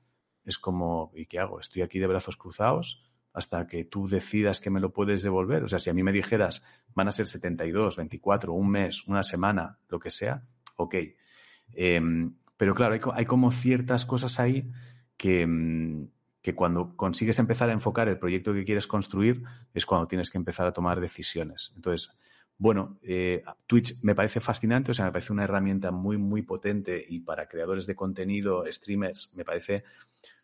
es 0.44 0.58
como, 0.58 1.12
¿y 1.16 1.26
qué 1.26 1.40
hago? 1.40 1.60
Estoy 1.60 1.82
aquí 1.82 2.00
de 2.00 2.08
brazos 2.08 2.38
cruzados 2.38 3.08
hasta 3.38 3.68
que 3.68 3.86
tú 3.86 4.08
decidas 4.08 4.60
que 4.60 4.72
me 4.72 4.80
lo 4.80 4.92
puedes 4.92 5.22
devolver. 5.22 5.64
O 5.64 5.68
sea, 5.68 5.78
si 5.78 5.92
a 5.92 5.94
mí 5.94 6.02
me 6.02 6.12
dijeras, 6.12 6.64
van 6.96 7.08
a 7.08 7.12
ser 7.12 7.28
72, 7.28 7.96
24, 7.96 8.52
un 8.52 8.68
mes, 8.68 9.06
una 9.06 9.22
semana, 9.22 9.78
lo 9.90 10.00
que 10.00 10.10
sea, 10.10 10.44
ok. 10.76 10.96
Em, 11.74 12.34
pero 12.58 12.74
claro, 12.74 13.00
hay, 13.14 13.26
como 13.26 13.52
ciertas 13.52 14.08
cosas 14.08 14.40
ahí 14.40 14.72
que, 15.18 15.44
em, 15.44 16.10
que 16.42 16.56
cuando 16.56 16.96
consigues 16.96 17.38
empezar 17.38 17.70
a 17.70 17.74
enfocar 17.74 18.08
el 18.08 18.18
proyecto 18.18 18.56
que 18.56 18.66
quieres 18.66 18.88
construir 18.88 19.44
es 19.72 19.86
cuando 19.86 20.08
tienes 20.08 20.32
que 20.32 20.40
empezar 20.40 20.66
a 20.66 20.74
tomar 20.74 21.00
decisiones. 21.00 21.74
Entonces, 21.76 22.10
bueno, 22.58 22.98
eh, 23.04 23.44
Twitch 23.68 24.02
me 24.02 24.16
parece 24.16 24.40
fascinante, 24.40 24.90
o 24.90 24.94
sea, 24.96 25.06
me 25.06 25.12
parece 25.12 25.32
una 25.32 25.44
herramienta 25.44 25.92
muy, 25.92 26.18
muy 26.18 26.42
potente 26.42 27.06
y 27.08 27.20
para 27.20 27.48
creadores 27.48 27.86
de 27.86 27.96
contenido, 27.96 28.64
streamers, 28.72 29.32
me 29.36 29.46
parece 29.46 29.84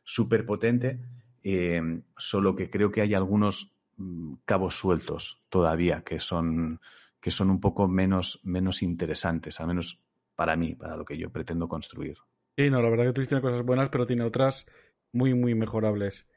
súper 0.04 0.46
potente, 0.46 1.00
eh, 1.44 1.82
solo 2.18 2.56
que 2.56 2.70
creo 2.70 2.92
que 2.92 3.02
hay 3.02 3.14
algunos 3.14 3.76
mm, 3.98 4.36
cabos 4.46 4.76
sueltos 4.76 5.42
todavía 5.50 6.04
que 6.04 6.20
son, 6.20 6.80
que 7.20 7.32
son 7.32 7.50
un 7.50 7.60
poco 7.60 7.88
menos, 7.88 8.40
menos 8.44 8.82
interesantes, 8.82 9.60
al 9.60 9.68
menos 9.68 10.00
para 10.36 10.56
mí, 10.56 10.76
para 10.76 10.96
lo 10.98 11.06
que 11.06 11.18
yo 11.18 11.30
pretendo 11.30 11.68
construir. 11.68 12.18
Sí, 12.58 12.70
no, 12.70 12.82
la 12.82 12.90
verdad 12.90 13.06
que 13.06 13.14
Twitch 13.14 13.30
tiene 13.30 13.42
cosas 13.42 13.64
buenas, 13.64 13.90
pero 13.90 14.06
tiene 14.06 14.24
otras 14.24 14.66
muy, 15.12 15.34
muy 15.34 15.56
mejorables. 15.56 16.28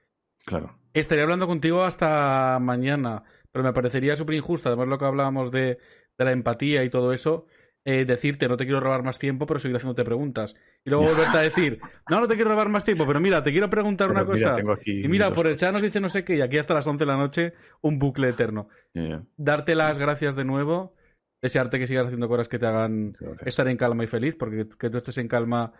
Claro. 0.44 0.78
Estaría 0.92 1.24
hablando 1.24 1.46
contigo 1.46 1.84
hasta 1.84 2.58
mañana, 2.60 3.24
pero 3.52 3.64
me 3.64 3.72
parecería 3.72 4.16
súper 4.16 4.36
injusto, 4.36 4.68
además 4.68 4.88
lo 4.88 4.98
que 4.98 5.04
hablábamos 5.04 5.50
de, 5.50 5.78
de 6.16 6.24
la 6.24 6.32
empatía 6.32 6.84
y 6.84 6.90
todo 6.90 7.12
eso, 7.12 7.46
eh, 7.88 8.04
decirte 8.04 8.48
no 8.48 8.56
te 8.56 8.64
quiero 8.64 8.80
robar 8.80 9.04
más 9.04 9.16
tiempo, 9.16 9.46
pero 9.46 9.60
seguir 9.60 9.76
haciénute 9.76 10.04
preguntas. 10.04 10.56
Y 10.84 10.90
luego 10.90 11.04
volverte 11.04 11.38
a 11.38 11.40
decir, 11.40 11.78
no, 12.10 12.18
no 12.18 12.26
te 12.26 12.34
quiero 12.34 12.50
robar 12.50 12.68
más 12.68 12.84
tiempo, 12.84 13.06
pero 13.06 13.20
mira, 13.20 13.44
te 13.44 13.52
quiero 13.52 13.70
preguntar 13.70 14.10
una 14.10 14.26
cosa. 14.26 14.56
y 14.84 15.06
mira, 15.06 15.30
por 15.30 15.46
el 15.46 15.54
chat 15.54 15.72
nos 15.72 15.82
dice 15.82 16.00
no 16.00 16.08
sé 16.08 16.24
qué, 16.24 16.34
y 16.34 16.40
aquí 16.40 16.58
hasta 16.58 16.74
las 16.74 16.84
11 16.84 17.04
de 17.04 17.06
la 17.06 17.16
noche, 17.16 17.54
un 17.82 18.00
bucle 18.00 18.28
eterno. 18.28 18.68
Darte 19.36 19.76
las 19.76 20.00
gracias 20.00 20.34
de 20.34 20.44
nuevo, 20.44 20.96
desearte 21.40 21.78
que 21.78 21.86
sigas 21.86 22.06
haciendo 22.06 22.26
cosas 22.26 22.48
que 22.48 22.58
te 22.58 22.66
hagan 22.66 23.16
estar 23.44 23.68
en 23.68 23.76
calma 23.76 24.02
y 24.02 24.08
feliz, 24.08 24.34
porque 24.34 24.66
que 24.76 24.90
tú 24.90 24.98
estés 24.98 25.18
en 25.18 25.28
calma 25.28 25.72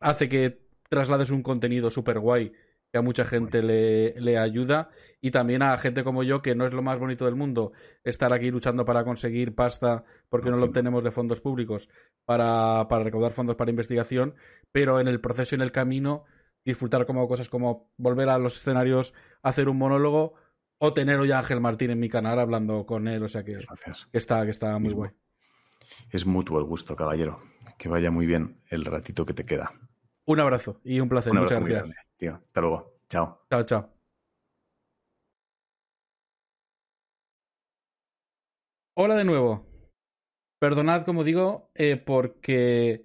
hace 0.00 0.28
que 0.28 0.58
traslades 0.88 1.30
un 1.30 1.44
contenido 1.44 1.90
súper 1.90 2.18
guay 2.18 2.52
que 2.92 2.98
a 2.98 3.02
mucha 3.02 3.24
gente 3.24 3.62
le, 3.62 4.18
le, 4.20 4.38
ayuda 4.38 4.90
y 5.20 5.30
también 5.30 5.62
a 5.62 5.76
gente 5.78 6.04
como 6.04 6.22
yo 6.22 6.42
que 6.42 6.54
no 6.54 6.66
es 6.66 6.72
lo 6.72 6.82
más 6.82 6.98
bonito 6.98 7.24
del 7.24 7.34
mundo 7.34 7.72
estar 8.04 8.32
aquí 8.32 8.50
luchando 8.50 8.84
para 8.84 9.04
conseguir 9.04 9.54
pasta 9.54 10.04
porque 10.28 10.50
no 10.50 10.56
lo 10.56 10.66
obtenemos 10.66 11.02
de 11.02 11.10
fondos 11.10 11.40
públicos 11.40 11.88
para, 12.24 12.86
para 12.88 13.04
recaudar 13.04 13.32
fondos 13.32 13.56
para 13.56 13.70
investigación, 13.70 14.34
pero 14.72 15.00
en 15.00 15.08
el 15.08 15.20
proceso 15.20 15.54
y 15.54 15.56
en 15.56 15.62
el 15.62 15.72
camino 15.72 16.24
disfrutar 16.64 17.06
como 17.06 17.28
cosas 17.28 17.48
como 17.48 17.90
volver 17.96 18.28
a 18.28 18.38
los 18.38 18.56
escenarios, 18.56 19.14
hacer 19.42 19.68
un 19.68 19.78
monólogo 19.78 20.34
o 20.78 20.92
tener 20.92 21.18
hoy 21.18 21.30
a 21.30 21.38
Ángel 21.38 21.60
Martín 21.60 21.90
en 21.90 22.00
mi 22.00 22.08
canal 22.08 22.38
hablando 22.38 22.86
con 22.86 23.08
él, 23.08 23.22
o 23.22 23.28
sea 23.28 23.44
que, 23.44 23.58
que 24.12 24.18
está, 24.18 24.44
que 24.44 24.50
está 24.50 24.78
muy 24.78 24.92
guay. 24.92 25.10
Es 26.10 26.26
mutuo 26.26 26.58
el 26.58 26.64
gusto, 26.64 26.96
caballero. 26.96 27.40
Que 27.78 27.88
vaya 27.88 28.10
muy 28.10 28.26
bien 28.26 28.60
el 28.70 28.84
ratito 28.84 29.26
que 29.26 29.34
te 29.34 29.44
queda. 29.44 29.70
Un 30.24 30.40
abrazo 30.40 30.80
y 30.82 31.00
un 31.00 31.08
placer. 31.08 31.32
Muchas 31.32 31.64
gracias. 31.64 32.05
Tío. 32.16 32.34
Hasta 32.34 32.60
luego. 32.60 32.98
Chao. 33.08 33.46
Chao, 33.50 33.62
chao. 33.64 33.92
Hola 38.94 39.14
de 39.16 39.24
nuevo. 39.24 39.66
Perdonad, 40.58 41.04
como 41.04 41.22
digo, 41.22 41.70
eh, 41.74 41.96
porque 41.96 43.04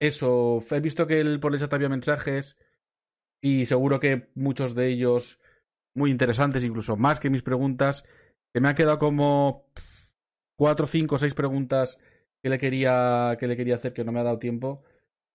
eso, 0.00 0.58
he 0.70 0.80
visto 0.80 1.06
que 1.06 1.20
el, 1.20 1.38
por 1.38 1.52
el 1.52 1.60
chat 1.60 1.72
había 1.74 1.88
mensajes 1.88 2.56
y 3.42 3.66
seguro 3.66 4.00
que 4.00 4.30
muchos 4.34 4.74
de 4.74 4.88
ellos 4.88 5.38
muy 5.94 6.10
interesantes, 6.10 6.64
incluso 6.64 6.96
más 6.96 7.20
que 7.20 7.30
mis 7.30 7.42
preguntas, 7.42 8.04
que 8.54 8.60
me 8.60 8.68
han 8.68 8.74
quedado 8.74 8.98
como 8.98 9.66
cuatro, 10.56 10.86
cinco, 10.86 11.18
seis 11.18 11.34
preguntas 11.34 11.98
que 12.42 12.48
le 12.48 12.58
quería 12.58 13.36
que 13.38 13.48
le 13.48 13.56
quería 13.56 13.74
hacer 13.74 13.92
que 13.92 14.04
no 14.04 14.12
me 14.12 14.20
ha 14.20 14.24
dado 14.24 14.38
tiempo 14.38 14.82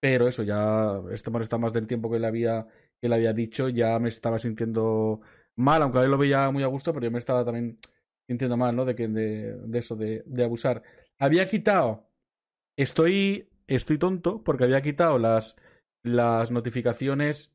pero 0.04 0.28
eso, 0.28 0.42
ya 0.42 1.00
este 1.12 1.30
está 1.40 1.56
más 1.56 1.72
del 1.72 1.86
tiempo 1.86 2.10
que 2.10 2.18
le 2.18 2.26
había, 2.26 2.66
que 3.08 3.14
había 3.14 3.32
dicho, 3.32 3.68
ya 3.68 3.98
me 3.98 4.08
estaba 4.08 4.38
sintiendo 4.38 5.20
mal, 5.56 5.82
aunque 5.82 5.98
a 5.98 6.02
él 6.02 6.10
lo 6.10 6.18
veía 6.18 6.50
muy 6.50 6.62
a 6.62 6.68
gusto, 6.68 6.92
pero 6.92 7.04
yo 7.04 7.10
me 7.10 7.18
estaba 7.18 7.44
también 7.44 7.78
sintiendo 8.26 8.56
mal, 8.56 8.74
¿no? 8.74 8.84
De 8.84 8.94
que 8.94 9.08
de, 9.08 9.78
eso, 9.78 9.96
de, 9.96 10.24
abusar. 10.44 10.82
Había 11.18 11.46
quitado, 11.46 12.08
estoy, 12.76 13.50
estoy 13.66 13.98
tonto, 13.98 14.42
porque 14.42 14.64
había 14.64 14.82
quitado 14.82 15.18
las, 15.18 15.56
las 16.02 16.50
notificaciones 16.50 17.52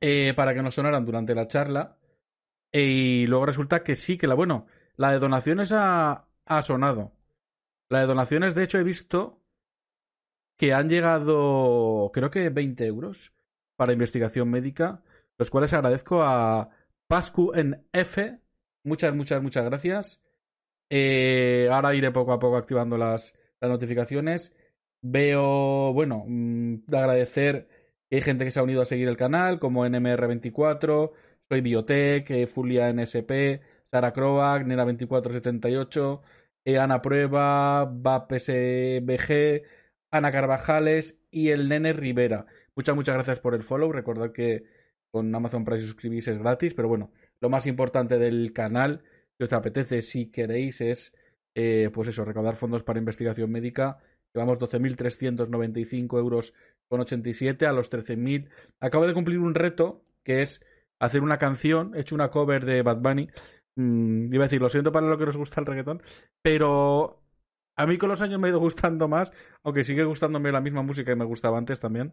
eh, 0.00 0.34
para 0.36 0.54
que 0.54 0.62
no 0.62 0.70
sonaran 0.70 1.04
durante 1.04 1.34
la 1.34 1.48
charla. 1.48 1.98
y 2.72 3.26
luego 3.26 3.46
resulta 3.46 3.82
que 3.82 3.96
sí, 3.96 4.18
que 4.18 4.26
la, 4.26 4.34
bueno, 4.34 4.66
la 4.96 5.12
de 5.12 5.18
donaciones 5.18 5.72
ha, 5.72 6.28
ha 6.46 6.62
sonado. 6.62 7.12
La 7.88 8.00
de 8.00 8.06
donaciones, 8.06 8.54
de 8.54 8.64
hecho, 8.64 8.78
he 8.78 8.84
visto 8.84 9.42
que 10.56 10.72
han 10.74 10.88
llegado, 10.88 12.10
creo 12.14 12.30
que 12.30 12.48
20 12.50 12.86
euros 12.86 13.32
para 13.82 13.94
investigación 13.94 14.48
médica, 14.48 15.02
los 15.38 15.50
cuales 15.50 15.72
agradezco 15.72 16.22
a 16.22 16.70
Pascu 17.08 17.50
en 17.52 17.84
F. 17.92 18.38
Muchas, 18.84 19.12
muchas, 19.12 19.42
muchas 19.42 19.64
gracias. 19.64 20.22
Eh, 20.88 21.68
ahora 21.68 21.92
iré 21.92 22.12
poco 22.12 22.32
a 22.32 22.38
poco 22.38 22.56
activando 22.56 22.96
las, 22.96 23.34
las 23.60 23.68
notificaciones. 23.68 24.54
Veo, 25.02 25.92
bueno, 25.92 26.22
mm, 26.28 26.94
agradecer 26.94 27.66
que 28.08 28.18
hay 28.18 28.22
gente 28.22 28.44
que 28.44 28.52
se 28.52 28.60
ha 28.60 28.62
unido 28.62 28.82
a 28.82 28.86
seguir 28.86 29.08
el 29.08 29.16
canal, 29.16 29.58
como 29.58 29.84
NMR24, 29.84 31.10
Soy 31.50 31.60
Biotech, 31.60 32.30
eh, 32.30 32.46
Fulia 32.46 32.88
NSP, 32.88 33.62
Sara 33.90 34.12
Kroak, 34.12 34.62
Nena2478, 34.64 36.20
eh, 36.66 36.78
Ana 36.78 37.02
Prueba, 37.02 37.84
VAPSBG, 37.84 39.64
Ana 40.12 40.30
Carvajales 40.30 41.18
y 41.32 41.48
el 41.48 41.68
Nene 41.68 41.92
Rivera. 41.92 42.46
Muchas, 42.76 42.94
muchas 42.94 43.14
gracias 43.14 43.40
por 43.40 43.54
el 43.54 43.62
follow. 43.62 43.92
Recordad 43.92 44.32
que 44.32 44.64
con 45.10 45.34
Amazon 45.34 45.64
Prime 45.64 45.82
suscribís 45.82 46.28
es 46.28 46.38
gratis, 46.38 46.74
pero 46.74 46.88
bueno, 46.88 47.12
lo 47.40 47.50
más 47.50 47.66
importante 47.66 48.18
del 48.18 48.52
canal, 48.52 49.02
que 49.38 49.44
os 49.44 49.52
apetece 49.52 50.02
si 50.02 50.30
queréis, 50.30 50.80
es 50.80 51.14
eh, 51.54 51.90
pues 51.92 52.08
eso, 52.08 52.24
recaudar 52.24 52.56
fondos 52.56 52.82
para 52.82 52.98
investigación 52.98 53.50
médica. 53.50 53.98
Llevamos 54.34 54.58
12.395 54.58 56.18
euros 56.18 56.54
con 56.88 57.00
87 57.00 57.66
a 57.66 57.72
los 57.72 57.90
13.000. 57.90 58.48
Acabo 58.80 59.06
de 59.06 59.14
cumplir 59.14 59.38
un 59.38 59.54
reto 59.54 60.04
que 60.24 60.42
es 60.42 60.64
hacer 60.98 61.22
una 61.22 61.38
canción. 61.38 61.94
He 61.94 62.00
hecho 62.00 62.14
una 62.14 62.30
cover 62.30 62.64
de 62.64 62.82
Bad 62.82 62.98
Bunny. 62.98 63.28
Mm, 63.76 64.32
iba 64.32 64.44
a 64.44 64.46
decir, 64.46 64.62
lo 64.62 64.68
siento 64.68 64.92
para 64.92 65.06
lo 65.06 65.18
que 65.18 65.24
os 65.24 65.36
gusta 65.36 65.60
el 65.60 65.66
reggaetón, 65.66 66.02
pero 66.42 67.21
a 67.76 67.86
mí 67.86 67.98
con 67.98 68.08
los 68.08 68.20
años 68.20 68.38
me 68.38 68.48
ha 68.48 68.50
ido 68.50 68.60
gustando 68.60 69.08
más, 69.08 69.32
aunque 69.62 69.84
sigue 69.84 70.04
gustándome 70.04 70.52
la 70.52 70.60
misma 70.60 70.82
música 70.82 71.12
que 71.12 71.16
me 71.16 71.24
gustaba 71.24 71.58
antes 71.58 71.80
también. 71.80 72.12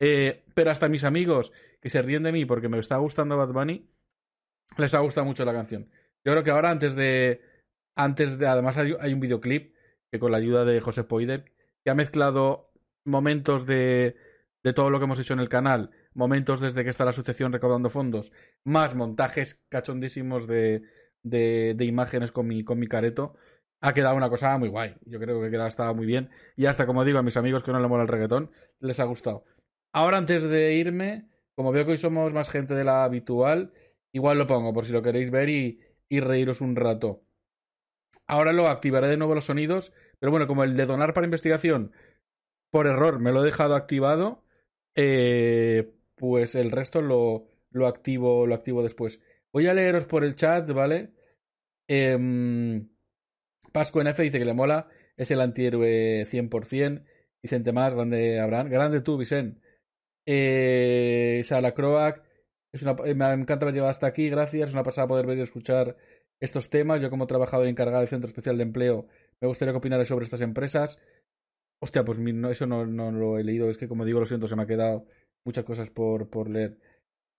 Eh, 0.00 0.44
pero 0.54 0.70
hasta 0.70 0.88
mis 0.88 1.04
amigos 1.04 1.52
que 1.80 1.90
se 1.90 2.02
ríen 2.02 2.22
de 2.22 2.32
mí 2.32 2.44
porque 2.44 2.68
me 2.68 2.78
está 2.78 2.96
gustando 2.96 3.36
Bad 3.36 3.52
Bunny, 3.52 3.88
les 4.76 4.94
ha 4.94 5.00
gustado 5.00 5.26
mucho 5.26 5.44
la 5.44 5.52
canción. 5.52 5.88
Yo 6.24 6.32
creo 6.32 6.42
que 6.42 6.50
ahora 6.50 6.70
antes 6.70 6.94
de... 6.96 7.40
Antes 7.94 8.38
de... 8.38 8.46
Además 8.46 8.76
hay, 8.76 8.92
un 8.92 9.20
videoclip 9.20 9.74
que 10.10 10.18
con 10.18 10.32
la 10.32 10.38
ayuda 10.38 10.64
de 10.64 10.80
José 10.80 11.04
Poider, 11.04 11.52
que 11.84 11.90
ha 11.90 11.94
mezclado 11.94 12.72
momentos 13.04 13.64
de, 13.64 14.16
de 14.64 14.72
todo 14.72 14.90
lo 14.90 14.98
que 14.98 15.04
hemos 15.04 15.20
hecho 15.20 15.34
en 15.34 15.40
el 15.40 15.48
canal, 15.48 15.90
momentos 16.14 16.60
desde 16.60 16.82
que 16.82 16.90
está 16.90 17.04
la 17.04 17.10
asociación 17.10 17.52
recaudando 17.52 17.90
fondos, 17.90 18.32
más 18.64 18.94
montajes 18.94 19.64
cachondísimos 19.68 20.46
de, 20.46 20.82
de, 21.22 21.74
de 21.76 21.84
imágenes 21.84 22.32
con 22.32 22.48
mi, 22.48 22.64
con 22.64 22.78
mi 22.78 22.88
careto 22.88 23.36
ha 23.80 23.94
quedado 23.94 24.16
una 24.16 24.30
cosa 24.30 24.56
muy 24.58 24.68
guay. 24.68 24.94
Yo 25.04 25.18
creo 25.18 25.40
que 25.40 25.50
queda 25.50 25.66
estaba 25.66 25.92
muy 25.92 26.06
bien. 26.06 26.30
Y 26.56 26.66
hasta, 26.66 26.86
como 26.86 27.04
digo, 27.04 27.18
a 27.18 27.22
mis 27.22 27.36
amigos 27.36 27.62
que 27.62 27.72
no 27.72 27.80
le 27.80 27.88
mola 27.88 28.02
el 28.02 28.08
reggaetón, 28.08 28.50
les 28.80 29.00
ha 29.00 29.04
gustado. 29.04 29.44
Ahora, 29.92 30.18
antes 30.18 30.44
de 30.44 30.74
irme, 30.74 31.28
como 31.54 31.72
veo 31.72 31.84
que 31.84 31.92
hoy 31.92 31.98
somos 31.98 32.34
más 32.34 32.48
gente 32.50 32.74
de 32.74 32.84
la 32.84 33.04
habitual, 33.04 33.72
igual 34.12 34.38
lo 34.38 34.46
pongo 34.46 34.72
por 34.72 34.84
si 34.84 34.92
lo 34.92 35.02
queréis 35.02 35.30
ver 35.30 35.48
y, 35.48 35.80
y 36.08 36.20
reíros 36.20 36.60
un 36.60 36.76
rato. 36.76 37.22
Ahora 38.26 38.52
lo 38.52 38.68
activaré 38.68 39.08
de 39.08 39.16
nuevo 39.16 39.34
los 39.34 39.44
sonidos, 39.44 39.92
pero 40.18 40.32
bueno, 40.32 40.46
como 40.46 40.64
el 40.64 40.76
de 40.76 40.86
donar 40.86 41.14
para 41.14 41.26
investigación, 41.26 41.92
por 42.70 42.86
error 42.86 43.20
me 43.20 43.32
lo 43.32 43.42
he 43.42 43.46
dejado 43.46 43.76
activado, 43.76 44.42
eh, 44.96 45.94
pues 46.16 46.54
el 46.54 46.72
resto 46.72 47.02
lo, 47.02 47.46
lo 47.70 47.86
activo, 47.86 48.46
lo 48.46 48.54
activo 48.54 48.82
después. 48.82 49.20
Voy 49.52 49.68
a 49.68 49.74
leeros 49.74 50.06
por 50.06 50.24
el 50.24 50.34
chat, 50.34 50.68
¿vale? 50.72 51.12
Eh, 51.88 52.18
Pasco 53.76 54.02
NF 54.02 54.18
dice 54.20 54.38
que 54.38 54.46
le 54.46 54.54
mola, 54.54 54.88
es 55.18 55.30
el 55.30 55.38
antihéroe 55.38 56.24
100%. 56.24 57.04
Vicente 57.42 57.72
Más, 57.72 57.92
grande 57.92 58.40
Abraham, 58.40 58.70
grande 58.70 59.02
tú, 59.02 59.18
Vicente. 59.18 59.60
Eh, 60.24 61.42
Sala 61.44 61.74
Croac, 61.74 62.22
es 62.72 62.80
una, 62.80 62.94
me 62.94 63.34
encanta 63.34 63.66
haber 63.66 63.74
llegado 63.74 63.90
hasta 63.90 64.06
aquí, 64.06 64.30
gracias. 64.30 64.70
Es 64.70 64.72
una 64.72 64.82
pasada 64.82 65.06
poder 65.06 65.26
ver 65.26 65.36
y 65.36 65.42
escuchar 65.42 65.98
estos 66.40 66.70
temas. 66.70 67.02
Yo, 67.02 67.10
como 67.10 67.26
trabajador 67.26 67.66
encargado 67.66 68.00
del 68.00 68.08
Centro 68.08 68.28
Especial 68.28 68.56
de 68.56 68.62
Empleo, 68.62 69.08
me 69.42 69.48
gustaría 69.48 69.72
que 69.74 69.78
opinarais 69.78 70.08
sobre 70.08 70.24
estas 70.24 70.40
empresas. 70.40 70.98
Hostia, 71.78 72.02
pues 72.02 72.18
no, 72.18 72.48
eso 72.48 72.66
no, 72.66 72.86
no, 72.86 73.12
lo 73.12 73.38
he 73.38 73.44
leído. 73.44 73.68
Es 73.68 73.76
que, 73.76 73.88
como 73.88 74.06
digo, 74.06 74.20
lo 74.20 74.26
siento, 74.26 74.46
se 74.46 74.56
me 74.56 74.62
ha 74.62 74.66
quedado 74.66 75.04
muchas 75.44 75.66
cosas 75.66 75.90
por, 75.90 76.30
por 76.30 76.48
leer. 76.48 76.78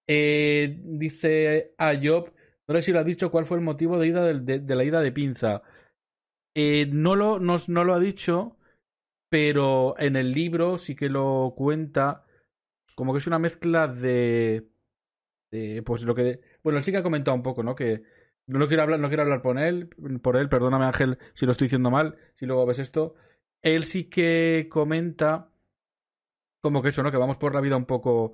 Eh, 0.07 0.81
dice 0.83 1.73
a 1.79 1.95
Job, 1.99 2.31
no 2.67 2.75
sé 2.75 2.83
si 2.83 2.91
lo 2.91 2.99
ha 2.99 3.03
dicho, 3.03 3.31
cuál 3.31 3.47
fue 3.47 3.57
el 3.57 3.63
motivo 3.63 3.97
de, 3.97 4.07
ida 4.07 4.23
de, 4.23 4.75
la 4.75 4.83
ida 4.83 5.01
de 5.01 5.11
pinza. 5.11 5.63
Eh, 6.59 6.87
no, 6.91 7.15
lo, 7.15 7.37
no, 7.37 7.57
no 7.67 7.83
lo 7.83 7.93
ha 7.93 7.99
dicho, 7.99 8.57
pero 9.29 9.93
en 9.99 10.15
el 10.15 10.31
libro 10.31 10.79
sí 10.79 10.95
que 10.95 11.07
lo 11.07 11.53
cuenta 11.55 12.25
como 12.95 13.13
que 13.13 13.19
es 13.19 13.27
una 13.27 13.37
mezcla 13.37 13.87
de, 13.87 14.67
de 15.51 15.83
pues 15.83 16.01
lo 16.01 16.15
que 16.15 16.41
bueno 16.63 16.79
él 16.79 16.83
sí 16.83 16.91
que 16.91 16.97
ha 16.97 17.03
comentado 17.03 17.35
un 17.35 17.43
poco 17.43 17.61
no 17.61 17.75
que 17.75 18.01
no 18.47 18.67
quiero 18.67 18.81
hablar 18.81 18.99
no 18.99 19.07
quiero 19.07 19.21
hablar 19.21 19.43
por 19.43 19.59
él 19.59 19.89
por 20.23 20.35
él 20.35 20.49
perdóname 20.49 20.85
Ángel 20.85 21.19
si 21.35 21.45
lo 21.45 21.51
estoy 21.51 21.65
diciendo 21.65 21.91
mal 21.91 22.17
si 22.37 22.47
luego 22.47 22.65
ves 22.65 22.79
esto. 22.79 23.13
Él 23.61 23.83
sí 23.83 24.05
que 24.05 24.67
comenta 24.67 25.51
como 26.59 26.81
que 26.81 26.89
eso 26.89 27.03
no 27.03 27.11
que 27.11 27.17
vamos 27.17 27.37
por 27.37 27.53
la 27.53 27.61
vida 27.61 27.77
un 27.77 27.85
poco 27.85 28.33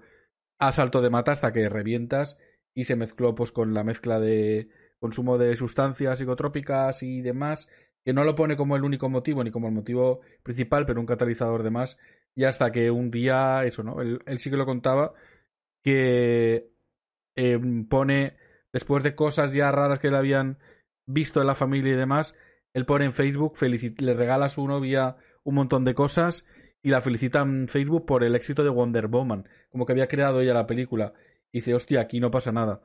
a 0.60 0.72
salto 0.72 1.02
de 1.02 1.10
mata 1.10 1.34
hasta 1.34 1.52
que 1.52 1.68
revientas 1.68 2.38
y 2.74 2.86
se 2.86 2.96
mezcló 2.96 3.36
pues 3.36 3.52
con 3.52 3.74
la 3.74 3.84
mezcla 3.84 4.22
de 4.22 4.70
consumo 5.00 5.38
de 5.38 5.58
sustancias 5.58 6.20
psicotrópicas 6.20 7.04
y 7.04 7.22
demás 7.22 7.68
que 8.04 8.14
no 8.14 8.24
lo 8.24 8.36
pone 8.36 8.58
como 8.58 8.76
el 8.76 8.84
único 8.84 9.10
motivo 9.10 9.44
ni 9.44 9.52
como 9.52 9.68
el 9.68 9.74
motivo 9.74 10.22
principal, 10.44 10.86
pero 10.86 11.00
un 11.00 11.06
catalizador 11.06 11.64
de 11.64 11.72
más, 11.72 11.98
y 12.36 12.44
hasta 12.46 12.72
que 12.72 12.92
un 12.92 13.12
día, 13.12 13.64
eso, 13.66 13.84
¿no? 13.84 14.02
Él, 14.02 14.22
sí 14.38 14.50
que 14.50 14.58
lo 14.58 14.66
contaba, 14.66 15.14
que 15.84 16.72
eh, 17.36 17.60
pone, 17.90 18.38
después 18.72 19.04
de 19.04 19.16
cosas 19.16 19.54
ya 19.54 19.72
raras 19.72 20.00
que 20.00 20.10
le 20.12 20.18
habían 20.18 20.58
visto 21.06 21.42
en 21.42 21.48
la 21.48 21.56
familia 21.56 21.94
y 21.94 21.98
demás, 21.98 22.36
él 22.74 22.86
pone 22.86 23.06
en 23.06 23.14
Facebook, 23.14 23.54
le 23.62 24.14
regala 24.14 24.46
a 24.46 24.50
su 24.50 24.68
novia 24.68 25.16
un 25.44 25.56
montón 25.56 25.86
de 25.86 25.94
cosas 25.94 26.46
y 26.82 26.90
la 26.90 27.02
felicita 27.02 27.42
en 27.42 27.68
Facebook 27.68 28.06
por 28.06 28.24
el 28.24 28.36
éxito 28.36 28.64
de 28.64 28.70
Wonder 28.70 29.08
Woman, 29.08 29.48
como 29.70 29.86
que 29.86 29.94
había 29.94 30.08
creado 30.08 30.42
ella 30.42 30.54
la 30.54 30.68
película. 30.68 31.14
Y 31.52 31.60
dice, 31.60 31.74
hostia, 31.74 32.02
aquí 32.02 32.20
no 32.20 32.32
pasa 32.32 32.52
nada. 32.52 32.82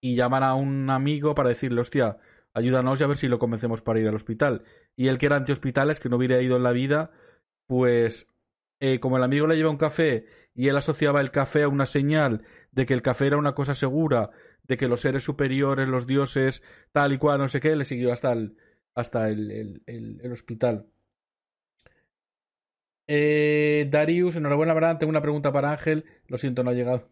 Y 0.00 0.14
llaman 0.14 0.42
a 0.42 0.54
un 0.54 0.88
amigo 0.90 1.34
para 1.34 1.48
decirle, 1.48 1.80
hostia, 1.80 2.18
ayúdanos 2.54 3.00
y 3.00 3.04
a 3.04 3.06
ver 3.06 3.16
si 3.16 3.28
lo 3.28 3.38
convencemos 3.38 3.82
para 3.82 4.00
ir 4.00 4.08
al 4.08 4.14
hospital. 4.14 4.64
Y 4.96 5.08
él 5.08 5.18
que 5.18 5.26
era 5.26 5.36
anti-hospitales, 5.36 6.00
que 6.00 6.08
no 6.08 6.16
hubiera 6.16 6.40
ido 6.40 6.56
en 6.56 6.62
la 6.62 6.72
vida, 6.72 7.10
pues 7.66 8.28
eh, 8.80 9.00
como 9.00 9.16
el 9.16 9.22
amigo 9.22 9.46
le 9.46 9.56
lleva 9.56 9.70
un 9.70 9.76
café 9.76 10.26
y 10.54 10.68
él 10.68 10.76
asociaba 10.76 11.20
el 11.20 11.30
café 11.30 11.62
a 11.62 11.68
una 11.68 11.86
señal 11.86 12.44
de 12.70 12.86
que 12.86 12.94
el 12.94 13.02
café 13.02 13.26
era 13.28 13.36
una 13.36 13.54
cosa 13.54 13.74
segura, 13.74 14.30
de 14.64 14.76
que 14.76 14.88
los 14.88 15.00
seres 15.00 15.22
superiores, 15.22 15.88
los 15.88 16.06
dioses, 16.06 16.62
tal 16.92 17.12
y 17.12 17.18
cual, 17.18 17.38
no 17.38 17.48
sé 17.48 17.60
qué, 17.60 17.76
le 17.76 17.84
siguió 17.84 18.12
hasta 18.12 18.32
el, 18.32 18.56
hasta 18.94 19.28
el, 19.28 19.50
el, 19.50 19.82
el, 19.86 20.20
el 20.22 20.32
hospital. 20.32 20.86
Eh, 23.06 23.88
Darius, 23.90 24.36
enhorabuena, 24.36 24.72
Abraham. 24.72 24.98
Tengo 24.98 25.10
una 25.10 25.20
pregunta 25.22 25.52
para 25.52 25.72
Ángel. 25.72 26.04
Lo 26.28 26.38
siento, 26.38 26.62
no 26.64 26.70
ha 26.70 26.74
llegado. 26.74 27.08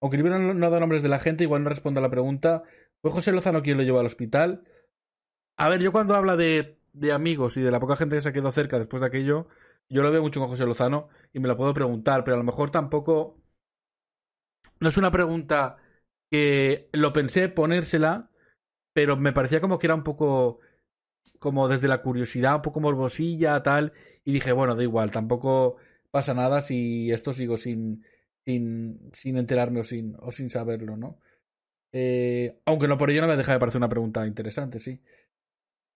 Aunque 0.00 0.16
el 0.16 0.22
libro 0.22 0.38
no, 0.38 0.54
no 0.54 0.70
da 0.70 0.80
nombres 0.80 1.02
de 1.02 1.08
la 1.08 1.18
gente, 1.18 1.44
igual 1.44 1.64
no 1.64 1.70
respondo 1.70 2.00
a 2.00 2.02
la 2.02 2.10
pregunta. 2.10 2.62
¿Fue 3.06 3.12
José 3.12 3.30
Lozano 3.30 3.62
quien 3.62 3.76
lo 3.76 3.84
llevó 3.84 4.00
al 4.00 4.06
hospital? 4.06 4.64
A 5.56 5.68
ver, 5.68 5.80
yo 5.80 5.92
cuando 5.92 6.16
habla 6.16 6.34
de, 6.34 6.80
de 6.92 7.12
amigos 7.12 7.56
y 7.56 7.60
de 7.62 7.70
la 7.70 7.78
poca 7.78 7.94
gente 7.94 8.16
que 8.16 8.20
se 8.20 8.32
quedó 8.32 8.50
cerca 8.50 8.80
después 8.80 9.00
de 9.00 9.06
aquello, 9.06 9.46
yo 9.88 10.02
lo 10.02 10.10
veo 10.10 10.22
mucho 10.22 10.40
con 10.40 10.48
José 10.48 10.66
Lozano 10.66 11.08
y 11.32 11.38
me 11.38 11.46
lo 11.46 11.56
puedo 11.56 11.72
preguntar, 11.72 12.24
pero 12.24 12.34
a 12.34 12.38
lo 12.38 12.42
mejor 12.42 12.72
tampoco. 12.72 13.40
No 14.80 14.88
es 14.88 14.96
una 14.96 15.12
pregunta 15.12 15.76
que 16.32 16.88
lo 16.90 17.12
pensé 17.12 17.48
ponérsela, 17.48 18.32
pero 18.92 19.16
me 19.16 19.32
parecía 19.32 19.60
como 19.60 19.78
que 19.78 19.86
era 19.86 19.94
un 19.94 20.02
poco. 20.02 20.58
como 21.38 21.68
desde 21.68 21.86
la 21.86 22.02
curiosidad, 22.02 22.56
un 22.56 22.62
poco 22.62 22.80
morbosilla, 22.80 23.62
tal. 23.62 23.92
Y 24.24 24.32
dije, 24.32 24.50
bueno, 24.50 24.74
da 24.74 24.82
igual, 24.82 25.12
tampoco 25.12 25.76
pasa 26.10 26.34
nada 26.34 26.60
si 26.60 27.12
esto 27.12 27.32
sigo 27.32 27.56
sin. 27.56 28.04
sin, 28.44 29.12
sin 29.12 29.36
enterarme 29.38 29.78
o 29.78 29.84
sin, 29.84 30.16
o 30.18 30.32
sin 30.32 30.50
saberlo, 30.50 30.96
¿no? 30.96 31.20
Eh, 31.98 32.60
aunque 32.66 32.88
no 32.88 32.98
por 32.98 33.10
ello 33.10 33.22
no 33.22 33.28
me 33.28 33.38
deja 33.38 33.52
de 33.54 33.58
parecer 33.58 33.78
una 33.78 33.88
pregunta 33.88 34.26
interesante, 34.26 34.80
sí. 34.80 35.00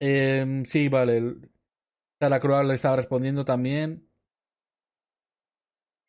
Eh, 0.00 0.62
sí, 0.64 0.88
vale. 0.88 1.36
Sara 2.20 2.62
le 2.64 2.74
estaba 2.74 2.96
respondiendo 2.96 3.44
también. 3.44 4.08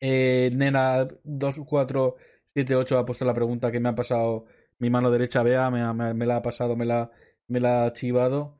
Eh, 0.00 0.50
Nena 0.54 1.06
2478 1.24 2.98
ha 2.98 3.04
puesto 3.06 3.24
la 3.24 3.34
pregunta 3.34 3.70
que 3.70 3.80
me 3.80 3.90
ha 3.90 3.94
pasado 3.94 4.46
mi 4.78 4.90
mano 4.90 5.10
derecha, 5.10 5.42
vea, 5.42 5.70
me 5.70 6.26
la 6.26 6.36
ha 6.36 6.42
pasado, 6.42 6.74
me 6.76 6.86
la, 6.86 7.10
me 7.48 7.60
la 7.60 7.84
ha 7.86 7.92
chivado. 7.92 8.58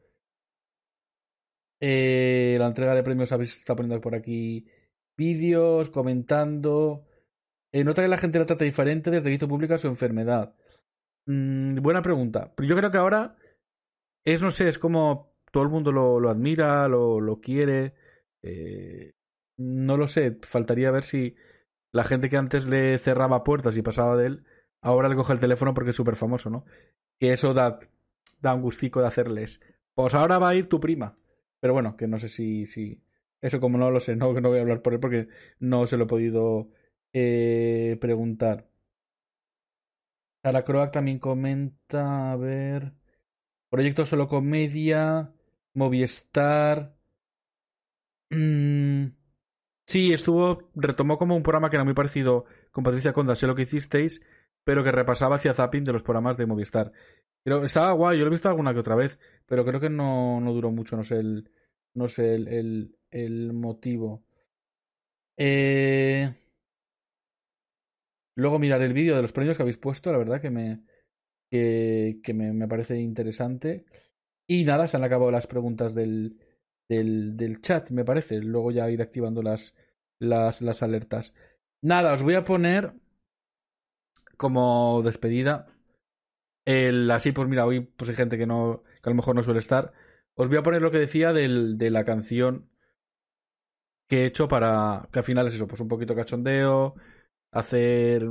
Eh, 1.80 2.56
la 2.58 2.66
entrega 2.66 2.94
de 2.94 3.02
premios 3.02 3.32
habéis 3.32 3.56
está 3.56 3.74
poniendo 3.74 4.00
por 4.00 4.14
aquí 4.14 4.66
vídeos, 5.16 5.90
comentando. 5.90 7.06
Eh, 7.72 7.84
nota 7.84 8.02
que 8.02 8.08
la 8.08 8.18
gente 8.18 8.38
la 8.38 8.46
trata 8.46 8.64
diferente 8.64 9.10
desde 9.10 9.30
que 9.30 9.36
hizo 9.36 9.48
pública 9.48 9.78
su 9.78 9.88
enfermedad. 9.88 10.54
Mm, 11.26 11.76
buena 11.80 12.02
pregunta. 12.02 12.52
Yo 12.58 12.76
creo 12.76 12.90
que 12.90 12.98
ahora 12.98 13.36
es, 14.24 14.42
no 14.42 14.50
sé, 14.50 14.68
es 14.68 14.78
como 14.78 15.34
todo 15.52 15.62
el 15.62 15.68
mundo 15.68 15.92
lo, 15.92 16.28
admira, 16.30 16.88
lo, 16.88 17.20
lo 17.20 17.40
quiere. 17.40 17.94
Eh, 18.42 19.12
no 19.58 19.96
lo 19.96 20.08
sé, 20.08 20.38
faltaría 20.42 20.90
ver 20.90 21.04
si 21.04 21.36
la 21.92 22.04
gente 22.04 22.28
que 22.28 22.36
antes 22.36 22.66
le 22.66 22.98
cerraba 22.98 23.44
puertas 23.44 23.76
y 23.76 23.82
pasaba 23.82 24.16
de 24.16 24.26
él, 24.26 24.44
ahora 24.80 25.08
le 25.08 25.16
coge 25.16 25.34
el 25.34 25.40
teléfono 25.40 25.74
porque 25.74 25.90
es 25.90 25.96
súper 25.96 26.16
famoso, 26.16 26.50
¿no? 26.50 26.64
Que 27.20 27.32
eso 27.32 27.54
da, 27.54 27.78
da 28.40 28.54
un 28.54 28.62
gustico 28.62 29.00
de 29.00 29.06
hacerles. 29.08 29.60
Pues 29.94 30.14
ahora 30.14 30.38
va 30.38 30.50
a 30.50 30.54
ir 30.54 30.68
tu 30.68 30.80
prima. 30.80 31.14
Pero 31.60 31.74
bueno, 31.74 31.96
que 31.96 32.08
no 32.08 32.18
sé 32.18 32.28
si. 32.28 32.66
si 32.66 33.02
eso 33.40 33.60
como 33.60 33.78
no 33.78 33.90
lo 33.90 34.00
sé, 34.00 34.16
no, 34.16 34.32
no 34.40 34.48
voy 34.48 34.58
a 34.58 34.62
hablar 34.62 34.82
por 34.82 34.94
él 34.94 35.00
porque 35.00 35.28
no 35.58 35.86
se 35.86 35.96
lo 35.96 36.04
he 36.04 36.06
podido 36.08 36.70
eh, 37.12 37.98
preguntar. 38.00 38.68
Sara 40.42 40.64
Croac 40.64 40.92
también 40.92 41.18
comenta, 41.18 42.32
a 42.32 42.36
ver. 42.36 42.92
Proyecto 43.70 44.04
Solo 44.04 44.28
Comedia, 44.28 45.32
Movistar. 45.74 46.96
Mm, 48.30 49.08
sí, 49.86 50.12
estuvo, 50.12 50.70
retomó 50.74 51.18
como 51.18 51.36
un 51.36 51.42
programa 51.42 51.70
que 51.70 51.76
era 51.76 51.84
muy 51.84 51.94
parecido 51.94 52.46
con 52.72 52.84
Patricia 52.84 53.12
Conda, 53.12 53.34
sé 53.36 53.46
lo 53.46 53.54
que 53.54 53.62
hicisteis, 53.62 54.22
pero 54.64 54.84
que 54.84 54.92
repasaba 54.92 55.36
hacia 55.36 55.54
zapping 55.54 55.84
de 55.84 55.92
los 55.92 56.02
programas 56.02 56.36
de 56.36 56.46
Movistar. 56.46 56.92
Pero 57.44 57.64
estaba 57.64 57.92
guay, 57.92 58.18
yo 58.18 58.24
lo 58.24 58.30
he 58.30 58.32
visto 58.32 58.48
alguna 58.48 58.72
que 58.74 58.80
otra 58.80 58.96
vez, 58.96 59.18
pero 59.46 59.64
creo 59.64 59.80
que 59.80 59.90
no, 59.90 60.40
no 60.40 60.52
duró 60.52 60.70
mucho, 60.70 60.96
no 60.96 61.04
sé 61.04 61.18
el, 61.20 61.50
no 61.94 62.08
sé 62.08 62.34
el, 62.34 62.48
el, 62.48 62.96
el 63.10 63.52
motivo. 63.52 64.24
Eh... 65.36 66.41
Luego 68.34 68.58
mirar 68.58 68.82
el 68.82 68.92
vídeo 68.92 69.16
de 69.16 69.22
los 69.22 69.32
premios 69.32 69.56
que 69.56 69.62
habéis 69.62 69.78
puesto, 69.78 70.10
la 70.12 70.18
verdad 70.18 70.40
que 70.40 70.50
me, 70.50 70.84
que, 71.50 72.20
que 72.22 72.34
me, 72.34 72.52
me, 72.52 72.68
parece 72.68 72.98
interesante. 72.98 73.84
Y 74.46 74.64
nada, 74.64 74.88
se 74.88 74.96
han 74.96 75.04
acabado 75.04 75.30
las 75.30 75.46
preguntas 75.46 75.94
del, 75.94 76.38
del, 76.88 77.36
del 77.36 77.60
chat, 77.60 77.90
me 77.90 78.04
parece. 78.04 78.40
Luego 78.40 78.70
ya 78.70 78.90
ir 78.90 79.02
activando 79.02 79.42
las, 79.42 79.74
las, 80.18 80.62
las 80.62 80.82
alertas. 80.82 81.34
Nada, 81.82 82.14
os 82.14 82.22
voy 82.22 82.34
a 82.34 82.44
poner 82.44 82.94
como 84.36 85.02
despedida. 85.04 85.68
El, 86.64 87.10
así, 87.10 87.32
pues 87.32 87.48
mira, 87.48 87.66
hoy 87.66 87.80
pues 87.80 88.10
hay 88.10 88.16
gente 88.16 88.38
que 88.38 88.46
no, 88.46 88.82
que 89.02 89.08
a 89.08 89.10
lo 89.10 89.16
mejor 89.16 89.34
no 89.34 89.42
suele 89.42 89.60
estar. 89.60 89.92
Os 90.34 90.48
voy 90.48 90.58
a 90.58 90.62
poner 90.62 90.82
lo 90.82 90.90
que 90.90 90.98
decía 90.98 91.32
del, 91.32 91.78
de 91.78 91.90
la 91.90 92.04
canción 92.04 92.70
que 94.08 94.22
he 94.22 94.26
hecho 94.26 94.48
para. 94.48 95.08
que 95.12 95.18
al 95.20 95.24
final 95.24 95.46
es 95.48 95.54
eso, 95.54 95.66
pues 95.66 95.80
un 95.80 95.88
poquito 95.88 96.14
cachondeo, 96.14 96.94
hacer. 97.52 98.26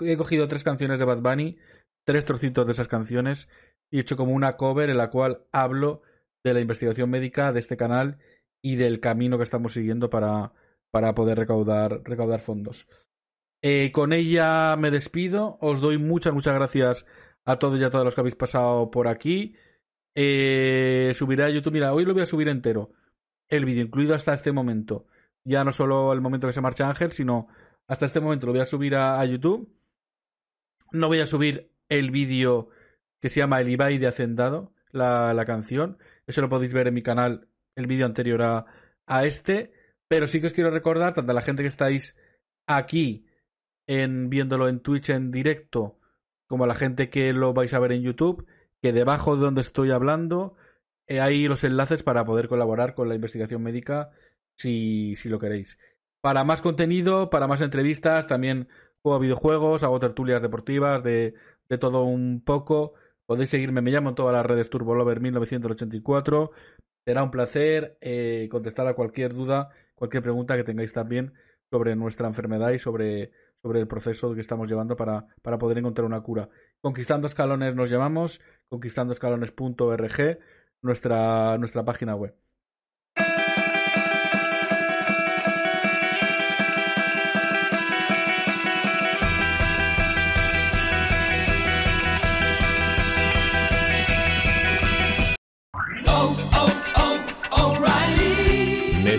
He 0.00 0.16
cogido 0.16 0.48
tres 0.48 0.64
canciones 0.64 0.98
de 0.98 1.04
Bad 1.04 1.20
Bunny, 1.20 1.58
tres 2.04 2.24
trocitos 2.24 2.66
de 2.66 2.72
esas 2.72 2.88
canciones, 2.88 3.48
y 3.90 3.98
he 3.98 4.00
hecho 4.00 4.16
como 4.16 4.32
una 4.32 4.56
cover 4.56 4.90
en 4.90 4.98
la 4.98 5.10
cual 5.10 5.44
hablo 5.52 6.02
de 6.42 6.54
la 6.54 6.60
investigación 6.60 7.10
médica 7.10 7.52
de 7.52 7.60
este 7.60 7.76
canal 7.76 8.18
y 8.62 8.76
del 8.76 9.00
camino 9.00 9.36
que 9.36 9.44
estamos 9.44 9.74
siguiendo 9.74 10.10
para, 10.10 10.52
para 10.90 11.14
poder 11.14 11.38
recaudar, 11.38 12.02
recaudar 12.04 12.40
fondos. 12.40 12.88
Eh, 13.62 13.92
con 13.92 14.12
ella 14.12 14.76
me 14.76 14.90
despido. 14.90 15.58
Os 15.60 15.80
doy 15.80 15.98
muchas, 15.98 16.32
muchas 16.32 16.54
gracias 16.54 17.06
a 17.44 17.58
todos 17.58 17.78
y 17.80 17.84
a 17.84 17.90
todas 17.90 18.04
los 18.04 18.14
que 18.14 18.20
habéis 18.20 18.34
pasado 18.34 18.90
por 18.90 19.06
aquí. 19.06 19.54
Eh, 20.14 21.12
subiré 21.14 21.44
a 21.44 21.50
YouTube. 21.50 21.72
Mira, 21.72 21.92
hoy 21.92 22.04
lo 22.04 22.12
voy 22.12 22.22
a 22.22 22.26
subir 22.26 22.48
entero. 22.48 22.90
El 23.48 23.64
vídeo, 23.64 23.84
incluido 23.84 24.14
hasta 24.14 24.34
este 24.34 24.52
momento. 24.52 25.06
Ya 25.44 25.64
no 25.64 25.72
solo 25.72 26.12
el 26.12 26.20
momento 26.20 26.46
que 26.46 26.52
se 26.52 26.60
marcha 26.60 26.88
Ángel, 26.88 27.12
sino 27.12 27.48
hasta 27.92 28.06
este 28.06 28.20
momento 28.20 28.46
lo 28.46 28.54
voy 28.54 28.62
a 28.62 28.66
subir 28.66 28.96
a, 28.96 29.22
YouTube. 29.26 29.70
No 30.92 31.08
voy 31.08 31.20
a 31.20 31.26
subir 31.26 31.70
el 31.90 32.10
vídeo 32.10 32.70
que 33.20 33.28
se 33.28 33.40
llama 33.40 33.60
El 33.60 33.68
Ibai 33.68 33.98
de 33.98 34.06
Hacendado, 34.06 34.72
la, 34.92 35.44
canción. 35.46 35.98
Eso 36.26 36.40
lo 36.40 36.48
podéis 36.48 36.72
ver 36.72 36.86
en 36.86 36.94
mi 36.94 37.02
canal, 37.02 37.48
el 37.76 37.86
vídeo 37.86 38.06
anterior 38.06 38.40
a, 38.42 39.26
este. 39.26 39.74
Pero 40.08 40.26
sí 40.26 40.40
que 40.40 40.46
os 40.46 40.54
quiero 40.54 40.70
recordar, 40.70 41.12
tanto 41.12 41.32
a 41.32 41.34
la 41.34 41.42
gente 41.42 41.62
que 41.62 41.68
estáis 41.68 42.16
aquí 42.66 43.26
en 43.86 44.30
viéndolo 44.30 44.70
en 44.70 44.80
Twitch 44.80 45.10
en 45.10 45.30
directo, 45.30 45.98
como 46.46 46.64
a 46.64 46.68
la 46.68 46.74
gente 46.74 47.10
que 47.10 47.34
lo 47.34 47.52
vais 47.52 47.74
a 47.74 47.78
ver 47.78 47.92
en 47.92 48.00
YouTube, 48.00 48.46
que 48.80 48.94
debajo 48.94 49.36
de 49.36 49.42
donde 49.42 49.60
estoy 49.60 49.90
hablando 49.90 50.56
eh, 51.08 51.20
hay 51.20 51.46
los 51.46 51.62
enlaces 51.62 52.02
para 52.02 52.24
poder 52.24 52.48
colaborar 52.48 52.94
con 52.94 53.10
la 53.10 53.16
investigación 53.16 53.62
médica 53.62 54.12
si, 54.56 55.14
si 55.14 55.28
lo 55.28 55.38
queréis. 55.38 55.78
Para 56.22 56.44
más 56.44 56.62
contenido, 56.62 57.30
para 57.30 57.48
más 57.48 57.62
entrevistas, 57.62 58.28
también 58.28 58.68
juego 59.02 59.16
a 59.16 59.20
videojuegos, 59.20 59.82
hago 59.82 59.98
tertulias 59.98 60.40
deportivas, 60.40 61.02
de, 61.02 61.34
todo 61.80 62.04
un 62.04 62.42
poco. 62.44 62.94
Podéis 63.26 63.50
seguirme, 63.50 63.80
me 63.82 63.90
llamo 63.90 64.10
en 64.10 64.14
todas 64.14 64.32
las 64.32 64.46
redes 64.46 64.70
TurboLover 64.70 65.20
1984. 65.20 66.52
Será 67.04 67.24
un 67.24 67.32
placer 67.32 67.98
eh, 68.00 68.48
contestar 68.52 68.86
a 68.86 68.94
cualquier 68.94 69.34
duda, 69.34 69.70
cualquier 69.96 70.22
pregunta 70.22 70.56
que 70.56 70.62
tengáis 70.62 70.92
también 70.92 71.34
sobre 71.72 71.96
nuestra 71.96 72.28
enfermedad 72.28 72.70
y 72.70 72.78
sobre, 72.78 73.32
sobre 73.60 73.80
el 73.80 73.88
proceso 73.88 74.32
que 74.32 74.40
estamos 74.40 74.68
llevando 74.68 74.94
para, 74.94 75.26
para 75.42 75.58
poder 75.58 75.78
encontrar 75.78 76.04
una 76.04 76.20
cura. 76.20 76.48
Conquistando 76.80 77.26
Escalones 77.26 77.74
nos 77.74 77.90
llamamos, 77.90 78.40
conquistandoescalones.org, 78.68 80.38
nuestra, 80.82 81.58
nuestra 81.58 81.84
página 81.84 82.14
web. 82.14 82.36